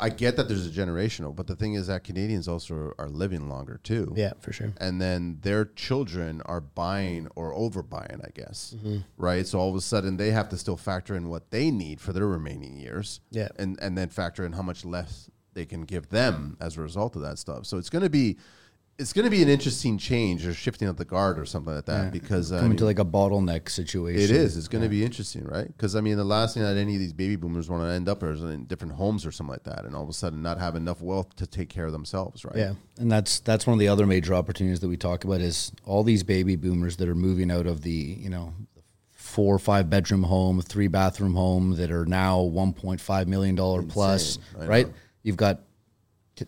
I 0.00 0.08
get 0.08 0.36
that 0.36 0.48
there's 0.48 0.66
a 0.66 0.70
generational, 0.70 1.34
but 1.34 1.46
the 1.46 1.54
thing 1.54 1.74
is 1.74 1.88
that 1.88 2.04
Canadians 2.04 2.48
also 2.48 2.92
are 2.98 3.08
living 3.08 3.48
longer 3.48 3.78
too. 3.82 4.12
Yeah, 4.16 4.32
for 4.40 4.52
sure. 4.52 4.72
And 4.78 5.00
then 5.00 5.38
their 5.42 5.66
children 5.66 6.42
are 6.46 6.60
buying 6.60 7.28
or 7.36 7.54
overbuying, 7.54 8.24
I 8.24 8.30
guess. 8.34 8.74
Mm-hmm. 8.76 8.98
Right. 9.16 9.46
So 9.46 9.58
all 9.58 9.68
of 9.68 9.76
a 9.76 9.80
sudden 9.80 10.16
they 10.16 10.30
have 10.30 10.48
to 10.48 10.58
still 10.58 10.76
factor 10.76 11.14
in 11.14 11.28
what 11.28 11.50
they 11.50 11.70
need 11.70 12.00
for 12.00 12.12
their 12.12 12.26
remaining 12.26 12.76
years. 12.76 13.20
Yeah. 13.30 13.48
And 13.58 13.78
and 13.80 13.96
then 13.96 14.08
factor 14.08 14.44
in 14.44 14.52
how 14.52 14.62
much 14.62 14.84
less 14.84 15.30
they 15.52 15.66
can 15.66 15.82
give 15.82 16.08
them 16.08 16.56
as 16.60 16.76
a 16.76 16.80
result 16.80 17.16
of 17.16 17.22
that 17.22 17.38
stuff. 17.38 17.66
So 17.66 17.76
it's 17.76 17.90
gonna 17.90 18.10
be 18.10 18.38
it's 19.00 19.14
gonna 19.14 19.30
be 19.30 19.42
an 19.42 19.48
interesting 19.48 19.96
change 19.96 20.46
or 20.46 20.52
shifting 20.52 20.86
of 20.86 20.98
the 20.98 21.06
guard 21.06 21.38
or 21.38 21.46
something 21.46 21.74
like 21.74 21.86
that 21.86 22.12
because 22.12 22.52
uh, 22.52 22.56
I 22.56 22.58
Coming 22.58 22.70
mean, 22.72 22.78
to 22.78 22.84
like 22.84 22.98
a 22.98 23.04
bottleneck 23.04 23.70
situation. 23.70 24.20
it 24.20 24.30
is. 24.30 24.58
It's 24.58 24.68
going 24.68 24.84
to 24.84 24.90
be 24.90 25.02
interesting, 25.04 25.44
right? 25.44 25.66
Because 25.66 25.96
I 25.96 26.02
mean, 26.02 26.18
the 26.18 26.24
last 26.24 26.54
thing 26.54 26.62
that 26.62 26.76
any 26.76 26.94
of 26.94 27.00
these 27.00 27.14
baby 27.14 27.36
boomers 27.36 27.70
want 27.70 27.82
to 27.82 27.88
end 27.88 28.08
up 28.08 28.22
is 28.22 28.42
in 28.42 28.66
different 28.66 28.94
homes 28.94 29.24
or 29.24 29.32
something 29.32 29.52
like 29.52 29.64
that, 29.64 29.86
and 29.86 29.96
all 29.96 30.02
of 30.02 30.08
a 30.08 30.12
sudden 30.12 30.42
not 30.42 30.58
have 30.58 30.76
enough 30.76 31.00
wealth 31.00 31.34
to 31.36 31.46
take 31.46 31.70
care 31.70 31.86
of 31.86 31.92
themselves, 31.92 32.44
right? 32.44 32.56
Yeah. 32.56 32.74
And 32.98 33.10
that's 33.10 33.40
that's 33.40 33.66
one 33.66 33.72
of 33.72 33.80
the 33.80 33.88
other 33.88 34.06
major 34.06 34.34
opportunities 34.34 34.80
that 34.80 34.88
we 34.88 34.98
talk 34.98 35.24
about 35.24 35.40
is 35.40 35.72
all 35.86 36.04
these 36.04 36.22
baby 36.22 36.56
boomers 36.56 36.98
that 36.98 37.08
are 37.08 37.14
moving 37.14 37.50
out 37.50 37.66
of 37.66 37.80
the 37.80 37.90
you 37.90 38.28
know 38.28 38.52
four 39.12 39.54
or 39.54 39.58
five 39.58 39.88
bedroom 39.88 40.24
home, 40.24 40.60
three 40.60 40.88
bathroom 40.88 41.34
home 41.34 41.76
that 41.76 41.90
are 41.90 42.04
now 42.04 42.40
one 42.40 42.74
point 42.74 43.00
five 43.00 43.28
million 43.28 43.54
dollar 43.54 43.82
plus, 43.82 44.38
I 44.60 44.66
right? 44.66 44.88
You've 45.22 45.36
got 45.36 45.60
t- 45.60 45.64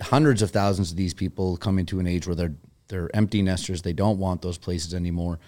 hundreds 0.00 0.42
of 0.42 0.50
thousands 0.50 0.90
of 0.90 0.96
these 0.96 1.14
people 1.14 1.56
coming 1.56 1.86
to 1.86 2.00
an 2.00 2.06
age 2.06 2.26
where 2.26 2.36
they're 2.36 2.54
they're 2.88 3.14
empty 3.14 3.40
nesters. 3.42 3.82
They 3.82 3.94
don't 3.94 4.18
want 4.18 4.42
those 4.42 4.58
places 4.58 4.92
anymore. 4.92 5.38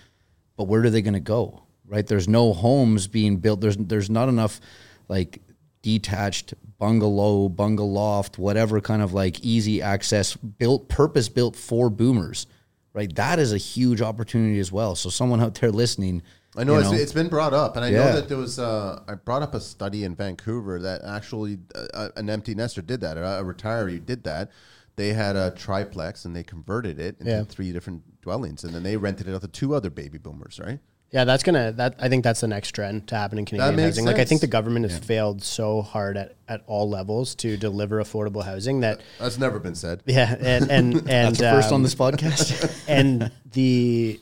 But 0.57 0.65
where 0.65 0.83
are 0.83 0.91
they 0.91 1.03
going 1.03 1.15
to 1.15 1.21
go? 1.21 1.65
Right? 1.87 2.07
There's 2.07 2.29
no 2.29 2.55
homes 2.55 3.07
being 3.07 3.37
built. 3.37 3.61
There's 3.61 3.77
there's 3.77 4.09
not 4.09 4.29
enough 4.29 4.61
like 5.09 5.43
detached 5.83 6.55
bungalow, 6.79 7.51
bungaloft, 7.51 8.39
whatever 8.39 8.81
kind 8.81 9.03
of 9.03 9.13
like 9.13 9.41
easy 9.41 9.83
access 9.83 10.35
built 10.37 10.89
purpose 10.89 11.29
built 11.29 11.55
for 11.55 11.91
boomers. 11.91 12.47
Right? 12.95 13.15
That 13.17 13.39
is 13.39 13.53
a 13.53 13.59
huge 13.59 14.01
opportunity 14.01 14.59
as 14.61 14.73
well. 14.73 14.95
So 14.95 15.11
someone 15.11 15.41
out 15.41 15.55
there 15.57 15.71
listening, 15.71 16.23
I 16.57 16.65
know, 16.65 16.75
you 16.79 16.81
it's, 16.81 17.03
it's 17.03 17.13
been 17.13 17.29
brought 17.29 17.53
up, 17.53 17.77
and 17.77 17.85
I 17.85 17.91
know 17.91 18.13
that 18.13 18.29
there 18.29 18.37
was. 18.39 18.59
Uh, 18.59 19.03
I 19.09 19.15
brought 19.15 19.43
up 19.43 19.55
a 19.55 19.61
study 19.61 20.05
in 20.05 20.15
Vancouver 20.15 20.81
that 20.81 21.03
actually 21.05 21.59
uh, 21.75 22.11
an 22.17 22.31
empty 22.31 22.55
nester 22.55 22.83
did 22.83 23.01
that. 23.01 23.17
A, 23.17 23.41
a 23.41 23.45
retiree 23.45 24.05
did 24.05 24.25
that. 24.25 24.51
They 24.97 25.13
had 25.13 25.35
a 25.35 25.51
triplex 25.51 26.25
and 26.25 26.37
they 26.37 26.45
converted 26.45 27.01
it 27.01 27.17
into 27.19 27.33
Yeah. 27.33 27.43
three 27.45 27.73
different 27.73 28.21
dwellings, 28.23 28.63
and 28.63 28.73
then 28.75 28.85
they 28.85 28.97
rented 28.97 29.27
it 29.29 29.35
out 29.35 29.41
to 29.41 29.49
two 29.49 29.75
other 29.75 29.91
baby 29.91 30.19
boomers, 30.19 30.61
right? 30.65 30.79
Yeah, 31.11 31.25
that's 31.25 31.45
gonna. 31.45 31.71
That 31.73 31.95
I 32.01 32.09
think 32.09 32.25
that's 32.25 32.41
the 32.41 32.49
next 32.49 32.73
trend 32.73 33.07
to 33.09 33.17
happen 33.17 33.39
in 33.39 33.45
Canadian 33.45 33.77
makes 33.77 33.87
housing. 33.91 34.05
Like 34.05 34.19
I 34.19 34.25
think 34.25 34.41
the 34.41 34.49
government 34.49 34.91
has 34.91 34.99
failed 34.99 35.45
so 35.45 35.81
hard 35.83 36.17
at, 36.17 36.35
at 36.49 36.63
all 36.67 36.89
levels 36.91 37.37
to 37.37 37.57
deliver 37.57 38.03
affordable 38.03 38.45
housing 38.45 38.81
that 38.81 39.01
That's 39.21 39.39
never 39.39 39.61
been 39.61 39.77
said. 39.77 40.03
yeah, 40.07 40.35
and 40.41 40.71
and 40.71 40.95
and 40.95 41.07
that's 41.07 41.39
the 41.39 41.51
first 41.51 41.69
on 41.69 41.77
um, 41.77 41.83
this 41.85 41.95
podcast. 41.95 42.85
and 42.89 43.31
the 43.53 44.19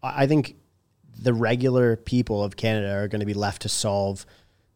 I 0.00 0.22
I 0.22 0.26
think 0.28 0.56
the 1.24 1.32
regular 1.34 1.96
people 1.96 2.44
of 2.44 2.56
Canada 2.56 2.92
are 2.94 3.08
going 3.08 3.20
to 3.20 3.26
be 3.26 3.34
left 3.34 3.62
to 3.62 3.68
solve 3.68 4.26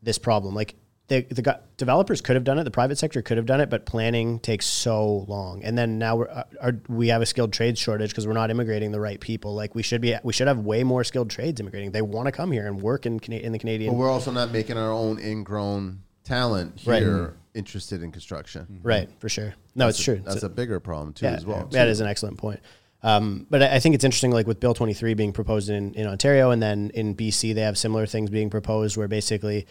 this 0.03 0.19
problem. 0.19 0.55
Like 0.55 0.75
the 1.09 1.23
the 1.31 1.61
developers 1.77 2.21
could 2.21 2.37
have 2.37 2.45
done 2.45 2.59
it, 2.59 2.65
the 2.65 2.71
private 2.71 2.97
sector 2.99 3.21
could 3.23 3.37
have 3.37 3.47
done 3.47 3.61
it, 3.61 3.69
but 3.69 3.85
planning 3.85 4.41
takes 4.41 4.67
so 4.67 5.27
long. 5.29 5.63
And 5.63 5.77
then 5.77 5.99
now 5.99 6.17
we're 6.17 6.29
uh, 6.29 6.45
are, 6.61 6.73
we 6.89 7.09
have 7.09 7.21
a 7.23 7.27
skilled 7.27 7.53
trades 7.53 7.79
shortage 7.79 8.11
because 8.11 8.27
we're 8.27 8.33
not 8.33 8.51
immigrating 8.51 8.93
the 8.93 9.01
right 9.01 9.21
people. 9.21 9.55
Like 9.55 9.75
we 9.75 9.83
should 9.83 10.01
be, 10.01 10.17
we 10.23 10.33
should 10.33 10.49
have 10.49 10.61
way 10.61 10.85
more 10.85 11.05
skilled 11.05 11.31
trades 11.31 11.61
immigrating. 11.61 11.93
They 11.93 12.03
want 12.03 12.27
to 12.27 12.33
come 12.33 12.51
here 12.51 12.67
and 12.67 12.81
work 12.81 13.05
in 13.07 13.21
Cana- 13.21 13.39
in 13.39 13.53
the 13.53 13.59
Canadian. 13.59 13.93
But 13.93 13.99
we're 13.99 14.11
also 14.11 14.31
not 14.31 14.51
making 14.51 14.79
our 14.79 14.91
own 14.91 15.19
ingrown 15.19 16.01
talent 16.25 16.83
Right. 16.87 17.03
here 17.03 17.37
interested 17.55 18.03
in 18.03 18.13
construction. 18.13 18.81
Right, 18.83 19.09
for 19.19 19.29
sure. 19.29 19.55
No, 19.75 19.89
it's 19.89 20.03
true. 20.03 20.21
That's 20.25 20.37
It's 20.37 20.45
a 20.45 20.49
bigger 20.49 20.79
problem 20.81 21.13
too, 21.13 21.27
yeah, 21.27 21.33
as 21.33 21.45
well. 21.45 21.67
That 21.73 21.85
too. 21.85 21.91
is 21.91 22.01
an 22.01 22.07
excellent 22.07 22.39
point. 22.39 22.61
Um, 23.03 23.47
but 23.49 23.63
I 23.63 23.79
think 23.79 23.95
it's 23.95 24.05
interesting, 24.05 24.33
like 24.33 24.47
with 24.47 24.59
Bill 24.59 24.75
23 24.75 25.15
being 25.15 25.33
proposed 25.33 25.71
in, 25.71 25.95
in 25.95 26.07
Ontario, 26.07 26.51
and 26.51 26.61
then 26.61 26.91
in 26.95 27.15
BC, 27.15 27.55
they 27.55 27.61
have 27.61 27.79
similar 27.79 28.07
things 28.07 28.31
being 28.31 28.51
proposed 28.51 28.97
where 28.97 29.09
basically 29.09 29.67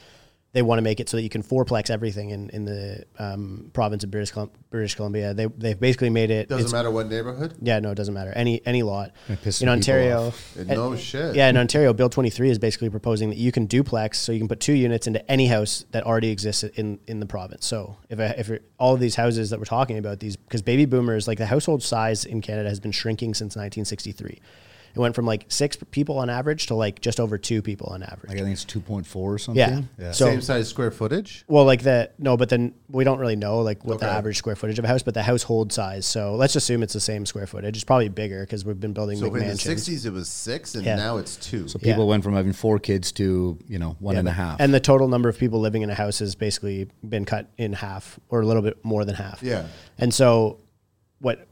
they 0.58 0.64
want 0.64 0.80
to 0.80 0.82
make 0.82 1.00
it 1.00 1.08
so 1.08 1.18
that 1.18 1.22
you 1.22 1.30
can 1.30 1.44
fourplex 1.44 1.92
everything 1.92 2.32
in, 2.32 2.50
in 2.50 2.66
the 2.66 3.04
um, 3.20 3.70
province 3.74 4.04
of 4.04 4.10
British, 4.10 4.32
Colum- 4.32 4.50
British 4.72 4.96
Columbia. 4.96 5.32
They, 5.36 5.46
they've 5.46 5.80
basically 5.80 6.10
made 6.10 6.32
it. 6.32 6.50
Doesn't 6.50 6.72
matter 6.72 6.90
what 6.90 7.08
neighborhood. 7.08 7.54
Yeah, 7.62 7.80
no, 7.80 7.92
it 7.92 7.96
doesn't 7.96 8.16
matter. 8.16 8.32
Any 8.36 8.60
any 8.66 8.82
lot. 8.82 9.12
In 9.62 9.70
Ontario. 9.70 10.30
Uh, 10.30 10.60
and- 10.62 10.68
No 10.70 10.96
shit. 10.96 11.36
Yeah, 11.36 11.48
in 11.50 11.58
Ontario, 11.58 11.94
Bill 11.94 12.10
23 12.10 12.50
is 12.50 12.58
basically 12.58 12.90
proposing 12.90 13.30
that 13.30 13.38
you 13.38 13.52
can 13.52 13.68
duplex, 13.68 14.18
so 14.18 14.32
you 14.32 14.40
can 14.40 14.48
put 14.48 14.60
two 14.60 14.74
units 14.74 15.06
into 15.06 15.22
any 15.32 15.46
house 15.46 15.86
that 15.92 16.04
already 16.08 16.32
exists 16.32 16.64
in, 16.64 16.98
in 17.06 17.20
the 17.20 17.28
province. 17.28 17.68
So 17.68 17.98
if, 18.10 18.18
a, 18.18 18.40
if 18.40 18.50
it- 18.50 18.64
all 18.80 18.96
of 18.96 19.00
these 19.00 19.14
houses 19.14 19.52
that 19.52 19.60
we're 19.60 19.66
talking 19.66 20.00
about, 20.00 20.20
these 20.20 20.38
because 20.38 20.64
baby 20.64 20.86
boomers, 20.86 21.28
like 21.28 21.38
the 21.38 21.46
household 21.46 21.84
size 21.84 22.26
in 22.26 22.42
Canada 22.42 22.68
has 22.70 22.80
been 22.80 22.92
shrinking 22.92 23.36
since 23.36 23.56
1963. 23.56 24.40
It 24.96 25.00
went 25.00 25.16
from 25.16 25.26
like 25.26 25.46
six 25.50 25.78
people 25.92 26.18
on 26.18 26.30
average 26.30 26.68
to 26.68 26.76
like 26.76 27.02
just 27.02 27.20
over 27.20 27.38
two 27.38 27.62
people 27.62 27.88
on 27.92 28.04
average. 28.04 28.30
like 28.30 28.38
I 28.40 28.42
think 28.42 28.54
it's 28.54 28.66
two 28.66 28.80
point 28.80 29.06
four 29.06 29.34
or 29.34 29.38
something. 29.38 29.60
yeah. 29.60 29.82
yeah. 30.00 30.12
So 30.12 30.26
Same 30.26 30.42
size 30.42 30.68
square 30.70 30.92
footage. 30.92 31.44
well, 31.48 31.66
like 31.66 31.84
the 31.84 32.10
no, 32.18 32.36
but 32.38 32.50
then 32.50 32.74
we 32.90 33.04
don't 33.04 33.20
really 33.20 33.36
know 33.36 33.60
like 33.62 33.86
what 33.86 34.00
the 34.00 34.08
average 34.08 34.38
square 34.38 34.56
footage 34.56 34.80
of 34.80 34.86
a 34.86 34.88
house, 34.88 35.04
but 35.04 35.14
the 35.14 35.24
household 35.24 35.72
size. 35.72 36.06
So 36.06 36.36
let's 36.36 36.56
assume 36.56 36.84
it's 36.84 36.94
the 36.94 37.00
same 37.00 37.26
square 37.26 37.48
footage. 37.48 37.76
It's 37.76 37.84
probably 37.84 38.10
bigger 38.10 38.42
because 38.42 38.66
we've 38.66 38.80
been 38.80 38.94
building 38.94 39.18
So 39.18 39.26
big 39.26 39.34
in 39.34 39.40
the 39.40 39.46
mansions. 39.46 39.62
sixties 39.64 40.06
it 40.06 40.14
was 40.14 40.30
six, 40.30 40.76
and 40.76 40.86
Yeah. 40.86 40.96
now 40.96 41.18
it's 41.18 41.36
two. 41.36 41.68
So 41.68 41.80
people 41.80 42.04
Yeah. 42.06 42.10
went 42.10 42.24
from 42.24 42.34
having 42.34 42.54
four 42.54 42.80
kids 42.80 43.12
to 43.14 43.58
you 43.68 43.80
know 43.80 43.96
one 44.00 44.14
Yeah, 44.16 44.20
and 44.20 44.28
a 44.28 44.32
the- 44.32 44.36
half. 44.36 44.60
And 44.60 44.74
the 44.74 44.80
total 44.80 45.08
number 45.08 45.30
of 45.30 45.38
people 45.38 45.60
living 45.60 45.82
in 45.82 45.90
a 45.90 45.96
house 45.96 46.20
has 46.20 46.36
basically 46.36 46.88
been 47.08 47.26
cut 47.26 47.48
in 47.58 47.74
half 47.74 48.20
or 48.30 48.42
a 48.42 48.46
little 48.46 48.62
bit 48.64 48.84
more 48.84 49.06
than 49.06 49.16
half. 49.16 49.42
Yeah. 49.44 49.66
And 49.98 50.14
so 50.14 50.60
what 51.20 51.48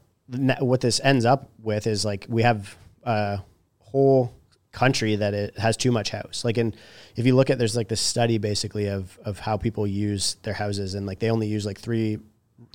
what 0.60 0.80
this 0.80 1.00
ends 1.04 1.24
up 1.24 1.50
with 1.62 1.86
is 1.86 2.04
like 2.04 2.26
we 2.28 2.42
have 2.42 2.76
a 3.06 3.42
whole 3.78 4.32
country 4.72 5.16
that 5.16 5.32
it 5.32 5.58
has 5.58 5.76
too 5.76 5.90
much 5.90 6.10
house. 6.10 6.44
Like 6.44 6.58
in 6.58 6.74
if 7.16 7.24
you 7.24 7.34
look 7.34 7.48
at 7.48 7.58
there's 7.58 7.76
like 7.76 7.88
this 7.88 8.00
study 8.00 8.36
basically 8.38 8.88
of 8.88 9.18
of 9.24 9.38
how 9.38 9.56
people 9.56 9.86
use 9.86 10.36
their 10.42 10.52
houses 10.52 10.94
and 10.94 11.06
like 11.06 11.18
they 11.18 11.30
only 11.30 11.46
use 11.46 11.64
like 11.64 11.80
three 11.80 12.18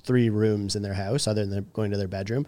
three 0.02 0.30
rooms 0.30 0.74
in 0.74 0.82
their 0.82 0.94
house 0.94 1.26
other 1.26 1.46
than 1.46 1.66
going 1.72 1.90
to 1.92 1.96
their 1.96 2.08
bedroom. 2.08 2.46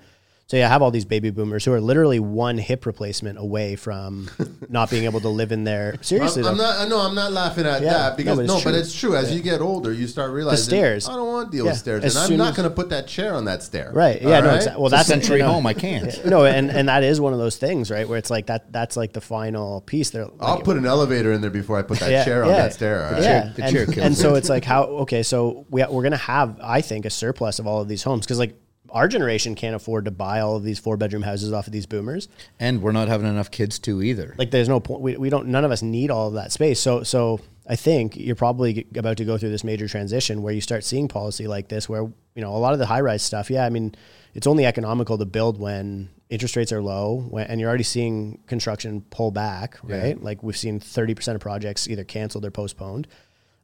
So 0.55 0.59
you 0.59 0.62
have 0.66 0.82
all 0.82 0.92
these 0.92 1.05
baby 1.05 1.30
boomers 1.30 1.64
who 1.64 1.72
are 1.72 1.80
literally 1.80 2.20
one 2.20 2.59
hip 2.59 2.86
replacement 2.86 3.40
away 3.40 3.74
from 3.74 4.30
not 4.68 4.88
being 4.88 5.02
able 5.02 5.18
to 5.22 5.28
live 5.28 5.50
in 5.50 5.64
their 5.64 5.96
seriously. 6.00 6.42
I'm, 6.44 6.50
I'm 6.50 6.59
though. 6.59 6.62
not. 6.64 6.88
No, 6.88 7.00
I'm 7.00 7.14
not 7.16 7.32
laughing 7.32 7.66
at 7.66 7.82
Yeah. 7.82 7.92
that 7.94 8.16
because 8.16 8.38
No, 8.38 8.44
no, 8.44 8.52
but 8.52 8.55
it's 8.55 8.64
but 8.64 8.70
true. 8.70 8.78
it's 8.80 8.94
true. 9.00 9.16
As 9.16 9.34
you 9.34 9.42
get 9.42 9.61
older, 9.61 9.92
you 9.92 10.07
start 10.07 10.30
realizing 10.30 10.62
stairs. 10.64 11.09
I 11.09 11.16
don't 11.16 11.26
want 11.26 11.50
to 11.50 11.57
deal 11.57 11.64
Yeah. 11.64 11.72
with 11.72 11.80
stairs, 11.80 12.05
As 12.05 12.14
and 12.14 12.34
I'm 12.34 12.38
not 12.38 12.55
going 12.55 12.68
to 12.68 12.74
put 12.74 12.90
that 12.90 13.09
chair 13.09 13.34
on 13.34 13.46
that 13.46 13.64
stair. 13.64 13.90
Right. 13.92 14.22
All 14.24 14.30
Yeah. 14.30 14.40
No. 14.42 14.46
right? 14.50 14.61
Exa- 14.61 14.76
well, 14.76 14.84
It's 14.86 14.92
a 14.94 14.96
that's 14.98 15.09
century 15.09 15.40
no, 15.40 15.48
home. 15.55 15.66
I 15.66 15.74
can't. 15.74 16.24
no, 16.26 16.44
and 16.44 16.70
and 16.70 16.88
that 16.88 17.02
is 17.02 17.20
one 17.20 17.32
of 17.32 17.40
those 17.40 17.57
things, 17.57 17.90
right? 17.90 18.09
Where 18.09 18.16
it's 18.18 18.30
like 18.30 18.46
that. 18.46 18.72
That's 18.72 18.96
like 18.96 19.12
the 19.12 19.20
final 19.20 19.80
piece. 19.80 20.11
There. 20.11 20.28
I'll 20.38 20.61
put 20.61 20.76
an 20.76 20.86
elevator 20.86 21.32
in 21.32 21.40
there 21.40 21.50
before 21.50 21.80
I 21.80 21.82
put 21.82 21.98
that 21.98 22.24
chair 22.24 22.44
on 22.44 22.50
that 22.52 22.74
stair. 22.74 23.05
all 23.07 23.12
right? 23.14 23.22
Yeah, 23.24 23.52
The 23.57 23.64
and, 23.64 23.72
chair 23.74 23.86
kills 23.86 23.98
and 24.07 24.16
so 24.16 24.36
it's 24.36 24.48
like 24.48 24.64
how 24.64 24.84
okay, 25.02 25.24
so 25.24 25.66
we 25.68 25.82
we're 25.84 26.05
gonna 26.05 26.16
have 26.16 26.61
I 26.62 26.80
think 26.80 27.07
a 27.07 27.11
surplus 27.11 27.59
of 27.59 27.66
all 27.66 27.80
of 27.80 27.88
these 27.88 28.05
homes 28.05 28.24
because 28.24 28.38
like 28.38 28.55
our 28.95 29.09
generation 29.09 29.57
can't 29.57 29.74
afford 29.74 30.05
to 30.05 30.12
buy 30.12 30.40
all 30.40 30.57
of 30.57 30.62
these 30.62 30.78
four 30.78 30.97
bedroom 30.97 31.22
houses 31.22 31.53
off 31.53 31.66
of 31.66 31.72
these 31.72 31.84
boomers. 31.84 32.28
And 32.61 32.80
we're 32.80 32.92
not 32.92 33.09
having 33.09 33.26
enough 33.26 33.51
kids 33.51 33.78
to 33.80 34.01
either. 34.01 34.34
Like 34.38 34.53
there's 34.53 34.68
no 34.68 34.78
point. 34.78 35.01
We, 35.03 35.16
we 35.16 35.30
don't. 35.30 35.49
None 35.49 35.64
of 35.64 35.72
us 35.72 35.82
need 35.82 36.11
all 36.11 36.28
of 36.28 36.34
that 36.34 36.53
space. 36.53 36.80
So 36.80 37.03
so 37.03 37.40
I 37.68 37.76
think 37.76 38.16
you're 38.16 38.36
probably 38.36 38.86
about 38.95 39.16
to 39.16 39.24
go 39.24 39.36
through 39.36 39.51
this 39.51 39.64
major 39.64 39.88
transition 39.88 40.42
where 40.42 40.55
you 40.55 40.61
start 40.61 40.84
seeing 40.84 41.09
policy 41.09 41.49
like 41.49 41.68
this, 41.68 41.88
where 41.88 42.03
you 42.03 42.42
know 42.42 42.55
a 42.55 42.59
lot 42.59 42.72
of 42.72 42.78
the 42.78 42.86
high 42.86 43.01
rise 43.01 43.22
stuff. 43.22 43.51
Yeah, 43.51 43.66
I 43.66 43.70
mean, 43.70 43.95
it's 44.32 44.47
only 44.47 44.64
economical 44.64 45.18
to 45.18 45.24
build 45.24 45.59
when 45.59 46.11
interest 46.30 46.55
rates 46.57 46.72
are 46.72 46.82
low, 46.82 47.26
when, 47.30 47.47
and 47.47 47.61
you're 47.61 47.68
already 47.68 47.84
seeing 47.84 48.38
construction 48.47 49.01
pull 49.11 49.30
back. 49.32 49.78
Right, 49.82 50.22
like 50.22 50.42
we've 50.42 50.57
seen 50.57 50.78
30 50.78 51.14
percent 51.14 51.34
of 51.34 51.40
projects 51.42 51.88
either 51.88 52.05
canceled 52.05 52.45
or 52.45 52.51
postponed. 52.51 53.09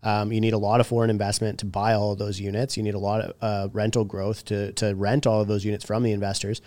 Um, 0.03 0.33
you 0.33 0.41
need 0.41 0.55
a 0.55 0.59
lot 0.59 0.81
of 0.81 0.87
foreign 0.87 1.11
investment 1.11 1.59
to 1.61 1.67
buy 1.67 1.93
all 1.95 2.13
of 2.13 2.19
those 2.19 2.41
units. 2.41 2.77
You 2.77 2.83
need 2.83 2.95
a 2.95 2.99
lot 2.99 3.21
of 3.21 3.35
uh, 3.41 3.69
rental 3.73 4.05
growth 4.05 4.45
to 4.47 4.73
to 4.73 4.95
rent 4.95 5.27
all 5.27 5.41
of 5.41 5.49
those 5.49 5.65
units 5.65 5.85
from 5.85 6.03
the 6.03 6.13
investors. 6.13 6.61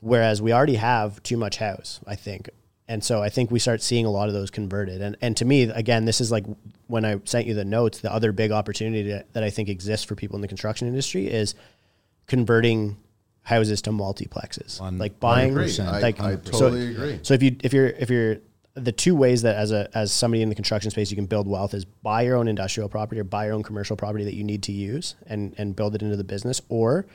Whereas 0.00 0.42
we 0.42 0.52
already 0.52 0.74
have 0.74 1.22
too 1.22 1.36
much 1.36 1.58
house, 1.58 2.00
I 2.06 2.16
think. 2.16 2.50
And 2.86 3.02
so 3.02 3.22
I 3.22 3.30
think 3.30 3.50
we 3.50 3.58
start 3.58 3.80
seeing 3.80 4.04
a 4.04 4.10
lot 4.10 4.28
of 4.28 4.34
those 4.34 4.50
converted. 4.50 5.00
And 5.00 5.16
and 5.22 5.36
to 5.38 5.44
me, 5.44 5.62
again, 5.62 6.04
this 6.04 6.20
is 6.20 6.30
like 6.32 6.44
when 6.88 7.04
I 7.04 7.20
sent 7.24 7.46
you 7.46 7.54
the 7.54 7.64
notes, 7.64 8.00
the 8.00 8.12
other 8.12 8.32
big 8.32 8.50
opportunity 8.50 9.10
that, 9.12 9.32
that 9.32 9.42
I 9.44 9.50
think 9.50 9.68
exists 9.68 10.04
for 10.04 10.14
people 10.14 10.36
in 10.36 10.42
the 10.42 10.48
construction 10.48 10.88
industry 10.88 11.28
is 11.28 11.54
converting 12.26 12.96
houses 13.42 13.82
to 13.82 13.90
multiplexes. 13.90 14.80
One- 14.80 14.98
like 14.98 15.20
buying. 15.20 15.56
I- 15.56 16.00
like 16.00 16.20
I 16.20 16.36
so- 16.36 16.50
totally 16.50 16.90
agree. 16.90 17.20
So 17.22 17.34
if 17.34 17.42
you 17.42 17.56
if 17.62 17.72
you're 17.72 17.86
if 17.86 18.10
you're 18.10 18.38
the 18.76 18.90
two 18.92 19.14
ways 19.14 19.42
that 19.42 19.54
as 19.56 19.70
a 19.70 19.88
as 19.96 20.12
somebody 20.12 20.42
in 20.42 20.48
the 20.48 20.54
construction 20.54 20.90
space 20.90 21.10
you 21.10 21.16
can 21.16 21.26
build 21.26 21.46
wealth 21.46 21.74
is 21.74 21.84
buy 21.84 22.22
your 22.22 22.36
own 22.36 22.48
industrial 22.48 22.88
property 22.88 23.20
or 23.20 23.24
buy 23.24 23.44
your 23.46 23.54
own 23.54 23.62
commercial 23.62 23.96
property 23.96 24.24
that 24.24 24.34
you 24.34 24.42
need 24.42 24.62
to 24.64 24.72
use 24.72 25.14
and 25.26 25.54
and 25.58 25.76
build 25.76 25.94
it 25.94 26.02
into 26.02 26.16
the 26.16 26.24
business 26.24 26.60
or 26.68 27.06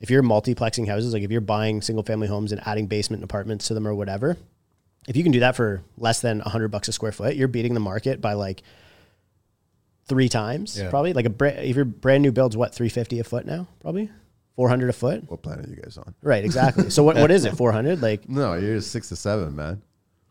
if 0.00 0.10
you're 0.10 0.22
multiplexing 0.22 0.86
houses 0.86 1.12
like 1.12 1.24
if 1.24 1.30
you're 1.32 1.40
buying 1.40 1.82
single 1.82 2.04
family 2.04 2.28
homes 2.28 2.52
and 2.52 2.60
adding 2.66 2.86
basement 2.86 3.24
apartments 3.24 3.66
to 3.66 3.74
them 3.74 3.86
or 3.86 3.94
whatever 3.96 4.36
if 5.08 5.16
you 5.16 5.24
can 5.24 5.32
do 5.32 5.40
that 5.40 5.56
for 5.56 5.82
less 5.96 6.20
than 6.20 6.38
100 6.38 6.68
bucks 6.68 6.86
a 6.86 6.92
square 6.92 7.10
foot 7.10 7.34
you're 7.34 7.48
beating 7.48 7.74
the 7.74 7.80
market 7.80 8.20
by 8.20 8.34
like 8.34 8.62
three 10.06 10.28
times 10.28 10.78
Yeah. 10.78 10.88
probably 10.90 11.12
like 11.14 11.26
a 11.26 11.30
bra- 11.30 11.48
if 11.48 11.74
your 11.76 11.84
brand 11.84 12.22
new 12.22 12.30
build's 12.32 12.56
what 12.56 12.72
350 12.74 13.18
a 13.18 13.24
foot 13.24 13.44
now 13.44 13.66
probably 13.80 14.08
400 14.54 14.88
a 14.90 14.92
foot 14.92 15.28
What 15.30 15.42
planet 15.42 15.66
are 15.66 15.70
you 15.70 15.76
guys 15.82 15.98
on? 15.98 16.14
right 16.22 16.44
exactly 16.44 16.90
so 16.90 17.02
what, 17.02 17.16
what 17.16 17.30
is 17.32 17.44
it 17.44 17.56
400 17.56 18.00
like 18.02 18.28
No, 18.28 18.54
you're 18.54 18.80
six 18.80 19.08
to 19.08 19.16
seven, 19.16 19.56
man. 19.56 19.82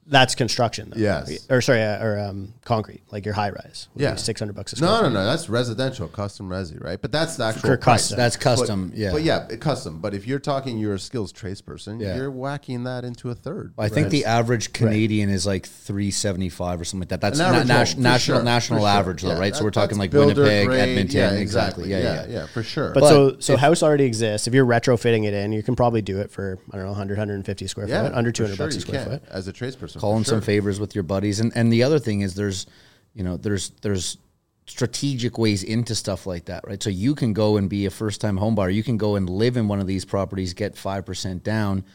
That's 0.10 0.36
construction, 0.36 0.91
though. 0.95 1.01
Yes. 1.01 1.45
Or 1.49 1.60
sorry, 1.62 1.84
uh, 1.84 2.03
or 2.03 2.20
um, 2.20 2.53
concrete, 2.64 3.01
like 3.12 3.26
your 3.26 3.34
high 3.34 3.49
rise. 3.49 3.88
Yeah. 3.95 4.16
600 4.16 4.53
bucks 4.53 4.74
a 4.74 4.78
square 4.78 4.89
No, 4.89 5.01
no, 5.01 5.10
no. 5.10 5.26
That's 5.26 5.49
residential, 5.49 6.08
custom 6.08 6.49
resi, 6.49 6.82
right? 6.84 7.01
But 7.01 7.12
that's 7.12 7.36
the 7.36 7.43
actual 7.45 7.62
For 7.70 7.78
price. 7.78 8.01
custom. 8.03 8.18
That's 8.18 8.38
custom, 8.38 8.89
But, 8.89 8.97
yeah. 8.97 9.12
But 9.12 9.24
yeah, 9.24 9.45
custom. 9.58 9.99
But 9.99 10.14
if 10.14 10.26
you're 10.26 10.39
talking 10.39 10.78
you're 10.78 10.93
a 10.93 10.99
skills 10.99 11.34
tradesperson, 11.34 12.01
Yeah. 12.01 12.16
you're 12.16 12.32
whacking 12.32 12.86
that 12.86 13.03
into 13.03 13.30
a 13.30 13.36
third. 13.36 13.74
I 13.78 13.89
think 13.89 14.05
Right? 14.05 14.12
the 14.12 14.26
average 14.26 14.72
Canadian 14.74 15.30
is 15.30 15.45
like 15.45 15.68
three 15.68 16.12
seventy 16.12 16.49
five 16.49 16.80
or 16.80 16.86
something 16.86 17.01
like 17.01 17.10
that. 17.10 17.22
That's 17.22 17.39
An 17.39 17.51
na- 17.51 17.58
average 17.60 17.68
nas- 17.68 17.93
home, 17.93 18.03
national 18.03 18.38
sure, 18.39 18.43
national 18.45 18.80
for 18.80 18.84
sure. 18.84 18.89
average 18.89 19.22
though, 19.24 19.28
Yeah, 19.30 19.39
right? 19.39 19.55
so 19.55 19.64
we're 19.64 19.72
talking 19.72 19.97
like 19.97 20.12
builder 20.12 20.43
Winnipeg, 20.43 20.68
grade. 20.68 20.80
Edmonton, 20.89 21.18
Yeah, 21.18 21.32
exactly. 21.32 21.89
Yeah, 21.89 21.99
yeah, 21.99 22.26
yeah, 22.30 22.45
for 22.47 22.64
sure. 22.64 22.91
But, 22.93 23.01
But 23.01 23.10
so 23.10 23.36
so 23.39 23.53
if- 23.53 23.60
house 23.60 23.84
already 23.84 24.05
exists. 24.05 24.47
If 24.47 24.53
you're 24.53 24.66
retrofitting 24.66 25.26
it 25.26 25.34
in, 25.34 25.51
you 25.51 25.64
can 25.64 25.76
probably 25.76 26.01
do 26.01 26.20
it 26.20 26.32
for 26.32 26.60
I 26.72 26.78
don't 26.78 26.86
know 26.86 26.91
100 26.91 27.18
150 27.18 27.68
square 27.68 27.88
yeah, 27.89 28.03
foot, 28.03 28.14
under 28.14 28.32
200 28.32 28.58
bucks 28.58 28.76
a 28.76 28.82
square 28.82 29.03
foot. 29.03 29.24
as 29.30 29.47
a 29.47 29.53
tradesperson. 29.53 29.97
Calling 30.00 30.24
for 30.24 30.30
sure. 30.30 30.38
some 30.38 30.41
favors 30.41 30.80
with 30.80 30.95
your 30.95 31.04
buddies, 31.04 31.39
and 31.39 31.52
and 31.56 31.72
the 31.72 31.84
other 31.84 32.00
thing 32.00 32.22
is 32.22 32.36
there's, 32.36 32.66
you 33.14 33.24
know, 33.24 33.38
there's 33.38 33.70
there's 33.82 34.18
strategic 34.66 35.38
ways 35.38 35.64
into 35.64 35.95
stuff 35.95 36.28
like 36.28 36.45
that, 36.45 36.68
right? 36.68 36.84
So 36.84 36.89
you 36.89 37.16
can 37.16 37.34
go 37.34 37.58
and 37.58 37.70
be 37.70 37.86
a 37.86 37.89
first 37.89 38.20
time 38.22 38.38
home 38.38 38.56
buyer. 38.56 38.70
You 38.70 38.84
can 38.84 38.98
go 38.98 39.16
and 39.16 39.30
live 39.30 39.58
in 39.58 39.68
one 39.68 39.80
of 39.80 39.88
these 39.88 40.06
properties, 40.06 40.54
get 40.54 40.78
five 40.78 41.06
percent 41.06 41.43
down, 41.43 41.86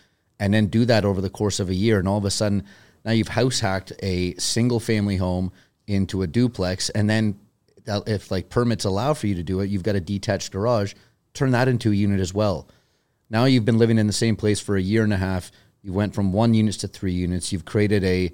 and 0.41 0.53
then 0.55 0.67
do 0.67 0.85
that 0.87 1.05
over 1.05 1.21
the 1.21 1.31
course 1.31 1.61
of 1.61 1.69
a 1.69 1.75
year, 1.75 1.99
and 1.99 2.09
all 2.09 2.19
of 2.19 2.25
a 2.25 2.31
sudden 2.31 2.65
now 3.05 3.13
you've 3.13 3.29
house 3.29 3.61
hacked 3.61 3.93
a 4.03 4.35
single 4.35 4.81
family 4.81 5.17
home 5.17 5.53
into 5.87 6.23
a 6.23 6.27
duplex, 6.27 6.89
and 6.91 7.11
then 7.11 7.39
if 7.87 8.31
like 8.31 8.49
permits 8.49 8.85
allow 8.85 9.13
for 9.15 9.27
you 9.27 9.35
to 9.35 9.43
do 9.43 9.61
it, 9.61 9.69
you've 9.71 9.83
got 9.83 9.97
a 9.97 10.01
detached 10.01 10.53
garage. 10.53 10.95
Turn 11.35 11.51
that 11.51 11.69
into 11.69 11.91
a 11.91 11.95
unit 11.95 12.21
as 12.21 12.33
well. 12.33 12.69
Now 13.29 13.47
you've 13.47 13.65
been 13.65 13.79
living 13.79 13.99
in 13.99 14.07
the 14.07 14.13
same 14.13 14.37
place 14.37 14.61
for 14.61 14.77
a 14.77 14.83
year 14.83 15.03
and 15.03 15.13
a 15.13 15.17
half. 15.17 15.51
You 15.83 15.93
went 15.93 16.15
from 16.15 16.33
one 16.33 16.55
units 16.55 16.77
to 16.79 16.89
three 16.89 17.13
units. 17.13 17.53
You've 17.53 17.65
created 17.65 18.05
a, 18.05 18.33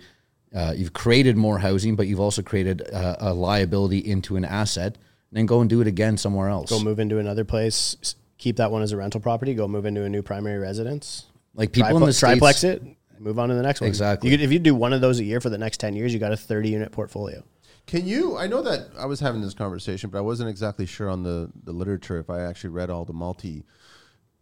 uh, 0.54 0.74
you've 0.76 0.92
created 0.92 1.36
more 1.36 1.58
housing, 1.58 1.96
but 1.96 2.06
you've 2.06 2.20
also 2.20 2.42
created 2.42 2.82
a, 2.82 3.30
a 3.30 3.32
liability 3.32 3.98
into 3.98 4.36
an 4.36 4.44
asset. 4.44 4.96
And 5.30 5.38
Then 5.38 5.46
go 5.46 5.60
and 5.60 5.68
do 5.68 5.80
it 5.80 5.86
again 5.86 6.16
somewhere 6.16 6.48
else. 6.48 6.70
Go 6.70 6.80
move 6.80 6.98
into 7.00 7.18
another 7.18 7.44
place, 7.44 8.14
keep 8.36 8.56
that 8.56 8.70
one 8.70 8.82
as 8.82 8.92
a 8.92 8.96
rental 8.96 9.20
property, 9.20 9.54
go 9.54 9.66
move 9.66 9.86
into 9.86 10.04
a 10.04 10.08
new 10.08 10.22
primary 10.22 10.58
residence. 10.58 11.26
like 11.54 11.72
people 11.72 11.96
in 11.96 12.04
the 12.04 12.12
Triplex, 12.12 12.58
states, 12.58 12.60
triplex 12.60 12.64
it, 12.64 13.20
move 13.20 13.38
on 13.38 13.48
to 13.48 13.54
the 13.54 13.62
next 13.62 13.80
one. 13.80 13.88
Exactly. 13.88 14.30
You 14.30 14.36
could, 14.36 14.44
if 14.44 14.52
you 14.52 14.58
do 14.58 14.74
one 14.74 14.92
of 14.92 15.00
those 15.00 15.18
a 15.20 15.24
year 15.24 15.40
for 15.40 15.50
the 15.50 15.58
next 15.58 15.78
10 15.78 15.96
years, 15.96 16.12
you 16.12 16.20
got 16.20 16.32
a 16.32 16.36
30 16.36 16.68
unit 16.70 16.92
portfolio. 16.92 17.42
Can 17.86 18.06
you? 18.06 18.36
I 18.36 18.46
know 18.46 18.60
that 18.62 18.88
I 18.98 19.06
was 19.06 19.18
having 19.18 19.40
this 19.40 19.54
conversation, 19.54 20.10
but 20.10 20.18
I 20.18 20.20
wasn't 20.20 20.50
exactly 20.50 20.84
sure 20.84 21.08
on 21.08 21.22
the 21.22 21.50
the 21.64 21.72
literature 21.72 22.18
if 22.18 22.28
I 22.28 22.42
actually 22.42 22.70
read 22.70 22.90
all 22.90 23.06
the 23.06 23.14
multi. 23.14 23.64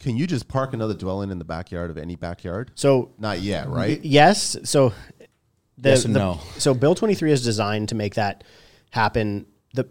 Can 0.01 0.16
you 0.16 0.26
just 0.26 0.47
park 0.49 0.74
another 0.74 0.94
dwelling 0.94 1.30
in 1.30 1.38
the 1.38 1.44
backyard 1.44 1.90
of 1.90 1.99
any 1.99 2.16
backyard? 2.16 2.70
So 2.74 3.12
Not 3.18 3.40
yet, 3.40 3.68
right? 3.68 4.03
Yes. 4.05 4.57
So 4.64 4.92
the, 5.78 5.90
Yes 5.90 6.05
and 6.05 6.14
the- 6.14 6.20
no. 6.20 6.40
So 6.59 6.74
Bill 6.74 6.94
23 6.94 7.32
is 7.32 7.42
designed 7.42 7.88
to 7.90 7.94
make 7.94 8.14
that 8.14 8.44
happen. 8.90 9.47
The 9.74 9.88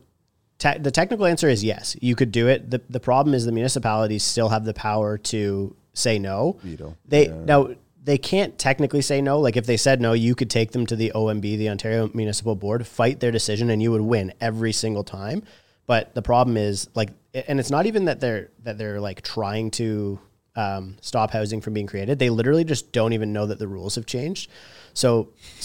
te- 0.60 0.78
the 0.78 0.92
technical 0.92 1.26
answer 1.26 1.50
is 1.50 1.64
yes, 1.64 1.96
you 2.02 2.16
could 2.16 2.32
do 2.32 2.48
it. 2.48 2.70
The 2.70 2.82
the 2.90 3.00
problem 3.00 3.34
is 3.34 3.46
the 3.46 3.52
municipalities 3.52 4.24
still 4.24 4.50
have 4.50 4.66
the 4.66 4.74
power 4.74 5.18
to 5.18 5.76
say 5.94 6.20
no. 6.20 6.60
Veto. 6.62 6.96
They 7.08 7.28
now 7.28 7.70
they 8.04 8.18
can't 8.20 8.58
technically 8.60 9.02
say 9.02 9.22
no. 9.22 9.40
Like 9.40 9.58
if 9.58 9.66
they 9.66 9.78
said 9.78 10.00
no, 10.00 10.14
you 10.14 10.36
could 10.36 10.50
take 10.52 10.72
them 10.72 10.86
to 10.86 10.96
the 10.96 11.12
OMB, 11.16 11.42
the 11.42 11.70
Ontario 11.70 12.12
Municipal 12.14 12.56
Board, 12.56 12.86
fight 12.86 13.20
their 13.20 13.32
decision, 13.32 13.72
and 13.72 13.82
you 13.82 13.92
would 13.92 14.02
win 14.02 14.32
every 14.40 14.72
single 14.72 15.04
time. 15.04 15.42
But 15.88 16.16
the 16.16 16.22
problem 16.22 16.58
is 16.58 16.90
like, 16.96 17.10
and 17.34 17.60
it's 17.60 17.70
not 17.70 17.86
even 17.86 18.06
that 18.06 18.20
they're 18.20 18.50
that 18.64 18.78
they're 18.78 19.00
like 19.00 19.22
trying 19.22 19.72
to 19.72 20.20
um, 20.56 20.96
stop 21.02 21.32
housing 21.32 21.62
from 21.62 21.74
being 21.74 21.88
created. 21.88 22.18
They 22.18 22.30
literally 22.30 22.64
just 22.64 22.92
don't 22.92 23.14
even 23.14 23.34
know 23.34 23.46
that 23.46 23.60
the 23.60 23.68
rules 23.68 23.96
have 23.96 24.06
changed. 24.06 24.50
So, 24.94 25.34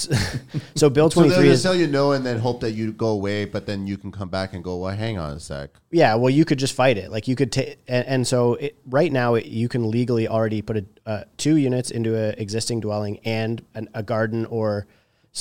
so 0.74 0.90
Bill 0.90 1.08
So 1.10 1.14
twenty 1.14 1.28
they'll 1.28 1.38
three 1.38 1.48
is 1.48 1.62
tell 1.62 1.74
you 1.74 1.86
no 1.86 2.12
and 2.12 2.26
then 2.26 2.38
hope 2.38 2.60
that 2.60 2.72
you 2.72 2.92
go 2.92 3.08
away, 3.08 3.44
but 3.44 3.66
then 3.66 3.86
you 3.86 3.96
can 3.96 4.10
come 4.10 4.28
back 4.28 4.52
and 4.52 4.64
go, 4.64 4.78
well, 4.78 4.94
hang 4.94 5.18
on 5.18 5.34
a 5.34 5.40
sec. 5.40 5.70
Yeah, 5.92 6.16
well, 6.16 6.30
you 6.30 6.44
could 6.44 6.58
just 6.58 6.74
fight 6.74 6.98
it. 6.98 7.10
Like 7.12 7.28
you 7.28 7.36
could 7.36 7.52
take, 7.52 7.78
and, 7.86 8.06
and 8.06 8.26
so 8.26 8.54
it, 8.54 8.76
right 8.86 9.12
now 9.12 9.34
it, 9.34 9.46
you 9.46 9.68
can 9.68 9.90
legally 9.90 10.26
already 10.26 10.60
put 10.60 10.78
a, 10.78 10.84
uh, 11.06 11.24
two 11.36 11.56
units 11.56 11.92
into 11.92 12.16
an 12.16 12.34
existing 12.38 12.80
dwelling 12.80 13.20
and 13.24 13.64
an, 13.74 13.88
a 13.94 14.02
garden 14.02 14.46
or 14.46 14.86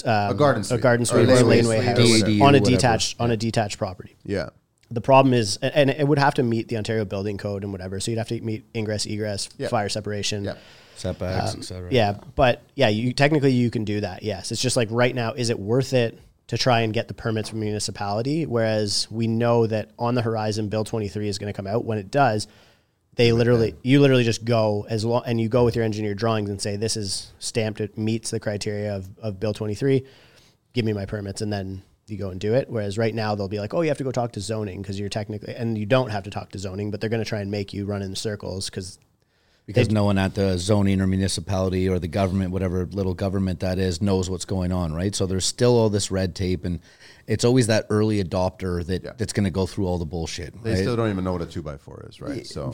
um, 0.05 0.31
A 0.31 0.33
garden 0.35 0.63
a 0.69 0.77
garden 0.77 1.05
suite 1.05 1.27
or, 1.27 1.31
a 1.31 1.43
laneway 1.43 1.79
laneway 1.79 1.81
house 1.81 2.41
on 2.41 2.53
a 2.53 2.59
DAD, 2.59 2.69
detached 2.69 3.19
on 3.19 3.31
a 3.31 3.37
detached 3.37 3.79
property. 3.79 4.15
Yeah. 4.23 4.49
The 4.91 5.01
problem 5.01 5.33
is, 5.33 5.57
and- 5.61 5.73
and 5.75 5.89
it 5.89 6.07
would 6.07 6.17
have 6.19 6.33
to 6.35 6.43
meet 6.43 6.67
the 6.67 6.77
Ontario 6.77 7.05
Building 7.05 7.37
Code 7.37 7.63
and 7.63 7.71
whatever. 7.71 7.99
So 7.99 8.09
you'd 8.11 8.17
have 8.17 8.29
to 8.29 8.41
meet 8.41 8.63
ingress, 8.75 9.05
egress, 9.05 9.49
Yeah. 9.57 9.67
fire 9.67 9.89
separation. 9.89 10.45
Yeah. 10.45 10.55
setbacks, 10.95 11.55
etc. 11.55 11.87
Um, 11.87 11.93
Yeah, 11.95 12.15
but 12.35 12.61
yeah, 12.75 12.89
you 12.89 13.13
technically 13.13 13.53
you 13.53 13.69
can 13.71 13.85
do 13.85 14.01
that. 14.01 14.21
Yes, 14.21 14.51
it's 14.51 14.61
just 14.61 14.75
like 14.75 14.89
right 14.91 15.15
now, 15.15 15.31
is 15.31 15.49
it 15.49 15.57
worth 15.57 15.93
it 15.93 16.19
to 16.47 16.57
try 16.57 16.81
and 16.81 16.93
get 16.93 17.07
the 17.07 17.13
permits 17.13 17.47
from 17.47 17.61
municipality? 17.61 18.45
Whereas 18.45 19.07
we 19.09 19.25
know 19.25 19.65
that 19.67 19.91
on 19.97 20.15
the 20.15 20.21
horizon, 20.21 20.67
Bill 20.67 20.83
twenty 20.83 21.07
three 21.07 21.29
is 21.29 21.37
going 21.37 21.47
to 21.53 21.55
come 21.55 21.67
out. 21.67 21.85
When 21.85 21.97
it 21.99 22.11
does, 22.11 22.47
they 23.15 23.31
literally 23.31 23.75
you 23.81 24.01
literally 24.01 24.25
just 24.25 24.43
go 24.43 24.85
as 24.89 25.05
long 25.05 25.23
and 25.25 25.39
you 25.39 25.47
go 25.47 25.63
with 25.63 25.73
your 25.75 25.85
engineer 25.85 26.13
drawings 26.15 26.49
and 26.49 26.61
say 26.61 26.75
this 26.75 26.97
is 26.97 27.31
stamped. 27.39 27.79
It 27.79 27.97
meets 27.97 28.31
the 28.31 28.39
criteria 28.41 28.93
of, 28.93 29.07
of 29.21 29.39
Bill 29.39 29.53
twenty 29.53 29.75
three. 29.75 30.03
Give 30.73 30.83
me 30.83 30.91
my 30.91 31.05
permits, 31.05 31.41
and 31.41 31.53
then 31.53 31.81
you 32.11 32.17
go 32.17 32.29
and 32.29 32.39
do 32.39 32.53
it. 32.53 32.69
Whereas 32.69 32.97
right 32.97 33.13
now 33.13 33.35
they'll 33.35 33.47
be 33.47 33.59
like, 33.59 33.73
oh, 33.73 33.81
you 33.81 33.89
have 33.89 33.97
to 33.97 34.03
go 34.03 34.11
talk 34.11 34.33
to 34.33 34.41
zoning 34.41 34.81
because 34.81 34.99
you're 34.99 35.09
technically, 35.09 35.55
and 35.55 35.77
you 35.77 35.85
don't 35.85 36.09
have 36.09 36.23
to 36.23 36.29
talk 36.29 36.51
to 36.51 36.59
zoning, 36.59 36.91
but 36.91 37.01
they're 37.01 37.09
going 37.09 37.23
to 37.23 37.29
try 37.29 37.41
and 37.41 37.51
make 37.51 37.73
you 37.73 37.85
run 37.85 38.01
in 38.01 38.15
circles 38.15 38.69
because 38.69 38.99
because 39.69 39.91
no 39.91 40.03
one 40.03 40.17
at 40.17 40.33
the 40.33 40.57
zoning 40.57 40.99
or 40.99 41.05
municipality 41.05 41.87
or 41.87 41.99
the 41.99 42.07
government, 42.07 42.49
whatever 42.49 42.87
little 42.87 43.13
government 43.13 43.59
that 43.59 43.77
is, 43.77 44.01
knows 44.01 44.27
what's 44.27 44.45
going 44.45 44.71
on, 44.71 44.95
right? 44.95 45.13
So 45.13 45.27
there's 45.27 45.45
still 45.45 45.77
all 45.77 45.91
this 45.91 46.09
red 46.09 46.33
tape, 46.33 46.65
and 46.65 46.79
it's 47.27 47.45
always 47.45 47.67
that 47.67 47.85
early 47.91 48.23
adopter 48.23 48.83
that, 48.87 49.19
that's 49.19 49.31
going 49.31 49.43
to 49.43 49.51
go 49.51 49.67
through 49.67 49.85
all 49.85 49.99
the 49.99 50.07
bullshit. 50.07 50.59
They 50.63 50.71
right? 50.71 50.79
still 50.79 50.95
don't 50.95 51.11
even 51.11 51.23
know 51.23 51.33
what 51.33 51.43
a 51.43 51.45
two 51.45 51.61
by 51.61 51.77
four 51.77 52.03
is, 52.09 52.19
right? 52.19 52.47
So, 52.47 52.73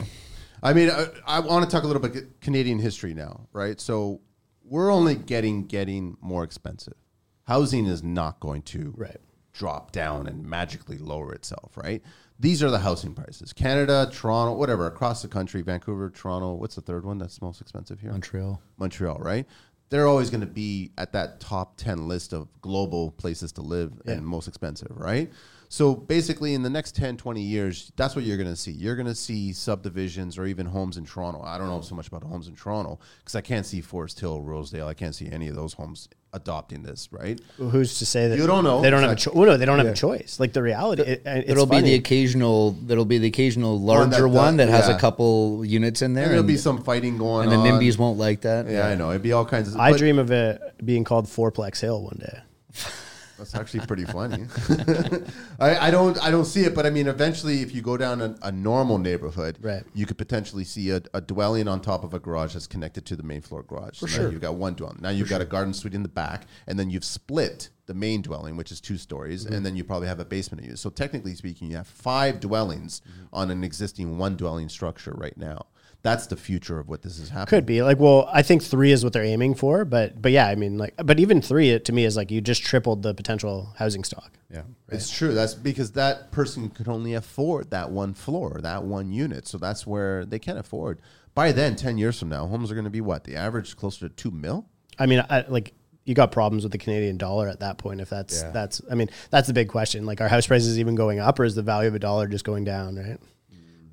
I 0.62 0.72
mean, 0.72 0.88
I, 0.88 1.08
I 1.26 1.40
want 1.40 1.66
to 1.66 1.70
talk 1.70 1.84
a 1.84 1.86
little 1.86 2.00
bit 2.00 2.40
Canadian 2.40 2.78
history 2.78 3.12
now, 3.12 3.46
right? 3.52 3.78
So, 3.78 4.22
we're 4.64 4.90
only 4.90 5.16
getting 5.16 5.66
getting 5.66 6.16
more 6.22 6.44
expensive. 6.44 6.96
Housing 7.44 7.84
is 7.84 8.02
not 8.02 8.40
going 8.40 8.62
to 8.62 8.94
Right. 8.96 9.20
Drop 9.56 9.92
down 9.92 10.26
and 10.26 10.44
magically 10.44 10.98
lower 10.98 11.32
itself, 11.32 11.76
right? 11.76 12.02
These 12.38 12.62
are 12.62 12.70
the 12.70 12.78
housing 12.78 13.14
prices. 13.14 13.52
Canada, 13.52 14.10
Toronto, 14.12 14.54
whatever, 14.54 14.86
across 14.86 15.22
the 15.22 15.28
country, 15.28 15.62
Vancouver, 15.62 16.10
Toronto. 16.10 16.54
What's 16.54 16.74
the 16.74 16.82
third 16.82 17.04
one 17.06 17.18
that's 17.18 17.40
most 17.40 17.60
expensive 17.60 18.00
here? 18.00 18.10
Montreal. 18.12 18.60
Montreal, 18.76 19.18
right? 19.18 19.46
They're 19.88 20.06
always 20.06 20.30
going 20.30 20.40
to 20.40 20.46
be 20.46 20.90
at 20.98 21.12
that 21.12 21.40
top 21.40 21.76
10 21.78 22.08
list 22.08 22.34
of 22.34 22.48
global 22.60 23.12
places 23.12 23.52
to 23.52 23.62
live 23.62 23.92
and 24.04 24.26
most 24.26 24.48
expensive, 24.48 24.90
right? 24.90 25.30
So 25.68 25.94
basically, 25.94 26.54
in 26.54 26.62
the 26.62 26.70
next 26.70 26.94
10, 26.96 27.16
20 27.16 27.40
years, 27.42 27.92
that's 27.96 28.14
what 28.14 28.24
you're 28.24 28.36
going 28.36 28.48
to 28.48 28.56
see. 28.56 28.70
You're 28.70 28.96
going 28.96 29.06
to 29.06 29.14
see 29.14 29.52
subdivisions 29.52 30.38
or 30.38 30.46
even 30.46 30.66
homes 30.66 30.96
in 30.96 31.04
Toronto. 31.04 31.42
I 31.42 31.58
don't 31.58 31.68
know 31.68 31.80
so 31.80 31.94
much 31.94 32.08
about 32.08 32.22
homes 32.22 32.48
in 32.48 32.54
Toronto 32.54 32.98
because 33.20 33.34
I 33.34 33.40
can't 33.40 33.66
see 33.66 33.80
Forest 33.80 34.20
Hill, 34.20 34.40
Rosedale. 34.42 34.86
I 34.86 34.94
can't 34.94 35.14
see 35.14 35.30
any 35.30 35.48
of 35.48 35.56
those 35.56 35.74
homes 35.74 36.08
adopting 36.32 36.82
this, 36.82 37.08
right? 37.10 37.40
Well, 37.58 37.70
Who's 37.70 37.98
to 37.98 38.06
say 38.06 38.28
that 38.28 38.38
You 38.38 38.46
don't 38.46 38.62
know. 38.62 38.80
They 38.82 38.90
don't 38.90 39.02
have 39.02 39.12
a 39.12 39.16
choice. 39.16 39.34
Well, 39.34 39.46
no, 39.46 39.56
they 39.56 39.64
don't 39.64 39.78
have 39.78 39.88
a 39.88 39.94
choice. 39.94 40.38
Like 40.38 40.52
the 40.52 40.62
reality, 40.62 41.02
it, 41.02 41.22
it's 41.24 41.46
There'll 41.48 41.66
be 41.66 41.80
the 41.80 41.94
occasional. 41.94 42.72
There'll 42.72 43.04
be 43.04 43.18
the 43.18 43.26
occasional 43.28 43.78
One 43.80 44.10
that 44.10 44.20
larger 44.20 44.28
one 44.28 44.56
that, 44.58 44.66
does- 44.66 44.74
has 44.74 44.88
yeah. 44.88 44.96
a 44.96 45.00
couple 45.00 45.64
units 45.64 46.02
in 46.02 46.14
there, 46.14 46.24
And 46.24 46.30
there'll 46.32 46.40
and, 46.42 46.48
be 46.48 46.56
some 46.56 46.82
fighting 46.82 47.18
going 47.18 47.50
and 47.50 47.52
the 47.52 47.56
on. 47.70 47.80
NIMBYs 47.80 47.98
won't 47.98 48.18
like 48.18 48.42
that. 48.42 48.68
Yeah, 48.68 48.86
I 48.86 48.94
know. 48.94 49.10
It'd 49.10 49.22
be 49.22 49.32
all 49.32 49.46
kinds 49.46 49.68
of. 49.68 49.80
I 49.80 49.96
dream 49.96 50.18
of 50.18 50.30
it 50.30 50.60
being 50.84 51.04
called 51.04 51.26
Fourplex 51.26 51.80
Hill 51.80 52.02
one 52.02 52.18
day. 52.20 52.40
That's 53.38 53.54
actually 53.54 53.86
pretty 53.86 54.04
funny. 54.06 54.46
I, 55.60 55.88
I 55.88 55.90
don't 55.90 56.18
I 56.22 56.30
don't 56.30 56.44
see 56.44 56.62
it, 56.62 56.74
but 56.74 56.86
I 56.86 56.90
mean, 56.90 57.06
eventually, 57.06 57.60
if 57.62 57.74
you 57.74 57.82
go 57.82 57.96
down 57.96 58.20
a, 58.20 58.34
a 58.42 58.52
normal 58.52 58.98
neighborhood, 58.98 59.58
Right. 59.60 59.82
you 59.94 60.06
could 60.06 60.18
potentially 60.18 60.64
see 60.64 60.90
a, 60.90 61.02
a 61.14 61.20
dwelling 61.20 61.68
on 61.68 61.80
top 61.80 62.04
of 62.04 62.14
a 62.14 62.18
garage 62.18 62.54
that's 62.54 62.66
connected 62.66 63.04
to 63.06 63.16
the 63.16 63.22
main 63.22 63.42
floor 63.42 63.62
garage. 63.62 63.98
For 64.00 64.08
sure. 64.08 64.30
You've 64.30 64.40
got 64.40 64.54
one 64.54 64.74
dwelling. 64.74 64.98
Now 65.00 65.10
you've 65.10 65.28
got 65.28 65.40
a 65.40 65.44
garden 65.44 65.74
suite 65.74 65.94
in 65.94 66.02
the 66.02 66.08
back, 66.08 66.46
and 66.66 66.78
then 66.78 66.90
you've 66.90 67.04
split 67.04 67.70
the 67.86 67.94
main 67.94 68.20
dwelling, 68.22 68.56
which 68.56 68.72
is 68.72 68.80
two 68.80 68.96
stories, 68.98 69.44
Mm-hmm. 69.44 69.54
and 69.54 69.66
then 69.66 69.76
you 69.76 69.84
probably 69.84 70.08
have 70.08 70.18
a 70.20 70.24
basement 70.24 70.64
use. 70.64 70.80
So 70.80 70.90
technically 70.90 71.34
speaking, 71.34 71.70
you 71.70 71.76
have 71.76 71.86
five 71.86 72.40
dwellings 72.40 73.00
Mm-hmm. 73.08 73.34
on 73.34 73.50
an 73.50 73.64
existing 73.64 74.18
one 74.18 74.36
dwelling 74.36 74.68
structure 74.68 75.12
right 75.16 75.36
now. 75.36 75.66
That's 76.06 76.28
the 76.28 76.36
future 76.36 76.78
of 76.78 76.88
what 76.88 77.02
this 77.02 77.18
is 77.18 77.28
happening. 77.30 77.58
Could 77.58 77.66
be 77.66 77.82
like, 77.82 77.98
well, 77.98 78.28
I 78.32 78.42
think 78.42 78.62
three 78.62 78.92
is 78.92 79.02
what 79.02 79.12
they're 79.12 79.24
aiming 79.24 79.56
for, 79.56 79.84
but 79.84 80.22
but 80.22 80.30
yeah, 80.32 80.46
I 80.46 80.54
mean, 80.54 80.78
like, 80.78 80.94
but 81.04 81.18
even 81.18 81.42
three 81.42 81.70
it, 81.70 81.84
to 81.86 81.92
me 81.92 82.04
is 82.04 82.16
like 82.16 82.30
you 82.30 82.40
just 82.40 82.62
tripled 82.62 83.02
the 83.02 83.12
potential 83.12 83.74
housing 83.76 84.04
stock. 84.04 84.30
yeah. 84.50 84.62
It's 84.88 85.10
true. 85.10 85.34
That's 85.34 85.54
because 85.54 85.92
that 85.92 86.30
person 86.30 86.70
could 86.70 86.86
only 86.86 87.14
afford 87.14 87.70
that 87.70 87.90
one 87.90 88.14
floor, 88.14 88.60
that 88.62 88.84
one 88.84 89.12
unit. 89.12 89.48
So 89.48 89.58
that's 89.58 89.86
where 89.86 90.24
they 90.24 90.38
can't 90.38 90.58
afford. 90.58 91.00
By 91.34 91.52
then, 91.52 91.74
ten 91.76 91.98
years 91.98 92.18
from 92.18 92.28
now, 92.28 92.46
homes 92.46 92.70
are 92.70 92.74
going 92.74 92.84
to 92.84 92.90
be 92.90 93.00
what 93.00 93.24
the 93.24 93.36
average 93.36 93.76
closer 93.76 94.08
to 94.08 94.14
two 94.14 94.30
mil. 94.30 94.66
I 94.98 95.06
mean, 95.06 95.24
I, 95.28 95.44
like 95.48 95.74
you 96.04 96.14
got 96.14 96.30
problems 96.30 96.62
with 96.62 96.70
the 96.70 96.78
Canadian 96.78 97.16
dollar 97.18 97.48
at 97.48 97.60
that 97.60 97.78
point. 97.78 98.00
If 98.00 98.08
that's 98.08 98.42
Yeah. 98.42 98.50
that's, 98.52 98.80
I 98.88 98.94
mean, 98.94 99.10
that's 99.30 99.48
the 99.48 99.52
big 99.52 99.68
question. 99.68 100.06
Like, 100.06 100.20
are 100.20 100.28
house 100.28 100.46
prices 100.46 100.78
even 100.78 100.94
going 100.94 101.18
up, 101.18 101.38
or 101.40 101.44
is 101.44 101.56
the 101.56 101.62
value 101.62 101.88
of 101.88 101.96
a 101.96 101.98
dollar 101.98 102.28
just 102.28 102.44
going 102.44 102.64
down? 102.64 102.94
Right. 102.96 103.18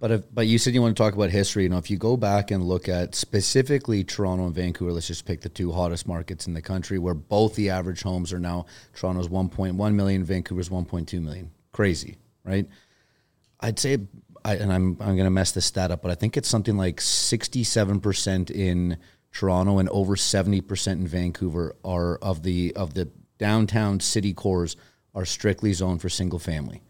But 0.03 0.11
if, 0.11 0.23
but 0.35 0.47
you 0.47 0.57
said 0.57 0.73
you 0.73 0.81
want 0.81 0.97
to 0.97 1.01
talk 1.01 1.13
about 1.13 1.29
history. 1.29 1.63
You 1.63 1.69
know, 1.69 1.77
if 1.77 1.89
you 1.89 1.95
go 1.97 2.17
back 2.17 2.51
and 2.51 2.61
look 2.61 2.89
at 2.89 3.15
specifically 3.15 4.03
Toronto 4.03 4.47
and 4.47 4.53
Vancouver, 4.53 4.91
let's 4.91 5.07
just 5.07 5.23
pick 5.23 5.39
the 5.39 5.47
two 5.47 5.71
hottest 5.71 6.09
markets 6.09 6.45
in 6.45 6.53
the 6.53 6.61
country, 6.61 6.99
where 6.99 7.13
both 7.13 7.55
the 7.55 7.69
average 7.69 8.03
homes 8.03 8.33
are 8.33 8.39
now 8.39 8.65
Toronto's 8.93 9.29
1.1 9.29 9.93
million, 9.93 10.25
Vancouver's 10.25 10.67
1.2 10.67 11.21
million. 11.21 11.51
Crazy, 11.71 12.17
right? 12.43 12.67
I'd 13.61 13.79
say, 13.79 13.97
I, 14.43 14.55
and 14.55 14.73
I'm 14.73 14.97
I'm 14.99 15.15
going 15.15 15.23
to 15.23 15.29
mess 15.29 15.53
this 15.53 15.67
stat 15.67 15.89
up, 15.89 16.01
but 16.01 16.11
I 16.11 16.15
think 16.15 16.35
it's 16.35 16.49
something 16.49 16.75
like 16.75 16.99
67 16.99 18.01
percent 18.01 18.51
in 18.51 18.97
Toronto 19.31 19.77
and 19.77 19.87
over 19.87 20.17
70 20.17 20.59
percent 20.59 20.99
in 20.99 21.07
Vancouver 21.07 21.77
are 21.85 22.17
of 22.17 22.43
the 22.43 22.73
of 22.75 22.93
the 22.93 23.09
downtown 23.37 24.01
city 24.01 24.33
cores 24.33 24.75
are 25.15 25.23
strictly 25.23 25.71
zoned 25.71 26.01
for 26.01 26.09
single 26.09 26.39
family. 26.39 26.81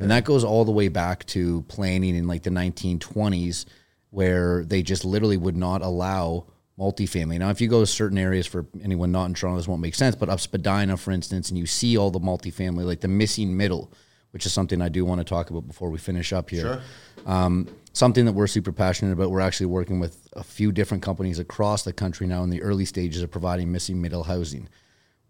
And 0.00 0.10
that 0.10 0.24
goes 0.24 0.44
all 0.44 0.64
the 0.64 0.72
way 0.72 0.88
back 0.88 1.26
to 1.26 1.62
planning 1.62 2.16
in 2.16 2.26
like 2.26 2.42
the 2.42 2.50
1920s, 2.50 3.66
where 4.10 4.64
they 4.64 4.82
just 4.82 5.04
literally 5.04 5.36
would 5.36 5.56
not 5.56 5.82
allow 5.82 6.46
multifamily. 6.78 7.38
Now, 7.38 7.50
if 7.50 7.60
you 7.60 7.68
go 7.68 7.80
to 7.80 7.86
certain 7.86 8.18
areas 8.18 8.46
for 8.46 8.66
anyone 8.82 9.12
not 9.12 9.26
in 9.26 9.34
Toronto, 9.34 9.58
this 9.58 9.68
won't 9.68 9.82
make 9.82 9.94
sense, 9.94 10.14
but 10.16 10.28
up 10.28 10.40
Spadina, 10.40 10.96
for 10.96 11.10
instance, 11.10 11.50
and 11.50 11.58
you 11.58 11.66
see 11.66 11.96
all 11.96 12.10
the 12.10 12.20
multifamily, 12.20 12.84
like 12.84 13.00
the 13.00 13.08
missing 13.08 13.54
middle, 13.56 13.92
which 14.30 14.46
is 14.46 14.52
something 14.52 14.80
I 14.80 14.88
do 14.88 15.04
want 15.04 15.20
to 15.20 15.24
talk 15.24 15.50
about 15.50 15.66
before 15.66 15.90
we 15.90 15.98
finish 15.98 16.32
up 16.32 16.48
here. 16.48 16.80
Um, 17.26 17.68
something 17.92 18.24
that 18.24 18.32
we're 18.32 18.46
super 18.46 18.72
passionate 18.72 19.12
about. 19.12 19.30
We're 19.30 19.40
actually 19.40 19.66
working 19.66 20.00
with 20.00 20.28
a 20.32 20.42
few 20.42 20.72
different 20.72 21.02
companies 21.02 21.38
across 21.38 21.82
the 21.82 21.92
country 21.92 22.26
now 22.26 22.42
in 22.42 22.50
the 22.50 22.62
early 22.62 22.86
stages 22.86 23.22
of 23.22 23.30
providing 23.30 23.70
missing 23.70 24.00
middle 24.00 24.22
housing 24.22 24.68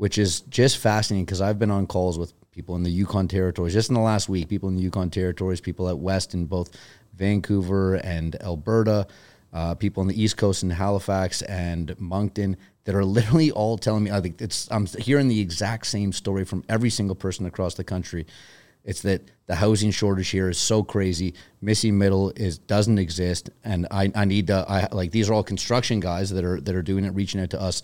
which 0.00 0.16
is 0.16 0.40
just 0.40 0.78
fascinating 0.78 1.26
because 1.26 1.42
I've 1.42 1.58
been 1.58 1.70
on 1.70 1.86
calls 1.86 2.18
with 2.18 2.32
people 2.52 2.76
in 2.76 2.82
the 2.82 2.90
Yukon 2.90 3.28
territories 3.28 3.72
just 3.72 3.88
in 3.88 3.94
the 3.94 4.00
last 4.00 4.28
week, 4.28 4.48
people 4.48 4.68
in 4.68 4.76
the 4.76 4.82
Yukon 4.82 5.10
territories, 5.10 5.60
people 5.60 5.86
out 5.86 5.98
west 5.98 6.34
in 6.34 6.46
both 6.46 6.76
Vancouver 7.14 7.94
and 7.96 8.40
Alberta, 8.42 9.06
uh, 9.52 9.74
people 9.74 10.00
on 10.00 10.06
the 10.06 10.20
East 10.20 10.36
Coast 10.36 10.62
in 10.62 10.70
Halifax 10.70 11.42
and 11.42 11.98
Moncton 11.98 12.56
that 12.84 12.94
are 12.94 13.04
literally 13.04 13.50
all 13.50 13.78
telling 13.78 14.04
me, 14.04 14.10
I 14.10 14.20
think 14.20 14.40
it's, 14.40 14.70
I'm 14.70 14.86
hearing 14.86 15.28
the 15.28 15.40
exact 15.40 15.86
same 15.86 16.12
story 16.12 16.44
from 16.44 16.64
every 16.68 16.90
single 16.90 17.16
person 17.16 17.46
across 17.46 17.74
the 17.74 17.84
country. 17.84 18.26
It's 18.84 19.02
that 19.02 19.22
the 19.46 19.54
housing 19.54 19.90
shortage 19.90 20.28
here 20.30 20.48
is 20.48 20.58
so 20.58 20.82
crazy. 20.82 21.34
Missing 21.60 21.98
middle 21.98 22.30
is 22.30 22.56
doesn't 22.58 22.98
exist, 22.98 23.50
and 23.62 23.86
I, 23.90 24.10
I 24.14 24.24
need 24.24 24.46
to. 24.46 24.64
I 24.66 24.88
like 24.90 25.10
these 25.10 25.28
are 25.28 25.34
all 25.34 25.42
construction 25.42 26.00
guys 26.00 26.30
that 26.30 26.44
are 26.44 26.60
that 26.62 26.74
are 26.74 26.80
doing 26.80 27.04
it, 27.04 27.10
reaching 27.10 27.42
out 27.42 27.50
to 27.50 27.60
us 27.60 27.82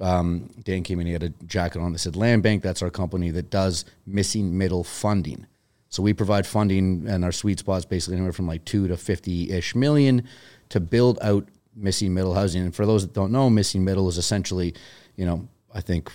um, 0.00 0.50
Dan 0.64 0.82
came 0.82 1.00
in, 1.00 1.06
he 1.06 1.12
had 1.12 1.22
a 1.22 1.28
jacket 1.46 1.80
on 1.80 1.92
that 1.92 1.98
said 1.98 2.16
Land 2.16 2.42
Bank. 2.42 2.62
That's 2.62 2.82
our 2.82 2.90
company 2.90 3.30
that 3.30 3.50
does 3.50 3.84
missing 4.06 4.56
middle 4.56 4.84
funding. 4.84 5.46
So 5.88 6.02
we 6.02 6.12
provide 6.12 6.46
funding, 6.46 7.06
and 7.08 7.24
our 7.24 7.32
sweet 7.32 7.58
spot 7.58 7.78
is 7.78 7.84
basically 7.84 8.16
anywhere 8.16 8.32
from 8.32 8.46
like 8.46 8.64
two 8.64 8.86
to 8.88 8.96
50 8.96 9.50
ish 9.50 9.74
million 9.74 10.26
to 10.68 10.80
build 10.80 11.18
out 11.20 11.48
missing 11.74 12.14
middle 12.14 12.34
housing. 12.34 12.62
And 12.62 12.74
for 12.74 12.86
those 12.86 13.02
that 13.02 13.12
don't 13.12 13.32
know, 13.32 13.50
missing 13.50 13.84
middle 13.84 14.08
is 14.08 14.16
essentially, 14.16 14.74
you 15.16 15.26
know, 15.26 15.48
I 15.74 15.80
think 15.80 16.10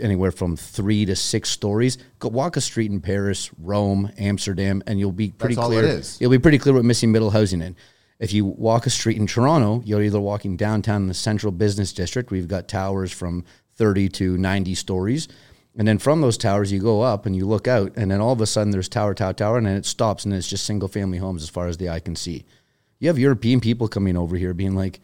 anywhere 0.00 0.32
from 0.32 0.56
three 0.56 1.04
to 1.06 1.14
six 1.14 1.50
stories. 1.50 1.98
Go 2.18 2.28
walk 2.28 2.56
a 2.56 2.60
street 2.60 2.90
in 2.90 3.00
Paris, 3.00 3.50
Rome, 3.58 4.10
Amsterdam, 4.18 4.82
and 4.86 4.98
you'll 4.98 5.12
be 5.12 5.30
pretty 5.30 5.56
all 5.56 5.68
clear. 5.68 5.84
is. 5.84 6.20
You'll 6.20 6.30
be 6.30 6.38
pretty 6.38 6.58
clear 6.58 6.74
what 6.74 6.84
missing 6.84 7.12
middle 7.12 7.30
housing 7.30 7.62
in. 7.62 7.76
If 8.18 8.32
you 8.32 8.44
walk 8.44 8.86
a 8.86 8.90
street 8.90 9.16
in 9.16 9.26
Toronto, 9.26 9.82
you're 9.84 10.02
either 10.02 10.20
walking 10.20 10.56
downtown 10.56 11.02
in 11.02 11.08
the 11.08 11.14
central 11.14 11.52
business 11.52 11.92
district. 11.92 12.30
We've 12.30 12.48
got 12.48 12.68
towers 12.68 13.12
from 13.12 13.44
30 13.76 14.08
to 14.10 14.38
90 14.38 14.74
stories. 14.74 15.28
And 15.76 15.88
then 15.88 15.98
from 15.98 16.20
those 16.20 16.38
towers, 16.38 16.70
you 16.70 16.78
go 16.78 17.02
up 17.02 17.26
and 17.26 17.34
you 17.34 17.46
look 17.46 17.66
out, 17.66 17.96
and 17.96 18.10
then 18.10 18.20
all 18.20 18.32
of 18.32 18.40
a 18.40 18.46
sudden 18.46 18.70
there's 18.70 18.88
tower, 18.88 19.12
tower, 19.12 19.32
tower, 19.32 19.58
and 19.58 19.66
then 19.66 19.76
it 19.76 19.86
stops, 19.86 20.24
and 20.24 20.32
it's 20.32 20.48
just 20.48 20.64
single 20.64 20.88
family 20.88 21.18
homes 21.18 21.42
as 21.42 21.48
far 21.48 21.66
as 21.66 21.76
the 21.76 21.88
eye 21.88 21.98
can 21.98 22.14
see. 22.14 22.44
You 23.00 23.08
have 23.08 23.18
European 23.18 23.60
people 23.60 23.88
coming 23.88 24.16
over 24.16 24.36
here 24.36 24.54
being 24.54 24.76
like, 24.76 25.00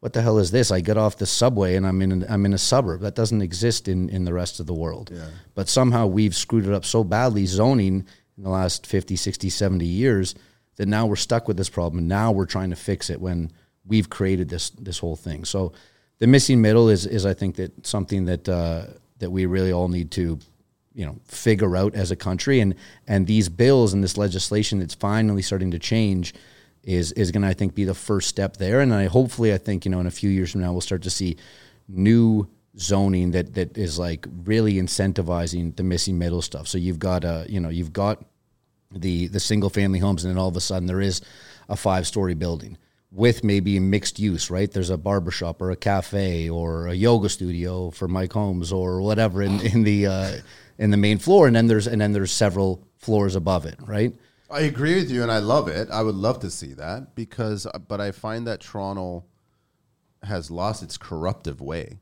what 0.00 0.12
the 0.12 0.22
hell 0.22 0.38
is 0.38 0.50
this? 0.50 0.70
I 0.70 0.80
get 0.80 0.96
off 0.96 1.16
the 1.16 1.26
subway 1.26 1.74
and 1.74 1.86
I'm 1.86 2.00
in 2.02 2.24
I'm 2.28 2.46
in 2.46 2.52
a 2.52 2.58
suburb. 2.58 3.00
That 3.00 3.16
doesn't 3.16 3.42
exist 3.42 3.88
in, 3.88 4.08
in 4.10 4.24
the 4.24 4.32
rest 4.32 4.60
of 4.60 4.66
the 4.66 4.74
world. 4.74 5.10
But 5.54 5.68
somehow 5.68 6.06
we've 6.06 6.36
screwed 6.36 6.66
it 6.66 6.72
up 6.72 6.84
so 6.84 7.02
badly 7.02 7.46
zoning 7.46 8.06
in 8.36 8.44
the 8.44 8.50
last 8.50 8.86
50, 8.86 9.16
60, 9.16 9.50
70 9.50 9.84
years 9.84 10.34
that 10.78 10.88
now 10.88 11.06
we're 11.06 11.16
stuck 11.16 11.46
with 11.46 11.56
this 11.56 11.68
problem. 11.68 11.98
And 11.98 12.08
now 12.08 12.32
we're 12.32 12.46
trying 12.46 12.70
to 12.70 12.76
fix 12.76 13.10
it 13.10 13.20
when 13.20 13.52
we've 13.86 14.08
created 14.08 14.48
this 14.48 14.70
this 14.70 14.98
whole 14.98 15.16
thing. 15.16 15.44
So 15.44 15.72
the 16.18 16.26
missing 16.26 16.62
middle 16.62 16.88
is 16.88 17.04
is 17.04 17.26
I 17.26 17.34
think 17.34 17.56
that 17.56 17.86
something 17.86 18.24
that 18.24 18.48
uh, 18.48 18.86
that 19.18 19.30
we 19.30 19.46
really 19.46 19.72
all 19.72 19.88
need 19.88 20.10
to 20.12 20.38
you 20.94 21.04
know 21.04 21.16
figure 21.26 21.76
out 21.76 21.94
as 21.94 22.10
a 22.10 22.16
country 22.16 22.60
and 22.60 22.74
and 23.06 23.26
these 23.26 23.48
bills 23.48 23.92
and 23.92 24.02
this 24.02 24.16
legislation 24.16 24.78
that's 24.78 24.94
finally 24.94 25.42
starting 25.42 25.70
to 25.72 25.78
change 25.78 26.34
is 26.82 27.12
is 27.12 27.30
going 27.30 27.42
to 27.42 27.48
I 27.48 27.54
think 27.54 27.74
be 27.74 27.84
the 27.84 27.94
first 27.94 28.28
step 28.28 28.56
there 28.56 28.80
and 28.80 28.94
I 28.94 29.06
hopefully 29.06 29.52
I 29.52 29.58
think 29.58 29.84
you 29.84 29.90
know 29.90 30.00
in 30.00 30.06
a 30.06 30.12
few 30.12 30.30
years 30.30 30.52
from 30.52 30.62
now 30.62 30.72
we'll 30.72 30.80
start 30.80 31.02
to 31.02 31.10
see 31.10 31.36
new 31.88 32.48
zoning 32.78 33.32
that 33.32 33.54
that 33.54 33.76
is 33.76 33.98
like 33.98 34.26
really 34.44 34.74
incentivizing 34.74 35.74
the 35.76 35.82
missing 35.82 36.18
middle 36.18 36.42
stuff 36.42 36.68
so 36.68 36.78
you've 36.78 36.98
got 36.98 37.24
uh 37.24 37.44
you 37.48 37.60
know 37.60 37.68
you've 37.68 37.92
got 37.92 38.24
the 38.90 39.28
the 39.28 39.40
single 39.40 39.70
family 39.70 39.98
homes 39.98 40.24
and 40.24 40.32
then 40.32 40.38
all 40.38 40.48
of 40.48 40.56
a 40.56 40.60
sudden 40.60 40.86
there 40.86 41.00
is 41.00 41.20
a 41.68 41.76
five 41.76 42.06
story 42.06 42.34
building 42.34 42.78
with 43.10 43.42
maybe 43.44 43.78
mixed 43.78 44.18
use 44.18 44.50
right 44.50 44.72
there's 44.72 44.90
a 44.90 44.98
barbershop 44.98 45.60
or 45.60 45.70
a 45.70 45.76
cafe 45.76 46.48
or 46.48 46.86
a 46.86 46.94
yoga 46.94 47.28
studio 47.28 47.90
for 47.90 48.08
Mike 48.08 48.32
Holmes 48.32 48.72
or 48.72 49.00
whatever 49.02 49.42
in 49.42 49.60
in 49.60 49.82
the 49.82 50.06
uh 50.06 50.32
in 50.78 50.90
the 50.90 50.96
main 50.96 51.18
floor 51.18 51.46
and 51.46 51.54
then 51.54 51.66
there's 51.66 51.86
and 51.86 52.00
then 52.00 52.12
there's 52.12 52.32
several 52.32 52.86
floors 52.96 53.34
above 53.36 53.66
it 53.66 53.78
right 53.86 54.14
I 54.50 54.60
agree 54.60 54.94
with 54.94 55.10
you, 55.10 55.22
and 55.22 55.30
I 55.30 55.40
love 55.40 55.68
it. 55.68 55.90
I 55.90 56.02
would 56.02 56.14
love 56.14 56.40
to 56.40 56.50
see 56.50 56.72
that 56.72 57.14
because, 57.14 57.66
but 57.86 58.00
I 58.00 58.12
find 58.12 58.46
that 58.46 58.60
Toronto 58.60 59.26
has 60.22 60.50
lost 60.50 60.82
its 60.82 60.96
corruptive 60.96 61.60
way. 61.60 61.98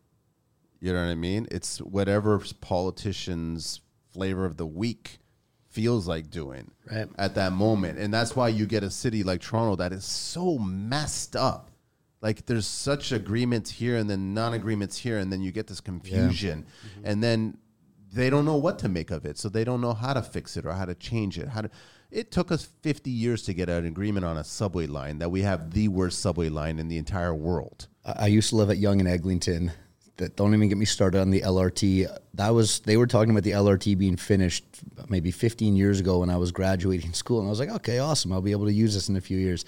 You 0.79 0.93
know 0.93 1.01
what 1.01 1.11
I 1.11 1.17
mean? 1.17 1.49
It's 1.51 1.79
whatever 1.79 2.41
politicians' 2.61 3.81
flavor 4.13 4.45
of 4.45 4.59
the 4.59 4.67
week 4.67 5.19
feels 5.77 6.09
like 6.09 6.31
doing 6.31 6.71
Right. 6.91 7.07
at 7.19 7.35
that 7.35 7.53
moment, 7.53 7.99
and 7.99 8.13
that's 8.13 8.35
why 8.35 8.49
you 8.49 8.65
get 8.65 8.83
a 8.83 8.91
city 8.91 9.23
like 9.23 9.43
Toronto 9.43 9.77
that 9.77 9.93
is 9.93 10.05
so 10.05 10.57
messed 10.57 11.37
up. 11.37 11.71
Like 12.23 12.47
there's 12.47 12.67
such 12.67 13.13
agreements 13.13 13.71
here 13.71 13.97
and 13.97 14.09
then 14.09 14.33
non-agreements 14.33 14.97
here, 14.97 15.19
and 15.19 15.31
then 15.31 15.43
you 15.43 15.53
get 15.53 15.67
this 15.67 15.83
confusion, 15.83 16.65
mm-hmm. 16.65 17.07
and 17.07 17.23
then 17.23 17.59
they 18.11 18.31
don't 18.31 18.47
know 18.47 18.57
what 18.57 18.79
to 18.79 18.89
make 18.89 19.11
of 19.11 19.27
it, 19.27 19.37
so 19.37 19.51
they 19.51 19.65
don't 19.65 19.83
know 19.83 19.93
how 19.93 20.15
to 20.15 20.23
fix 20.23 20.57
it 20.57 20.65
or 20.65 20.73
how 20.73 20.87
to 20.87 20.95
change 20.95 21.39
it. 21.39 21.49
How 21.49 21.61
to? 21.61 21.71
It 22.11 22.31
took 22.31 22.51
us 22.51 22.71
50 22.81 23.11
years 23.11 23.43
to 23.43 23.53
get 23.53 23.69
an 23.69 23.85
agreement 23.85 24.25
on 24.25 24.39
a 24.39 24.45
subway 24.45 24.87
line 24.87 25.19
that 25.19 25.31
we 25.31 25.43
have 25.43 25.73
the 25.73 25.89
worst 25.89 26.21
subway 26.21 26.49
line 26.49 26.79
in 26.79 26.89
the 26.89 26.97
entire 26.97 27.35
world. 27.35 27.89
I 28.05 28.29
used 28.29 28.49
to 28.51 28.57
live 28.57 28.71
at 28.71 28.79
Yonge 28.79 29.01
and 29.01 29.09
Eglinton 29.09 29.73
that 30.19 30.37
don't 30.37 30.55
even 30.55 30.69
get 30.69 30.79
me 30.79 30.85
started 30.87 31.21
on 31.21 31.31
the 31.31 31.43
LRT. 31.43 32.07
That 32.35 32.51
was 32.51 32.81
they 32.81 32.97
were 32.97 33.07
talking 33.07 33.31
about 33.31 33.43
the 33.43 33.51
LRT 33.53 33.99
being 33.99 34.17
finished 34.17 34.65
maybe 35.09 35.31
15 35.31 35.77
years 35.77 36.01
ago 36.01 36.19
when 36.21 36.31
I 36.31 36.37
was 36.37 36.53
graduating 36.53 37.13
school, 37.23 37.39
and 37.41 37.49
I 37.49 37.51
was 37.51 37.61
like, 37.61 37.71
okay, 37.71 37.99
awesome, 37.99 38.33
I'll 38.33 38.41
be 38.43 38.53
able 38.53 38.67
to 38.67 38.73
use 38.73 38.95
this 38.95 39.09
in 39.09 39.17
a 39.17 39.21
few 39.21 39.39
years. 39.39 39.65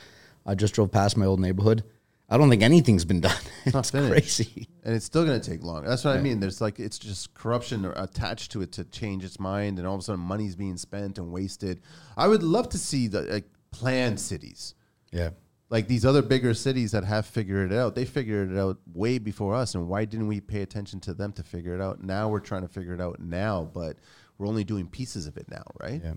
I 0.46 0.54
just 0.54 0.74
drove 0.74 0.90
past 0.90 1.16
my 1.16 1.26
old 1.26 1.40
neighborhood. 1.40 1.84
I 2.30 2.36
don't 2.36 2.50
think 2.50 2.62
anything's 2.62 3.04
been 3.06 3.20
done. 3.28 3.36
It's, 3.64 3.74
not 3.74 3.86
finished. 3.86 4.10
crazy. 4.10 4.68
and 4.84 4.94
it's 4.94 5.06
still 5.06 5.24
going 5.24 5.40
to 5.40 5.50
take 5.50 5.62
long. 5.62 5.84
That's 5.84 6.04
what 6.04 6.16
I 6.16 6.20
mean. 6.20 6.40
There's 6.40 6.60
like 6.60 6.78
it's 6.78 6.98
just 6.98 7.32
corruption 7.34 7.84
attached 7.96 8.52
to 8.52 8.60
it 8.62 8.72
to 8.72 8.84
change 8.84 9.24
its 9.24 9.40
mind, 9.40 9.78
and 9.78 9.86
all 9.88 9.94
of 9.94 10.00
a 10.00 10.02
sudden 10.04 10.20
money's 10.20 10.54
being 10.56 10.76
spent 10.76 11.18
and 11.18 11.32
wasted. 11.32 11.80
I 12.16 12.28
would 12.28 12.42
love 12.42 12.68
to 12.70 12.78
see 12.78 13.06
the 13.08 13.22
like 13.22 13.44
planned 13.70 14.18
cities, 14.20 14.74
Yeah. 15.12 15.30
Like 15.70 15.86
these 15.86 16.04
other 16.04 16.22
bigger 16.22 16.54
cities 16.54 16.92
that 16.92 17.04
have 17.04 17.26
figured 17.26 17.72
it 17.72 17.78
out. 17.78 17.94
They 17.94 18.04
figured 18.04 18.52
it 18.52 18.58
out 18.58 18.78
way 18.92 19.18
before 19.18 19.54
us, 19.54 19.74
and 19.74 19.88
why 19.88 20.04
didn't 20.04 20.28
we 20.28 20.40
pay 20.40 20.62
attention 20.62 21.00
to 21.00 21.14
them 21.14 21.32
to 21.32 21.42
figure 21.42 21.74
it 21.74 21.80
out? 21.80 22.02
Now 22.02 22.28
we're 22.28 22.40
trying 22.40 22.62
to 22.62 22.68
figure 22.68 22.94
it 22.94 23.00
out 23.00 23.20
now, 23.20 23.70
but 23.72 23.96
we're 24.38 24.46
only 24.46 24.64
doing 24.64 24.86
pieces 24.86 25.26
of 25.26 25.36
it 25.36 25.50
now, 25.50 25.64
right? 25.80 26.00
Yeah. 26.02 26.14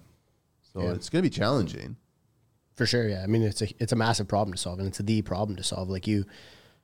So 0.74 0.80
it's 0.92 1.10
going 1.10 1.24
to 1.24 1.30
be 1.30 1.36
challenging. 1.36 1.98
For 2.76 2.86
sure, 2.86 3.08
yeah. 3.08 3.24
I 3.24 3.28
mean, 3.28 3.42
it's 3.44 3.62
a 3.62 3.68
it's 3.80 3.92
a 3.92 3.96
massive 3.98 4.28
problem 4.28 4.54
to 4.54 4.58
solve, 4.58 4.80
and 4.80 4.88
it's 4.88 5.00
the 5.00 5.22
problem 5.22 5.58
to 5.58 5.64
solve. 5.64 5.90
Like 5.90 6.08
you, 6.08 6.26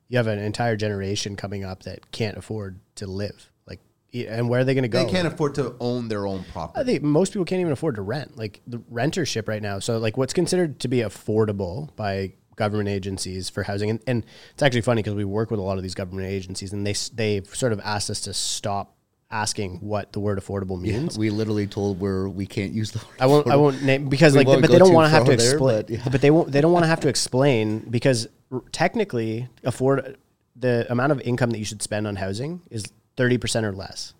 you 0.09 0.18
have 0.18 0.28
an 0.28 0.39
entire 0.39 0.76
generation 0.76 1.38
coming 1.38 1.63
up 1.63 1.84
that 1.84 2.11
can't 2.11 2.38
afford 2.38 2.82
to 2.95 3.07
live. 3.07 3.49
Like, 3.65 3.80
and 4.13 4.49
where 4.49 4.59
are 4.59 4.63
they 4.65 4.74
going 4.74 4.84
to 4.84 4.89
go? 4.89 5.05
They 5.05 5.11
can't 5.11 5.28
afford 5.28 5.55
to 5.55 5.76
own 5.80 6.09
their 6.09 6.28
own 6.28 6.43
property. 6.51 6.82
I 6.82 6.84
think 6.84 7.01
most 7.01 7.32
people 7.32 7.45
can't 7.45 7.61
even 7.61 7.72
afford 7.72 7.95
to 7.95 8.01
rent. 8.01 8.38
Like 8.38 8.61
the 8.68 8.80
rentership 8.91 9.47
right 9.47 9.61
now. 9.61 9.80
So 9.80 9.99
like 9.99 10.18
what's 10.18 10.34
considered 10.34 10.82
to 10.82 10.89
be 10.89 10.97
affordable 10.97 11.95
by 11.95 12.34
government 12.58 12.89
agencies 12.89 13.49
for 13.49 13.64
housing, 13.64 13.89
and, 13.89 13.99
and 14.05 14.26
it's 14.51 14.62
actually 14.62 14.82
funny 14.82 15.01
because 15.01 15.16
we 15.16 15.24
work 15.24 15.49
with 15.49 15.60
a 15.62 15.64
lot 15.64 15.78
of 15.78 15.84
these 15.84 15.95
government 15.95 16.28
agencies, 16.28 16.74
and 16.74 16.86
they 16.86 16.93
they've 17.14 17.47
sort 17.55 17.72
of 17.72 17.80
asked 17.80 18.10
us 18.10 18.20
to 18.22 18.34
stop 18.34 18.97
asking 19.30 19.78
what 19.80 20.14
the 20.14 20.20
word 20.20 20.39
affordable 20.39 20.80
means. 20.80 21.18
We 21.18 21.30
literally 21.30 21.68
told 21.68 21.99
where 21.99 22.28
we 22.28 22.45
can't 22.45 22.74
use 22.74 22.91
the. 22.91 23.01
I 23.20 23.28
won't. 23.28 23.47
I 23.47 23.55
won't 23.55 23.82
name 23.84 24.10
because 24.10 24.34
We 24.34 24.39
like, 24.39 24.47
won't 24.47 24.62
but 24.62 24.72
they 24.72 24.80
don't 24.80 24.93
want 24.93 25.05
to 25.05 25.10
have 25.10 25.26
to 25.26 25.32
explain. 25.32 25.82
but, 25.82 25.89
yeah. 25.89 26.10
But 26.12 26.22
they 26.22 26.32
won't. 26.32 26.51
They 26.51 26.60
don't 26.60 26.74
want 26.74 26.84
to 26.84 26.89
have 26.89 26.99
to 27.01 27.08
explain 27.08 27.80
because 27.80 28.28
r- 28.51 28.64
technically, 28.72 29.47
afford 29.64 30.18
the 30.55 30.86
amount 30.89 31.12
of 31.12 31.22
income 31.22 31.51
that 31.51 31.60
you 31.60 31.66
should 31.66 31.82
spend 31.82 32.08
on 32.08 32.18
housing 32.18 32.62
is 32.70 32.86
thirty 33.16 33.38
percent 33.38 33.66
or 33.66 33.72
less 33.72 34.14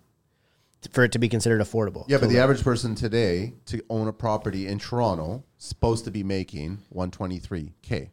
for 0.92 1.02
it 1.04 1.12
to 1.12 1.18
be 1.18 1.28
considered 1.28 1.60
affordable. 1.60 2.04
Yeah, 2.08 2.18
but 2.18 2.28
the 2.28 2.38
average 2.38 2.62
person 2.62 2.94
today 2.94 3.54
to 3.66 3.82
own 3.90 4.06
a 4.06 4.12
property 4.12 4.68
in 4.68 4.78
Toronto 4.78 5.42
supposed 5.58 6.04
to 6.04 6.12
be 6.12 6.22
making 6.22 6.78
123k 6.94 8.10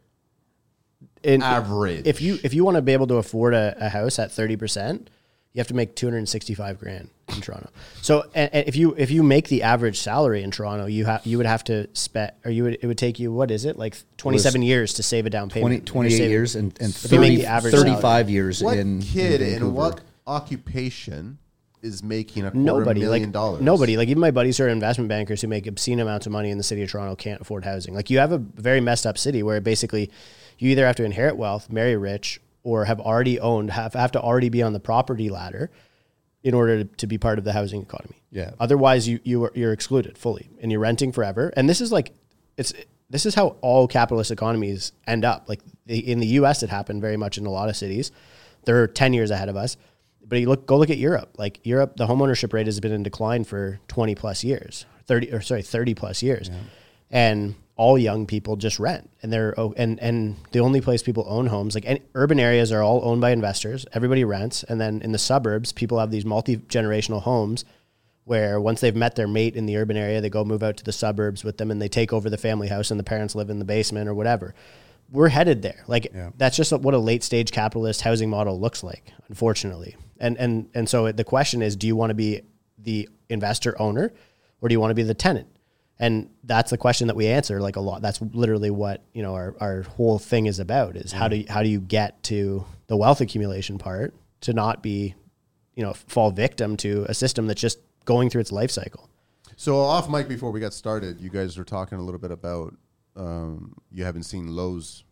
In- 1.22 1.42
average. 1.42 2.06
if 2.06 2.20
you 2.20 2.38
if 2.44 2.54
you 2.54 2.64
want 2.64 2.76
to 2.76 2.82
be 2.82 2.92
able 2.92 3.06
to 3.08 3.16
afford 3.16 3.54
a, 3.54 3.76
a 3.80 3.88
house 3.88 4.18
at 4.18 4.30
thirty 4.32 4.56
percent, 4.56 5.10
you 5.52 5.60
have 5.60 5.68
to 5.68 5.74
make 5.74 5.94
two 5.96 6.06
hundred 6.06 6.18
and 6.18 6.28
sixty 6.28 6.54
five 6.54 6.78
grand 6.78 7.08
in 7.34 7.40
Toronto. 7.40 7.70
So 8.02 8.24
and, 8.34 8.52
and 8.54 8.68
if 8.68 8.76
you 8.76 8.94
if 8.96 9.10
you 9.10 9.22
make 9.22 9.48
the 9.48 9.62
average 9.64 9.98
salary 9.98 10.42
in 10.42 10.50
Toronto, 10.50 10.86
you 10.86 11.04
have 11.06 11.26
you 11.26 11.36
would 11.38 11.46
have 11.46 11.64
to 11.64 11.88
spend 11.94 12.32
or 12.44 12.50
you 12.50 12.62
would 12.64 12.78
it 12.80 12.86
would 12.86 12.98
take 12.98 13.18
you 13.18 13.32
what 13.32 13.50
is 13.50 13.64
it 13.64 13.76
like 13.78 13.96
twenty 14.18 14.38
seven 14.38 14.62
years 14.62 14.94
to 14.94 15.02
save 15.02 15.26
a 15.26 15.30
down 15.30 15.48
20, 15.48 15.60
payment. 15.62 15.86
28 15.86 16.16
saving- 16.16 16.30
years 16.30 16.54
and, 16.54 16.76
and 16.80 16.90
If 16.94 17.10
you 17.10 17.18
make 17.18 17.30
30, 17.32 17.36
the 17.36 17.46
average 17.46 17.74
35 17.74 18.00
salary. 18.00 18.32
years 18.32 18.62
what 18.62 18.76
in 18.76 19.00
kid 19.02 19.40
in 19.40 19.54
in, 19.62 19.74
what 19.74 20.00
occupation 20.26 21.38
is 21.82 22.02
making 22.02 22.44
a 22.44 22.50
quarter 22.50 22.58
nobody 22.64 23.00
million 23.00 23.22
like 23.24 23.32
dollars? 23.32 23.62
nobody 23.62 23.96
like 23.96 24.08
even 24.08 24.20
my 24.20 24.30
buddies 24.30 24.58
who 24.58 24.64
are 24.64 24.68
investment 24.68 25.08
bankers 25.08 25.40
who 25.40 25.48
make 25.48 25.66
obscene 25.66 26.00
amounts 26.00 26.26
of 26.26 26.32
money 26.32 26.50
in 26.50 26.58
the 26.58 26.64
city 26.64 26.82
of 26.82 26.90
Toronto 26.90 27.14
can't 27.16 27.40
afford 27.40 27.64
housing. 27.64 27.94
Like 27.94 28.10
you 28.10 28.18
have 28.18 28.32
a 28.32 28.38
very 28.38 28.80
messed 28.80 29.06
up 29.06 29.18
city 29.18 29.42
where 29.42 29.60
basically 29.60 30.10
you 30.58 30.70
either 30.70 30.86
have 30.86 30.96
to 30.96 31.04
inherit 31.04 31.36
wealth, 31.36 31.70
marry 31.70 31.96
rich, 31.96 32.40
or 32.62 32.84
have 32.84 33.00
already 33.00 33.38
owned 33.38 33.70
have 33.70 33.94
have 33.94 34.12
to 34.12 34.20
already 34.20 34.48
be 34.48 34.62
on 34.62 34.72
the 34.72 34.80
property 34.80 35.30
ladder 35.30 35.70
in 36.42 36.54
order 36.54 36.84
to, 36.84 36.96
to 36.96 37.06
be 37.06 37.18
part 37.18 37.38
of 37.38 37.44
the 37.44 37.52
housing 37.52 37.82
economy. 37.82 38.22
Yeah. 38.30 38.52
Otherwise, 38.60 39.08
you 39.08 39.20
you 39.24 39.44
are, 39.44 39.52
you're 39.54 39.72
excluded 39.72 40.18
fully, 40.18 40.50
and 40.60 40.70
you're 40.70 40.80
renting 40.80 41.12
forever. 41.12 41.52
And 41.56 41.68
this 41.68 41.80
is 41.80 41.92
like 41.92 42.12
it's 42.56 42.72
this 43.08 43.26
is 43.26 43.34
how 43.34 43.56
all 43.60 43.86
capitalist 43.86 44.30
economies 44.30 44.92
end 45.06 45.24
up. 45.24 45.48
Like 45.48 45.60
the, 45.86 45.98
in 45.98 46.18
the 46.20 46.26
U.S., 46.28 46.62
it 46.62 46.70
happened 46.70 47.00
very 47.00 47.16
much 47.16 47.38
in 47.38 47.46
a 47.46 47.50
lot 47.50 47.68
of 47.68 47.76
cities. 47.76 48.10
They're 48.64 48.86
ten 48.86 49.12
years 49.12 49.30
ahead 49.30 49.48
of 49.48 49.56
us. 49.56 49.76
But 50.28 50.40
you 50.40 50.48
look, 50.48 50.66
go 50.66 50.76
look 50.76 50.90
at 50.90 50.98
Europe. 50.98 51.34
Like 51.38 51.60
Europe, 51.64 51.96
the 51.96 52.06
homeownership 52.06 52.52
rate 52.52 52.66
has 52.66 52.80
been 52.80 52.92
in 52.92 53.02
decline 53.04 53.44
for 53.44 53.78
twenty 53.86 54.14
plus 54.14 54.42
years, 54.42 54.86
thirty 55.04 55.32
or 55.32 55.40
sorry, 55.40 55.62
thirty 55.62 55.94
plus 55.94 56.22
years, 56.22 56.50
and 57.10 57.54
all 57.76 57.98
young 57.98 58.26
people 58.26 58.56
just 58.56 58.78
rent, 58.78 59.10
and 59.22 59.32
they're 59.32 59.54
oh, 59.58 59.74
and 59.76 60.00
and 60.00 60.36
the 60.52 60.60
only 60.60 60.80
place 60.80 61.02
people 61.02 61.24
own 61.28 61.46
homes, 61.46 61.74
like 61.74 61.84
any, 61.86 62.02
urban 62.14 62.40
areas, 62.40 62.72
are 62.72 62.82
all 62.82 63.00
owned 63.04 63.20
by 63.20 63.30
investors. 63.30 63.86
Everybody 63.92 64.24
rents, 64.24 64.64
and 64.64 64.80
then 64.80 65.02
in 65.02 65.12
the 65.12 65.18
suburbs, 65.18 65.72
people 65.72 65.98
have 65.98 66.10
these 66.10 66.24
multi 66.24 66.56
generational 66.56 67.22
homes 67.22 67.64
where 68.26 68.60
once 68.60 68.80
they've 68.80 68.96
met 68.96 69.14
their 69.14 69.28
mate 69.28 69.54
in 69.54 69.66
the 69.66 69.76
urban 69.76 69.96
area, 69.96 70.20
they 70.20 70.28
go 70.28 70.44
move 70.44 70.62
out 70.62 70.76
to 70.76 70.82
the 70.82 70.92
suburbs 70.92 71.44
with 71.44 71.58
them 71.58 71.70
and 71.70 71.80
they 71.80 71.88
take 71.88 72.12
over 72.12 72.28
the 72.28 72.36
family 72.36 72.66
house 72.66 72.90
and 72.90 72.98
the 72.98 73.04
parents 73.04 73.36
live 73.36 73.50
in 73.50 73.60
the 73.60 73.64
basement 73.64 74.08
or 74.08 74.14
whatever. 74.14 74.52
We're 75.12 75.28
headed 75.28 75.62
there. 75.62 75.84
Like 75.86 76.12
that's 76.36 76.56
just 76.56 76.72
what 76.72 76.92
a 76.92 76.98
late 76.98 77.22
stage 77.22 77.52
capitalist 77.52 78.00
housing 78.00 78.28
model 78.28 78.58
looks 78.58 78.82
like, 78.82 79.12
unfortunately. 79.28 79.96
And 80.18 80.36
and 80.38 80.68
and 80.74 80.88
so 80.88 81.12
the 81.12 81.22
question 81.22 81.62
is, 81.62 81.76
do 81.76 81.86
you 81.86 81.94
want 81.94 82.10
to 82.10 82.14
be 82.14 82.40
the 82.78 83.08
investor 83.28 83.80
owner 83.80 84.12
or 84.60 84.68
do 84.68 84.72
you 84.72 84.80
want 84.80 84.90
to 84.90 84.96
be 84.96 85.04
the 85.04 85.14
tenant? 85.14 85.46
And 85.98 86.28
that's 86.44 86.70
the 86.70 86.76
question 86.78 87.06
that 87.06 87.16
we 87.16 87.26
answer 87.26 87.60
like 87.60 87.76
a 87.76 87.80
lot. 87.80 88.02
That's 88.02 88.20
literally 88.20 88.70
what, 88.70 89.02
you 89.14 89.22
know, 89.22 89.34
our, 89.34 89.54
our 89.60 89.82
whole 89.82 90.18
thing 90.18 90.46
is 90.46 90.58
about 90.58 90.94
is 90.96 91.10
how 91.12 91.26
do 91.28 91.36
you, 91.36 91.46
how 91.48 91.62
do 91.62 91.68
you 91.70 91.80
get 91.80 92.22
to 92.24 92.64
the 92.86 92.96
wealth 92.96 93.20
accumulation 93.22 93.78
part 93.78 94.14
to 94.42 94.52
not 94.52 94.82
be 94.82 95.14
you 95.74 95.82
know 95.82 95.92
fall 95.94 96.30
victim 96.30 96.76
to 96.78 97.04
a 97.08 97.14
system 97.14 97.46
that's 97.46 97.60
just 97.60 97.78
going 98.04 98.28
through 98.30 98.40
its 98.42 98.52
life 98.52 98.70
cycle. 98.70 99.08
So 99.56 99.78
off 99.78 100.08
mic 100.10 100.28
before 100.28 100.50
we 100.50 100.60
got 100.60 100.74
started, 100.74 101.20
you 101.20 101.30
guys 101.30 101.56
were 101.56 101.64
talking 101.64 101.98
a 101.98 102.02
little 102.02 102.20
bit 102.20 102.30
about 102.30 102.74
um, 103.16 103.74
you 103.90 104.04
haven't 104.04 104.24
seen 104.24 104.48
lows 104.54 105.04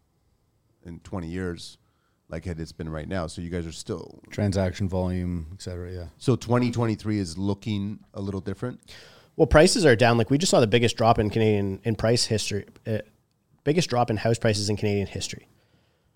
in 0.85 1.01
20 1.01 1.27
years 1.29 1.79
like 2.29 2.47
it- 2.47 2.61
it's 2.61 2.73
been 2.73 2.89
right 2.89 3.09
now. 3.09 3.27
So 3.27 3.41
you 3.43 3.49
guys 3.51 3.67
are 3.67 3.73
still 3.73 4.21
transaction 4.31 4.89
volume, 4.89 5.47
et 5.55 5.63
cetera. 5.63 5.91
Yeah. 5.93 6.07
so 6.19 6.37
2023 6.37 7.19
is 7.19 7.39
looking 7.39 8.01
a 8.13 8.21
little 8.21 8.41
different. 8.41 8.81
Well, 9.37 9.47
prices 9.47 9.85
are 9.85 9.97
down. 9.97 10.19
Like 10.19 10.31
we 10.31 10.39
just 10.39 10.51
saw 10.51 10.61
the 10.61 10.67
biggest 10.67 10.97
drop 10.97 11.19
in 11.19 11.31
Canadian 11.31 11.81
in 11.85 11.97
price 11.97 12.25
history, 12.25 12.67
uh, 12.87 12.99
biggest 13.65 13.91
drop 13.91 14.11
in 14.11 14.17
house 14.17 14.39
prices 14.39 14.69
in 14.71 14.77
Canadian 14.77 15.07
history, 15.07 15.49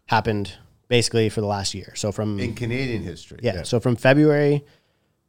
happened 0.06 0.52
basically 0.88 1.28
for 1.28 1.40
the 1.40 1.46
last 1.46 1.74
year. 1.74 1.92
So 1.96 2.12
from 2.12 2.38
in 2.38 2.54
Canadian 2.54 3.02
history. 3.02 3.40
yeah, 3.42 3.62
so 3.64 3.80
from 3.80 3.96
February 3.96 4.64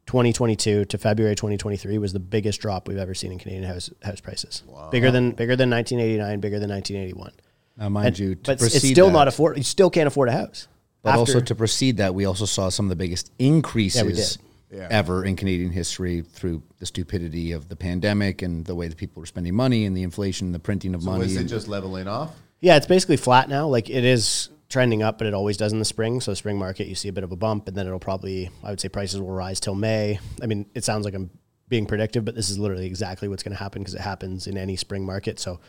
2022 0.06 0.86
to 0.86 0.98
February 0.98 1.36
2023 1.36 1.98
was 1.98 2.14
the 2.14 2.20
biggest 2.20 2.62
drop 2.62 2.88
we've 2.88 2.98
ever 2.98 3.14
seen 3.14 3.32
in 3.32 3.40
Canadian 3.40 3.64
house 3.64 3.90
house 4.04 4.20
prices. 4.22 4.64
Bigger 4.92 5.12
than 5.12 5.32
bigger 5.32 5.56
than 5.56 5.70
1989, 5.70 6.40
bigger 6.40 6.60
than 6.60 6.70
1981. 6.70 7.32
Now, 7.78 7.90
mind 7.90 8.08
And- 8.08 8.20
you, 8.20 8.36
to 8.36 8.42
but 8.42 8.62
it's 8.62 8.78
still 8.88 9.08
that, 9.08 9.14
not 9.14 9.28
afford. 9.28 9.58
You 9.58 9.64
still 9.64 9.90
can't 9.90 10.08
afford 10.08 10.30
a 10.30 10.34
house. 10.34 10.68
But 11.02 11.16
also 11.16 11.40
to 11.40 11.56
precede 11.56 11.98
that, 11.98 12.14
we 12.14 12.26
also 12.26 12.44
saw 12.46 12.68
some 12.68 12.86
of 12.88 12.90
the 12.90 12.98
biggest 12.98 13.32
increases 13.40 14.38
Yeah. 14.38 14.49
Ever 14.72 15.26
in 15.26 15.36
Canadian 15.36 15.72
history 15.72 16.22
through 16.22 16.62
the 16.80 16.86
stupidity 16.86 17.52
of 17.52 17.70
the 17.70 17.76
pandemic 17.76 18.42
and 18.42 18.66
the 18.66 18.76
way 18.76 18.88
that 18.88 18.98
people 18.98 19.20
were 19.20 19.26
spending 19.26 19.56
money 19.56 19.86
and 19.86 19.96
the 19.98 20.04
inflation, 20.04 20.52
the 20.52 20.60
printing 20.60 20.94
of 20.96 21.04
So 21.04 21.12
money. 21.12 21.26
is 21.26 21.36
it 21.36 21.42
and- 21.42 21.50
just 21.50 21.68
leveling 21.68 22.08
off? 22.08 22.32
Yeah, 22.62 22.76
it's 22.76 22.88
basically 22.88 23.18
flat 23.18 23.48
now. 23.50 23.68
Like 23.68 23.90
it 23.90 24.04
is 24.04 24.50
trending 24.68 25.02
up, 25.02 25.18
but 25.18 25.26
it 25.28 25.34
always 25.34 25.58
does 25.58 25.72
in 25.74 25.80
the 25.80 25.86
spring. 25.86 26.20
So 26.22 26.32
the 26.32 26.36
spring 26.36 26.58
market, 26.58 26.88
you 26.88 26.94
see 26.96 27.08
a 27.08 27.14
bit 27.14 27.24
of 27.24 27.32
a 27.32 27.36
bump, 27.36 27.68
and 27.68 27.76
then 27.76 27.88
it'll 27.88 28.00
probably, 28.00 28.50
I 28.64 28.70
would 28.70 28.80
say, 28.80 28.90
prices 28.90 29.20
will 29.22 29.32
rise 29.32 29.60
till 29.60 29.76
May. 29.76 30.20
I 30.42 30.46
mean, 30.46 30.66
it 30.76 30.84
sounds 30.84 31.06
like 31.06 31.14
I'm 31.16 31.32
being 31.70 31.86
predictive, 31.86 32.26
but 32.26 32.36
this 32.36 32.50
is 32.50 32.60
literally 32.60 32.86
exactly 32.86 33.28
what's 33.28 33.44
going 33.44 33.56
to 33.56 33.64
happen 33.64 33.82
because 33.82 33.96
it 33.96 34.02
happens 34.02 34.46
in 34.46 34.58
any 34.58 34.76
spring 34.76 35.06
market. 35.06 35.40
So 35.40 35.60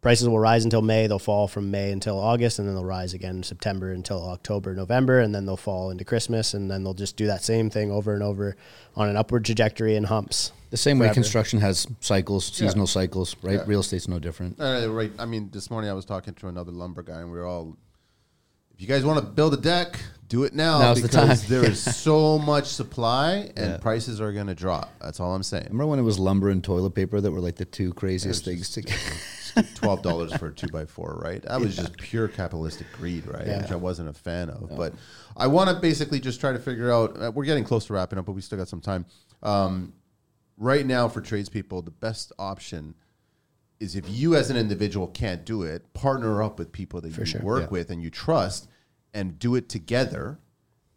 prices 0.00 0.28
will 0.28 0.38
rise 0.38 0.64
until 0.64 0.82
May. 0.82 1.06
They'll 1.06 1.18
fall 1.18 1.46
from 1.48 1.70
May 1.70 1.92
until 1.92 2.18
August, 2.18 2.58
and 2.58 2.66
then 2.66 2.74
they'll 2.74 2.84
rise 2.84 3.12
again 3.14 3.36
in 3.36 3.42
September 3.42 3.92
until 3.92 4.28
October, 4.30 4.74
November, 4.74 5.20
and 5.20 5.34
then 5.34 5.46
they'll 5.46 5.56
fall 5.56 5.90
into 5.90 6.04
Christmas, 6.04 6.54
and 6.54 6.70
then 6.70 6.84
they'll 6.84 6.94
just 6.94 7.16
do 7.16 7.26
that 7.26 7.42
same 7.42 7.70
thing 7.70 7.90
over 7.90 8.14
and 8.14 8.22
over 8.22 8.56
on 8.96 9.08
an 9.08 9.16
upward 9.16 9.44
trajectory 9.44 9.96
and 9.96 10.06
humps. 10.06 10.52
the 10.70 10.76
same 10.76 10.98
way 10.98 11.12
construction 11.12 11.60
has 11.60 11.86
cycles, 12.00 12.46
seasonal 12.46 12.86
cycles, 12.86 13.36
right? 13.42 13.54
Yeah. 13.56 13.64
Real 13.66 13.80
estate's 13.80 14.08
no 14.08 14.18
different. 14.18 14.60
Uh, 14.60 14.88
right. 14.90 15.12
I 15.18 15.26
mean, 15.26 15.50
this 15.52 15.70
morning 15.70 15.90
I 15.90 15.94
was 15.94 16.04
talking 16.04 16.34
to 16.34 16.48
another 16.48 16.72
lumber 16.72 17.02
guy, 17.02 17.20
and 17.20 17.30
we 17.30 17.38
were 17.38 17.46
all, 17.46 17.76
if 18.74 18.80
you 18.80 18.86
guys 18.88 19.04
want 19.04 19.18
to 19.20 19.24
build 19.26 19.52
a 19.52 19.58
deck, 19.58 20.00
do 20.28 20.44
it 20.44 20.54
now 20.54 20.78
Now's 20.78 21.02
the 21.02 21.08
because 21.08 21.40
time. 21.42 21.50
there 21.50 21.64
is 21.68 21.82
so 21.96 22.38
much 22.38 22.66
supply 22.66 23.50
and 23.56 23.72
Yeah. 23.72 23.76
prices 23.78 24.20
are 24.20 24.32
going 24.32 24.46
to 24.46 24.54
drop. 24.54 24.90
That's 25.00 25.18
all 25.20 25.34
I'm 25.34 25.42
saying. 25.42 25.64
Remember 25.64 25.86
when 25.88 25.98
it 25.98 26.02
was 26.02 26.18
lumber 26.20 26.48
and 26.50 26.62
toilet 26.62 26.94
paper 26.94 27.20
that 27.20 27.30
were 27.32 27.40
like 27.40 27.56
the 27.56 27.64
two 27.64 27.92
craziest 27.92 28.44
things 28.44 28.60
was 28.60 28.70
to 28.70 28.82
get? 28.82 28.98
twelve 29.74 30.02
dollars 30.02 30.34
for 30.36 30.48
a 30.48 30.52
two 30.52 30.68
by 30.68 30.84
four, 30.84 31.20
right? 31.22 31.42
That 31.42 31.60
was 31.60 31.76
just 31.76 31.96
pure 31.96 32.28
capitalistic 32.28 32.86
greed, 32.92 33.26
right? 33.26 33.46
Yeah. 33.46 33.62
Which 33.62 33.70
I 33.72 33.76
wasn't 33.76 34.08
a 34.08 34.12
fan 34.12 34.50
of. 34.50 34.70
But 34.76 34.94
I 35.36 35.46
want 35.46 35.70
to 35.70 35.76
basically 35.76 36.20
just 36.20 36.40
try 36.40 36.52
to 36.52 36.58
figure 36.58 36.90
out. 36.92 37.20
Uh, 37.20 37.32
we're 37.34 37.44
getting 37.44 37.64
close 37.64 37.86
to 37.86 37.92
wrapping 37.92 38.18
up, 38.18 38.26
but 38.26 38.32
we 38.32 38.40
still 38.40 38.58
got 38.58 38.68
some 38.68 38.80
time. 38.80 39.06
Um, 39.42 39.92
right 40.56 40.84
now, 40.86 41.08
for 41.08 41.20
tradespeople, 41.20 41.82
the 41.82 41.90
best 41.90 42.32
option 42.38 42.94
is 43.78 43.96
if 43.96 44.04
you 44.08 44.36
as 44.36 44.50
an 44.50 44.56
individual 44.56 45.06
can't 45.08 45.44
do 45.46 45.62
it, 45.62 45.92
partner 45.94 46.42
up 46.42 46.58
with 46.58 46.70
people 46.70 47.00
that 47.00 47.16
you 47.16 47.24
sure. 47.24 47.40
work 47.40 47.62
Yeah. 47.62 47.68
with 47.68 47.90
and 47.90 48.02
you 48.02 48.10
trust, 48.10 48.68
and 49.14 49.38
do 49.38 49.54
it 49.56 49.68
together, 49.68 50.38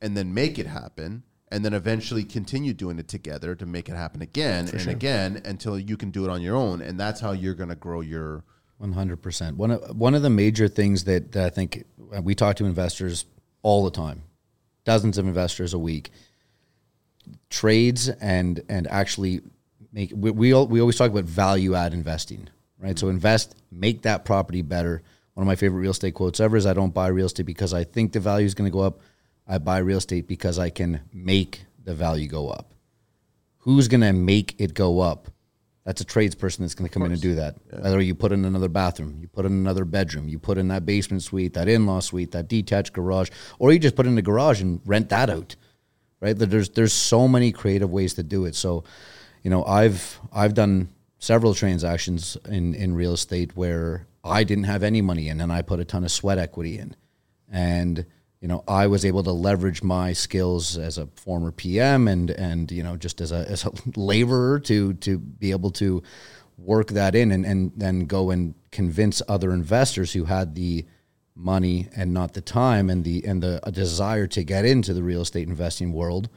and 0.02 0.18
then 0.18 0.34
make 0.34 0.60
it 0.60 0.68
happen. 0.68 1.24
And 1.54 1.64
then 1.64 1.74
eventually 1.76 2.24
continue 2.24 2.74
doing 2.74 2.98
it 2.98 3.08
together 3.08 3.54
to 3.54 3.66
make 3.66 3.88
it 3.88 3.96
happen 3.96 4.24
again 4.24 4.68
and 4.70 4.88
again 4.88 5.42
until 5.46 5.78
you 5.78 5.96
can 5.96 6.10
do 6.10 6.26
it 6.26 6.32
on 6.32 6.42
your 6.42 6.56
own. 6.56 6.82
And 6.82 7.00
that's 7.00 7.22
how 7.22 7.32
you're 7.32 7.54
going 7.54 7.70
to 7.70 7.76
grow 7.76 8.02
your. 8.02 8.44
One 8.80 8.92
hundred 8.92 9.22
percent. 9.22 9.56
One 9.56 9.72
of 9.72 9.96
one 9.96 10.16
of 10.16 10.24
the 10.24 10.32
major 10.32 10.68
things 10.68 11.04
that, 11.04 11.32
that 11.34 11.46
I 11.46 11.50
think 11.50 11.86
uh, 12.14 12.22
we 12.22 12.34
talk 12.36 12.56
to 12.58 12.66
investors 12.66 13.26
all 13.62 13.86
the 13.86 13.92
time, 13.92 14.24
dozens 14.84 15.18
of 15.18 15.28
investors 15.28 15.74
a 15.74 15.80
week, 15.80 16.12
trades 17.50 18.10
and 18.10 18.62
and 18.68 18.88
actually 18.88 19.42
make. 19.94 20.12
We 20.14 20.32
we, 20.32 20.54
al- 20.54 20.68
we 20.68 20.82
always 20.82 20.98
talk 20.98 21.12
about 21.12 21.26
value 21.26 21.76
add 21.76 21.94
investing, 21.94 22.50
right? 22.80 22.98
So 22.98 23.08
invest, 23.10 23.56
make 23.72 24.02
that 24.02 24.26
property 24.26 24.64
better. 24.64 25.04
One 25.36 25.44
of 25.44 25.48
my 25.48 25.56
favorite 25.56 25.80
real 25.80 25.92
estate 25.92 26.16
quotes 26.16 26.40
ever 26.40 26.58
is, 26.58 26.66
"I 26.66 26.74
don't 26.74 26.94
buy 26.94 27.08
real 27.08 27.28
estate 27.28 27.46
because 27.46 27.74
I 27.74 27.84
think 27.86 28.12
the 28.12 28.20
value 28.20 28.48
is 28.48 28.56
going 28.56 28.70
to 28.70 28.74
go 28.74 28.82
up. 28.82 29.00
I 29.48 29.58
buy 29.58 29.80
real 29.80 29.98
estate 29.98 30.28
because 30.28 30.60
I 30.60 30.70
can 30.70 31.02
make 31.14 31.66
the 31.84 31.96
value 31.96 32.28
go 32.28 32.50
up." 32.50 32.74
Who's 33.60 33.88
going 33.88 34.02
to 34.02 34.12
make 34.12 34.56
it 34.58 34.74
go 34.74 35.00
up? 35.00 35.30
That's 35.86 36.00
a 36.00 36.06
tradesperson 36.06 36.60
that's 36.60 36.76
going 36.76 36.88
to 36.88 36.94
come 36.94 37.04
in 37.04 37.12
and 37.12 37.22
do 37.22 37.36
that. 37.36 37.56
Whether 37.70 38.02
you 38.02 38.16
put 38.16 38.32
in 38.32 38.46
another 38.46 38.70
bathroom, 38.70 39.18
you 39.20 39.28
put 39.28 39.46
in 39.46 39.52
another 39.52 39.84
bedroom, 39.84 40.30
you 40.30 40.40
put 40.40 40.58
in 40.58 40.70
that 40.70 40.86
basement 40.86 41.24
suite, 41.24 41.54
that 41.54 41.68
in-law 41.68 42.00
suite, 42.00 42.32
that 42.32 42.48
detached 42.48 42.94
garage, 42.94 43.30
or 43.60 43.74
you 43.74 43.80
just 43.80 43.96
put 43.96 44.06
in 44.06 44.18
a 44.18 44.22
garage 44.22 44.62
and 44.62 44.80
rent 44.86 45.10
that 45.10 45.30
out, 45.30 45.58
right? 46.22 46.38
There's 46.38 46.70
there's 46.70 46.94
so 46.94 47.28
many 47.28 47.52
creative 47.52 47.92
ways 47.92 48.14
to 48.14 48.24
do 48.24 48.46
it. 48.46 48.56
So, 48.56 48.86
you 49.44 49.50
know, 49.50 49.66
I've 49.66 50.20
I've 50.32 50.54
done 50.54 50.88
several 51.20 51.54
transactions 51.54 52.38
in 52.48 52.74
in 52.76 52.96
real 52.96 53.14
estate 53.14 53.56
where 53.58 54.08
I 54.24 54.46
didn't 54.46 54.66
have 54.66 54.84
any 54.84 55.02
money 55.02 55.28
in, 55.28 55.42
and 55.42 55.52
I 55.52 55.64
put 55.64 55.82
a 55.82 55.86
ton 55.86 56.06
of 56.06 56.12
sweat 56.12 56.38
equity 56.38 56.80
in, 56.80 56.96
and 57.52 58.06
you 58.44 58.50
know 58.50 58.62
I 58.68 58.88
was 58.88 59.06
able 59.06 59.24
to 59.24 59.32
leverage 59.32 59.82
my 59.82 60.12
skills 60.12 60.78
as 60.78 60.98
a 60.98 61.08
former 61.16 61.52
PM 61.52 62.10
and 62.10 62.30
and 62.30 62.70
you 62.72 62.84
know 62.84 62.98
just 62.98 63.22
as 63.22 63.32
a 63.32 63.50
as 63.50 63.66
a 63.66 63.72
laborer 63.96 64.60
to 64.60 64.94
to 64.96 65.18
be 65.18 65.52
able 65.52 65.72
to 65.72 66.04
work 66.58 66.90
that 66.90 67.16
in 67.16 67.32
and 67.32 67.46
and 67.46 67.72
then 67.78 68.02
go 68.02 68.32
and 68.32 68.54
convince 68.72 69.22
other 69.30 69.54
investors 69.54 70.12
who 70.12 70.26
had 70.26 70.56
the 70.56 70.86
money 71.36 71.88
and 71.96 72.14
not 72.14 72.34
the 72.34 72.42
time 72.42 72.90
and 72.90 73.06
the 73.06 73.24
and 73.26 73.42
the 73.42 73.62
desire 73.72 74.28
to 74.28 74.44
get 74.44 74.66
into 74.66 74.94
the 74.94 75.02
real 75.04 75.22
estate 75.22 75.48
investing 75.48 75.94
world. 75.94 76.28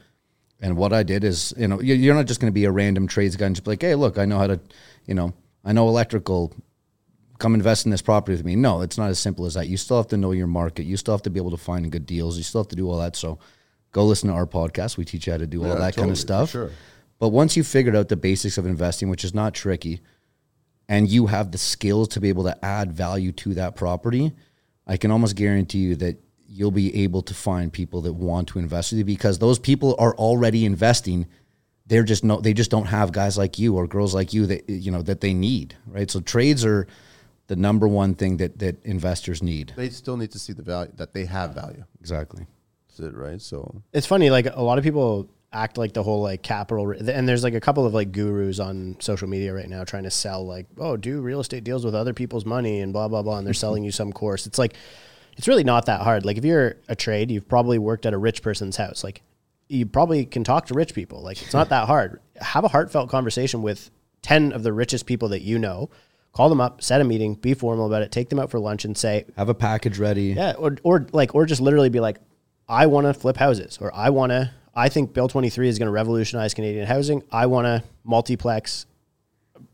And 0.61 0.75
what 0.77 0.91
I 0.93 1.03
did 1.03 1.23
is, 1.23 1.53
you 1.55 1.67
know, 1.67 1.79
you- 1.81 1.93
you're 1.93 2.15
not 2.15 2.25
just 2.25 2.39
going 2.39 2.51
to 2.51 2.59
be 2.61 2.65
a 2.65 2.71
random 2.71 3.05
trades 3.05 3.35
guy 3.35 3.45
and 3.45 3.55
just 3.55 3.63
be 3.65 3.71
like, 3.71 3.81
hey, 3.83 3.93
look, 3.93 4.17
I 4.17 4.25
know 4.25 4.39
how 4.39 4.47
to, 4.47 4.59
you 5.05 5.13
know, 5.13 5.33
I 5.63 5.71
know 5.71 5.87
electrical. 5.87 6.51
Come 7.39 7.53
invest 7.53 7.85
in 7.85 7.91
this 7.91 8.01
property 8.01 8.35
with 8.35 8.45
me. 8.45 8.55
No, 8.55 8.81
it's 8.81 8.97
not 8.97 9.09
as 9.09 9.19
simple 9.19 9.45
as 9.45 9.53
that. 9.53 9.67
You 9.67 9.77
still 9.77 9.97
have 9.97 10.07
to 10.07 10.17
know 10.17 10.31
your 10.31 10.47
market. 10.47 10.83
You 10.83 10.97
still 10.97 11.13
have 11.13 11.21
to 11.23 11.29
be 11.29 11.39
able 11.39 11.51
to 11.51 11.57
find 11.57 11.91
good 11.91 12.05
deals. 12.05 12.37
You 12.37 12.43
still 12.43 12.61
have 12.61 12.69
to 12.69 12.75
do 12.75 12.89
all 12.89 12.97
that. 12.99 13.15
So, 13.15 13.37
go 13.91 14.05
listen 14.05 14.29
to 14.29 14.35
our 14.35 14.47
podcast. 14.47 14.97
We 14.97 15.05
teach 15.05 15.27
you 15.27 15.33
how 15.33 15.37
to 15.37 15.47
do 15.47 15.61
all 15.63 15.69
Yeah, 15.69 15.75
that 15.75 15.95
kind 15.95 16.09
of 16.09 16.17
stuff. 16.17 16.51
sure. 16.51 16.71
But 17.19 17.29
once 17.29 17.55
you've 17.57 17.67
figured 17.67 17.95
out 17.95 18.09
the 18.09 18.15
basics 18.15 18.57
of 18.57 18.65
investing, 18.65 19.09
which 19.09 19.23
is 19.23 19.33
not 19.33 19.53
tricky, 19.53 20.01
and 20.89 21.07
you 21.09 21.27
have 21.27 21.51
the 21.51 21.57
skills 21.57 22.07
to 22.09 22.19
be 22.19 22.29
able 22.29 22.43
to 22.45 22.65
add 22.65 22.91
value 22.93 23.31
to 23.33 23.53
that 23.55 23.75
property, 23.75 24.33
I 24.85 24.97
can 24.97 25.11
almost 25.11 25.35
guarantee 25.35 25.79
you 25.79 25.95
that 25.97 26.17
you'll 26.47 26.71
be 26.71 27.03
able 27.03 27.21
to 27.23 27.33
find 27.33 27.73
people 27.73 28.01
that 28.01 28.13
want 28.13 28.47
to 28.49 28.59
invest 28.59 28.91
with 28.91 28.99
you 28.99 29.05
because 29.05 29.37
those 29.39 29.59
people 29.59 29.95
are 29.99 30.15
already 30.15 30.63
investing. 30.65 31.27
They're 31.87 32.03
just 32.03 32.23
no, 32.23 32.39
they 32.39 32.53
just 32.53 32.71
don't 32.71 32.85
have 32.85 33.11
guys 33.11 33.37
like 33.37 33.59
you 33.59 33.75
or 33.75 33.85
girls 33.87 34.13
like 34.15 34.33
you 34.33 34.45
that 34.45 34.69
you 34.69 34.91
know 34.91 35.01
that 35.01 35.19
they 35.21 35.33
need, 35.33 35.75
right? 35.87 36.09
So 36.09 36.19
trades 36.21 36.63
are 36.63 36.87
the 37.47 37.55
number 37.55 37.87
one 37.87 38.13
thing 38.13 38.37
that 38.37 38.59
that 38.59 38.83
investors 38.85 39.41
need. 39.41 39.73
They 39.75 39.89
still 39.89 40.17
need 40.17 40.31
to 40.31 40.39
see 40.39 40.53
the 40.53 40.63
value 40.63 40.91
that 40.97 41.13
they 41.13 41.25
have 41.25 41.53
value. 41.53 41.83
Exactly. 41.99 42.45
That's 42.87 42.99
it, 42.99 43.15
right? 43.15 43.41
So 43.41 43.81
It's 43.93 44.07
funny, 44.07 44.29
like 44.29 44.47
a 44.53 44.61
lot 44.61 44.77
of 44.77 44.83
people 44.83 45.29
act 45.53 45.77
like 45.77 45.93
the 45.93 46.03
whole 46.03 46.21
like 46.21 46.41
capital, 46.43 46.91
and 46.91 47.27
there's 47.27 47.43
like 47.43 47.53
a 47.53 47.59
couple 47.59 47.85
of 47.85 47.93
like 47.93 48.11
gurus 48.11 48.59
on 48.59 48.97
social 48.99 49.27
media 49.27 49.53
right 49.53 49.69
now 49.69 49.83
trying 49.83 50.03
to 50.03 50.11
sell 50.11 50.45
like, 50.45 50.65
oh, 50.77 50.97
do 50.97 51.21
real 51.21 51.39
estate 51.39 51.63
deals 51.63 51.85
with 51.85 51.95
other 51.95 52.13
people's 52.13 52.45
money 52.45 52.81
and 52.81 52.93
blah 52.93 53.07
blah 53.07 53.21
blah, 53.21 53.37
and 53.37 53.47
they're 53.47 53.53
selling 53.53 53.83
you 53.83 53.91
some 53.91 54.11
course. 54.11 54.45
It's 54.45 54.59
like, 54.59 54.75
it's 55.37 55.47
really 55.47 55.63
not 55.63 55.85
that 55.85 56.01
hard. 56.01 56.25
Like 56.25 56.37
if 56.37 56.45
you're 56.45 56.75
a 56.89 56.95
trade, 56.95 57.31
you've 57.31 57.47
probably 57.47 57.77
worked 57.77 58.05
at 58.05 58.13
a 58.13 58.17
rich 58.17 58.41
person's 58.41 58.77
house. 58.77 59.03
Like 59.03 59.21
you 59.69 59.85
probably 59.85 60.25
can 60.25 60.43
talk 60.43 60.65
to 60.67 60.73
rich 60.73 60.93
people. 60.93 61.21
Like 61.21 61.41
it's 61.41 61.53
not 61.53 61.69
that 61.69 61.87
hard. 61.87 62.19
Have 62.41 62.63
a 62.63 62.69
heartfelt 62.69 63.09
conversation 63.09 63.61
with 63.61 63.89
ten 64.21 64.51
of 64.51 64.63
the 64.63 64.73
richest 64.73 65.05
people 65.05 65.29
that 65.29 65.41
you 65.41 65.57
know. 65.59 65.89
Call 66.33 66.49
them 66.49 66.61
up, 66.61 66.83
set 66.83 67.01
a 67.01 67.03
meeting, 67.03 67.33
be 67.33 67.53
formal 67.55 67.87
about 67.87 68.03
it, 68.03 68.11
take 68.11 68.29
them 68.29 68.37
out 68.37 68.51
for 68.51 68.59
lunch, 68.59 68.85
and 68.85 68.95
say, 68.95 69.25
Have 69.37 69.49
a 69.49 69.55
package 69.55 69.97
ready. 69.97 70.33
yeah, 70.33 70.53
or 70.57 70.77
or 70.83 71.07
like 71.11 71.33
or 71.33 71.45
just 71.45 71.61
literally 71.61 71.89
be 71.89 71.99
like, 71.99 72.17
I 72.69 72.85
want 72.85 73.07
to 73.07 73.13
flip 73.13 73.37
houses, 73.37 73.77
or 73.81 73.93
I 73.95 74.09
want 74.11 74.31
to. 74.31 74.51
I 74.75 74.89
think 74.89 75.13
Bill 75.13 75.27
twenty 75.27 75.49
three 75.49 75.67
is 75.67 75.79
going 75.79 75.87
to 75.87 75.91
revolutionize 75.91 76.53
Canadian 76.53 76.85
housing. 76.85 77.23
I 77.31 77.47
want 77.47 77.65
to 77.65 77.83
multiplex 78.03 78.85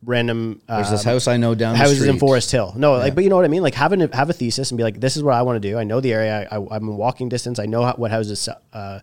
random 0.06 0.62
There's 0.68 0.88
uh, 0.88 0.92
this 0.92 1.04
house 1.04 1.28
I 1.28 1.38
know 1.38 1.56
down 1.56 1.76
houses 1.76 2.04
in. 2.04 2.20
Forest 2.20 2.52
Hill. 2.52 2.74
No, 2.78 2.94
like, 2.94 3.16
but 3.16 3.24
you 3.24 3.30
know 3.30 3.36
what 3.36 3.46
I 3.46 3.50
mean. 3.50 3.62
Like 3.64 3.76
have 3.76 3.94
a 3.94 4.16
have 4.16 4.30
a 4.30 4.34
thesis 4.34 4.72
and 4.72 4.78
be 4.78 4.84
like, 4.84 5.00
this 5.00 5.18
is 5.18 5.24
what 5.24 5.34
I 5.34 5.42
want 5.42 5.62
to 5.62 5.70
do. 5.70 5.78
I 5.78 5.84
know 5.84 6.00
the 6.00 6.14
area. 6.14 6.48
I, 6.50 6.56
I'm 6.56 6.84
in 6.88 6.98
walking 6.98 7.30
distance. 7.30 7.60
I 7.60 7.66
know 7.66 7.84
how, 7.84 7.94
what 7.94 8.12
houses 8.12 8.48
uh, 8.72 9.00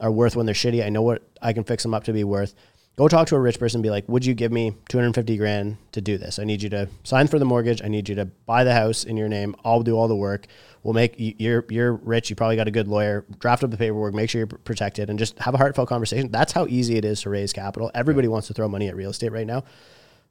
are 0.00 0.10
worth 0.10 0.36
when 0.36 0.46
they're 0.46 0.54
shitty. 0.54 0.84
I 0.84 0.88
know 0.88 1.02
what 1.02 1.22
I 1.40 1.52
can 1.52 1.64
fix 1.64 1.82
them 1.82 1.94
up 1.94 2.04
to 2.04 2.12
be 2.12 2.24
worth. 2.24 2.54
Go 2.96 3.08
talk 3.08 3.26
to 3.28 3.36
a 3.36 3.40
rich 3.40 3.58
person. 3.58 3.78
And 3.78 3.82
be 3.82 3.90
like, 3.90 4.06
would 4.08 4.24
you 4.26 4.34
give 4.34 4.52
me 4.52 4.74
250 4.88 5.36
grand 5.38 5.78
to 5.92 6.00
do 6.00 6.18
this? 6.18 6.38
I 6.38 6.44
need 6.44 6.62
you 6.62 6.68
to 6.70 6.88
sign 7.04 7.26
for 7.26 7.38
the 7.38 7.44
mortgage. 7.44 7.82
I 7.82 7.88
need 7.88 8.08
you 8.08 8.14
to 8.16 8.26
buy 8.26 8.64
the 8.64 8.74
house 8.74 9.04
in 9.04 9.16
your 9.16 9.28
name. 9.28 9.56
I'll 9.64 9.82
do 9.82 9.96
all 9.96 10.08
the 10.08 10.16
work. 10.16 10.46
We'll 10.82 10.94
make 10.94 11.18
you- 11.18 11.34
you're 11.38 11.64
you're 11.70 11.92
rich. 11.94 12.28
You 12.28 12.36
probably 12.36 12.56
got 12.56 12.68
a 12.68 12.72
good 12.72 12.88
lawyer. 12.88 13.24
Draft 13.38 13.64
up 13.64 13.70
the 13.70 13.76
paperwork. 13.76 14.14
Make 14.14 14.28
sure 14.30 14.40
you're 14.40 14.46
pr- 14.46 14.56
protected, 14.56 15.08
and 15.10 15.18
just 15.18 15.38
have 15.38 15.54
a 15.54 15.58
heartfelt 15.58 15.88
conversation. 15.88 16.30
That's 16.30 16.52
how 16.52 16.66
easy 16.66 16.96
it 16.96 17.04
is 17.04 17.22
to 17.22 17.30
raise 17.30 17.52
capital. 17.52 17.90
Everybody 17.94 18.28
wants 18.28 18.48
to 18.48 18.54
throw 18.54 18.68
money 18.68 18.88
at 18.88 18.96
real 18.96 19.10
estate 19.10 19.32
right 19.32 19.46
now 19.46 19.64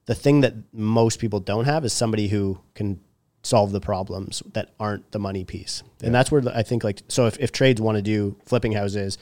the 0.08 0.16
thing 0.16 0.42
that 0.42 0.56
most 0.74 1.20
people 1.20 1.40
don't 1.40 1.66
have 1.66 1.86
is 1.86 1.94
somebody 1.94 2.28
who 2.28 2.60
can 2.74 3.00
solve 3.44 3.72
the 3.72 3.80
problems 3.80 4.42
that 4.54 4.72
aren't 4.80 5.12
the 5.12 5.20
money 5.20 5.44
piece. 5.44 5.84
And 6.02 6.14
that's 6.14 6.32
where 6.32 6.42
I 6.54 6.64
think 6.64 6.84
like 6.84 7.04
so 7.08 7.28
if, 7.28 7.38
if 7.40 7.52
trades 7.52 7.80
want 7.80 7.98
to 7.98 8.02
do 8.02 8.36
flipping 8.44 8.72
houses, 8.74 9.20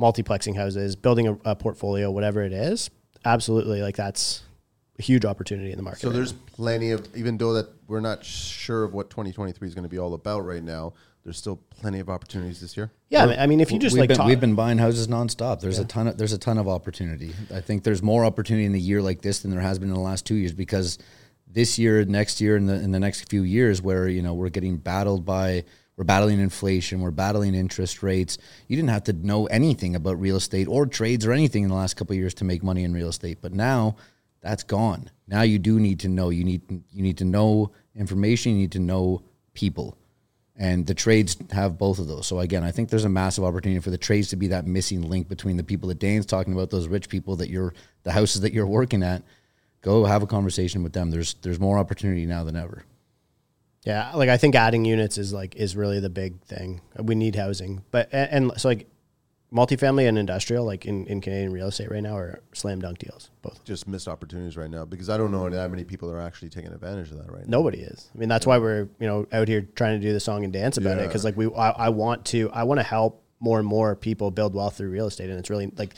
multiplexing 0.00 0.56
houses, 0.56 0.96
building 0.96 1.28
a, 1.28 1.38
a 1.44 1.54
portfolio, 1.56 2.10
whatever 2.10 2.42
it 2.42 2.52
is, 2.52 2.90
absolutely 3.24 3.82
like 3.82 3.96
that's 3.96 4.42
a 4.98 5.02
huge 5.02 5.24
opportunity 5.24 5.70
in 5.70 5.76
the 5.76 5.82
market. 5.82 6.00
So 6.00 6.08
right 6.08 6.14
there's 6.14 6.32
now. 6.32 6.38
plenty 6.52 6.90
of, 6.92 7.06
even 7.16 7.36
though 7.38 7.52
that 7.54 7.68
we're 7.86 8.00
not 8.00 8.24
sure 8.24 8.84
of 8.84 8.94
what 8.94 9.10
2023 9.10 9.68
is 9.68 9.74
going 9.74 9.82
to 9.84 9.88
be 9.88 9.98
all 9.98 10.14
about 10.14 10.40
right 10.46 10.62
now, 10.62 10.94
there's 11.22 11.36
still 11.36 11.56
plenty 11.68 12.00
of 12.00 12.08
opportunities 12.08 12.60
this 12.62 12.76
year. 12.78 12.90
yeah. 13.10 13.24
I 13.24 13.26
mean- 13.26 13.38
I 13.40 13.46
mean, 13.46 13.60
if 13.60 13.70
you 13.70 13.78
just 13.78 13.92
we've 13.94 14.00
like 14.00 14.08
been, 14.08 14.16
talk, 14.16 14.26
we've 14.26 14.40
been 14.40 14.54
buying 14.54 14.78
houses 14.78 15.06
nonstop. 15.06 15.60
There's 15.60 15.78
a 15.78 15.84
ton 15.84 16.06
of 16.08 16.16
there's 16.16 16.32
a 16.32 16.38
ton 16.38 16.56
of 16.56 16.66
opportunity. 16.66 17.34
I 17.54 17.60
think 17.60 17.84
there's 17.84 18.02
more 18.02 18.24
opportunity 18.24 18.64
in 18.64 18.74
a 18.74 18.78
year 18.78 19.02
like 19.02 19.20
this 19.20 19.40
than 19.40 19.50
there 19.50 19.60
has 19.60 19.78
been 19.78 19.88
in 19.90 19.94
the 19.94 20.00
last 20.00 20.24
two 20.24 20.34
years 20.36 20.54
because 20.54 20.98
this 21.46 21.78
year, 21.78 22.04
next 22.06 22.40
year, 22.40 22.56
and 22.56 22.66
the 22.68 22.74
in 22.74 22.90
the 22.92 23.00
next 23.00 23.28
few 23.28 23.42
years, 23.42 23.82
where 23.82 24.08
you 24.08 24.22
know 24.22 24.32
we're 24.32 24.48
getting 24.48 24.78
battled 24.78 25.26
by 25.26 25.64
we're 26.00 26.04
battling 26.04 26.40
inflation, 26.40 27.02
we're 27.02 27.10
battling 27.10 27.54
interest 27.54 28.02
rates. 28.02 28.38
You 28.68 28.76
didn't 28.76 28.88
have 28.88 29.04
to 29.04 29.12
know 29.12 29.44
anything 29.48 29.94
about 29.94 30.18
real 30.18 30.36
estate 30.36 30.66
or 30.66 30.86
trades 30.86 31.26
or 31.26 31.32
anything 31.32 31.62
in 31.62 31.68
the 31.68 31.74
last 31.74 31.92
couple 31.92 32.14
of 32.14 32.18
years 32.18 32.32
to 32.36 32.44
make 32.44 32.62
money 32.62 32.84
in 32.84 32.94
real 32.94 33.10
estate, 33.10 33.42
but 33.42 33.52
now 33.52 33.96
that's 34.40 34.62
gone. 34.62 35.10
Now 35.28 35.42
you 35.42 35.58
do 35.58 35.78
need 35.78 36.00
to 36.00 36.08
know. 36.08 36.30
You 36.30 36.42
need 36.42 36.62
you 36.90 37.02
need 37.02 37.18
to 37.18 37.26
know 37.26 37.72
information. 37.94 38.52
You 38.52 38.60
need 38.60 38.72
to 38.72 38.78
know 38.78 39.24
people 39.52 39.98
and 40.56 40.86
the 40.86 40.94
trades 40.94 41.36
have 41.50 41.76
both 41.76 41.98
of 41.98 42.06
those. 42.06 42.26
So 42.26 42.40
again, 42.40 42.64
I 42.64 42.70
think 42.70 42.88
there's 42.88 43.04
a 43.04 43.10
massive 43.10 43.44
opportunity 43.44 43.80
for 43.80 43.90
the 43.90 43.98
trades 43.98 44.28
to 44.28 44.36
be 44.36 44.46
that 44.46 44.66
missing 44.66 45.02
link 45.02 45.28
between 45.28 45.58
the 45.58 45.64
people 45.64 45.90
that 45.90 45.98
Dane's 45.98 46.24
talking 46.24 46.54
about, 46.54 46.70
those 46.70 46.88
rich 46.88 47.10
people 47.10 47.36
that 47.36 47.50
you're, 47.50 47.74
the 48.04 48.12
houses 48.12 48.40
that 48.40 48.54
you're 48.54 48.66
working 48.66 49.02
at. 49.02 49.22
Go 49.82 50.06
have 50.06 50.22
a 50.22 50.26
conversation 50.26 50.82
with 50.82 50.94
them. 50.94 51.10
There's 51.10 51.34
there's 51.42 51.60
more 51.60 51.76
opportunity 51.76 52.24
now 52.24 52.44
than 52.44 52.56
ever. 52.56 52.84
Yeah, 53.84 54.12
like 54.14 54.28
I 54.28 54.36
think 54.36 54.54
adding 54.54 54.84
units 54.84 55.16
is 55.16 55.32
like 55.32 55.56
is 55.56 55.74
really 55.74 56.00
the 56.00 56.10
big 56.10 56.42
thing. 56.42 56.82
We 57.02 57.14
need 57.14 57.36
housing, 57.36 57.82
but 57.90 58.08
and, 58.12 58.50
and 58.50 58.60
so 58.60 58.68
like 58.68 58.86
multifamily 59.52 60.08
and 60.08 60.18
industrial, 60.18 60.64
like 60.64 60.86
in, 60.86 61.06
in 61.06 61.20
Canadian 61.20 61.52
real 61.52 61.68
estate 61.68 61.90
right 61.90 62.02
now, 62.02 62.16
are 62.16 62.40
slam 62.52 62.80
dunk 62.80 62.98
deals. 62.98 63.30
Both 63.42 63.64
Just 63.64 63.88
missed 63.88 64.08
opportunities 64.08 64.56
right 64.56 64.70
now 64.70 64.84
because 64.84 65.08
I 65.08 65.16
don't 65.16 65.32
know 65.32 65.48
that 65.48 65.70
many 65.70 65.84
people 65.84 66.10
are 66.10 66.20
actually 66.20 66.50
taking 66.50 66.72
advantage 66.72 67.10
of 67.10 67.18
that 67.18 67.32
right 67.32 67.46
now. 67.46 67.58
nobody 67.58 67.78
is. 67.78 68.10
I 68.14 68.18
mean, 68.18 68.28
that's 68.28 68.46
why 68.46 68.58
we're 68.58 68.88
you 68.98 69.06
know 69.06 69.26
out 69.32 69.48
here 69.48 69.62
trying 69.62 70.00
to 70.00 70.06
do 70.06 70.12
the 70.12 70.20
song 70.20 70.44
and 70.44 70.52
dance 70.52 70.76
about 70.76 70.98
it 70.98 71.06
because 71.06 71.24
like 71.24 71.36
we 71.36 71.46
I, 71.54 71.70
I 71.70 71.88
want 71.88 72.24
to 72.26 72.50
I 72.52 72.64
want 72.64 72.80
to 72.80 72.84
help 72.84 73.22
more 73.40 73.58
and 73.58 73.66
more 73.66 73.96
people 73.96 74.30
build 74.30 74.54
wealth 74.54 74.76
through 74.76 74.90
real 74.90 75.06
estate, 75.06 75.30
and 75.30 75.38
it's 75.38 75.50
really 75.50 75.72
like 75.76 75.94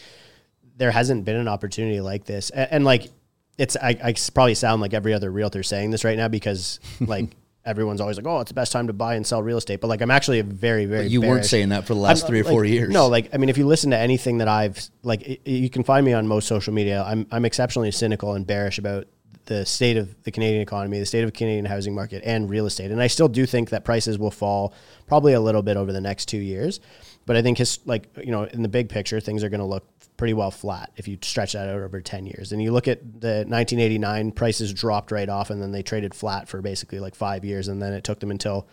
there 0.76 0.90
hasn't 0.90 1.24
been 1.24 1.36
an 1.36 1.48
opportunity 1.48 2.00
like 2.00 2.24
this, 2.24 2.50
and, 2.50 2.68
and 2.70 2.84
like 2.84 3.10
it's 3.58 3.76
I, 3.76 3.98
I 4.02 4.14
probably 4.32 4.54
sound 4.54 4.80
like 4.80 4.94
every 4.94 5.12
other 5.12 5.30
realtor 5.30 5.62
saying 5.62 5.90
this 5.90 6.04
right 6.04 6.16
now 6.16 6.28
because 6.28 6.80
like. 7.00 7.36
Everyone's 7.64 8.00
always 8.00 8.16
like, 8.16 8.26
"Oh, 8.26 8.40
it's 8.40 8.50
the 8.50 8.54
best 8.54 8.72
time 8.72 8.88
to 8.88 8.92
buy 8.92 9.14
and 9.14 9.24
sell 9.26 9.42
real 9.42 9.56
estate," 9.56 9.80
but 9.80 9.86
like, 9.86 10.00
I'm 10.00 10.10
actually 10.10 10.40
a 10.40 10.42
very, 10.42 10.84
very. 10.84 11.06
you 11.06 11.20
weren't 11.20 11.44
saying 11.44 11.68
that 11.68 11.84
for 11.86 11.94
the 11.94 12.00
last 12.00 12.22
I'm- 12.22 12.28
three 12.28 12.40
or 12.40 12.44
like, 12.44 12.50
four 12.52 12.64
years. 12.64 12.90
No, 12.90 13.06
like 13.06 13.30
I 13.32 13.36
mean, 13.38 13.48
if 13.48 13.56
you 13.58 13.66
listen 13.66 13.90
to 13.92 13.98
anything 13.98 14.38
that 14.38 14.48
I've 14.48 14.80
like, 15.04 15.22
i- 15.28 15.38
you 15.48 15.70
can 15.70 15.84
find 15.84 16.04
me 16.04 16.12
on 16.12 16.26
most 16.26 16.48
social 16.48 16.72
media. 16.72 17.04
I'm 17.06 17.26
I'm 17.30 17.44
exceptionally 17.44 17.90
cynical 17.92 18.34
and 18.34 18.46
bearish 18.46 18.78
about 18.78 19.06
the 19.46 19.52
the 19.54 19.66
state 19.66 19.96
of 19.96 20.14
the 20.22 20.30
Canadian 20.30 20.62
economy, 20.62 20.98
the 21.00 21.06
state 21.06 21.24
of 21.24 21.32
Canadian 21.32 21.64
housing 21.64 21.94
market, 21.94 22.22
and 22.24 22.48
real 22.48 22.64
estate. 22.66 22.90
And 22.92 23.02
I 23.02 23.08
still 23.08 23.28
do 23.28 23.44
think 23.44 23.70
that 23.70 23.84
prices 23.84 24.16
will 24.18 24.30
fall 24.30 24.72
probably 25.06 25.32
a 25.32 25.40
little 25.40 25.62
bit 25.62 25.76
over 25.76 25.92
the 25.92 26.00
next 26.00 26.26
two 26.26 26.38
years. 26.38 26.80
But 27.26 27.36
I 27.36 27.42
think 27.42 27.58
his 27.58 27.78
like 27.84 28.08
you 28.18 28.30
know 28.32 28.44
in 28.44 28.62
the 28.62 28.68
big 28.68 28.88
picture, 28.88 29.20
things 29.20 29.44
are 29.44 29.48
going 29.48 29.60
to 29.60 29.66
look 29.66 29.84
pretty 30.22 30.34
well 30.34 30.52
flat 30.52 30.92
if 30.96 31.08
you 31.08 31.18
stretch 31.20 31.54
that 31.54 31.68
out 31.68 31.80
over 31.80 32.00
ten 32.00 32.26
years. 32.26 32.52
And 32.52 32.62
you 32.62 32.70
look 32.70 32.86
at 32.86 33.00
the 33.02 33.44
1989 33.48 34.30
prices 34.30 34.72
dropped 34.72 35.10
right 35.10 35.28
off, 35.28 35.50
and 35.50 35.60
then 35.60 35.72
they 35.72 35.82
traded 35.82 36.14
flat 36.14 36.46
for 36.46 36.62
basically 36.62 37.00
like 37.00 37.16
five 37.16 37.44
years, 37.44 37.66
and 37.66 37.82
then 37.82 37.92
it 37.92 38.04
took 38.04 38.20
them 38.20 38.30
until 38.30 38.68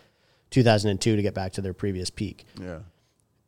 2002 0.51 1.15
to 1.15 1.21
get 1.23 1.33
back 1.33 1.53
to 1.53 1.61
their 1.61 1.73
previous 1.73 2.11
peak. 2.11 2.45
Yeah. 2.61 2.81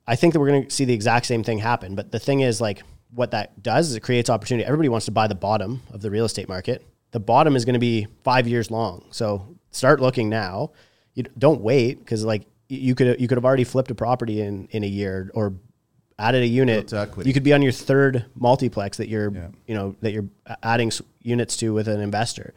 I 0.07 0.15
think 0.15 0.33
that 0.33 0.39
we're 0.39 0.47
going 0.47 0.65
to 0.65 0.71
see 0.71 0.83
the 0.83 0.95
exact 0.95 1.27
same 1.27 1.43
thing 1.43 1.59
happen. 1.59 1.93
But 1.93 2.11
the 2.11 2.17
thing 2.17 2.39
is, 2.39 2.59
like, 2.59 2.81
what 3.13 3.29
that 3.29 3.61
does 3.61 3.91
is 3.91 3.95
it 3.95 3.99
creates 3.99 4.31
opportunity. 4.31 4.65
Everybody 4.65 4.89
wants 4.89 5.05
to 5.05 5.11
buy 5.11 5.27
the 5.27 5.35
bottom 5.35 5.83
of 5.93 6.01
the 6.01 6.09
real 6.09 6.25
estate 6.25 6.49
market. 6.49 6.83
The 7.11 7.19
bottom 7.19 7.55
is 7.55 7.65
going 7.65 7.75
to 7.75 7.79
be 7.79 8.07
five 8.23 8.47
years 8.47 8.71
long. 8.71 9.05
So 9.11 9.57
start 9.69 9.99
looking 9.99 10.27
now. 10.27 10.71
You 11.13 11.25
don't 11.37 11.61
wait 11.61 11.99
because, 11.99 12.25
like, 12.25 12.47
you 12.67 12.95
could 12.95 13.21
you 13.21 13.27
could 13.27 13.37
have 13.37 13.45
already 13.45 13.63
flipped 13.63 13.91
a 13.91 13.95
property 13.95 14.41
in 14.41 14.67
in 14.71 14.83
a 14.83 14.87
year 14.87 15.29
or 15.35 15.53
added 16.22 16.43
a 16.43 16.48
unit. 16.48 16.91
You 17.26 17.34
could 17.34 17.43
be 17.43 17.53
on 17.53 17.61
your 17.61 17.72
third 17.72 18.26
multiplex 18.35 18.98
that 18.98 19.10
you're 19.10 19.31
you 19.65 19.73
know 19.76 19.95
that 20.02 20.11
you're 20.11 20.27
adding 20.64 20.91
units 21.22 21.57
to 21.57 21.73
with 21.73 21.88
an 21.88 21.99
investor 21.99 22.53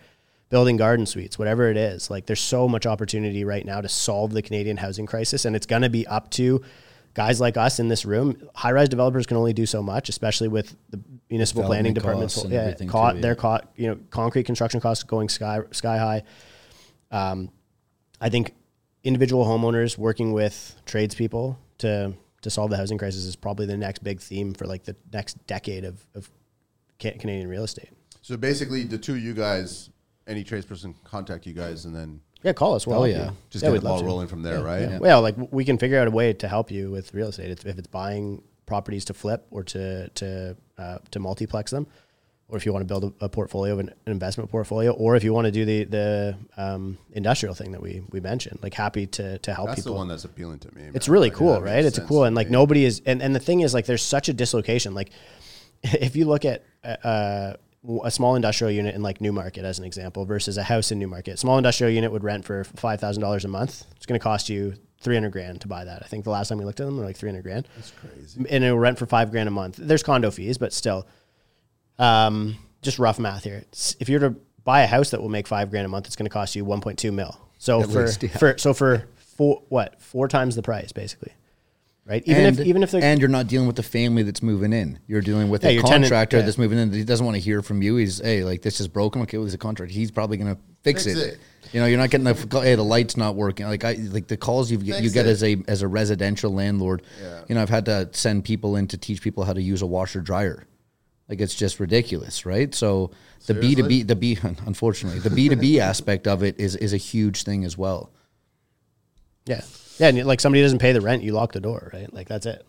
building 0.51 0.77
garden 0.77 1.07
suites, 1.07 1.39
whatever 1.39 1.69
it 1.71 1.77
is. 1.77 2.11
Like 2.11 2.27
there's 2.27 2.41
so 2.41 2.69
much 2.69 2.87
opportunity 2.87 3.45
right 3.45 3.65
now 3.65 3.81
to 3.81 3.89
solve 3.89 4.33
the 4.33 4.43
Canadian 4.43 4.77
housing 4.77 5.07
crisis, 5.07 5.45
and 5.45 5.57
it's 5.57 5.67
going 5.67 5.83
to 5.83 5.91
be 5.91 6.07
up 6.07 6.31
to 6.33 6.63
guys 7.15 7.41
like 7.41 7.57
us 7.57 7.81
in 7.81 7.89
this 7.89 8.05
room. 8.05 8.37
High 8.55 8.73
rise 8.73 8.89
developers 8.89 9.27
can 9.27 9.37
only 9.37 9.53
do 9.53 9.67
so 9.67 9.83
much, 9.83 10.09
especially 10.09 10.49
with 10.49 10.77
the 10.91 11.01
municipal 11.31 11.65
planning 11.65 11.95
departments. 11.95 12.45
Yeah, 12.45 12.75
co- 12.75 13.11
too, 13.11 13.17
yeah. 13.17 13.23
their 13.23 13.35
co- 13.35 13.61
you 13.77 13.89
know 13.89 13.99
concrete 14.11 14.45
construction 14.45 14.81
costs 14.81 15.03
going 15.05 15.29
sky 15.29 15.61
sky 15.71 15.99
high. 15.99 16.23
Um, 17.11 17.51
I 18.21 18.29
think 18.29 18.55
individual 19.03 19.45
homeowners 19.45 19.99
working 19.99 20.33
with 20.33 20.77
tradespeople 20.87 21.59
to 21.79 22.15
to 22.45 22.51
solve 22.51 22.71
the 22.71 22.77
housing 22.77 22.99
crisis 22.99 23.25
is 23.25 23.35
probably 23.37 23.65
the 23.67 23.77
next 23.77 24.05
big 24.05 24.21
theme 24.21 24.53
for 24.55 24.67
like 24.67 24.85
the 24.85 24.95
next 25.13 25.35
decade 25.47 25.85
of, 25.85 26.07
of 26.15 26.31
Ca- 27.01 27.17
Canadian 27.19 27.49
real 27.49 27.65
estate. 27.65 27.89
So 28.23 28.37
basically, 28.37 28.85
the 28.85 28.99
two 28.99 29.15
of 29.15 29.19
you 29.21 29.33
guys, 29.35 29.89
any 30.27 30.45
tradesperson, 30.45 30.95
contact 31.05 31.47
you 31.47 31.55
guys, 31.55 31.87
and 31.87 31.95
then 31.97 32.21
Yeah, 32.43 32.53
call 32.53 32.75
us. 32.75 32.87
We'll 32.87 33.01
Oh, 33.01 33.05
yeah. 33.05 33.31
you. 33.31 33.37
just 33.51 33.65
Yeah, 33.65 33.71
get 33.73 33.81
the 33.83 33.89
ball 33.89 34.05
rolling 34.05 34.29
from 34.29 34.43
there, 34.43 34.63
right? 34.63 34.83
Yeah. 34.83 34.99
Well, 34.99 35.23
like 35.23 35.35
we 35.51 35.65
can 35.65 35.79
figure 35.79 35.99
out 35.99 36.07
a 36.07 36.11
way 36.11 36.33
to 36.35 36.49
help 36.49 36.71
you 36.71 36.91
with 36.91 37.13
real 37.15 37.29
estate. 37.29 37.51
If 37.51 37.79
it's 37.79 37.87
buying 37.89 38.43
properties 38.67 39.05
to 39.07 39.15
flip 39.15 39.47
or 39.51 39.63
to 39.65 40.09
to 40.09 40.57
uh, 40.79 40.99
to 41.11 41.19
multiplex 41.19 41.71
them, 41.71 41.87
or 42.49 42.57
if 42.57 42.67
you 42.67 42.73
want 42.73 42.83
to 42.83 42.87
build 42.87 43.15
a, 43.21 43.25
a 43.25 43.29
portfolio 43.29 43.73
of 43.73 43.79
an, 43.81 43.89
an 44.07 44.13
investment 44.13 44.51
portfolio, 44.51 44.93
or 44.93 45.17
if 45.17 45.25
you 45.25 45.33
want 45.33 45.47
to 45.47 45.51
do 45.51 45.65
the 45.65 45.85
the 45.85 46.37
um, 46.57 46.99
industrial 47.13 47.55
thing 47.55 47.73
that 47.73 47.81
we 47.81 48.03
we 48.11 48.21
mentioned. 48.21 48.59
Like 48.63 48.75
happy 48.75 49.07
to 49.07 49.39
to 49.39 49.55
help 49.55 49.69
That's 49.69 49.81
people. 49.81 49.93
That's 49.93 49.95
the 49.95 49.99
one 49.99 50.09
that's 50.09 50.25
appealing 50.25 50.59
to 50.61 50.75
me. 50.75 50.91
It's 50.95 51.09
really 51.09 51.31
Like, 51.31 51.39
cool, 51.39 51.61
right? 51.61 51.85
It's 51.85 51.99
cool, 51.99 52.25
and 52.25 52.37
like 52.37 52.51
nobody 52.51 52.85
is, 52.85 53.03
and, 53.07 53.23
and 53.23 53.35
the 53.35 53.41
thing 53.41 53.61
is, 53.61 53.73
like, 53.75 53.87
there's 53.87 54.03
such 54.03 54.29
a 54.29 54.33
dislocation. 54.33 54.95
Like, 54.95 55.11
if 55.83 56.17
you 56.17 56.27
look 56.27 56.45
at 56.45 56.65
uh, 56.85 57.55
a 58.05 58.11
small 58.11 58.35
industrial 58.37 58.71
unit 58.71 58.95
in 58.95 59.03
like 59.03 59.21
Newmarket 59.21 59.65
as 59.65 59.79
an 59.79 59.85
example 59.85 60.25
versus 60.25 60.57
a 60.57 60.63
house 60.63 60.93
in 60.93 60.99
Newmarket, 60.99 61.35
a 61.35 61.37
small 61.37 61.59
industrial 61.59 61.93
unit 61.93 62.13
would 62.13 62.25
rent 62.25 62.45
for 62.45 62.65
five 62.65 63.01
thousand 63.01 63.23
dollars 63.23 63.45
a 63.45 63.49
month. 63.49 63.85
It's 63.97 64.07
going 64.07 64.19
to 64.19 64.23
cost 64.23 64.49
you 64.49 64.75
three 65.01 65.17
hundred 65.17 65.33
grand 65.33 65.61
to 65.63 65.69
buy 65.69 65.85
that. 65.85 66.03
I 66.03 66.07
think 66.07 66.25
the 66.25 66.31
last 66.31 66.49
time 66.49 66.59
we 66.59 66.65
looked 66.65 66.81
at 66.81 66.87
them, 66.87 66.97
they're 66.97 67.07
like 67.07 67.17
three 67.17 67.29
hundred 67.31 67.43
grand. 67.43 67.69
That's 67.77 67.91
crazy. 67.93 68.45
And 68.51 68.65
it'll 68.65 68.79
rent 68.79 68.99
for 68.99 69.07
five 69.07 69.31
grand 69.31 69.49
a 69.49 69.53
month. 69.53 69.77
There's 69.77 70.03
condo 70.03 70.31
fees, 70.31 70.57
but 70.57 70.73
still, 70.73 71.07
um, 71.99 72.57
just 72.83 72.99
rough 72.99 73.19
math 73.19 73.45
here. 73.45 73.57
It's- 73.59 73.97
If 74.01 74.09
you're 74.09 74.21
to 74.21 74.35
buy 74.65 74.83
a 74.83 74.87
house 74.87 75.11
that 75.11 75.21
will 75.21 75.29
make 75.29 75.47
five 75.47 75.71
grand 75.71 75.87
a 75.87 75.89
month, 75.89 76.07
it's 76.07 76.17
going 76.17 76.27
to 76.27 76.31
cost 76.31 76.55
you 76.57 76.65
one 76.65 76.81
point 76.81 76.99
two 76.99 77.13
mil. 77.13 77.39
So 77.59 77.83
At 77.83 77.91
for 77.91 78.03
least, 78.07 78.23
yeah. 78.23 78.37
for 78.37 78.59
so 78.59 78.75
for 78.75 79.07
four 79.17 79.63
what 79.69 80.01
four 80.01 80.29
times 80.29 80.55
the 80.57 80.63
price 80.63 80.93
basically, 80.93 81.33
right? 82.05 82.23
Even 82.27 82.45
and, 82.47 82.61
if 82.61 82.67
even 82.67 82.83
if 82.83 82.91
the 82.91 82.99
and 83.03 83.21
you're 83.21 83.29
not 83.31 83.47
dealing 83.47 83.67
with 83.67 83.77
the 83.77 83.83
family 83.83 84.23
that's 84.23 84.43
moving 84.43 84.73
in. 84.73 84.99
You're 85.07 85.23
dealing 85.23 85.49
with 85.49 85.65
Yeah, 85.65 85.71
a 85.71 85.73
your 85.75 85.83
tenant- 85.83 86.05
contractor 86.05 86.39
yeah. 86.39 86.43
that's 86.45 86.59
moving 86.59 86.79
in. 86.79 86.93
He 86.93 87.05
doesn't 87.05 87.25
want 87.25 87.37
to 87.37 87.41
hear 87.41 87.63
from 87.63 87.81
you. 87.83 87.97
He's 87.97 88.21
hey, 88.21 88.45
like 88.45 88.61
this 88.63 88.81
is 88.81 88.89
broken. 88.89 89.23
Okay, 89.23 89.39
well, 89.39 89.47
he's 89.47 89.55
a 89.55 89.59
contractor. 89.59 89.95
He's 89.95 90.11
probably 90.11 90.37
gonna 90.37 90.59
fix, 90.83 91.05
Fix 91.05 91.17
it. 91.19 91.29
it. 91.35 91.39
You 91.73 91.81
know, 91.81 91.87
you're 91.87 91.99
not 91.99 92.11
getting 92.11 92.25
the 92.25 92.61
hey, 92.61 92.75
the 92.75 92.85
light's 92.85 93.17
not 93.17 93.35
working. 93.35 93.67
Like 93.67 93.85
I 93.85 93.95
like 93.95 94.29
the 94.29 94.37
calls 94.37 94.71
you 94.71 94.77
get, 94.79 95.03
you 95.03 95.11
get 95.11 95.27
it. 95.27 95.31
as 95.31 95.43
a 95.43 95.57
as 95.67 95.81
a 95.83 95.89
residential 95.89 96.53
landlord. 96.53 97.03
Yeah. 97.23 97.41
You 97.49 97.55
know, 97.55 97.63
I've 97.63 97.71
had 97.71 97.87
to 97.87 98.11
send 98.13 98.45
people 98.45 98.77
in 98.77 98.87
to 98.89 98.99
teach 98.99 99.23
people 99.23 99.45
how 99.45 99.55
to 99.55 99.63
use 99.63 99.81
a 99.81 99.87
washer 99.87 100.21
dryer. 100.21 100.67
Like 101.29 101.41
it's 101.41 101.55
just 101.55 101.81
ridiculous, 101.81 102.45
right? 102.45 102.75
So 102.75 103.11
the 103.47 103.55
B 103.55 103.75
two 103.75 103.87
B, 103.89 104.03
the 104.03 104.17
B, 104.17 104.39
unfortunately, 104.43 105.21
the 105.21 105.31
B 105.31 105.49
two 105.49 105.57
B 105.57 105.81
aspect 105.91 106.27
of 106.27 106.43
it 106.43 106.61
is 106.61 106.77
is 106.77 106.93
a 106.93 106.99
huge 106.99 107.43
thing 107.45 107.65
as 107.65 107.77
well. 107.79 108.11
yeah 109.47 109.63
yeah 109.99 110.09
and 110.09 110.25
like 110.27 110.41
somebody 110.41 110.61
doesn't 110.63 110.79
pay 110.81 110.93
the 110.93 111.01
rent, 111.01 111.23
you 111.23 111.33
lock 111.33 111.53
the 111.53 111.61
door, 111.61 111.91
right? 111.95 112.13
Like 112.13 112.29
that's 112.29 112.47
it. 112.47 112.65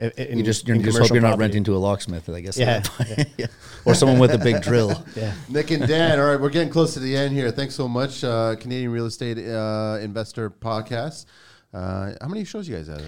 I- 0.00 0.12
I- 0.18 0.22
You 0.32 0.42
just 0.42 0.66
you 0.68 0.74
in 0.74 0.82
just 0.82 0.98
hope 0.98 1.10
you're 1.10 1.20
not 1.20 1.28
property. 1.36 1.42
renting 1.44 1.64
to 1.64 1.76
a 1.76 1.78
locksmith, 1.78 2.28
I 2.28 2.40
guess. 2.40 2.56
Yeah, 2.56 2.82
Yeah. 3.38 3.46
or 3.84 3.94
someone 3.94 4.18
with 4.18 4.32
a 4.32 4.38
big 4.38 4.60
drill. 4.62 5.04
Yeah. 5.14 5.32
Nick 5.48 5.70
and 5.70 5.86
Dan, 5.86 6.18
all 6.18 6.26
right, 6.26 6.40
we're 6.40 6.50
getting 6.50 6.70
close 6.70 6.94
to 6.94 7.00
the 7.00 7.16
end 7.16 7.32
here. 7.34 7.50
Thanks 7.50 7.74
so 7.74 7.86
much, 7.88 8.24
uh, 8.24 8.56
Canadian 8.58 8.90
Real 8.90 9.06
Estate 9.06 9.38
uh, 9.38 9.98
Investor 10.00 10.50
Podcast. 10.50 11.26
Uh, 11.72 12.12
how 12.20 12.28
many 12.28 12.44
shows 12.44 12.68
you 12.68 12.74
guys 12.76 12.88
have? 12.88 13.04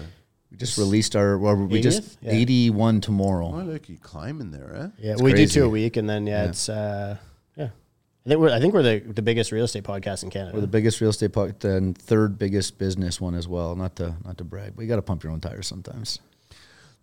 We 0.51 0.57
just 0.57 0.77
released 0.77 1.15
our. 1.15 1.37
Well, 1.37 1.55
we 1.55 1.79
80th? 1.79 1.83
just 1.83 2.17
Yeah. 2.21 2.31
81 2.31 2.97
Oh, 2.97 2.99
tomorrow. 2.99 3.49
look, 3.63 3.89
you 3.89 3.97
climbing 3.97 4.51
there, 4.51 4.73
eh? 4.75 4.87
Yeah, 4.99 5.11
It's 5.13 5.21
we 5.21 5.31
crazy. 5.31 5.45
do 5.47 5.51
two 5.61 5.65
a 5.65 5.69
week, 5.69 5.97
and 5.97 6.09
then 6.09 6.25
yeah, 6.25 6.45
it's 6.45 6.69
uh, 6.69 7.17
yeah. 7.57 7.69
I 8.25 8.29
think 8.29 8.39
we're 8.41 8.49
I 8.51 8.59
think 8.59 8.73
we're 8.73 8.83
the, 8.83 8.99
the 8.99 9.21
biggest 9.21 9.51
real 9.51 9.65
estate 9.65 9.83
podcast 9.83 10.23
in 10.23 10.29
Canada. 10.29 10.53
We're 10.55 10.61
the 10.61 10.67
biggest 10.67 11.01
real 11.01 11.09
estate, 11.09 11.31
podcast 11.33 11.65
and 11.65 11.97
third 11.97 12.37
biggest 12.39 12.77
business 12.77 13.19
one 13.19 13.35
as 13.35 13.47
well. 13.47 13.75
Not 13.75 13.95
to 13.97 14.15
not 14.23 14.37
to 14.37 14.43
brag, 14.45 14.73
but 14.75 14.83
you 14.83 14.87
got 14.87 14.95
to 14.97 15.01
pump 15.01 15.23
your 15.23 15.33
own 15.33 15.41
tires 15.41 15.67
sometimes. 15.67 16.19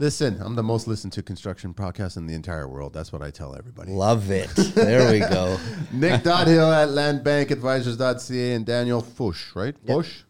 Listen, 0.01 0.41
I'm 0.43 0.57
the 0.57 0.63
most 0.65 0.89
listened 0.89 1.13
to 1.13 1.23
construction 1.23 1.73
podcast 1.73 2.17
in 2.17 2.27
the 2.27 2.35
entire 2.35 2.67
world. 2.67 2.93
That's 2.93 3.13
what 3.13 3.23
I 3.23 3.31
tell 3.31 3.55
everybody. 3.55 3.93
Love 3.93 4.29
it. 4.33 4.51
There 4.75 5.13
we 5.13 5.21
go. 5.21 5.57
Nick.Hill 5.93 6.73
at 6.73 6.89
landbankadvisors.ca 6.89 8.55
and 8.55 8.67
Daniel 8.67 9.01
Fush, 9.01 9.55
right? 9.55 9.77
Fush? 9.87 10.24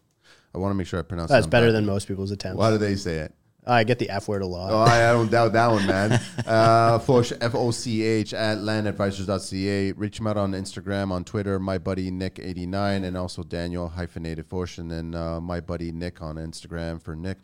I 0.55 0.57
want 0.57 0.71
to 0.71 0.75
make 0.75 0.87
sure 0.87 0.99
I 0.99 1.03
pronounce 1.03 1.29
that. 1.29 1.35
That's 1.35 1.47
better 1.47 1.73
than 1.73 1.85
most 1.85 2.07
people's 2.07 2.31
attempts. 2.31 2.57
Why 2.57 2.71
do 2.71 2.77
they 2.77 2.95
say 2.95 3.17
it? 3.17 3.33
I 3.67 3.83
get 3.83 3.99
the 3.99 4.09
F 4.09 4.27
word 4.27 4.41
a 4.41 4.45
lot. 4.45 4.71
Oh, 4.71 4.77
I, 4.77 5.09
I 5.09 5.11
don't 5.11 5.29
doubt 5.29 5.53
that 5.53 5.67
one, 5.67 5.85
man. 5.85 6.21
Uh, 6.45 6.99
Foch, 6.99 7.31
F 7.41 7.55
O 7.55 7.71
C 7.71 8.03
H, 8.03 8.31
at 8.33 8.59
landadvisors.ca. 8.59 9.93
Reach 9.93 10.19
him 10.19 10.27
out 10.27 10.37
on 10.37 10.51
Instagram, 10.51 11.11
on 11.11 11.23
Twitter, 11.23 11.57
my 11.57 11.79
buddy 11.79 12.11
Nick89, 12.11 13.03
and 13.03 13.17
also 13.17 13.41
Daniel 13.41 13.89
hyphenated 13.89 14.45
Foch, 14.45 14.77
and 14.77 14.91
then 14.91 15.15
uh, 15.15 15.41
my 15.41 15.59
buddy 15.59 15.91
Nick 15.91 16.21
on 16.21 16.35
Instagram 16.35 17.01
for 17.01 17.15
Nick. 17.15 17.39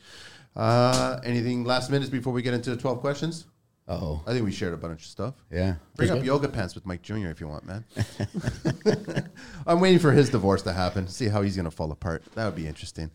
Uh, 0.55 1.19
anything 1.23 1.63
last 1.63 1.89
minutes 1.89 2.11
before 2.11 2.31
we 2.31 2.43
get 2.43 2.53
into 2.53 2.69
the 2.69 2.77
12 2.77 2.99
questions? 2.99 3.47
Oh, 3.91 4.21
I 4.25 4.31
think 4.31 4.45
we 4.45 4.51
shared 4.51 4.73
a 4.73 4.77
bunch 4.77 5.01
of 5.01 5.07
stuff. 5.07 5.35
yeah. 5.51 5.75
Bring 5.95 6.09
up 6.11 6.23
yoga 6.23 6.47
pants 6.47 6.75
with 6.75 6.85
Mike 6.85 7.01
Jr. 7.01 7.27
if 7.27 7.41
you 7.41 7.47
want, 7.47 7.65
man. 7.65 7.83
I'm 9.67 9.79
waiting 9.79 9.99
for 9.99 10.11
his 10.11 10.29
divorce 10.29 10.61
to 10.63 10.73
happen. 10.73 11.07
See 11.07 11.27
how 11.27 11.41
he's 11.41 11.55
gonna 11.57 11.71
fall 11.71 11.91
apart. 11.91 12.23
That 12.35 12.45
would 12.45 12.55
be 12.55 12.67
interesting. 12.67 13.11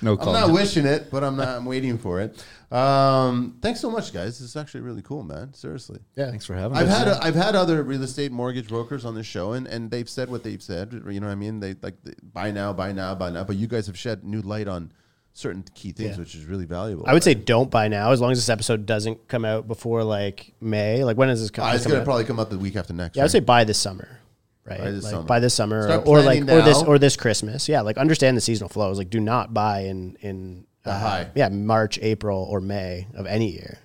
No 0.00 0.18
I'm 0.18 0.32
not 0.32 0.50
wishing 0.52 0.86
it, 0.86 1.08
but 1.10 1.22
I'm 1.22 1.36
not. 1.36 1.48
I'm 1.48 1.64
waiting 1.64 1.96
for 1.96 2.20
it. 2.20 2.44
Um, 2.72 3.58
thanks 3.62 3.80
so 3.80 3.90
much, 3.90 4.12
guys. 4.12 4.38
This 4.38 4.48
is 4.48 4.56
actually 4.56 4.80
really 4.80 5.02
cool, 5.02 5.22
man. 5.22 5.54
Seriously. 5.54 6.00
yeah, 6.16 6.30
Thanks 6.30 6.46
for 6.46 6.54
having 6.54 6.76
I've 6.76 6.88
us. 6.88 6.98
had 6.98 7.08
I've 7.08 7.34
had 7.36 7.54
other 7.54 7.82
real 7.82 8.02
estate 8.02 8.32
mortgage 8.32 8.68
brokers 8.68 9.04
on 9.04 9.14
the 9.14 9.22
show, 9.22 9.52
and, 9.52 9.66
and 9.68 9.90
they've 9.90 10.08
said 10.08 10.30
what 10.30 10.42
they've 10.42 10.62
said. 10.62 10.92
You 11.08 11.20
know 11.20 11.26
what 11.26 11.32
I 11.32 11.36
mean? 11.36 11.60
They 11.60 11.74
like 11.80 11.94
buy 12.32 12.50
now, 12.50 12.72
buy 12.72 12.90
now, 12.92 13.14
buy 13.14 13.30
now. 13.30 13.44
But 13.44 13.56
you 13.56 13.66
guys 13.68 13.86
have 13.86 13.96
shed 13.98 14.24
new 14.24 14.40
light 14.40 14.66
on 14.66 14.92
certain 15.34 15.64
key 15.74 15.92
things, 15.92 16.10
Yeah. 16.12 16.18
which 16.18 16.34
is 16.34 16.44
really 16.44 16.66
valuable. 16.66 17.04
I 17.06 17.14
would 17.14 17.22
say 17.24 17.34
don't 17.34 17.70
buy 17.70 17.88
now 17.88 18.12
as 18.12 18.20
long 18.20 18.32
as 18.32 18.38
this 18.38 18.48
episode 18.48 18.84
doesn't 18.86 19.28
come 19.28 19.44
out 19.44 19.66
before 19.66 20.04
like 20.04 20.52
May. 20.60 21.04
Like 21.04 21.16
when 21.16 21.28
is 21.30 21.40
this 21.40 21.50
Uh, 21.50 21.54
coming? 21.54 21.74
it's 21.76 21.86
gonna 21.86 22.04
probably 22.04 22.24
come 22.24 22.38
out 22.38 22.50
the 22.50 22.58
week 22.58 22.76
after 22.76 22.92
next. 22.92 23.16
Yeah, 23.16 23.22
I 23.22 23.24
would 23.24 23.30
say 23.32 23.38
right? 23.38 23.46
buy 23.46 23.64
this 23.64 23.78
summer, 23.78 24.18
right? 24.64 24.78
Buy 24.80 24.90
this 24.90 25.04
like 25.04 25.10
summer. 25.12 25.26
buy 25.26 25.40
this 25.40 25.54
summer, 25.54 25.82
Start 25.84 26.06
or, 26.06 26.18
or 26.18 26.22
like 26.22 26.44
planning 26.44 26.62
or 26.62 26.62
this 26.64 26.82
now. 26.82 26.88
or 26.88 26.98
this 26.98 27.16
Christmas. 27.16 27.68
Yeah, 27.68 27.80
like 27.80 27.96
understand 27.98 28.36
the 28.36 28.40
seasonal 28.42 28.68
flows. 28.68 28.98
Like 28.98 29.10
do 29.10 29.20
not 29.20 29.54
buy 29.54 29.80
in 29.84 30.16
in 30.20 30.66
uh, 30.84 30.98
high. 30.98 31.30
Yeah, 31.34 31.48
March, 31.48 31.98
April, 32.02 32.46
or 32.50 32.60
May 32.60 33.06
of 33.14 33.26
any 33.26 33.50
year. 33.52 33.78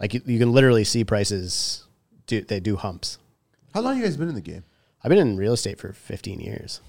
Like 0.00 0.14
you, 0.14 0.20
you 0.26 0.38
can 0.38 0.52
literally 0.52 0.84
see 0.84 1.04
prices 1.04 1.84
do 2.26 2.42
they 2.42 2.60
do 2.60 2.76
humps. 2.76 3.18
How 3.74 3.80
long 3.80 3.96
you 3.96 4.02
guys 4.04 4.16
been 4.16 4.28
in 4.28 4.34
the 4.34 4.40
game? 4.40 4.64
I've 5.02 5.08
been 5.08 5.18
in 5.18 5.36
real 5.36 5.52
estate 5.52 5.78
for 5.78 5.92
15 5.92 6.40
years. 6.40 6.80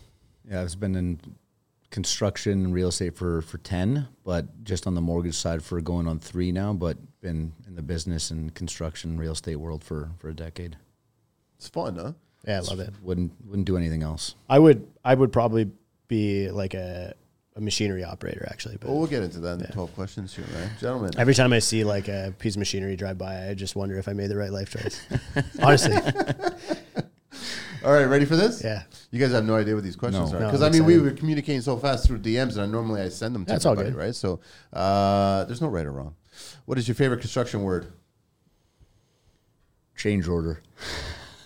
Yeah, 0.49 0.61
I've 0.61 0.79
been 0.79 0.95
in 0.95 1.19
construction 1.89 2.65
and 2.65 2.73
real 2.73 2.89
estate 2.89 3.15
for 3.15 3.41
for 3.41 3.57
ten, 3.59 4.07
but 4.23 4.63
just 4.63 4.87
on 4.87 4.95
the 4.95 5.01
mortgage 5.01 5.35
side 5.35 5.63
for 5.63 5.79
going 5.81 6.07
on 6.07 6.19
three 6.19 6.51
now. 6.51 6.73
But 6.73 6.97
been 7.21 7.53
in 7.67 7.75
the 7.75 7.81
business 7.81 8.31
and 8.31 8.53
construction 8.53 9.17
real 9.19 9.33
estate 9.33 9.57
world 9.57 9.83
for 9.83 10.11
for 10.19 10.29
a 10.29 10.33
decade. 10.33 10.77
It's 11.57 11.67
fun, 11.67 11.95
huh? 11.95 12.13
Yeah, 12.47 12.57
I 12.57 12.61
love 12.61 12.79
it. 12.79 12.93
Wouldn't 13.01 13.33
wouldn't 13.45 13.65
do 13.65 13.77
anything 13.77 14.03
else. 14.03 14.35
I 14.49 14.59
would 14.59 14.87
I 15.03 15.13
would 15.13 15.31
probably 15.33 15.69
be 16.07 16.49
like 16.49 16.73
a 16.73 17.13
a 17.55 17.61
machinery 17.61 18.03
operator 18.03 18.47
actually. 18.49 18.77
But 18.77 18.89
Well, 18.89 18.99
we'll 18.99 19.07
get 19.07 19.23
into 19.23 19.39
that 19.39 19.53
in 19.53 19.59
the 19.59 19.67
12 19.67 19.93
questions 19.93 20.33
here, 20.33 20.45
right? 20.55 20.69
Gentlemen. 20.79 21.11
every 21.17 21.33
time 21.33 21.51
I 21.51 21.59
see 21.59 21.83
like 21.83 22.07
a 22.07 22.33
piece 22.39 22.55
of 22.55 22.59
machinery 22.59 22.95
drive 22.95 23.17
by, 23.17 23.49
I 23.49 23.53
just 23.53 23.75
wonder 23.75 23.97
if 23.97 24.07
I 24.07 24.13
made 24.13 24.27
the 24.29 24.37
right 24.37 24.51
life 24.51 24.69
choice. 24.69 25.01
Honestly, 25.61 25.95
All 27.83 27.93
right, 27.93 28.05
ready 28.05 28.25
for 28.25 28.35
this? 28.35 28.61
yeah. 28.63 28.83
You 29.11 29.19
guys 29.19 29.31
have 29.31 29.45
no 29.45 29.55
idea 29.55 29.73
what 29.75 29.83
these 29.83 29.95
questions 29.95 30.31
No. 30.31 30.37
are 30.37 30.41
No, 30.41 30.47
because 30.47 30.61
I 30.61 30.67
I'm 30.67 30.71
mean 30.73 30.85
we 30.85 30.95
excited. 30.95 31.11
were 31.13 31.17
communicating 31.17 31.61
so 31.61 31.77
fast 31.77 32.05
through 32.05 32.19
DMs, 32.19 32.53
and 32.53 32.61
I 32.61 32.65
normally 32.65 33.01
I 33.01 33.09
send 33.09 33.33
them 33.33 33.45
to 33.45 33.51
That's 33.51 33.65
all 33.65 33.71
everybody, 33.73 33.93
good. 33.95 33.99
right? 33.99 34.15
So 34.15 34.39
uh, 34.73 35.45
there's 35.45 35.61
no 35.61 35.67
right 35.69 35.85
or 35.85 35.91
wrong. 35.91 36.15
What 36.65 36.77
is 36.77 36.87
your 36.87 36.95
favorite 36.95 37.21
construction 37.21 37.63
word? 37.63 37.91
Change 39.95 40.27
order. 40.27 40.61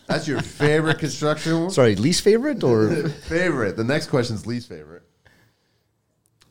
That's 0.07 0.27
your 0.27 0.41
favorite 0.41 0.99
construction 0.99 1.59
word. 1.61 1.71
Sorry, 1.71 1.95
least 1.95 2.21
favorite 2.23 2.63
or 2.63 3.07
favorite. 3.09 3.77
The 3.77 3.83
next 3.83 4.07
question's 4.07 4.45
least 4.45 4.67
favorite. 4.69 5.03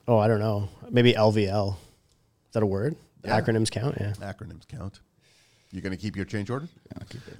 Oh, 0.08 0.18
I 0.18 0.26
don't 0.28 0.40
know. 0.40 0.68
Maybe 0.90 1.12
LVL. 1.12 1.74
Is 1.74 2.52
that 2.52 2.62
a 2.62 2.66
word? 2.66 2.96
Yeah. 3.24 3.40
Acronyms 3.40 3.70
count. 3.70 3.96
Yeah. 4.00 4.12
Acronyms 4.20 4.66
count. 4.66 5.00
You 5.72 5.80
gonna 5.80 5.96
keep 5.96 6.16
your 6.16 6.26
change 6.26 6.50
order? 6.50 6.68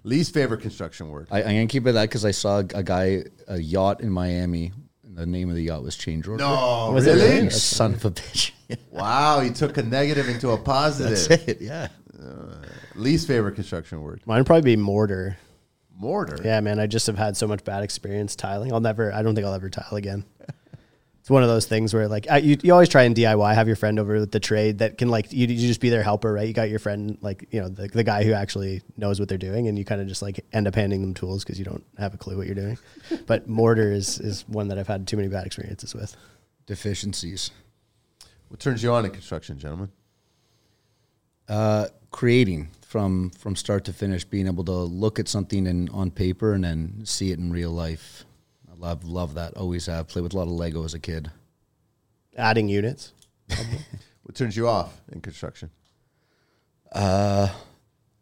Least 0.04 0.32
favorite 0.32 0.62
construction 0.62 1.10
word. 1.10 1.28
I, 1.30 1.40
I'm 1.40 1.44
gonna 1.48 1.66
keep 1.66 1.86
it 1.86 1.92
that 1.92 2.09
because 2.09 2.24
I 2.24 2.30
saw 2.30 2.59
a 2.60 2.82
guy 2.82 3.24
a 3.46 3.59
yacht 3.59 4.00
in 4.00 4.10
Miami. 4.10 4.72
And 5.04 5.16
the 5.16 5.26
name 5.26 5.50
of 5.50 5.56
the 5.56 5.62
yacht 5.62 5.82
was 5.82 5.94
Change 5.96 6.26
Order. 6.26 6.42
No, 6.42 6.90
Was 6.92 7.06
it 7.06 7.12
really? 7.16 7.30
really? 7.36 7.50
son 7.50 7.92
of 7.94 8.04
a 8.06 8.10
bitch. 8.10 8.52
Wow, 8.90 9.40
he 9.40 9.50
took 9.50 9.76
a 9.76 9.82
negative 9.82 10.30
into 10.30 10.48
a 10.48 10.56
positive. 10.56 11.28
That's 11.28 11.46
it. 11.46 11.60
Yeah. 11.60 11.88
Uh, 12.18 12.54
Least 12.94 13.26
favorite 13.26 13.54
construction 13.54 14.00
word. 14.00 14.22
Mine 14.24 14.38
would 14.38 14.46
probably 14.46 14.62
be 14.62 14.76
mortar. 14.80 15.36
Mortar. 15.94 16.38
Yeah, 16.42 16.59
man. 16.60 16.78
I 16.80 16.86
just 16.86 17.06
have 17.06 17.18
had 17.18 17.36
so 17.36 17.46
much 17.46 17.64
bad 17.64 17.82
experience 17.82 18.34
tiling. 18.34 18.72
I'll 18.72 18.80
never. 18.80 19.12
I 19.12 19.22
don't 19.22 19.34
think 19.34 19.46
I'll 19.46 19.52
ever 19.52 19.68
tile 19.68 19.96
again. 19.96 20.24
It's 21.23 21.31
one 21.31 21.44
of 21.44 21.49
those 21.49 21.66
things 21.66 21.94
where 21.94 22.09
like 22.09 22.27
you, 22.43 22.57
you 22.65 22.73
always 22.73 22.89
try 22.89 23.05
and 23.05 23.15
DIY. 23.15 23.55
Have 23.55 23.69
your 23.69 23.77
friend 23.77 24.01
over 24.01 24.19
with 24.19 24.32
the 24.32 24.40
trade 24.40 24.78
that 24.78 24.99
can 24.99 25.09
like 25.09 25.32
you, 25.32 25.47
you 25.47 25.69
just 25.69 25.78
be 25.78 25.89
their 25.89 26.03
helper, 26.03 26.32
right? 26.32 26.49
You 26.49 26.53
got 26.53 26.69
your 26.69 26.81
friend 26.81 27.16
like 27.20 27.47
you 27.53 27.61
know 27.61 27.69
the, 27.69 27.86
the 27.86 28.03
guy 28.03 28.24
who 28.24 28.32
actually 28.32 28.82
knows 28.97 29.20
what 29.20 29.28
they're 29.28 29.39
doing, 29.39 29.69
and 29.69 29.78
you 29.78 29.85
kind 29.85 30.01
of 30.01 30.09
just 30.09 30.20
like 30.20 30.44
end 30.53 30.66
up 30.66 30.74
handing 30.74 31.01
them 31.01 31.15
tools 31.15 31.44
because 31.44 31.61
you 31.61 31.65
don't 31.65 31.85
have 31.97 32.12
a 32.12 32.16
clue 32.16 32.36
what 32.36 32.47
you're 32.47 32.57
doing. 32.57 32.77
but 33.28 33.49
mortar 33.49 33.93
is 33.93 34.19
is 34.19 34.43
one 34.49 34.66
that 34.66 34.81
I've 34.81 34.89
had 34.89 35.07
too 35.07 35.16
many 35.16 35.28
bad 35.28 35.47
experiences 35.47 35.94
with. 35.94 36.16
Deficiencies. 36.66 37.53
What 38.49 38.59
turns 38.59 38.82
you 38.82 38.93
on 38.93 39.05
in 39.05 39.12
construction, 39.12 39.61
gentlemen? 39.61 39.93
Uh, 41.49 41.86
creating 42.11 42.70
from 42.81 43.31
from 43.31 43.55
start 43.55 43.85
to 43.85 43.93
finish, 43.93 44.24
being 44.24 44.49
able 44.49 44.65
to 44.65 44.73
look 44.73 45.20
at 45.20 45.28
something 45.28 45.69
in, 45.69 45.89
on 45.90 46.11
paper 46.11 46.53
and 46.53 46.65
then 46.65 47.03
see 47.05 47.31
it 47.31 47.39
in 47.39 47.53
real 47.53 47.70
life. 47.70 48.24
I 48.82 48.86
love 48.88 49.04
love 49.04 49.34
that. 49.34 49.54
Always 49.56 49.86
have. 49.86 50.09
Played 50.09 50.22
with 50.22 50.34
a 50.34 50.36
lot 50.36 50.44
of 50.44 50.50
Lego 50.50 50.84
as 50.84 50.94
a 50.94 50.98
kid. 50.98 51.30
Adding 52.36 52.68
units. 52.68 53.12
What 54.24 54.36
turns 54.36 54.56
you 54.56 54.68
off 54.68 55.00
in 55.10 55.20
construction? 55.20 55.70
Uh, 56.92 57.48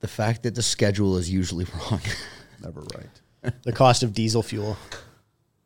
the 0.00 0.08
fact 0.08 0.44
that 0.44 0.54
the 0.54 0.62
schedule 0.62 1.18
is 1.18 1.28
usually 1.30 1.66
wrong. 1.90 2.00
Never 2.62 2.80
right. 2.94 3.52
The 3.64 3.72
cost 3.72 4.02
of 4.02 4.12
diesel 4.14 4.42
fuel. 4.42 4.76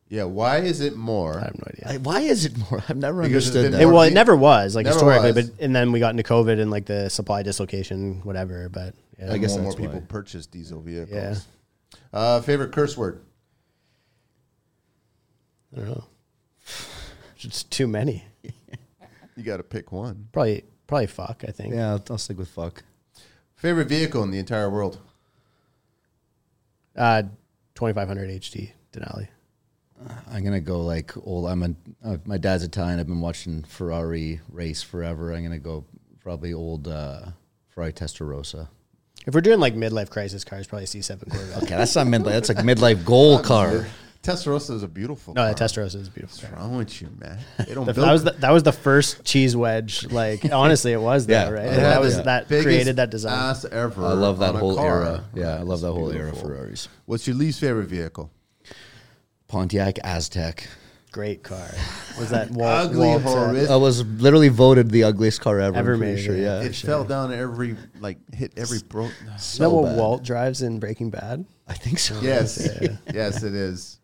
Yeah, 0.09 0.25
why 0.25 0.59
is 0.59 0.81
it 0.81 0.97
more? 0.97 1.39
I 1.39 1.45
have 1.45 1.55
no 1.59 1.65
idea. 1.69 1.85
I- 1.95 1.97
why 1.99 2.21
is 2.21 2.45
it 2.45 2.57
more? 2.71 2.83
I've 2.89 2.97
never 2.97 3.23
Because 3.23 3.49
it's 3.49 3.57
understood 3.57 3.63
been 3.65 3.73
that. 3.73 3.83
It, 3.83 3.87
well, 3.87 4.03
it 4.03 4.13
never 4.13 4.37
was 4.37 4.75
like 4.77 4.85
Never 4.87 4.95
historically, 4.95 5.33
was. 5.33 5.51
but 5.51 5.61
and 5.65 5.75
then 5.75 5.93
we 5.93 5.99
got 6.01 6.11
into 6.11 6.23
COVID 6.25 6.61
and 6.61 6.71
like 6.71 6.87
the 6.87 7.09
supply 7.09 7.43
dislocation, 7.43 8.21
whatever. 8.25 8.69
But 8.69 8.95
yeah. 9.19 9.33
I 9.33 9.39
guess 9.39 9.51
more 9.51 9.59
and 9.59 9.65
more 9.65 9.73
that's 9.73 9.81
people 9.81 10.01
why. 10.01 10.07
purchase 10.07 10.47
diesel 10.47 10.81
vehicles. 10.81 11.13
Yeah. 11.13 11.37
Uh, 12.13 12.41
favorite 12.43 12.73
curse 12.73 12.97
word? 12.97 13.23
I 15.75 15.79
don't 15.79 15.89
know. 15.89 16.05
It's 17.41 17.63
too 17.65 17.87
many. 17.87 18.25
You 19.37 19.43
got 19.43 19.57
to 19.57 19.65
pick 19.65 19.91
one. 19.91 20.29
Probably, 20.31 20.63
probably 20.87 21.09
fuck. 21.09 21.43
I 21.49 21.51
think. 21.51 21.75
yeah, 21.75 21.91
I'll, 21.91 22.05
I'll 22.09 22.19
stick 22.19 22.39
with 22.39 22.47
fuck. 22.47 22.85
Favorite 23.57 23.89
vehicle 23.89 24.23
in 24.23 24.31
the 24.31 24.39
entire 24.39 24.71
world? 24.71 25.01
Uh, 26.97 27.23
2500 27.75 28.31
HD 28.31 28.71
Denali. 28.93 29.27
I'm 30.31 30.45
gonna 30.45 30.61
go 30.61 30.83
like 30.83 31.17
old. 31.27 31.49
I'm 31.49 31.63
a 31.63 31.75
uh, 32.05 32.17
my 32.27 32.37
dad's 32.39 32.63
Italian. 32.63 33.01
I've 33.01 33.07
been 33.07 33.21
watching 33.21 33.63
Ferrari 33.65 34.41
race 34.51 34.83
forever. 34.83 35.33
I'm 35.33 35.43
gonna 35.43 35.59
go 35.59 35.85
probably 36.21 36.53
old 36.53 36.87
uh, 36.87 37.23
Ferrari 37.71 37.93
Testarossa. 37.93 38.69
If 39.27 39.35
we're 39.35 39.41
doing 39.41 39.61
like 39.61 39.75
midlife 39.75 40.11
crisis 40.11 40.45
cars, 40.45 40.67
probably 40.67 40.87
C7 40.87 41.31
Corvette. 41.31 41.63
Okay, 41.63 41.75
that's 41.75 41.97
not 41.97 42.07
midlife. 42.07 42.25
That's 42.25 42.49
like 42.51 42.59
midlife 42.59 43.05
goal 43.05 43.39
car. 43.41 43.87
Testarossa 44.25 44.71
is 44.71 44.83
a 44.83 44.89
beautiful. 44.89 45.35
No, 45.35 45.43
car. 45.43 45.55
that 45.55 45.57
Testarossa 45.63 45.97
is 45.97 46.09
a 46.09 46.11
beautiful. 46.11 46.39
What's 46.41 46.41
car. 46.55 46.59
wrong 46.59 46.77
with 46.77 47.01
you, 47.03 47.09
man? 47.19 47.39
They 47.67 47.75
don't 47.75 47.85
The- 47.87 47.93
build 47.93 48.07
that 48.09 48.13
was 48.13 48.25
the, 48.25 48.31
that 48.33 48.51
was 48.51 48.63
the 48.63 48.73
first 48.73 49.23
cheese 49.25 49.55
wedge. 49.55 50.07
Like 50.11 50.45
honestly, 50.53 50.93
it 50.93 51.01
was 51.01 51.29
Yeah. 51.29 51.45
though, 51.45 51.53
right? 51.53 51.65
It 51.67 51.69
And 51.69 51.77
had 51.77 51.91
that 51.93 52.01
was 52.01 52.17
the 52.17 52.23
that 52.25 52.49
biggest 52.49 52.65
created 52.67 52.97
that 52.97 53.11
design. 53.11 53.33
Ass 53.39 53.65
ever. 53.67 54.03
I 54.05 54.13
love 54.15 54.39
that 54.41 54.55
whole 54.55 54.77
car. 54.77 55.03
era. 55.05 55.25
Yeah, 55.35 55.57
I 55.57 55.59
love 55.61 55.73
It's 55.75 55.83
that 55.83 55.93
whole 55.93 56.11
era. 56.11 56.35
Ferraris. 56.35 56.89
What's 57.05 57.27
your 57.27 57.37
least 57.37 57.61
favorite 57.61 57.87
vehicle? 57.89 58.31
Pontiac 59.49 59.97
Aztek. 60.05 60.67
Great 61.13 61.43
car. 61.45 61.69
Was 62.19 62.31
that 62.31 62.51
Walt? 62.51 62.87
Ugly, 62.87 63.07
Walt, 63.07 63.23
horrific. 63.23 63.71
I 63.71 63.77
was 63.77 64.05
literally 64.05 64.49
voted 64.49 64.91
the 64.91 65.05
ugliest 65.05 65.41
car 65.41 65.61
ever. 65.61 65.77
Ever 65.77 65.97
made, 65.97 66.19
sure. 66.19 66.35
yeah. 66.37 66.61
Yeah, 66.61 66.67
it 66.67 66.75
fell 66.75 67.05
down 67.05 67.33
every 67.33 67.77
like 68.01 68.19
hit 68.35 68.53
every 68.57 68.79
broke. 68.89 69.13
Is 69.37 69.59
that 69.59 69.71
what 69.71 69.85
bad. 69.85 69.97
Walt 69.99 70.25
drives 70.25 70.63
in 70.63 70.81
Breaking 70.81 71.11
Bad? 71.11 71.45
I 71.69 71.75
think 71.75 71.99
so. 72.01 72.19
Yes, 72.21 72.69
yes, 73.13 73.43
it 73.45 73.55
is. 73.55 74.01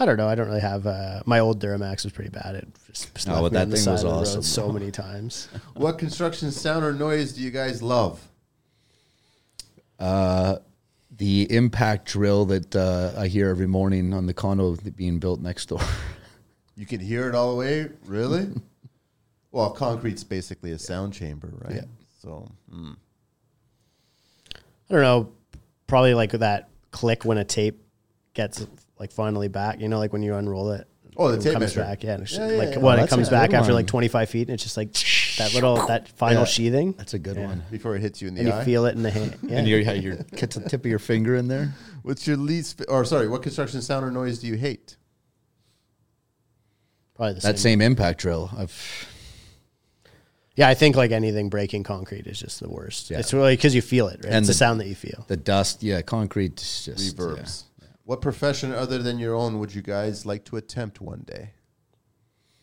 I 0.00 0.06
don't 0.06 0.16
know. 0.16 0.28
I 0.28 0.34
don't 0.34 0.48
really 0.48 0.62
have. 0.62 0.86
Uh, 0.86 1.22
my 1.26 1.40
old 1.40 1.62
Duramax 1.62 2.04
was 2.04 2.12
pretty 2.14 2.30
bad. 2.30 2.54
It 2.54 2.68
just 2.86 3.14
just 3.14 3.28
No, 3.28 3.42
but 3.42 3.52
that 3.52 3.62
on 3.62 3.70
the 3.70 3.76
thing 3.76 3.84
side 3.84 3.92
was 3.92 4.02
of 4.04 4.08
the 4.08 4.16
road 4.16 4.22
awesome. 4.22 4.42
so 4.42 4.72
many 4.72 4.90
times. 4.90 5.48
What 5.74 5.98
construction 5.98 6.50
sound 6.50 6.84
or 6.84 6.94
noise 6.94 7.34
do 7.34 7.42
you 7.42 7.50
guys 7.50 7.82
love? 7.82 8.26
Uh, 9.98 10.56
the 11.14 11.46
impact 11.54 12.06
drill 12.06 12.46
that 12.46 12.74
uh, 12.74 13.12
I 13.18 13.28
hear 13.28 13.50
every 13.50 13.66
morning 13.66 14.14
on 14.14 14.24
the 14.24 14.32
condo 14.32 14.74
being 14.96 15.18
built 15.18 15.40
next 15.40 15.66
door. 15.66 15.80
You 16.76 16.86
can 16.86 17.00
hear 17.00 17.28
it 17.28 17.34
all 17.34 17.50
the 17.50 17.56
way. 17.56 17.90
Really? 18.06 18.48
well, 19.52 19.70
concrete's 19.70 20.24
basically 20.24 20.72
a 20.72 20.78
sound 20.78 21.12
chamber, 21.12 21.52
right? 21.58 21.74
Yeah. 21.74 21.84
So 22.22 22.50
mm. 22.72 22.96
I 24.54 24.58
don't 24.88 25.02
know. 25.02 25.32
Probably 25.86 26.14
like 26.14 26.30
that 26.30 26.70
click 26.90 27.26
when 27.26 27.36
a 27.36 27.44
tape 27.44 27.84
gets 28.32 28.66
like 29.00 29.10
finally 29.10 29.48
back. 29.48 29.80
You 29.80 29.88
know, 29.88 29.98
like 29.98 30.12
when 30.12 30.22
you 30.22 30.34
unroll 30.36 30.70
it. 30.72 30.86
Oh, 31.16 31.28
the 31.32 31.38
it 31.38 31.42
tape 31.42 31.52
comes 31.54 31.62
measure. 31.76 31.80
back. 31.82 32.04
Yeah, 32.04 32.14
and 32.14 32.22
it's 32.22 32.32
Yeah, 32.32 32.38
just 32.38 32.52
yeah, 32.52 32.58
like 32.58 32.68
yeah. 32.74 32.78
when 32.78 32.92
Oh, 32.94 32.96
it 32.96 33.00
that's 33.00 33.10
comes 33.10 33.28
a 33.28 33.30
back 33.32 33.50
good 33.50 33.56
after 33.56 33.72
one. 33.72 33.80
like 33.82 33.86
25 33.88 34.30
feet, 34.30 34.42
and 34.48 34.54
it's 34.54 34.62
just 34.62 34.76
like 34.76 34.92
that 35.38 35.52
little 35.54 35.74
that 35.88 36.08
final 36.10 36.42
Yeah. 36.42 36.46
sheathing, 36.46 36.92
That's 36.96 37.14
a 37.14 37.18
good 37.18 37.36
Yeah. 37.36 37.46
one. 37.46 37.62
before 37.70 37.96
it 37.96 38.00
hits 38.00 38.22
you 38.22 38.28
in 38.28 38.34
the 38.34 38.40
and 38.42 38.48
you 38.48 38.62
feel 38.62 38.86
it 38.86 38.94
in 38.94 39.02
the 39.02 39.10
hand. 39.10 39.36
Yeah. 39.42 39.58
And 39.58 39.66
you're, 39.68 39.80
yeah, 39.80 39.92
you're 39.92 40.14
the 40.30 40.36
tip 40.68 40.74
of 40.84 40.86
your 40.86 41.00
finger 41.00 41.34
in 41.34 41.48
there. 41.48 41.74
What's 42.02 42.26
your 42.28 42.36
least? 42.36 42.82
Or 42.88 43.04
sorry, 43.04 43.26
what 43.28 43.42
construction 43.42 43.82
sound 43.82 44.04
or 44.06 44.10
noise 44.12 44.38
do 44.38 44.46
you 44.46 44.54
hate? 44.54 44.96
Probably 47.16 47.34
the 47.34 47.40
That 47.40 47.58
same. 47.58 47.80
same 47.80 47.82
impact 47.82 48.20
drill. 48.20 48.50
I've 48.56 49.06
Yeah, 50.56 50.68
I 50.68 50.74
think 50.74 50.94
like 50.96 51.10
anything 51.10 51.48
breaking 51.48 51.82
concrete 51.82 52.26
is 52.28 52.38
just 52.38 52.60
the 52.60 52.68
worst. 52.68 53.10
Yeah. 53.10 53.18
It's 53.18 53.34
really 53.34 53.56
because 53.56 53.74
you 53.74 53.82
feel 53.82 54.08
it. 54.08 54.20
Right? 54.24 54.26
And 54.26 54.36
it's 54.36 54.46
the, 54.46 54.52
the- 54.52 54.58
sound 54.58 54.80
that 54.80 54.86
you 54.86 54.94
feel. 54.94 55.24
the 55.28 55.36
dust. 55.36 55.82
Yeah, 55.82 56.02
concrete 56.02 56.60
is 56.62 56.84
just 56.84 57.16
Reverbs. 57.16 57.64
What 58.10 58.22
profession 58.22 58.72
other 58.72 58.98
than 58.98 59.20
your 59.20 59.36
own 59.36 59.60
would 59.60 59.72
you 59.72 59.82
guys 59.82 60.26
like 60.26 60.44
to 60.46 60.56
attempt 60.56 61.00
one 61.00 61.22
day? 61.28 61.52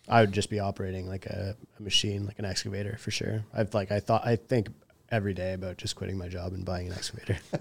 I 0.06 0.20
would 0.20 0.34
just 0.34 0.50
be 0.50 0.60
operating 0.60 1.08
like 1.08 1.26
a, 1.26 1.56
a 1.80 1.82
machine, 1.82 2.26
like 2.26 2.38
an 2.38 2.44
excavator 2.44 2.98
for 2.98 3.12
sure. 3.12 3.46
I've 3.54 3.74
like 3.74 3.90
I 3.90 4.02
thought 4.02 4.28
I 4.28 4.36
think 4.36 4.68
every 5.10 5.34
day 5.34 5.54
about 5.54 5.78
just 5.78 5.96
quitting 5.96 6.18
my 6.18 6.28
job 6.28 6.52
and 6.52 6.66
buying 6.66 6.88
an 6.88 6.94
excavator. 6.94 7.38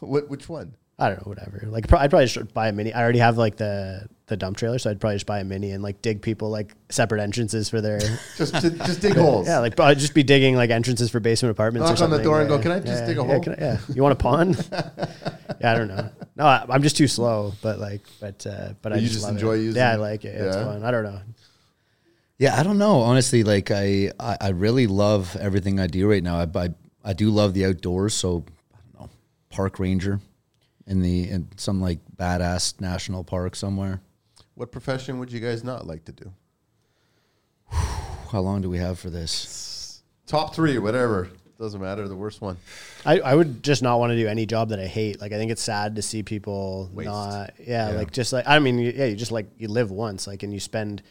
What? 0.00 0.28
Which 0.28 0.48
one? 0.48 0.74
I 0.98 1.10
don't 1.10 1.24
know, 1.24 1.30
whatever. 1.30 1.62
Like 1.68 1.84
I'd 1.92 2.10
probably 2.10 2.26
just 2.26 2.52
buy 2.52 2.66
a 2.66 2.72
mini. 2.72 2.92
I 2.92 3.00
already 3.00 3.20
have 3.20 3.38
like 3.38 3.56
the 3.56 4.08
the 4.32 4.36
dump 4.36 4.56
trailer, 4.56 4.78
so 4.78 4.90
I'd 4.90 5.00
probably 5.00 5.16
just 5.16 5.26
buy 5.26 5.40
a 5.40 5.44
mini 5.44 5.70
and 5.70 5.82
like 5.82 6.02
dig 6.02 6.22
people 6.22 6.50
like 6.50 6.74
separate 6.88 7.20
entrances 7.20 7.68
for 7.68 7.80
their. 7.80 8.00
Just 8.36 8.54
to, 8.60 8.70
just 8.70 9.00
dig 9.00 9.14
holes. 9.14 9.46
yeah, 9.46 9.58
like 9.60 9.78
I'd 9.78 9.98
just 9.98 10.14
be 10.14 10.22
digging 10.22 10.56
like 10.56 10.70
entrances 10.70 11.10
for 11.10 11.20
basement 11.20 11.50
apartments. 11.52 11.88
Knock 11.88 12.00
or 12.00 12.04
on 12.04 12.10
the 12.10 12.16
something. 12.16 12.24
door 12.30 12.40
and 12.40 12.48
go, 12.48 12.58
"Can 12.58 12.72
I 12.72 12.80
just 12.80 13.02
yeah, 13.02 13.06
dig 13.06 13.18
a 13.18 13.22
yeah, 13.22 13.26
hole?" 13.26 13.44
I- 13.48 13.60
yeah, 13.60 13.78
you 13.94 14.02
want 14.02 14.12
a 14.12 14.16
pond? 14.16 14.68
yeah, 14.72 15.72
I 15.72 15.74
don't 15.76 15.88
know. 15.88 16.08
No, 16.36 16.46
I, 16.46 16.64
I'm 16.68 16.82
just 16.82 16.96
too 16.96 17.06
slow. 17.08 17.52
But 17.62 17.78
like, 17.78 18.00
but 18.20 18.46
uh, 18.46 18.72
but 18.82 18.92
I 18.92 18.96
you 18.96 19.02
just, 19.08 19.20
just 19.20 19.28
enjoy 19.28 19.54
it. 19.58 19.62
using 19.62 19.80
Yeah, 19.80 19.92
I 19.92 19.96
like 19.96 20.24
it. 20.24 20.34
It's 20.34 20.56
Yeah? 20.56 20.64
fun. 20.64 20.82
I 20.84 20.90
don't 20.90 21.04
know. 21.04 21.20
Yeah, 22.38 22.58
I 22.58 22.62
don't 22.62 22.78
know. 22.78 23.00
Honestly, 23.02 23.44
like 23.44 23.70
I, 23.70 24.10
I, 24.18 24.36
I 24.40 24.48
really 24.48 24.86
love 24.86 25.36
everything 25.36 25.78
I 25.78 25.86
do 25.86 26.08
right 26.10 26.22
now. 26.22 26.38
I, 26.38 26.46
I, 26.54 26.68
I 27.04 27.12
do 27.12 27.30
love 27.30 27.54
the 27.54 27.66
outdoors. 27.66 28.14
So 28.14 28.44
I 28.74 28.78
don't 28.98 29.00
know, 29.02 29.10
park 29.50 29.78
ranger 29.78 30.20
in 30.86 31.00
the 31.02 31.28
in 31.30 31.48
some 31.56 31.80
like 31.80 32.00
badass 32.16 32.80
national 32.80 33.22
park 33.24 33.54
somewhere. 33.54 34.00
What 34.54 34.70
profession 34.72 35.18
would 35.18 35.32
you 35.32 35.40
guys 35.40 35.64
not 35.64 35.86
like 35.86 36.04
to 36.06 36.12
do? 36.12 36.32
How 37.70 38.40
long 38.40 38.60
do 38.62 38.70
we 38.70 38.78
have 38.78 38.98
for 38.98 39.10
this? 39.10 40.02
Top 40.26 40.54
three, 40.54 40.78
whatever. 40.78 41.28
Doesn't 41.58 41.80
matter. 41.80 42.08
The 42.08 42.16
worst 42.16 42.40
one. 42.40 42.56
I, 43.06 43.20
I 43.20 43.34
would 43.34 43.62
just 43.62 43.82
not 43.82 43.98
want 44.00 44.10
to 44.10 44.16
do 44.16 44.26
any 44.26 44.46
job 44.46 44.70
that 44.70 44.80
I 44.80 44.86
hate. 44.86 45.20
Like 45.20 45.32
I 45.32 45.36
think 45.36 45.52
it's 45.52 45.62
sad 45.62 45.96
to 45.96 46.02
see 46.02 46.22
people 46.22 46.90
Waste. 46.92 47.06
not 47.08 47.52
yeah, 47.60 47.90
Yeah. 47.90 47.96
like 47.96 48.10
just 48.10 48.32
like 48.32 48.44
I 48.48 48.58
mean 48.58 48.78
yeah, 48.78 49.04
you 49.04 49.14
just 49.16 49.30
like 49.32 49.46
you 49.58 49.68
live 49.68 49.90
once 49.90 50.26
like 50.26 50.42
and 50.42 50.52
you 50.52 50.58
spend 50.58 51.02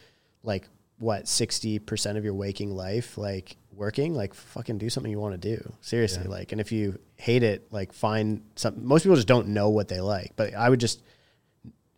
like 0.42 0.68
what 0.98 1.26
sixty 1.26 1.78
percent 1.78 2.18
of 2.18 2.24
your 2.24 2.34
waking 2.34 2.70
life, 2.70 3.16
like 3.16 3.56
working, 3.72 4.14
like 4.14 4.34
fucking 4.34 4.76
do 4.78 4.90
something 4.90 5.10
you 5.10 5.18
want 5.20 5.40
to 5.40 5.56
do. 5.56 5.72
Seriously, 5.80 6.24
like, 6.24 6.52
and 6.52 6.60
if 6.60 6.70
you 6.70 6.98
hate 7.16 7.42
it, 7.42 7.66
like 7.72 7.92
find 7.92 8.42
some. 8.56 8.84
Most 8.84 9.04
people 9.04 9.16
just 9.16 9.28
don't 9.28 9.48
know 9.48 9.70
what 9.70 9.88
they 9.88 10.00
like, 10.00 10.32
but 10.36 10.54
I 10.54 10.68
would 10.68 10.80
just 10.80 11.02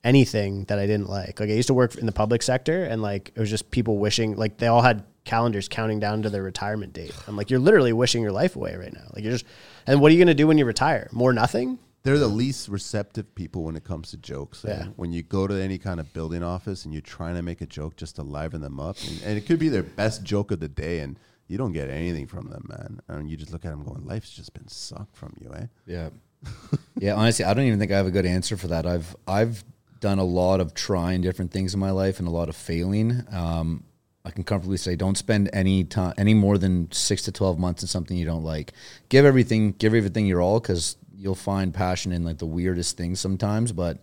anything 0.04 0.64
that 0.64 0.78
I 0.78 0.86
didn't 0.86 1.08
like. 1.08 1.40
Like 1.40 1.48
I 1.50 1.54
used 1.54 1.68
to 1.68 1.74
work 1.74 1.96
in 1.96 2.06
the 2.06 2.12
public 2.12 2.42
sector, 2.42 2.84
and 2.84 3.02
like 3.02 3.32
it 3.34 3.40
was 3.40 3.50
just 3.50 3.70
people 3.70 3.98
wishing, 3.98 4.36
like 4.36 4.58
they 4.58 4.66
all 4.66 4.82
had 4.82 5.04
calendars 5.24 5.68
counting 5.68 5.98
down 5.98 6.22
to 6.22 6.30
their 6.30 6.42
retirement 6.42 6.92
date. 6.92 7.14
I'm 7.26 7.36
like, 7.36 7.50
you're 7.50 7.58
literally 7.58 7.92
wishing 7.94 8.22
your 8.22 8.32
life 8.32 8.56
away 8.56 8.76
right 8.76 8.92
now. 8.92 9.06
Like 9.14 9.24
you're 9.24 9.32
just, 9.32 9.46
and 9.86 10.00
what 10.00 10.10
are 10.10 10.14
you 10.14 10.20
gonna 10.22 10.34
do 10.34 10.46
when 10.46 10.58
you 10.58 10.66
retire? 10.66 11.08
More 11.12 11.32
nothing. 11.32 11.78
They're 12.02 12.18
the 12.18 12.28
least 12.28 12.68
receptive 12.68 13.34
people 13.34 13.62
when 13.64 13.76
it 13.76 13.84
comes 13.84 14.10
to 14.10 14.18
jokes. 14.18 14.62
eh? 14.66 14.68
Yeah. 14.68 14.86
When 14.96 15.10
you 15.10 15.22
go 15.22 15.46
to 15.46 15.54
any 15.54 15.78
kind 15.78 15.98
of 15.98 16.12
building 16.12 16.42
office 16.42 16.84
and 16.84 16.92
you're 16.92 17.00
trying 17.00 17.34
to 17.36 17.40
make 17.40 17.62
a 17.62 17.66
joke 17.66 17.96
just 17.96 18.16
to 18.16 18.22
liven 18.22 18.60
them 18.60 18.78
up, 18.78 18.96
and, 19.08 19.22
and 19.24 19.38
it 19.38 19.46
could 19.46 19.58
be 19.58 19.70
their 19.70 19.82
best 19.82 20.22
joke 20.22 20.50
of 20.50 20.60
the 20.60 20.68
day, 20.68 20.98
and 21.00 21.18
you 21.48 21.56
don't 21.56 21.72
get 21.72 21.88
anything 21.88 22.26
from 22.26 22.50
them, 22.50 22.66
man. 22.68 23.00
And 23.08 23.30
you 23.30 23.38
just 23.38 23.52
look 23.52 23.64
at 23.64 23.70
them 23.70 23.84
going, 23.84 24.04
"Life's 24.06 24.28
just 24.30 24.52
been 24.52 24.68
sucked 24.68 25.16
from 25.16 25.34
you, 25.40 25.50
eh?" 25.54 25.66
Yeah. 25.86 26.10
yeah, 26.98 27.14
honestly, 27.14 27.46
I 27.46 27.54
don't 27.54 27.64
even 27.64 27.78
think 27.78 27.90
I 27.90 27.96
have 27.96 28.06
a 28.06 28.10
good 28.10 28.26
answer 28.26 28.58
for 28.58 28.68
that. 28.68 28.84
I've 28.84 29.16
I've 29.26 29.64
done 30.04 30.18
a 30.18 30.24
lot 30.24 30.60
of 30.60 30.74
trying 30.74 31.22
different 31.22 31.50
things 31.50 31.72
in 31.72 31.80
my 31.80 31.90
life 31.90 32.18
and 32.18 32.28
a 32.28 32.30
lot 32.30 32.50
of 32.50 32.54
failing. 32.54 33.24
Um, 33.32 33.84
I 34.22 34.30
can 34.30 34.44
comfortably 34.44 34.76
say 34.76 34.96
don't 34.96 35.16
spend 35.16 35.48
any 35.54 35.82
time 35.82 36.12
any 36.18 36.34
more 36.34 36.58
than 36.58 36.92
six 36.92 37.22
to 37.22 37.32
twelve 37.32 37.58
months 37.58 37.82
in 37.82 37.88
something 37.88 38.14
you 38.14 38.26
don't 38.26 38.44
like. 38.44 38.74
Give 39.08 39.24
everything, 39.24 39.72
give 39.72 39.94
everything 39.94 40.26
your 40.26 40.42
all, 40.42 40.60
because 40.60 40.98
you'll 41.16 41.34
find 41.34 41.72
passion 41.72 42.12
in 42.12 42.22
like 42.22 42.36
the 42.36 42.44
weirdest 42.46 42.98
things 42.98 43.18
sometimes. 43.18 43.72
But 43.72 43.96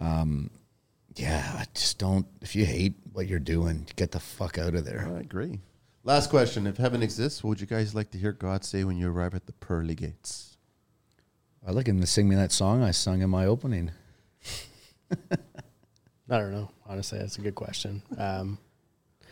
um, 0.00 0.48
yeah, 1.14 1.56
I 1.58 1.66
just 1.74 1.98
don't. 1.98 2.26
If 2.40 2.56
you 2.56 2.64
hate 2.64 2.94
what 3.12 3.26
you're 3.26 3.38
doing, 3.38 3.86
get 3.96 4.12
the 4.12 4.20
fuck 4.20 4.56
out 4.56 4.74
of 4.74 4.86
there. 4.86 5.12
I 5.14 5.20
agree. 5.20 5.60
Last 6.04 6.30
question: 6.30 6.66
If 6.66 6.78
heaven 6.78 7.02
exists, 7.02 7.44
what 7.44 7.50
would 7.50 7.60
you 7.60 7.66
guys 7.66 7.94
like 7.94 8.10
to 8.12 8.18
hear 8.18 8.32
God 8.32 8.64
say 8.64 8.82
when 8.82 8.96
you 8.96 9.10
arrive 9.10 9.34
at 9.34 9.44
the 9.44 9.52
pearly 9.52 9.94
gates? 9.94 10.56
I'd 11.66 11.74
like 11.74 11.86
him 11.86 12.00
to 12.00 12.06
sing 12.06 12.30
me 12.30 12.36
that 12.36 12.50
song 12.50 12.82
I 12.82 12.92
sung 12.92 13.20
in 13.20 13.28
my 13.28 13.44
opening. 13.44 13.90
I 16.30 16.38
don't 16.38 16.52
know. 16.52 16.70
Honestly, 16.86 17.18
that's 17.18 17.38
a 17.38 17.40
good 17.40 17.54
question. 17.54 18.02
Um, 18.16 18.58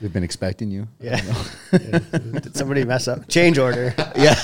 We've 0.00 0.12
been 0.12 0.22
expecting 0.24 0.70
you. 0.70 0.88
yeah. 1.00 1.20
Yeah. 1.72 1.98
Did 2.00 2.54
somebody 2.56 2.84
mess 2.84 3.08
up? 3.08 3.28
Change 3.28 3.58
order. 3.58 3.94
Yeah. 4.16 4.34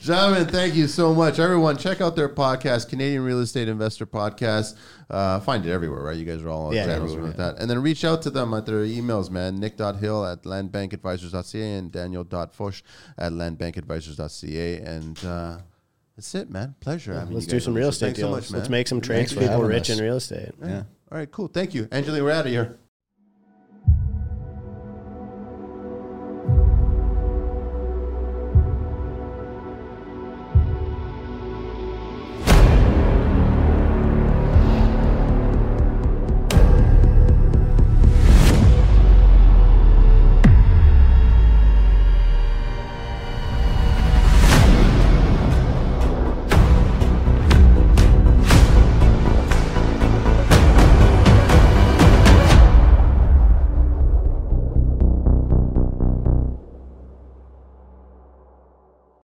Gentlemen, 0.00 0.46
thank 0.46 0.74
you 0.74 0.86
so 0.86 1.12
much. 1.14 1.38
Everyone, 1.38 1.76
check 1.76 2.00
out 2.00 2.16
their 2.16 2.28
podcast, 2.28 2.88
Canadian 2.88 3.22
Real 3.24 3.40
Estate 3.40 3.68
Investor 3.68 4.06
Podcast. 4.06 4.76
Uh, 5.10 5.40
find 5.40 5.66
it 5.66 5.72
everywhere, 5.72 6.00
right? 6.02 6.16
You 6.16 6.24
guys 6.24 6.42
are 6.42 6.48
all 6.48 6.66
on 6.68 6.74
Yeah, 6.74 6.86
channels 6.86 7.10
everywhere, 7.12 7.28
with 7.28 7.36
that. 7.38 7.58
And 7.58 7.68
then 7.68 7.82
reach 7.82 8.04
out 8.04 8.22
to 8.22 8.30
them 8.30 8.54
at 8.54 8.66
their 8.66 8.84
emails, 8.84 9.30
man. 9.30 9.58
Nick.hill 9.58 10.24
at 10.26 10.44
landbankadvisors.ca 10.44 11.72
and 11.78 11.90
Daniel.fush 11.92 12.82
at 13.18 13.32
landbankadvisors.ca. 13.32 14.76
And 14.80 15.24
uh, 15.24 15.58
that's 16.16 16.34
it, 16.34 16.50
man. 16.50 16.74
Pleasure. 16.80 17.14
having 17.14 17.30
you. 17.30 17.34
Let's 17.36 17.46
do 17.46 17.60
some 17.60 17.74
real 17.74 17.88
estate 17.88 18.06
Thanks 18.06 18.20
so 18.20 18.30
much, 18.30 18.50
man. 18.50 18.60
Let's 18.60 18.70
make 18.70 18.88
some 18.88 19.00
Thanks 19.00 19.32
People 19.34 19.62
rich 19.62 19.90
us. 19.90 19.98
in 19.98 20.04
real 20.04 20.16
estate. 20.16 20.50
Yeah. 20.64 20.84
All 21.12 21.18
right, 21.18 21.30
cool. 21.30 21.48
Thank 21.48 21.74
you. 21.74 21.88
Angeline, 21.92 22.24
we're 22.24 22.30
out 22.30 22.46
of 22.46 22.52
here. 22.52 22.78